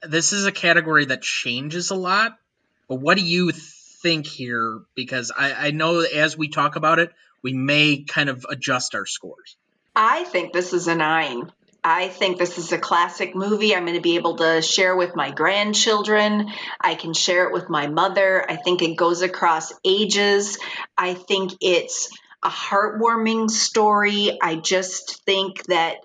this 0.04 0.34
is 0.34 0.46
a 0.46 0.52
category 0.52 1.06
that 1.06 1.22
changes 1.22 1.92
a 1.92 1.96
lot. 1.96 2.38
But 2.88 2.96
what 2.96 3.18
do 3.18 3.24
you 3.24 3.52
think 3.52 4.28
here? 4.28 4.80
Because 4.96 5.32
I, 5.36 5.68
I 5.68 5.72
know 5.72 6.02
as 6.02 6.38
we 6.38 6.50
talk 6.50 6.76
about 6.76 7.00
it, 7.00 7.12
we 7.42 7.54
may 7.54 8.04
kind 8.04 8.30
of 8.30 8.46
adjust 8.50 8.96
our 8.96 9.06
scores. 9.06 9.56
I 9.96 10.24
think 10.26 10.54
this 10.54 10.74
is 10.74 10.88
a 10.88 10.96
nine. 10.96 11.52
I 11.84 12.10
think 12.10 12.38
this 12.38 12.58
is 12.58 12.72
a 12.72 12.78
classic 12.78 13.36
movie. 13.36 13.74
I'm 13.74 13.86
going 13.86 13.96
to 13.96 14.02
be 14.02 14.16
able 14.16 14.36
to 14.38 14.62
share 14.62 14.96
with 14.96 15.16
my 15.16 15.32
grandchildren. 15.32 16.50
I 16.80 16.96
can 16.96 17.14
share 17.14 17.48
it 17.48 17.54
with 17.54 17.70
my 17.70 17.88
mother. 17.88 18.46
I 18.50 18.58
think 18.58 18.82
it 18.82 18.96
goes 18.96 19.22
across 19.22 19.72
ages. 19.86 20.58
I 20.98 21.14
think 21.14 21.54
it's 21.62 22.10
a 22.44 22.50
heartwarming 22.50 23.50
story. 23.50 24.38
I 24.42 24.56
just 24.56 25.24
think 25.26 25.64
that 25.66 25.98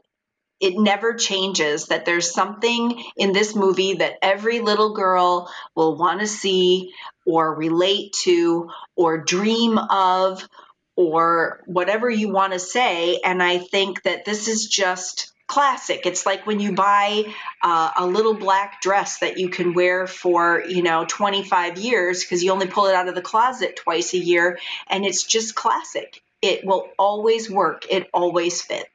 it 0.60 0.78
never 0.78 1.14
changes, 1.14 1.86
that 1.86 2.06
there's 2.06 2.32
something 2.32 3.02
in 3.16 3.32
this 3.32 3.54
movie 3.54 3.94
that 3.94 4.14
every 4.22 4.60
little 4.60 4.94
girl 4.94 5.52
will 5.74 5.96
want 5.96 6.20
to 6.20 6.26
see 6.26 6.92
or 7.26 7.54
relate 7.54 8.12
to 8.22 8.70
or 8.96 9.18
dream 9.18 9.76
of 9.76 10.48
or 10.96 11.60
whatever 11.66 12.08
you 12.08 12.32
want 12.32 12.52
to 12.52 12.58
say. 12.58 13.20
And 13.24 13.42
I 13.42 13.58
think 13.58 14.04
that 14.04 14.24
this 14.24 14.48
is 14.48 14.66
just 14.66 15.33
classic. 15.54 16.04
It's 16.04 16.26
like 16.26 16.48
when 16.48 16.58
you 16.58 16.72
buy 16.72 17.32
uh, 17.62 17.92
a 17.96 18.04
little 18.04 18.34
black 18.34 18.80
dress 18.80 19.18
that 19.18 19.38
you 19.38 19.50
can 19.50 19.72
wear 19.72 20.08
for, 20.08 20.64
you 20.66 20.82
know, 20.82 21.04
25 21.08 21.78
years 21.78 22.24
because 22.24 22.42
you 22.42 22.50
only 22.50 22.66
pull 22.66 22.86
it 22.86 22.94
out 22.96 23.06
of 23.06 23.14
the 23.14 23.22
closet 23.22 23.76
twice 23.76 24.14
a 24.14 24.18
year 24.18 24.58
and 24.88 25.06
it's 25.06 25.22
just 25.22 25.54
classic. 25.54 26.20
It 26.42 26.64
will 26.64 26.88
always 26.98 27.48
work. 27.48 27.86
It 27.88 28.08
always 28.12 28.62
fits. 28.62 28.88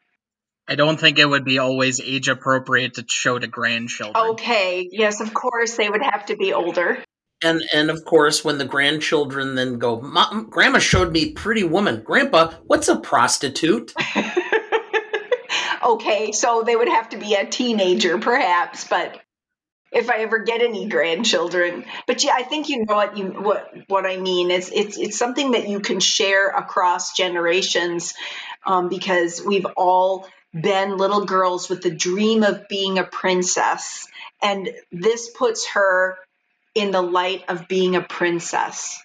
I 0.67 0.75
don't 0.75 0.99
think 0.99 1.17
it 1.17 1.25
would 1.25 1.45
be 1.45 1.59
always 1.59 2.01
age 2.01 2.27
appropriate 2.27 2.95
to 2.95 3.05
show 3.07 3.39
to 3.39 3.47
grandchildren. 3.47 4.31
Okay, 4.31 4.89
yes, 4.91 5.21
of 5.21 5.33
course 5.33 5.77
they 5.77 5.89
would 5.89 6.03
have 6.03 6.25
to 6.25 6.35
be 6.35 6.51
older. 6.51 7.01
And 7.41 7.63
and 7.73 7.89
of 7.89 8.03
course, 8.03 8.43
when 8.43 8.57
the 8.57 8.65
grandchildren 8.65 9.55
then 9.55 9.79
go, 9.79 9.95
"Grandma 9.95 10.79
showed 10.79 11.13
me 11.13 11.31
Pretty 11.31 11.63
Woman." 11.63 12.03
Grandpa, 12.03 12.51
what's 12.67 12.89
a 12.89 12.97
prostitute? 12.97 13.93
okay, 15.89 16.31
so 16.31 16.63
they 16.63 16.75
would 16.75 16.89
have 16.89 17.09
to 17.09 17.17
be 17.17 17.35
a 17.35 17.45
teenager 17.45 18.17
perhaps, 18.17 18.85
but 18.85 19.19
if 19.91 20.09
I 20.09 20.19
ever 20.19 20.39
get 20.39 20.61
any 20.61 20.87
grandchildren. 20.87 21.85
But 22.07 22.23
yeah, 22.23 22.33
I 22.35 22.43
think 22.43 22.69
you 22.69 22.85
know 22.85 22.95
what 22.95 23.17
you 23.17 23.25
what 23.25 23.73
what 23.87 24.05
I 24.05 24.17
mean. 24.17 24.51
It's 24.51 24.71
it's 24.71 24.97
it's 24.97 25.17
something 25.17 25.51
that 25.51 25.67
you 25.67 25.79
can 25.79 25.99
share 25.99 26.49
across 26.49 27.15
generations 27.15 28.13
um, 28.65 28.89
because 28.89 29.41
we've 29.43 29.65
all 29.77 30.27
been 30.53 30.97
little 30.97 31.25
girls 31.25 31.69
with 31.69 31.81
the 31.81 31.91
dream 31.91 32.43
of 32.43 32.67
being 32.67 32.99
a 32.99 33.03
princess. 33.03 34.07
And 34.41 34.69
this 34.91 35.29
puts 35.29 35.67
her 35.69 36.17
in 36.75 36.91
the 36.91 37.01
light 37.01 37.43
of 37.49 37.67
being 37.67 37.95
a 37.95 38.01
princess. 38.01 39.01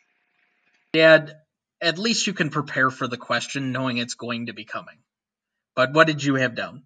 Dad, 0.93 1.37
at 1.81 1.99
least 1.99 2.27
you 2.27 2.35
can 2.35 2.51
prepare 2.51 2.91
for 2.91 3.09
the 3.09 3.17
question 3.17 3.73
knowing 3.73 3.99
it's 3.99 4.15
going 4.15 4.47
to 4.47 4.53
be 4.53 4.65
coming. 4.65 4.97
But 5.75 5.93
what 5.93 6.07
did 6.07 6.23
you 6.23 6.37
have 6.37 6.55
down? 6.55 6.83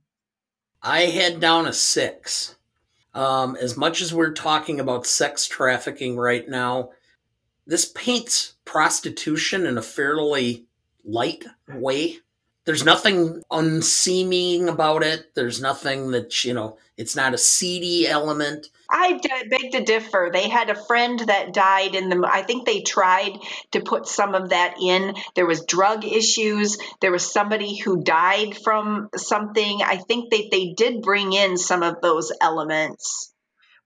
I 0.83 1.03
had 1.03 1.41
down 1.41 1.67
a 1.67 1.73
six. 1.73 2.57
Um, 3.15 3.57
as 3.57 3.77
much 3.77 4.01
as 4.01 4.15
we're 4.15 4.33
talking 4.33 4.81
about 4.81 5.07
sex 5.07 5.47
trafficking 5.47 6.17
right 6.17 6.49
now, 6.49 6.91
this 7.67 7.87
paints 7.87 8.55
prostitution 8.65 9.67
in 9.67 9.77
a 9.77 9.83
fairly 9.83 10.67
light 11.05 11.45
way. 11.69 12.19
There's 12.65 12.85
nothing 12.85 13.43
unseeming 13.51 14.69
about 14.69 15.03
it. 15.03 15.35
There's 15.35 15.61
nothing 15.61 16.11
that, 16.13 16.45
you 16.45 16.55
know, 16.55 16.79
it's 16.97 17.17
not 17.17 17.35
a 17.35 17.39
seedy 17.39 18.07
element. 18.07 18.69
I 18.91 19.21
beg 19.51 19.73
to 19.73 19.85
differ. 19.85 20.31
They 20.33 20.49
had 20.49 20.71
a 20.71 20.85
friend 20.87 21.21
that 21.21 21.53
died 21.53 21.95
in 21.95 22.09
the. 22.09 22.27
I 22.27 22.43
think 22.43 22.65
they 22.65 22.81
tried 22.81 23.39
to 23.73 23.81
put 23.81 24.07
some 24.07 24.35
of 24.35 24.51
that 24.51 24.77
in. 24.81 25.15
There 25.35 25.47
was 25.47 25.67
drug 25.67 26.05
issues. 26.05 26.79
There 27.01 27.13
was 27.13 27.31
somebody 27.31 27.77
who 27.77 28.03
died 28.03 28.57
from 28.57 29.11
something. 29.15 29.83
I 29.83 29.97
think 29.97 30.31
that 30.31 30.49
they 30.51 30.73
did 30.75 31.03
bring 31.03 31.33
in 31.33 31.59
some 31.59 31.83
of 31.83 32.01
those 32.01 32.33
elements. 32.41 33.33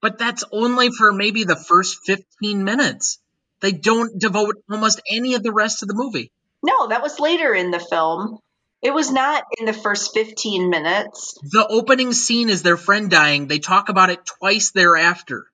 But 0.01 0.19
that's 0.19 0.45
only 0.53 0.91
for 0.91 1.13
maybe 1.13 1.45
the 1.45 1.57
first 1.57 1.99
15 2.05 2.65
minutes. 2.65 3.19
They 3.61 3.73
don't 3.73 4.19
devote 4.19 4.57
almost 4.71 5.01
any 5.11 5.35
of 5.35 5.43
the 5.43 5.53
rest 5.53 5.83
of 5.83 5.89
the 5.89 5.95
movie. 5.95 6.31
No, 6.63 6.89
that 6.89 7.03
was 7.03 7.19
later 7.19 7.55
in 7.55 7.71
the 7.71 7.81
film. 7.81 8.39
It 8.83 8.93
was 8.93 9.13
not 9.13 9.45
in 9.59 9.67
the 9.67 9.73
first 9.73 10.13
15 10.13 10.69
minutes. 10.69 11.39
The 11.43 11.67
opening 11.67 12.13
scene 12.13 12.49
is 12.49 12.63
their 12.63 12.77
friend 12.77 13.09
dying. 13.09 13.47
They 13.47 13.61
talk 13.61 13.89
about 13.89 14.11
it 14.11 14.27
twice 14.27 14.73
thereafter. 14.73 15.47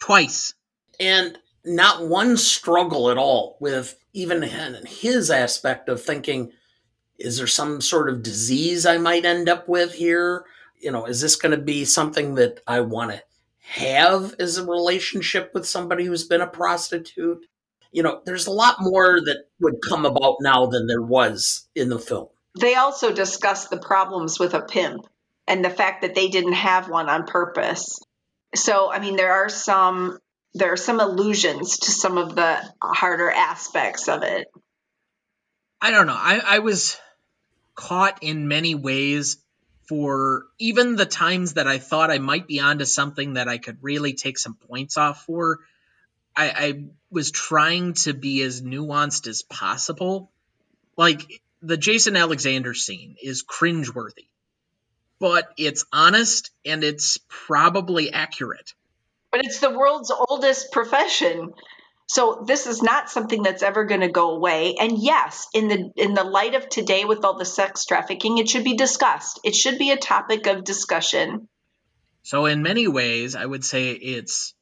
Twice. 0.00 0.54
And 0.98 1.38
not 1.64 2.08
one 2.08 2.38
struggle 2.38 3.10
at 3.10 3.18
all 3.18 3.58
with 3.60 3.96
even 4.14 4.42
his 4.42 5.30
aspect 5.30 5.88
of 5.88 6.02
thinking, 6.02 6.52
is 7.18 7.36
there 7.36 7.46
some 7.46 7.80
sort 7.80 8.08
of 8.08 8.22
disease 8.22 8.86
I 8.86 8.98
might 8.98 9.24
end 9.24 9.48
up 9.48 9.68
with 9.68 9.94
here? 9.94 10.44
You 10.80 10.90
know, 10.90 11.04
is 11.04 11.20
this 11.20 11.36
going 11.36 11.56
to 11.56 11.62
be 11.62 11.84
something 11.84 12.34
that 12.36 12.60
I 12.66 12.80
want 12.80 13.12
to 13.12 13.22
have 13.60 14.34
as 14.38 14.58
a 14.58 14.66
relationship 14.66 15.52
with 15.54 15.66
somebody 15.66 16.04
who's 16.04 16.24
been 16.24 16.40
a 16.40 16.46
prostitute? 16.46 17.46
You 17.92 18.02
know, 18.02 18.20
there's 18.24 18.46
a 18.46 18.52
lot 18.52 18.76
more 18.80 19.20
that 19.20 19.44
would 19.60 19.76
come 19.86 20.06
about 20.06 20.36
now 20.40 20.66
than 20.66 20.86
there 20.86 21.02
was 21.02 21.68
in 21.74 21.88
the 21.88 21.98
film. 21.98 22.28
They 22.58 22.74
also 22.74 23.12
discuss 23.12 23.68
the 23.68 23.78
problems 23.78 24.38
with 24.38 24.54
a 24.54 24.62
pimp 24.62 25.06
and 25.46 25.64
the 25.64 25.70
fact 25.70 26.02
that 26.02 26.14
they 26.14 26.28
didn't 26.28 26.54
have 26.54 26.88
one 26.88 27.08
on 27.08 27.26
purpose. 27.26 28.00
So, 28.54 28.90
I 28.90 28.98
mean, 28.98 29.16
there 29.16 29.32
are 29.32 29.48
some 29.48 30.18
there 30.54 30.72
are 30.72 30.76
some 30.76 31.00
allusions 31.00 31.78
to 31.78 31.90
some 31.90 32.18
of 32.18 32.34
the 32.34 32.58
harder 32.82 33.30
aspects 33.30 34.08
of 34.08 34.22
it. 34.22 34.48
I 35.80 35.90
don't 35.90 36.06
know. 36.06 36.16
I, 36.16 36.40
I 36.44 36.58
was 36.58 36.98
caught 37.74 38.18
in 38.22 38.48
many 38.48 38.74
ways 38.74 39.38
for 39.88 40.44
even 40.58 40.96
the 40.96 41.06
times 41.06 41.54
that 41.54 41.66
I 41.66 41.78
thought 41.78 42.10
I 42.10 42.18
might 42.18 42.46
be 42.46 42.60
onto 42.60 42.84
something 42.84 43.34
that 43.34 43.48
I 43.48 43.58
could 43.58 43.78
really 43.80 44.12
take 44.12 44.38
some 44.38 44.54
points 44.54 44.96
off 44.96 45.24
for. 45.24 45.60
I, 46.36 46.50
I 46.50 46.84
was 47.12 47.30
trying 47.30 47.94
to 47.94 48.14
be 48.14 48.42
as 48.42 48.62
nuanced 48.62 49.26
as 49.26 49.42
possible. 49.42 50.30
Like 50.96 51.42
the 51.60 51.76
Jason 51.76 52.16
Alexander 52.16 52.74
scene 52.74 53.16
is 53.22 53.44
cringeworthy, 53.44 54.28
but 55.18 55.52
it's 55.56 55.84
honest 55.92 56.50
and 56.64 56.82
it's 56.82 57.18
probably 57.28 58.12
accurate. 58.12 58.74
But 59.30 59.44
it's 59.44 59.60
the 59.60 59.70
world's 59.70 60.10
oldest 60.10 60.72
profession. 60.72 61.52
So 62.06 62.44
this 62.46 62.66
is 62.66 62.82
not 62.82 63.08
something 63.08 63.42
that's 63.42 63.62
ever 63.62 63.84
going 63.84 64.02
to 64.02 64.10
go 64.10 64.32
away. 64.32 64.74
And 64.78 64.98
yes, 64.98 65.46
in 65.54 65.68
the 65.68 65.92
in 65.96 66.14
the 66.14 66.24
light 66.24 66.54
of 66.54 66.68
today 66.68 67.04
with 67.04 67.24
all 67.24 67.38
the 67.38 67.44
sex 67.44 67.86
trafficking, 67.86 68.38
it 68.38 68.48
should 68.48 68.64
be 68.64 68.76
discussed. 68.76 69.40
It 69.44 69.54
should 69.54 69.78
be 69.78 69.92
a 69.92 69.96
topic 69.96 70.46
of 70.46 70.64
discussion. 70.64 71.48
So 72.22 72.46
in 72.46 72.62
many 72.62 72.86
ways, 72.88 73.34
I 73.34 73.46
would 73.46 73.64
say 73.64 73.92
it's 73.92 74.54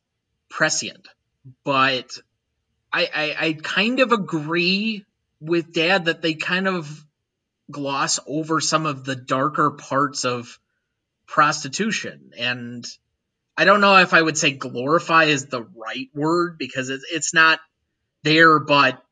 prescient 0.49 1.09
but 1.65 2.19
I, 2.93 3.09
I, 3.15 3.47
I 3.47 3.53
kind 3.53 4.01
of 4.01 4.13
agree 4.13 5.05
with 5.41 5.73
Dad 5.73 6.07
that 6.07 6.23
they 6.23 6.35
kind 6.35 6.69
of 6.69 7.05
gloss 7.71 8.19
over 8.27 8.61
some 8.61 8.87
of 8.87 9.05
the 9.05 9.17
darker 9.17 9.71
parts 9.71 10.25
of 10.25 10.59
prostitution, 11.27 12.33
and 12.37 12.85
I 13.57 13.65
don't 13.65 13.81
know 13.81 13.97
if 13.97 14.15
I 14.15 14.21
would 14.21 14.37
say 14.37 14.53
glorify 14.53 15.25
is 15.25 15.47
the 15.47 15.63
right 15.63 16.09
word 16.15 16.59
because 16.59 16.89
it's 16.89 17.05
it's 17.11 17.35
not 17.35 17.61
there, 18.23 18.59
but 18.59 19.03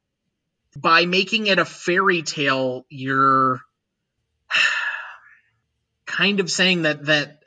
by 0.77 1.07
making 1.07 1.47
it 1.47 1.59
a 1.59 1.65
fairy 1.65 2.23
tale, 2.23 2.85
you're 2.89 3.61
kind 6.07 6.41
of 6.41 6.51
saying 6.51 6.83
that 6.83 7.07
that 7.07 7.38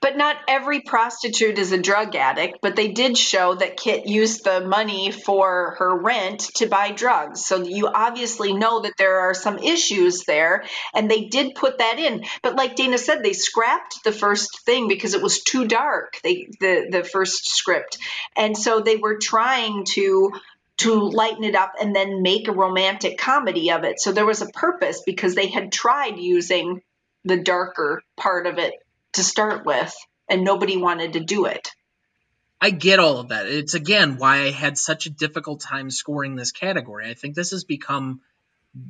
but 0.00 0.16
not 0.16 0.36
every 0.48 0.80
prostitute 0.80 1.58
is 1.58 1.72
a 1.72 1.78
drug 1.78 2.14
addict, 2.16 2.58
but 2.62 2.76
they 2.76 2.88
did 2.88 3.16
show 3.16 3.54
that 3.54 3.76
Kit 3.76 4.06
used 4.06 4.44
the 4.44 4.60
money 4.60 5.10
for 5.10 5.76
her 5.78 5.96
rent 5.96 6.40
to 6.56 6.66
buy 6.66 6.90
drugs. 6.90 7.44
So 7.44 7.62
you 7.62 7.86
obviously 7.86 8.52
know 8.52 8.80
that 8.82 8.96
there 8.98 9.20
are 9.20 9.34
some 9.34 9.58
issues 9.58 10.24
there, 10.24 10.64
and 10.94 11.10
they 11.10 11.26
did 11.26 11.54
put 11.54 11.78
that 11.78 11.98
in. 11.98 12.24
But 12.42 12.56
like 12.56 12.76
Dana 12.76 12.98
said, 12.98 13.22
they 13.22 13.32
scrapped 13.32 14.04
the 14.04 14.12
first 14.12 14.64
thing 14.64 14.88
because 14.88 15.14
it 15.14 15.22
was 15.22 15.42
too 15.42 15.66
dark, 15.66 16.18
they, 16.22 16.48
the, 16.60 16.88
the 16.90 17.04
first 17.04 17.50
script. 17.50 17.98
And 18.36 18.56
so 18.56 18.80
they 18.80 18.96
were 18.96 19.18
trying 19.18 19.84
to 19.90 20.32
to 20.78 20.94
lighten 20.94 21.44
it 21.44 21.54
up 21.54 21.74
and 21.78 21.94
then 21.94 22.22
make 22.22 22.48
a 22.48 22.52
romantic 22.52 23.18
comedy 23.18 23.70
of 23.70 23.84
it. 23.84 24.00
So 24.00 24.12
there 24.12 24.24
was 24.24 24.40
a 24.40 24.46
purpose 24.46 25.02
because 25.04 25.34
they 25.34 25.48
had 25.48 25.70
tried 25.70 26.16
using 26.16 26.80
the 27.22 27.36
darker 27.36 28.02
part 28.16 28.46
of 28.46 28.56
it 28.56 28.72
to 29.14 29.22
start 29.22 29.64
with, 29.64 29.92
and 30.28 30.44
nobody 30.44 30.76
wanted 30.76 31.14
to 31.14 31.20
do 31.20 31.46
it. 31.46 31.68
I 32.60 32.70
get 32.70 32.98
all 32.98 33.18
of 33.18 33.28
that. 33.28 33.46
It's 33.46 33.74
again 33.74 34.16
why 34.18 34.42
I 34.42 34.50
had 34.50 34.76
such 34.76 35.06
a 35.06 35.10
difficult 35.10 35.60
time 35.60 35.90
scoring 35.90 36.36
this 36.36 36.52
category. 36.52 37.08
I 37.08 37.14
think 37.14 37.34
this 37.34 37.52
has 37.52 37.64
become 37.64 38.20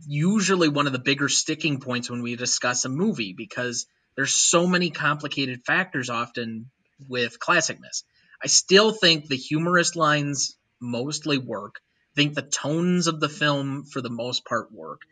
usually 0.06 0.68
one 0.68 0.86
of 0.86 0.92
the 0.92 0.98
bigger 0.98 1.28
sticking 1.28 1.80
points 1.80 2.10
when 2.10 2.22
we 2.22 2.36
discuss 2.36 2.84
a 2.84 2.88
movie 2.88 3.32
because 3.32 3.86
there's 4.16 4.34
so 4.34 4.66
many 4.66 4.90
complicated 4.90 5.64
factors 5.64 6.10
often 6.10 6.70
with 7.08 7.38
classicness. 7.38 8.02
I 8.42 8.48
still 8.48 8.92
think 8.92 9.26
the 9.26 9.36
humorous 9.36 9.94
lines 9.96 10.56
mostly 10.80 11.38
work. 11.38 11.76
I 12.12 12.14
think 12.16 12.34
the 12.34 12.42
tones 12.42 13.06
of 13.06 13.20
the 13.20 13.28
film 13.28 13.84
for 13.84 14.00
the 14.00 14.10
most 14.10 14.44
part 14.44 14.72
work 14.72 15.02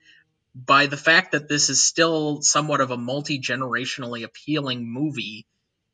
by 0.55 0.87
the 0.87 0.97
fact 0.97 1.33
that 1.33 1.49
this 1.49 1.71
is 1.71 1.85
still 1.85 2.43
somewhat 2.43 2.81
of 2.81 2.91
a 2.91 2.97
multi 2.97 3.41
generationally 3.41 4.25
appealing 4.25 4.91
movie 4.91 5.47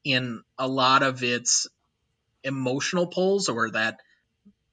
in 0.04 0.42
a 0.58 0.68
lot 0.68 1.02
of 1.02 1.22
its 1.22 1.66
emotional 2.42 3.06
pulls, 3.06 3.48
or 3.48 3.70
that, 3.70 4.00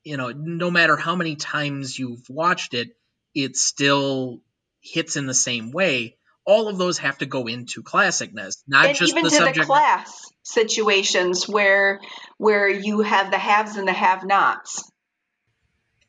you 0.03 0.17
know, 0.17 0.29
no 0.29 0.69
matter 0.69 0.97
how 0.97 1.15
many 1.15 1.35
times 1.35 1.97
you've 1.97 2.29
watched 2.29 2.73
it, 2.73 2.95
it 3.33 3.55
still 3.55 4.41
hits 4.81 5.15
in 5.15 5.25
the 5.25 5.33
same 5.33 5.71
way. 5.71 6.17
All 6.43 6.67
of 6.67 6.77
those 6.77 6.97
have 6.97 7.19
to 7.19 7.25
go 7.25 7.47
into 7.47 7.83
classicness, 7.83 8.63
not 8.67 8.87
and 8.87 8.97
just 8.97 9.11
even 9.11 9.23
the 9.23 9.29
to 9.29 9.35
subject. 9.35 9.59
the 9.59 9.65
class 9.65 10.31
situations 10.43 11.47
where 11.47 12.01
where 12.37 12.67
you 12.67 13.01
have 13.01 13.29
the 13.31 13.37
haves 13.37 13.77
and 13.77 13.87
the 13.87 13.93
have-nots. 13.93 14.91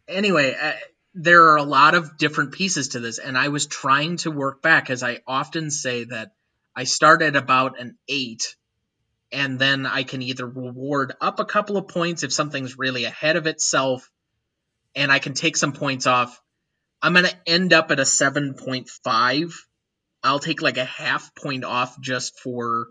Anyway, 0.08 0.56
there 1.14 1.50
are 1.50 1.56
a 1.56 1.64
lot 1.64 1.94
of 1.94 2.16
different 2.16 2.52
pieces 2.52 2.88
to 2.88 3.00
this, 3.00 3.18
and 3.18 3.36
I 3.36 3.48
was 3.48 3.66
trying 3.66 4.16
to 4.18 4.30
work 4.30 4.62
back, 4.62 4.90
as 4.90 5.02
I 5.02 5.20
often 5.26 5.70
say 5.70 6.04
that 6.04 6.32
I 6.74 6.84
start 6.84 7.22
at 7.22 7.36
about 7.36 7.78
an 7.78 7.98
eight, 8.08 8.56
and 9.30 9.58
then 9.58 9.84
I 9.86 10.04
can 10.04 10.22
either 10.22 10.46
reward 10.46 11.14
up 11.20 11.38
a 11.38 11.44
couple 11.44 11.76
of 11.76 11.88
points 11.88 12.22
if 12.22 12.32
something's 12.32 12.78
really 12.78 13.04
ahead 13.04 13.36
of 13.36 13.46
itself, 13.46 14.10
and 14.94 15.12
I 15.12 15.18
can 15.18 15.34
take 15.34 15.56
some 15.56 15.72
points 15.72 16.06
off. 16.06 16.40
I'm 17.02 17.12
going 17.12 17.26
to 17.26 17.36
end 17.46 17.72
up 17.72 17.90
at 17.90 17.98
a 17.98 18.04
7.5. 18.04 19.54
I'll 20.22 20.38
take 20.38 20.62
like 20.62 20.78
a 20.78 20.84
half 20.84 21.34
point 21.34 21.64
off 21.64 22.00
just 22.00 22.38
for 22.38 22.88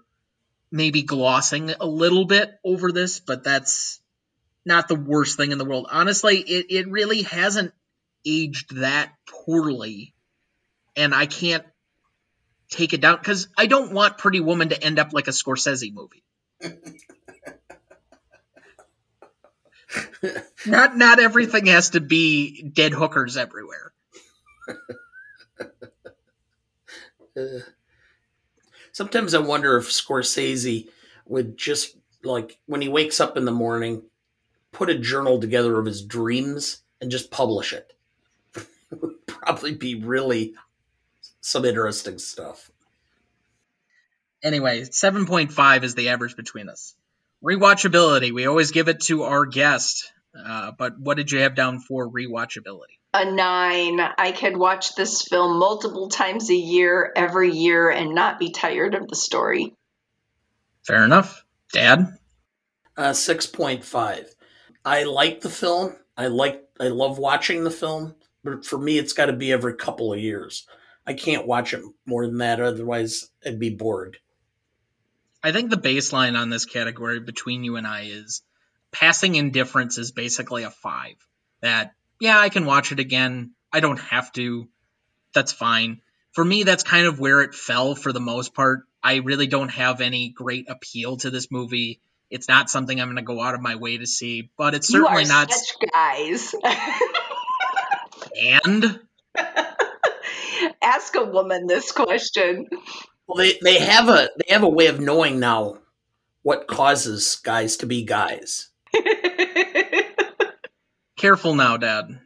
maybe 0.72 1.04
glossing 1.04 1.72
a 1.80 1.86
little 1.86 2.26
bit 2.26 2.52
over 2.64 2.92
this, 2.92 3.20
but 3.20 3.44
that's 3.44 4.02
not 4.66 4.88
the 4.88 4.96
worst 4.96 5.38
thing 5.38 5.52
in 5.52 5.58
the 5.58 5.66
world. 5.66 5.88
Honestly, 5.90 6.38
it, 6.38 6.66
it 6.70 6.92
really 6.92 7.24
hasn't 7.24 7.74
aged 8.26 8.76
that 8.78 9.12
poorly 9.28 10.14
and 10.96 11.14
I 11.14 11.26
can't 11.26 11.66
take 12.70 12.94
it 12.94 13.02
down 13.02 13.18
because 13.18 13.48
I 13.58 13.66
don't 13.66 13.92
want 13.94 14.18
Pretty 14.18 14.40
Woman 14.40 14.70
to 14.70 14.82
end 14.84 15.00
up 15.00 15.14
like 15.14 15.28
a 15.28 15.32
Scorsese 15.32 15.94
movie. 15.94 16.24
not 20.66 20.96
not 20.98 21.20
everything 21.20 21.66
has 21.68 21.92
to 21.92 22.00
be 22.00 22.64
dead 22.64 22.94
hookers 22.94 23.38
everywhere. 23.38 23.92
Sometimes 28.92 29.34
I 29.34 29.40
wonder 29.40 29.78
if 29.78 29.86
Scorsese 29.86 30.90
would 31.26 31.58
just 31.58 31.98
like 32.24 32.60
when 32.66 32.82
he 32.82 32.90
wakes 32.90 33.20
up 33.20 33.38
in 33.38 33.46
the 33.46 33.52
morning, 33.52 34.04
put 34.72 34.90
a 34.90 34.98
journal 34.98 35.40
together 35.40 35.80
of 35.80 35.86
his 35.86 36.02
dreams 36.04 36.84
and 37.00 37.12
just 37.12 37.32
publish 37.32 37.74
it. 37.74 37.94
It 38.92 38.96
would 39.02 39.26
probably 39.28 39.76
be 39.76 39.96
really 39.96 40.54
some 41.42 41.66
interesting 41.66 42.20
stuff. 42.20 42.72
Anyway, 44.44 44.82
7.5 44.82 45.84
is 45.84 45.96
the 45.96 46.10
average 46.10 46.36
between 46.36 46.70
us. 46.70 46.96
Rewatchability, 47.44 48.32
we 48.32 48.46
always 48.46 48.72
give 48.72 48.88
it 48.88 49.02
to 49.02 49.24
our 49.24 49.46
guest. 49.46 50.12
Uh, 50.38 50.72
but 50.78 51.00
what 51.00 51.18
did 51.18 51.32
you 51.32 51.40
have 51.40 51.56
down 51.56 51.80
for 51.80 52.10
rewatchability? 52.10 52.98
A 53.14 53.30
nine. 53.30 54.00
I 54.00 54.32
could 54.32 54.56
watch 54.56 54.96
this 54.96 55.24
film 55.24 55.60
multiple 55.60 56.08
times 56.08 56.50
a 56.50 56.56
year, 56.56 57.12
every 57.16 57.52
year, 57.52 57.90
and 57.90 58.16
not 58.16 58.40
be 58.40 58.52
tired 58.52 58.96
of 58.96 59.08
the 59.08 59.16
story. 59.16 59.76
Fair 60.84 61.04
enough. 61.04 61.46
Dad? 61.74 62.18
Uh, 62.96 63.12
6.5. 63.12 64.26
I 64.86 65.04
like 65.04 65.42
the 65.42 65.50
film. 65.50 65.96
I 66.18 66.28
like, 66.28 66.68
I 66.80 66.88
love 66.88 67.18
watching 67.18 67.64
the 67.64 67.72
film, 67.72 68.16
but 68.44 68.66
for 68.66 68.78
me, 68.78 68.98
it's 68.98 69.14
got 69.14 69.28
to 69.28 69.34
be 69.34 69.52
every 69.52 69.76
couple 69.76 70.14
of 70.14 70.20
years. 70.20 70.66
I 71.06 71.14
can't 71.14 71.48
watch 71.48 71.74
it 71.74 71.82
more 72.06 72.26
than 72.26 72.38
that, 72.40 72.62
otherwise, 72.62 73.30
I'd 73.46 73.60
be 73.60 73.70
bored. 73.70 74.18
I 75.44 75.52
think 75.52 75.70
the 75.70 75.78
baseline 75.78 76.38
on 76.38 76.50
this 76.50 76.66
category 76.66 77.20
between 77.20 77.64
you 77.64 77.76
and 77.76 77.88
I 77.88 78.04
is 78.04 78.44
passing 78.92 79.36
indifference 79.36 79.98
is 79.98 80.12
basically 80.12 80.64
a 80.64 80.70
five. 80.70 81.16
That, 81.62 81.94
yeah, 82.20 82.40
I 82.40 82.50
can 82.50 82.66
watch 82.66 82.92
it 82.92 83.00
again. 83.00 83.54
I 83.74 83.80
don't 83.80 84.00
have 84.00 84.32
to. 84.34 84.70
That's 85.34 85.52
fine. 85.52 86.02
For 86.34 86.46
me, 86.46 86.64
that's 86.64 86.84
kind 86.84 87.08
of 87.08 87.20
where 87.20 87.42
it 87.42 87.56
fell 87.56 87.96
for 87.96 88.12
the 88.12 88.20
most 88.20 88.54
part. 88.54 88.82
I 89.04 89.16
really 89.18 89.48
don't 89.48 89.70
have 89.70 90.02
any 90.02 90.30
great 90.30 90.70
appeal 90.70 91.18
to 91.18 91.32
this 91.32 91.52
movie. 91.52 92.02
It's 92.30 92.48
not 92.48 92.70
something 92.70 93.00
I'm 93.00 93.08
going 93.08 93.18
to 93.18 93.24
go 93.24 93.42
out 93.42 93.56
of 93.56 93.62
my 93.62 93.76
way 93.76 93.98
to 93.98 94.06
see, 94.06 94.52
but 94.58 94.74
it's 94.74 94.88
certainly 94.88 95.26
not. 95.26 95.52
guys. 95.92 96.56
and 98.40 99.00
ask 100.82 101.16
a 101.16 101.24
woman 101.24 101.68
this 101.68 101.92
question. 101.92 102.68
Well, 103.28 103.38
they, 103.38 103.58
they 103.64 103.80
have 103.80 104.10
a 104.10 104.30
they 104.38 104.54
have 104.54 104.64
a 104.64 104.70
way 104.70 104.88
of 104.88 105.00
knowing 105.00 105.40
now 105.40 105.78
what 106.44 106.68
causes 106.68 107.38
guys 107.44 107.78
to 107.78 107.86
be 107.86 108.04
guys. 108.04 108.70
Careful 111.18 111.56
now, 111.56 111.78
Dad. 111.78 112.20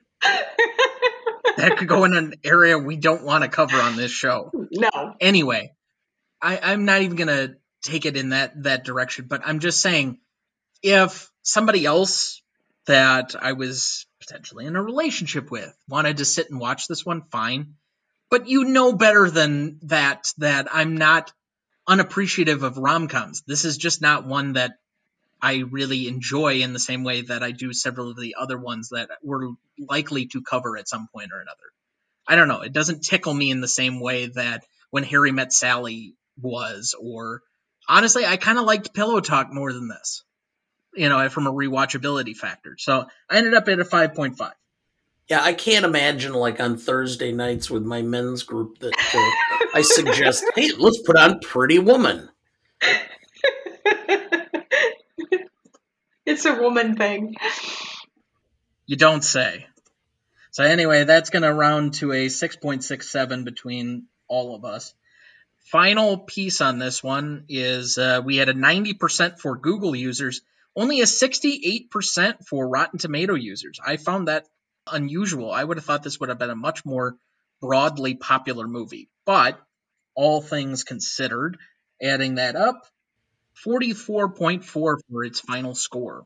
that 1.58 1.78
could 1.78 1.88
go 1.88 2.06
in 2.06 2.16
an 2.16 2.34
area 2.44 2.78
we 2.78 2.96
don't 2.96 3.24
want 3.24 3.44
to 3.44 3.50
cover 3.50 3.78
on 3.78 3.96
this 3.96 4.12
show. 4.12 4.52
No. 4.72 5.16
Anyway, 5.20 5.74
I, 6.42 6.60
I'm 6.62 6.86
not 6.86 7.02
even 7.02 7.18
gonna 7.18 7.56
take 7.84 8.06
it 8.06 8.18
in 8.18 8.30
that 8.30 8.64
that 8.64 8.84
direction, 8.84 9.26
but 9.28 9.42
I'm 9.46 9.60
just 9.60 9.82
saying, 9.82 10.20
if 10.82 11.30
somebody 11.44 11.86
else 11.86 12.42
that 12.88 13.36
I 13.40 13.54
was 13.54 14.08
potentially 14.26 14.66
in 14.66 14.76
a 14.76 14.82
relationship 14.82 15.52
with 15.52 15.74
wanted 15.88 16.18
to 16.18 16.26
sit 16.26 16.50
and 16.50 16.60
watch 16.60 16.88
this 16.88 17.06
one, 17.06 17.24
fine. 17.32 17.76
But 18.30 18.48
you 18.48 18.66
know 18.66 18.94
better 18.94 19.30
than 19.30 19.80
that 19.84 20.34
that 20.38 20.68
I'm 20.72 20.98
not 20.98 21.32
unappreciative 21.88 22.64
of 22.64 22.78
rom 22.78 23.08
coms. 23.08 23.44
This 23.46 23.66
is 23.66 23.78
just 23.78 24.02
not 24.02 24.26
one 24.26 24.54
that 24.54 24.74
I 25.42 25.58
really 25.70 26.08
enjoy 26.08 26.62
in 26.62 26.74
the 26.74 26.80
same 26.80 27.04
way 27.04 27.22
that 27.22 27.44
I 27.44 27.52
do 27.52 27.72
several 27.72 28.10
of 28.10 28.18
the 28.18 28.36
other 28.40 28.58
ones 28.58 28.90
that 28.90 29.10
we're 29.22 29.52
likely 29.78 30.26
to 30.28 30.42
cover 30.42 30.78
at 30.78 30.90
some 30.90 31.08
point 31.14 31.32
or 31.32 31.40
another. 31.40 31.58
I 32.28 32.36
don't 32.36 32.48
know. 32.48 32.62
It 32.62 32.74
doesn't 32.74 33.04
tickle 33.04 33.34
me 33.34 33.52
in 33.52 33.62
the 33.62 33.68
same 33.68 34.00
way 34.00 34.28
that 34.28 34.64
when 34.90 35.04
Harry 35.04 35.32
Met 35.32 35.54
Sally 35.54 36.16
was, 36.42 36.96
or 37.00 37.42
honestly, 37.88 38.26
I 38.26 38.38
kind 38.38 38.58
of 38.58 38.66
liked 38.66 38.94
Pillow 38.96 39.20
Talk 39.20 39.54
more 39.54 39.72
than 39.72 39.88
this, 39.88 40.24
you 40.96 41.10
know, 41.10 41.28
from 41.30 41.48
a 41.48 41.52
rewatchability 41.52 42.36
factor. 42.36 42.76
So 42.78 43.06
I 43.30 43.38
ended 43.38 43.54
up 43.54 43.68
at 43.68 43.80
a 43.80 43.84
5.5. 43.84 44.52
Yeah, 45.28 45.42
I 45.42 45.54
can't 45.54 45.86
imagine 45.86 46.34
like 46.34 46.60
on 46.60 46.78
Thursday 46.78 47.32
nights 47.32 47.70
with 47.70 47.84
my 47.84 48.04
men's 48.04 48.44
group 48.44 48.78
that 48.80 48.94
uh, 48.94 49.68
I 49.74 49.82
suggest, 49.82 50.46
hey, 50.56 50.72
let's 50.78 51.02
put 51.02 51.18
on 51.18 51.40
Pretty 51.40 51.80
Woman. 51.80 52.30
it's 56.26 56.46
a 56.46 56.54
woman 56.54 56.96
thing. 56.96 57.36
You 58.86 58.98
don't 58.98 59.24
say. 59.24 59.66
So 60.52 60.64
anyway, 60.64 61.06
that's 61.06 61.32
going 61.32 61.44
to 61.44 61.54
round 61.54 61.96
to 61.96 62.12
a 62.12 62.28
6.67 62.28 63.46
between 63.46 64.06
all 64.28 64.56
of 64.56 64.64
us. 64.64 64.94
Final 65.66 66.20
piece 66.20 66.62
on 66.62 66.78
this 66.78 67.04
one 67.04 67.46
is 67.50 67.98
uh, 67.98 68.22
we 68.24 68.38
had 68.38 68.50
a 68.50 68.54
90% 68.54 69.40
for 69.40 69.58
Google 69.58 69.96
users, 69.96 70.42
only 70.76 71.02
a 71.02 71.06
68% 71.06 72.46
for 72.46 72.68
Rotten 72.68 73.00
Tomato 73.00 73.36
users. 73.36 73.80
I 73.86 73.98
found 73.98 74.28
that 74.28 74.48
unusual. 74.92 75.52
I 75.52 75.64
would 75.64 75.78
have 75.78 75.86
thought 75.86 76.04
this 76.04 76.20
would 76.20 76.30
have 76.30 76.40
been 76.40 76.50
a 76.50 76.56
much 76.56 76.86
more 76.86 77.18
broadly 77.62 78.16
popular 78.16 78.68
movie. 78.68 79.10
But 79.26 79.60
all 80.14 80.42
things 80.42 80.84
considered, 80.84 81.58
adding 82.02 82.36
that 82.36 82.56
up, 82.56 82.86
44.4 83.66 84.64
for 84.66 85.24
its 85.24 85.40
final 85.40 85.76
score 85.76 86.26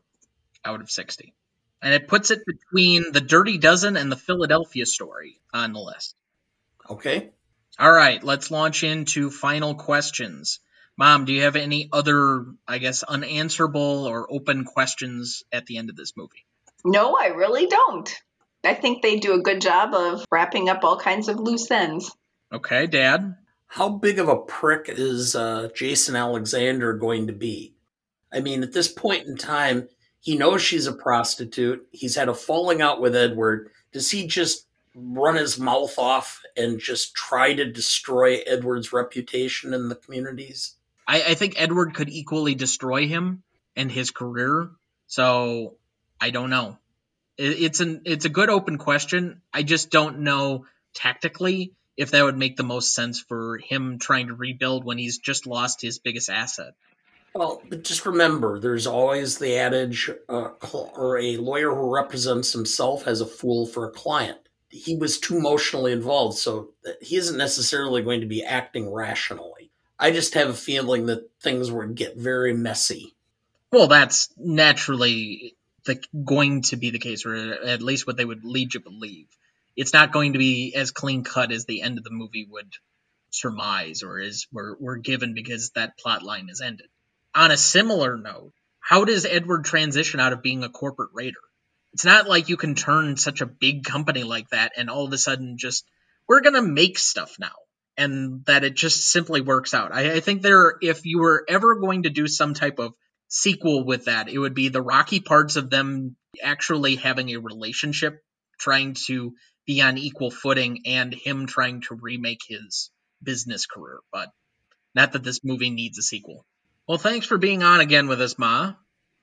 out 0.64 0.80
of 0.80 0.90
60. 0.90 1.34
And 1.82 1.94
it 1.94 2.08
puts 2.08 2.30
it 2.30 2.40
between 2.46 3.12
The 3.12 3.20
Dirty 3.20 3.56
Dozen 3.56 3.96
and 3.96 4.12
The 4.12 4.16
Philadelphia 4.16 4.84
Story 4.84 5.40
on 5.52 5.72
the 5.72 5.80
list. 5.80 6.14
Okay. 6.88 7.30
All 7.78 7.90
right, 7.90 8.22
let's 8.22 8.50
launch 8.50 8.84
into 8.84 9.30
final 9.30 9.74
questions. 9.74 10.60
Mom, 11.00 11.24
do 11.24 11.32
you 11.32 11.44
have 11.44 11.56
any 11.56 11.88
other, 11.94 12.44
I 12.68 12.76
guess, 12.76 13.02
unanswerable 13.02 14.04
or 14.04 14.30
open 14.30 14.64
questions 14.64 15.42
at 15.50 15.64
the 15.64 15.78
end 15.78 15.88
of 15.88 15.96
this 15.96 16.14
movie? 16.14 16.44
No, 16.84 17.16
I 17.16 17.28
really 17.28 17.66
don't. 17.66 18.14
I 18.62 18.74
think 18.74 19.00
they 19.00 19.16
do 19.16 19.32
a 19.32 19.42
good 19.42 19.62
job 19.62 19.94
of 19.94 20.26
wrapping 20.30 20.68
up 20.68 20.84
all 20.84 20.98
kinds 20.98 21.28
of 21.28 21.40
loose 21.40 21.70
ends. 21.70 22.14
Okay, 22.52 22.86
Dad. 22.86 23.34
How 23.66 23.88
big 23.88 24.18
of 24.18 24.28
a 24.28 24.36
prick 24.36 24.90
is 24.90 25.34
uh, 25.34 25.70
Jason 25.74 26.16
Alexander 26.16 26.92
going 26.92 27.28
to 27.28 27.32
be? 27.32 27.72
I 28.30 28.40
mean, 28.40 28.62
at 28.62 28.74
this 28.74 28.88
point 28.88 29.26
in 29.26 29.38
time, 29.38 29.88
he 30.20 30.36
knows 30.36 30.60
she's 30.60 30.86
a 30.86 30.92
prostitute. 30.92 31.88
He's 31.92 32.16
had 32.16 32.28
a 32.28 32.34
falling 32.34 32.82
out 32.82 33.00
with 33.00 33.16
Edward. 33.16 33.70
Does 33.90 34.10
he 34.10 34.26
just 34.26 34.66
run 34.94 35.36
his 35.36 35.58
mouth 35.58 35.98
off 35.98 36.42
and 36.58 36.78
just 36.78 37.14
try 37.14 37.54
to 37.54 37.64
destroy 37.64 38.40
Edward's 38.46 38.92
reputation 38.92 39.72
in 39.72 39.88
the 39.88 39.96
communities? 39.96 40.76
I, 41.10 41.22
I 41.30 41.34
think 41.34 41.54
Edward 41.56 41.94
could 41.94 42.08
equally 42.08 42.54
destroy 42.54 43.08
him 43.08 43.42
and 43.74 43.90
his 43.90 44.12
career. 44.12 44.70
So 45.08 45.74
I 46.20 46.30
don't 46.30 46.50
know. 46.50 46.78
It, 47.36 47.60
it's 47.62 47.80
an 47.80 48.02
it's 48.04 48.26
a 48.26 48.30
good 48.30 48.48
open 48.48 48.78
question. 48.78 49.42
I 49.52 49.64
just 49.64 49.90
don't 49.90 50.20
know 50.20 50.66
tactically 50.94 51.74
if 51.96 52.12
that 52.12 52.24
would 52.24 52.38
make 52.38 52.56
the 52.56 52.62
most 52.62 52.94
sense 52.94 53.20
for 53.20 53.58
him 53.58 53.98
trying 53.98 54.28
to 54.28 54.34
rebuild 54.34 54.84
when 54.84 54.98
he's 54.98 55.18
just 55.18 55.48
lost 55.48 55.82
his 55.82 55.98
biggest 55.98 56.30
asset. 56.30 56.74
Well, 57.34 57.60
just 57.82 58.06
remember, 58.06 58.58
there's 58.58 58.86
always 58.86 59.38
the 59.38 59.56
adage, 59.56 60.10
uh, 60.28 60.48
or 60.72 61.18
a 61.18 61.36
lawyer 61.36 61.72
who 61.72 61.94
represents 61.94 62.52
himself 62.52 63.04
has 63.04 63.20
a 63.20 63.26
fool 63.26 63.66
for 63.66 63.86
a 63.86 63.92
client. 63.92 64.38
He 64.68 64.96
was 64.96 65.20
too 65.20 65.36
emotionally 65.36 65.92
involved, 65.92 66.38
so 66.38 66.70
he 67.00 67.16
isn't 67.16 67.36
necessarily 67.36 68.02
going 68.02 68.20
to 68.20 68.26
be 68.26 68.42
acting 68.42 68.92
rationally. 68.92 69.69
I 70.00 70.12
just 70.12 70.32
have 70.32 70.48
a 70.48 70.54
feeling 70.54 71.06
that 71.06 71.30
things 71.42 71.70
would 71.70 71.94
get 71.94 72.16
very 72.16 72.54
messy. 72.54 73.14
Well, 73.70 73.86
that's 73.86 74.30
naturally 74.38 75.54
the, 75.84 76.02
going 76.24 76.62
to 76.62 76.76
be 76.76 76.88
the 76.88 76.98
case, 76.98 77.26
or 77.26 77.34
at 77.36 77.82
least 77.82 78.06
what 78.06 78.16
they 78.16 78.24
would 78.24 78.42
lead 78.42 78.72
you 78.72 78.80
to 78.80 78.90
believe. 78.90 79.26
It's 79.76 79.92
not 79.92 80.10
going 80.10 80.32
to 80.32 80.38
be 80.38 80.74
as 80.74 80.90
clean 80.90 81.22
cut 81.22 81.52
as 81.52 81.66
the 81.66 81.82
end 81.82 81.98
of 81.98 82.04
the 82.04 82.10
movie 82.10 82.46
would 82.50 82.72
surmise, 83.28 84.02
or 84.02 84.18
is 84.18 84.46
we're, 84.50 84.74
we're 84.80 84.96
given 84.96 85.34
because 85.34 85.70
that 85.72 85.98
plot 85.98 86.22
line 86.22 86.48
is 86.48 86.62
ended. 86.62 86.88
On 87.34 87.50
a 87.50 87.58
similar 87.58 88.16
note, 88.16 88.54
how 88.80 89.04
does 89.04 89.26
Edward 89.26 89.66
transition 89.66 90.18
out 90.18 90.32
of 90.32 90.42
being 90.42 90.64
a 90.64 90.70
corporate 90.70 91.10
raider? 91.12 91.38
It's 91.92 92.06
not 92.06 92.26
like 92.26 92.48
you 92.48 92.56
can 92.56 92.74
turn 92.74 93.18
such 93.18 93.42
a 93.42 93.46
big 93.46 93.84
company 93.84 94.22
like 94.22 94.48
that 94.48 94.72
and 94.76 94.88
all 94.88 95.04
of 95.04 95.12
a 95.12 95.18
sudden 95.18 95.58
just 95.58 95.84
we're 96.26 96.40
gonna 96.40 96.62
make 96.62 96.98
stuff 96.98 97.36
now 97.38 97.54
and 98.00 98.44
that 98.46 98.64
it 98.64 98.74
just 98.74 99.10
simply 99.10 99.40
works 99.40 99.74
out. 99.74 99.94
I, 99.94 100.14
I 100.14 100.20
think 100.20 100.42
there, 100.42 100.74
if 100.80 101.04
you 101.04 101.20
were 101.20 101.44
ever 101.48 101.76
going 101.76 102.04
to 102.04 102.10
do 102.10 102.26
some 102.26 102.54
type 102.54 102.78
of 102.78 102.94
sequel 103.30 103.84
with 103.84 104.06
that. 104.06 104.28
It 104.28 104.38
would 104.38 104.54
be 104.54 104.68
the 104.68 104.82
rocky 104.82 105.20
parts 105.20 105.56
of 105.56 105.70
them 105.70 106.16
actually 106.42 106.96
having 106.96 107.30
a 107.30 107.40
relationship, 107.40 108.22
trying 108.58 108.94
to 109.06 109.34
be 109.66 109.80
on 109.80 109.96
equal 109.96 110.30
footing, 110.30 110.82
and 110.86 111.14
him 111.14 111.46
trying 111.46 111.80
to 111.82 111.94
remake 111.94 112.40
his 112.46 112.90
business 113.22 113.66
career. 113.66 114.00
But 114.12 114.30
not 114.94 115.12
that 115.12 115.22
this 115.22 115.40
movie 115.44 115.70
needs 115.70 115.98
a 115.98 116.02
sequel. 116.02 116.44
Well, 116.86 116.98
thanks 116.98 117.26
for 117.26 117.38
being 117.38 117.62
on 117.62 117.80
again 117.80 118.08
with 118.08 118.20
us, 118.20 118.36
Ma. 118.36 118.74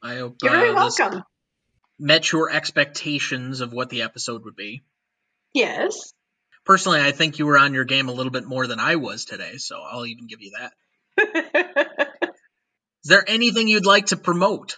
I 0.02 0.16
hope 0.16 0.38
You're 0.42 0.52
very 0.52 0.70
uh, 0.70 0.76
welcome. 0.76 1.24
Met 2.00 2.32
your 2.32 2.50
expectations 2.50 3.60
of 3.60 3.74
what 3.74 3.90
the 3.90 4.04
episode 4.04 4.46
would 4.46 4.56
be. 4.56 4.84
Yes. 5.54 6.14
Personally, 6.68 7.00
I 7.00 7.14
think 7.14 7.40
you 7.40 7.46
were 7.46 7.58
on 7.58 7.74
your 7.74 7.86
game 7.86 8.10
a 8.10 8.12
little 8.12 8.32
bit 8.32 8.46
more 8.46 8.68
than 8.68 8.78
I 8.78 8.98
was 8.98 9.24
today, 9.24 9.56
so 9.56 9.80
I'll 9.82 10.06
even 10.06 10.28
give 10.28 10.42
you 10.42 10.52
that. 10.60 12.10
Is 13.06 13.10
there 13.10 13.24
anything 13.26 13.70
you'd 13.70 13.86
like 13.86 14.08
to 14.08 14.18
promote? 14.18 14.78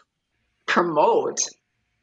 Promote. 0.68 1.40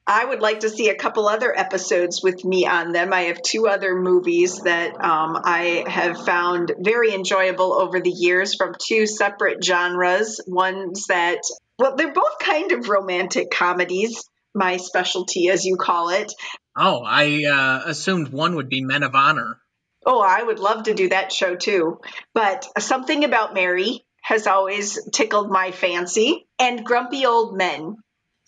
I 0.05 0.25
would 0.25 0.41
like 0.41 0.61
to 0.61 0.71
see 0.71 0.89
a 0.89 0.97
couple 0.97 1.29
other 1.29 1.57
episodes 1.57 2.21
with 2.21 2.45
me 2.45 2.67
on 2.67 2.91
them. 2.91 3.13
I 3.13 3.23
have 3.23 3.41
two 3.43 3.69
other 3.69 3.95
movies 3.95 4.59
that 4.63 4.95
um, 4.95 5.39
I 5.45 5.85
have 5.87 6.25
found 6.25 6.73
very 6.81 7.15
enjoyable 7.15 7.73
over 7.73 8.01
the 8.01 8.11
years 8.11 8.57
from 8.57 8.75
two 8.85 9.07
separate 9.07 9.65
genres. 9.65 10.41
Ones 10.49 11.07
that, 11.07 11.43
well, 11.79 11.95
they're 11.95 12.13
both 12.13 12.41
kind 12.41 12.73
of 12.73 12.89
romantic 12.89 13.53
comedies, 13.53 14.25
my 14.53 14.79
specialty, 14.79 15.49
as 15.49 15.65
you 15.65 15.77
call 15.77 16.09
it. 16.09 16.33
Oh, 16.77 17.05
I 17.07 17.45
uh, 17.45 17.89
assumed 17.89 18.31
one 18.31 18.57
would 18.57 18.69
be 18.69 18.81
Men 18.81 19.05
of 19.05 19.15
Honor. 19.15 19.61
Oh, 20.07 20.21
I 20.21 20.43
would 20.43 20.61
love 20.61 20.85
to 20.85 20.95
do 20.95 21.09
that 21.09 21.33
show 21.33 21.57
too. 21.57 22.01
But 22.33 22.67
something 22.79 23.25
about 23.25 23.55
Mary 23.55 24.05
has 24.23 24.47
always 24.47 24.99
tickled 25.13 25.51
my 25.51 25.73
fancy 25.73 26.47
and 26.59 26.85
grumpy 26.85 27.27
old 27.27 27.57
men. 27.57 27.97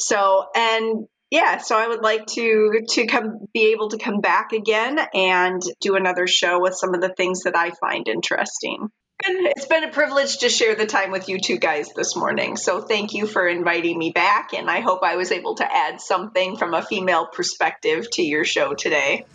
So, 0.00 0.46
and 0.54 1.06
yeah, 1.30 1.58
so 1.58 1.76
I 1.76 1.88
would 1.88 2.02
like 2.02 2.26
to 2.26 2.82
to 2.90 3.06
come 3.06 3.46
be 3.52 3.72
able 3.72 3.90
to 3.90 3.98
come 3.98 4.20
back 4.20 4.52
again 4.52 4.98
and 5.12 5.60
do 5.80 5.96
another 5.96 6.26
show 6.26 6.60
with 6.60 6.74
some 6.74 6.94
of 6.94 7.00
the 7.00 7.12
things 7.14 7.42
that 7.42 7.56
I 7.56 7.70
find 7.70 8.08
interesting. 8.08 8.88
And 9.26 9.46
it's 9.48 9.66
been 9.66 9.82
a 9.82 9.90
privilege 9.90 10.38
to 10.38 10.48
share 10.48 10.76
the 10.76 10.86
time 10.86 11.10
with 11.10 11.28
you 11.28 11.40
two 11.40 11.58
guys 11.58 11.92
this 11.94 12.14
morning. 12.14 12.56
So 12.56 12.80
thank 12.80 13.14
you 13.14 13.26
for 13.26 13.48
inviting 13.48 13.98
me 13.98 14.12
back 14.12 14.54
and 14.54 14.70
I 14.70 14.80
hope 14.80 15.00
I 15.02 15.16
was 15.16 15.32
able 15.32 15.56
to 15.56 15.70
add 15.70 16.00
something 16.00 16.56
from 16.56 16.72
a 16.72 16.82
female 16.82 17.26
perspective 17.26 18.08
to 18.12 18.22
your 18.22 18.44
show 18.44 18.74
today. 18.74 19.26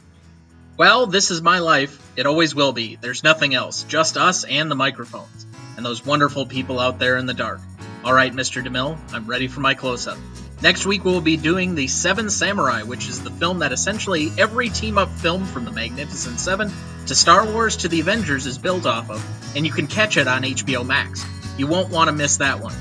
Well, 0.75 1.05
this 1.05 1.29
is 1.29 1.41
my 1.41 1.59
life. 1.59 2.01
It 2.15 2.25
always 2.25 2.55
will 2.55 2.73
be. 2.73 2.95
There's 2.95 3.23
nothing 3.23 3.53
else, 3.53 3.83
just 3.83 4.17
us 4.17 4.43
and 4.43 4.71
the 4.71 4.75
microphones 4.75 5.45
and 5.77 5.85
those 5.85 6.03
wonderful 6.03 6.47
people 6.47 6.79
out 6.79 6.97
there 6.97 7.17
in 7.17 7.27
the 7.27 7.33
dark. 7.33 7.61
All 8.03 8.13
right, 8.13 8.33
Mr. 8.33 8.65
DeMille, 8.65 8.97
I'm 9.13 9.27
ready 9.27 9.47
for 9.47 9.59
my 9.59 9.75
close 9.75 10.07
up. 10.07 10.17
Next 10.63 10.85
week, 10.85 11.05
we'll 11.05 11.21
be 11.21 11.37
doing 11.37 11.75
The 11.75 11.87
Seven 11.87 12.29
Samurai, 12.29 12.83
which 12.83 13.07
is 13.07 13.21
the 13.21 13.29
film 13.29 13.59
that 13.59 13.71
essentially 13.71 14.31
every 14.37 14.69
team 14.69 14.97
up 14.97 15.09
film 15.09 15.45
from 15.45 15.65
The 15.65 15.71
Magnificent 15.71 16.39
Seven 16.39 16.71
to 17.05 17.13
Star 17.13 17.45
Wars 17.45 17.77
to 17.77 17.87
The 17.87 17.99
Avengers 17.99 18.47
is 18.47 18.57
built 18.57 18.87
off 18.87 19.11
of, 19.11 19.55
and 19.55 19.67
you 19.67 19.71
can 19.71 19.87
catch 19.87 20.17
it 20.17 20.27
on 20.27 20.41
HBO 20.41 20.85
Max. 20.85 21.23
You 21.57 21.67
won't 21.67 21.89
want 21.89 22.07
to 22.07 22.15
miss 22.15 22.37
that 22.37 22.59
one. 22.59 22.75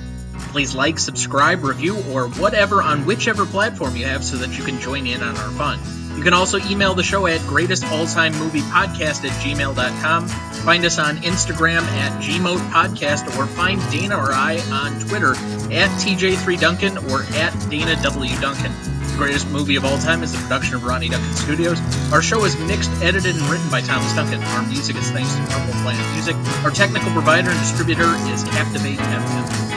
Please 0.52 0.74
like, 0.74 0.98
subscribe, 0.98 1.62
review, 1.62 1.96
or 2.10 2.28
whatever 2.28 2.82
on 2.82 3.04
whichever 3.04 3.44
platform 3.44 3.96
you 3.96 4.06
have 4.06 4.24
so 4.24 4.36
that 4.38 4.56
you 4.56 4.64
can 4.64 4.80
join 4.80 5.06
in 5.06 5.22
on 5.22 5.36
our 5.36 5.50
fun. 5.50 5.78
You 6.16 6.22
can 6.22 6.34
also 6.34 6.58
email 6.58 6.94
the 6.94 7.02
show 7.02 7.26
at 7.26 7.40
greatestalltimemoviepodcast 7.40 9.24
at 9.24 9.42
gmail.com. 9.42 10.28
Find 10.28 10.84
us 10.84 10.98
on 10.98 11.16
Instagram 11.18 11.82
at 11.82 12.22
gmoatpodcast 12.22 13.36
or 13.36 13.46
find 13.46 13.80
Dana 13.90 14.16
or 14.16 14.32
I 14.32 14.60
on 14.70 15.00
Twitter 15.00 15.32
at 15.32 15.90
TJ3Duncan 16.00 17.10
or 17.10 17.24
at 17.36 17.52
Dana 17.68 18.00
W. 18.02 18.40
Duncan. 18.40 18.72
The 19.12 19.18
greatest 19.18 19.48
movie 19.50 19.76
of 19.76 19.84
all 19.84 19.98
time 19.98 20.22
is 20.22 20.32
the 20.32 20.38
production 20.38 20.76
of 20.76 20.84
Ronny 20.84 21.08
Duncan 21.08 21.34
Studios. 21.34 21.80
Our 22.12 22.22
show 22.22 22.44
is 22.44 22.56
mixed, 22.60 22.90
edited, 23.02 23.34
and 23.34 23.44
written 23.46 23.68
by 23.70 23.80
Thomas 23.80 24.12
Duncan. 24.14 24.42
Our 24.42 24.62
music 24.68 24.96
is 24.96 25.10
thanks 25.10 25.34
to 25.34 25.42
Purple 25.42 25.74
Planet 25.82 26.06
Music. 26.14 26.36
Our 26.64 26.70
technical 26.70 27.10
provider 27.12 27.50
and 27.50 27.58
distributor 27.58 28.08
is 28.32 28.44
Captivate 28.44 28.98
FM. 28.98 29.71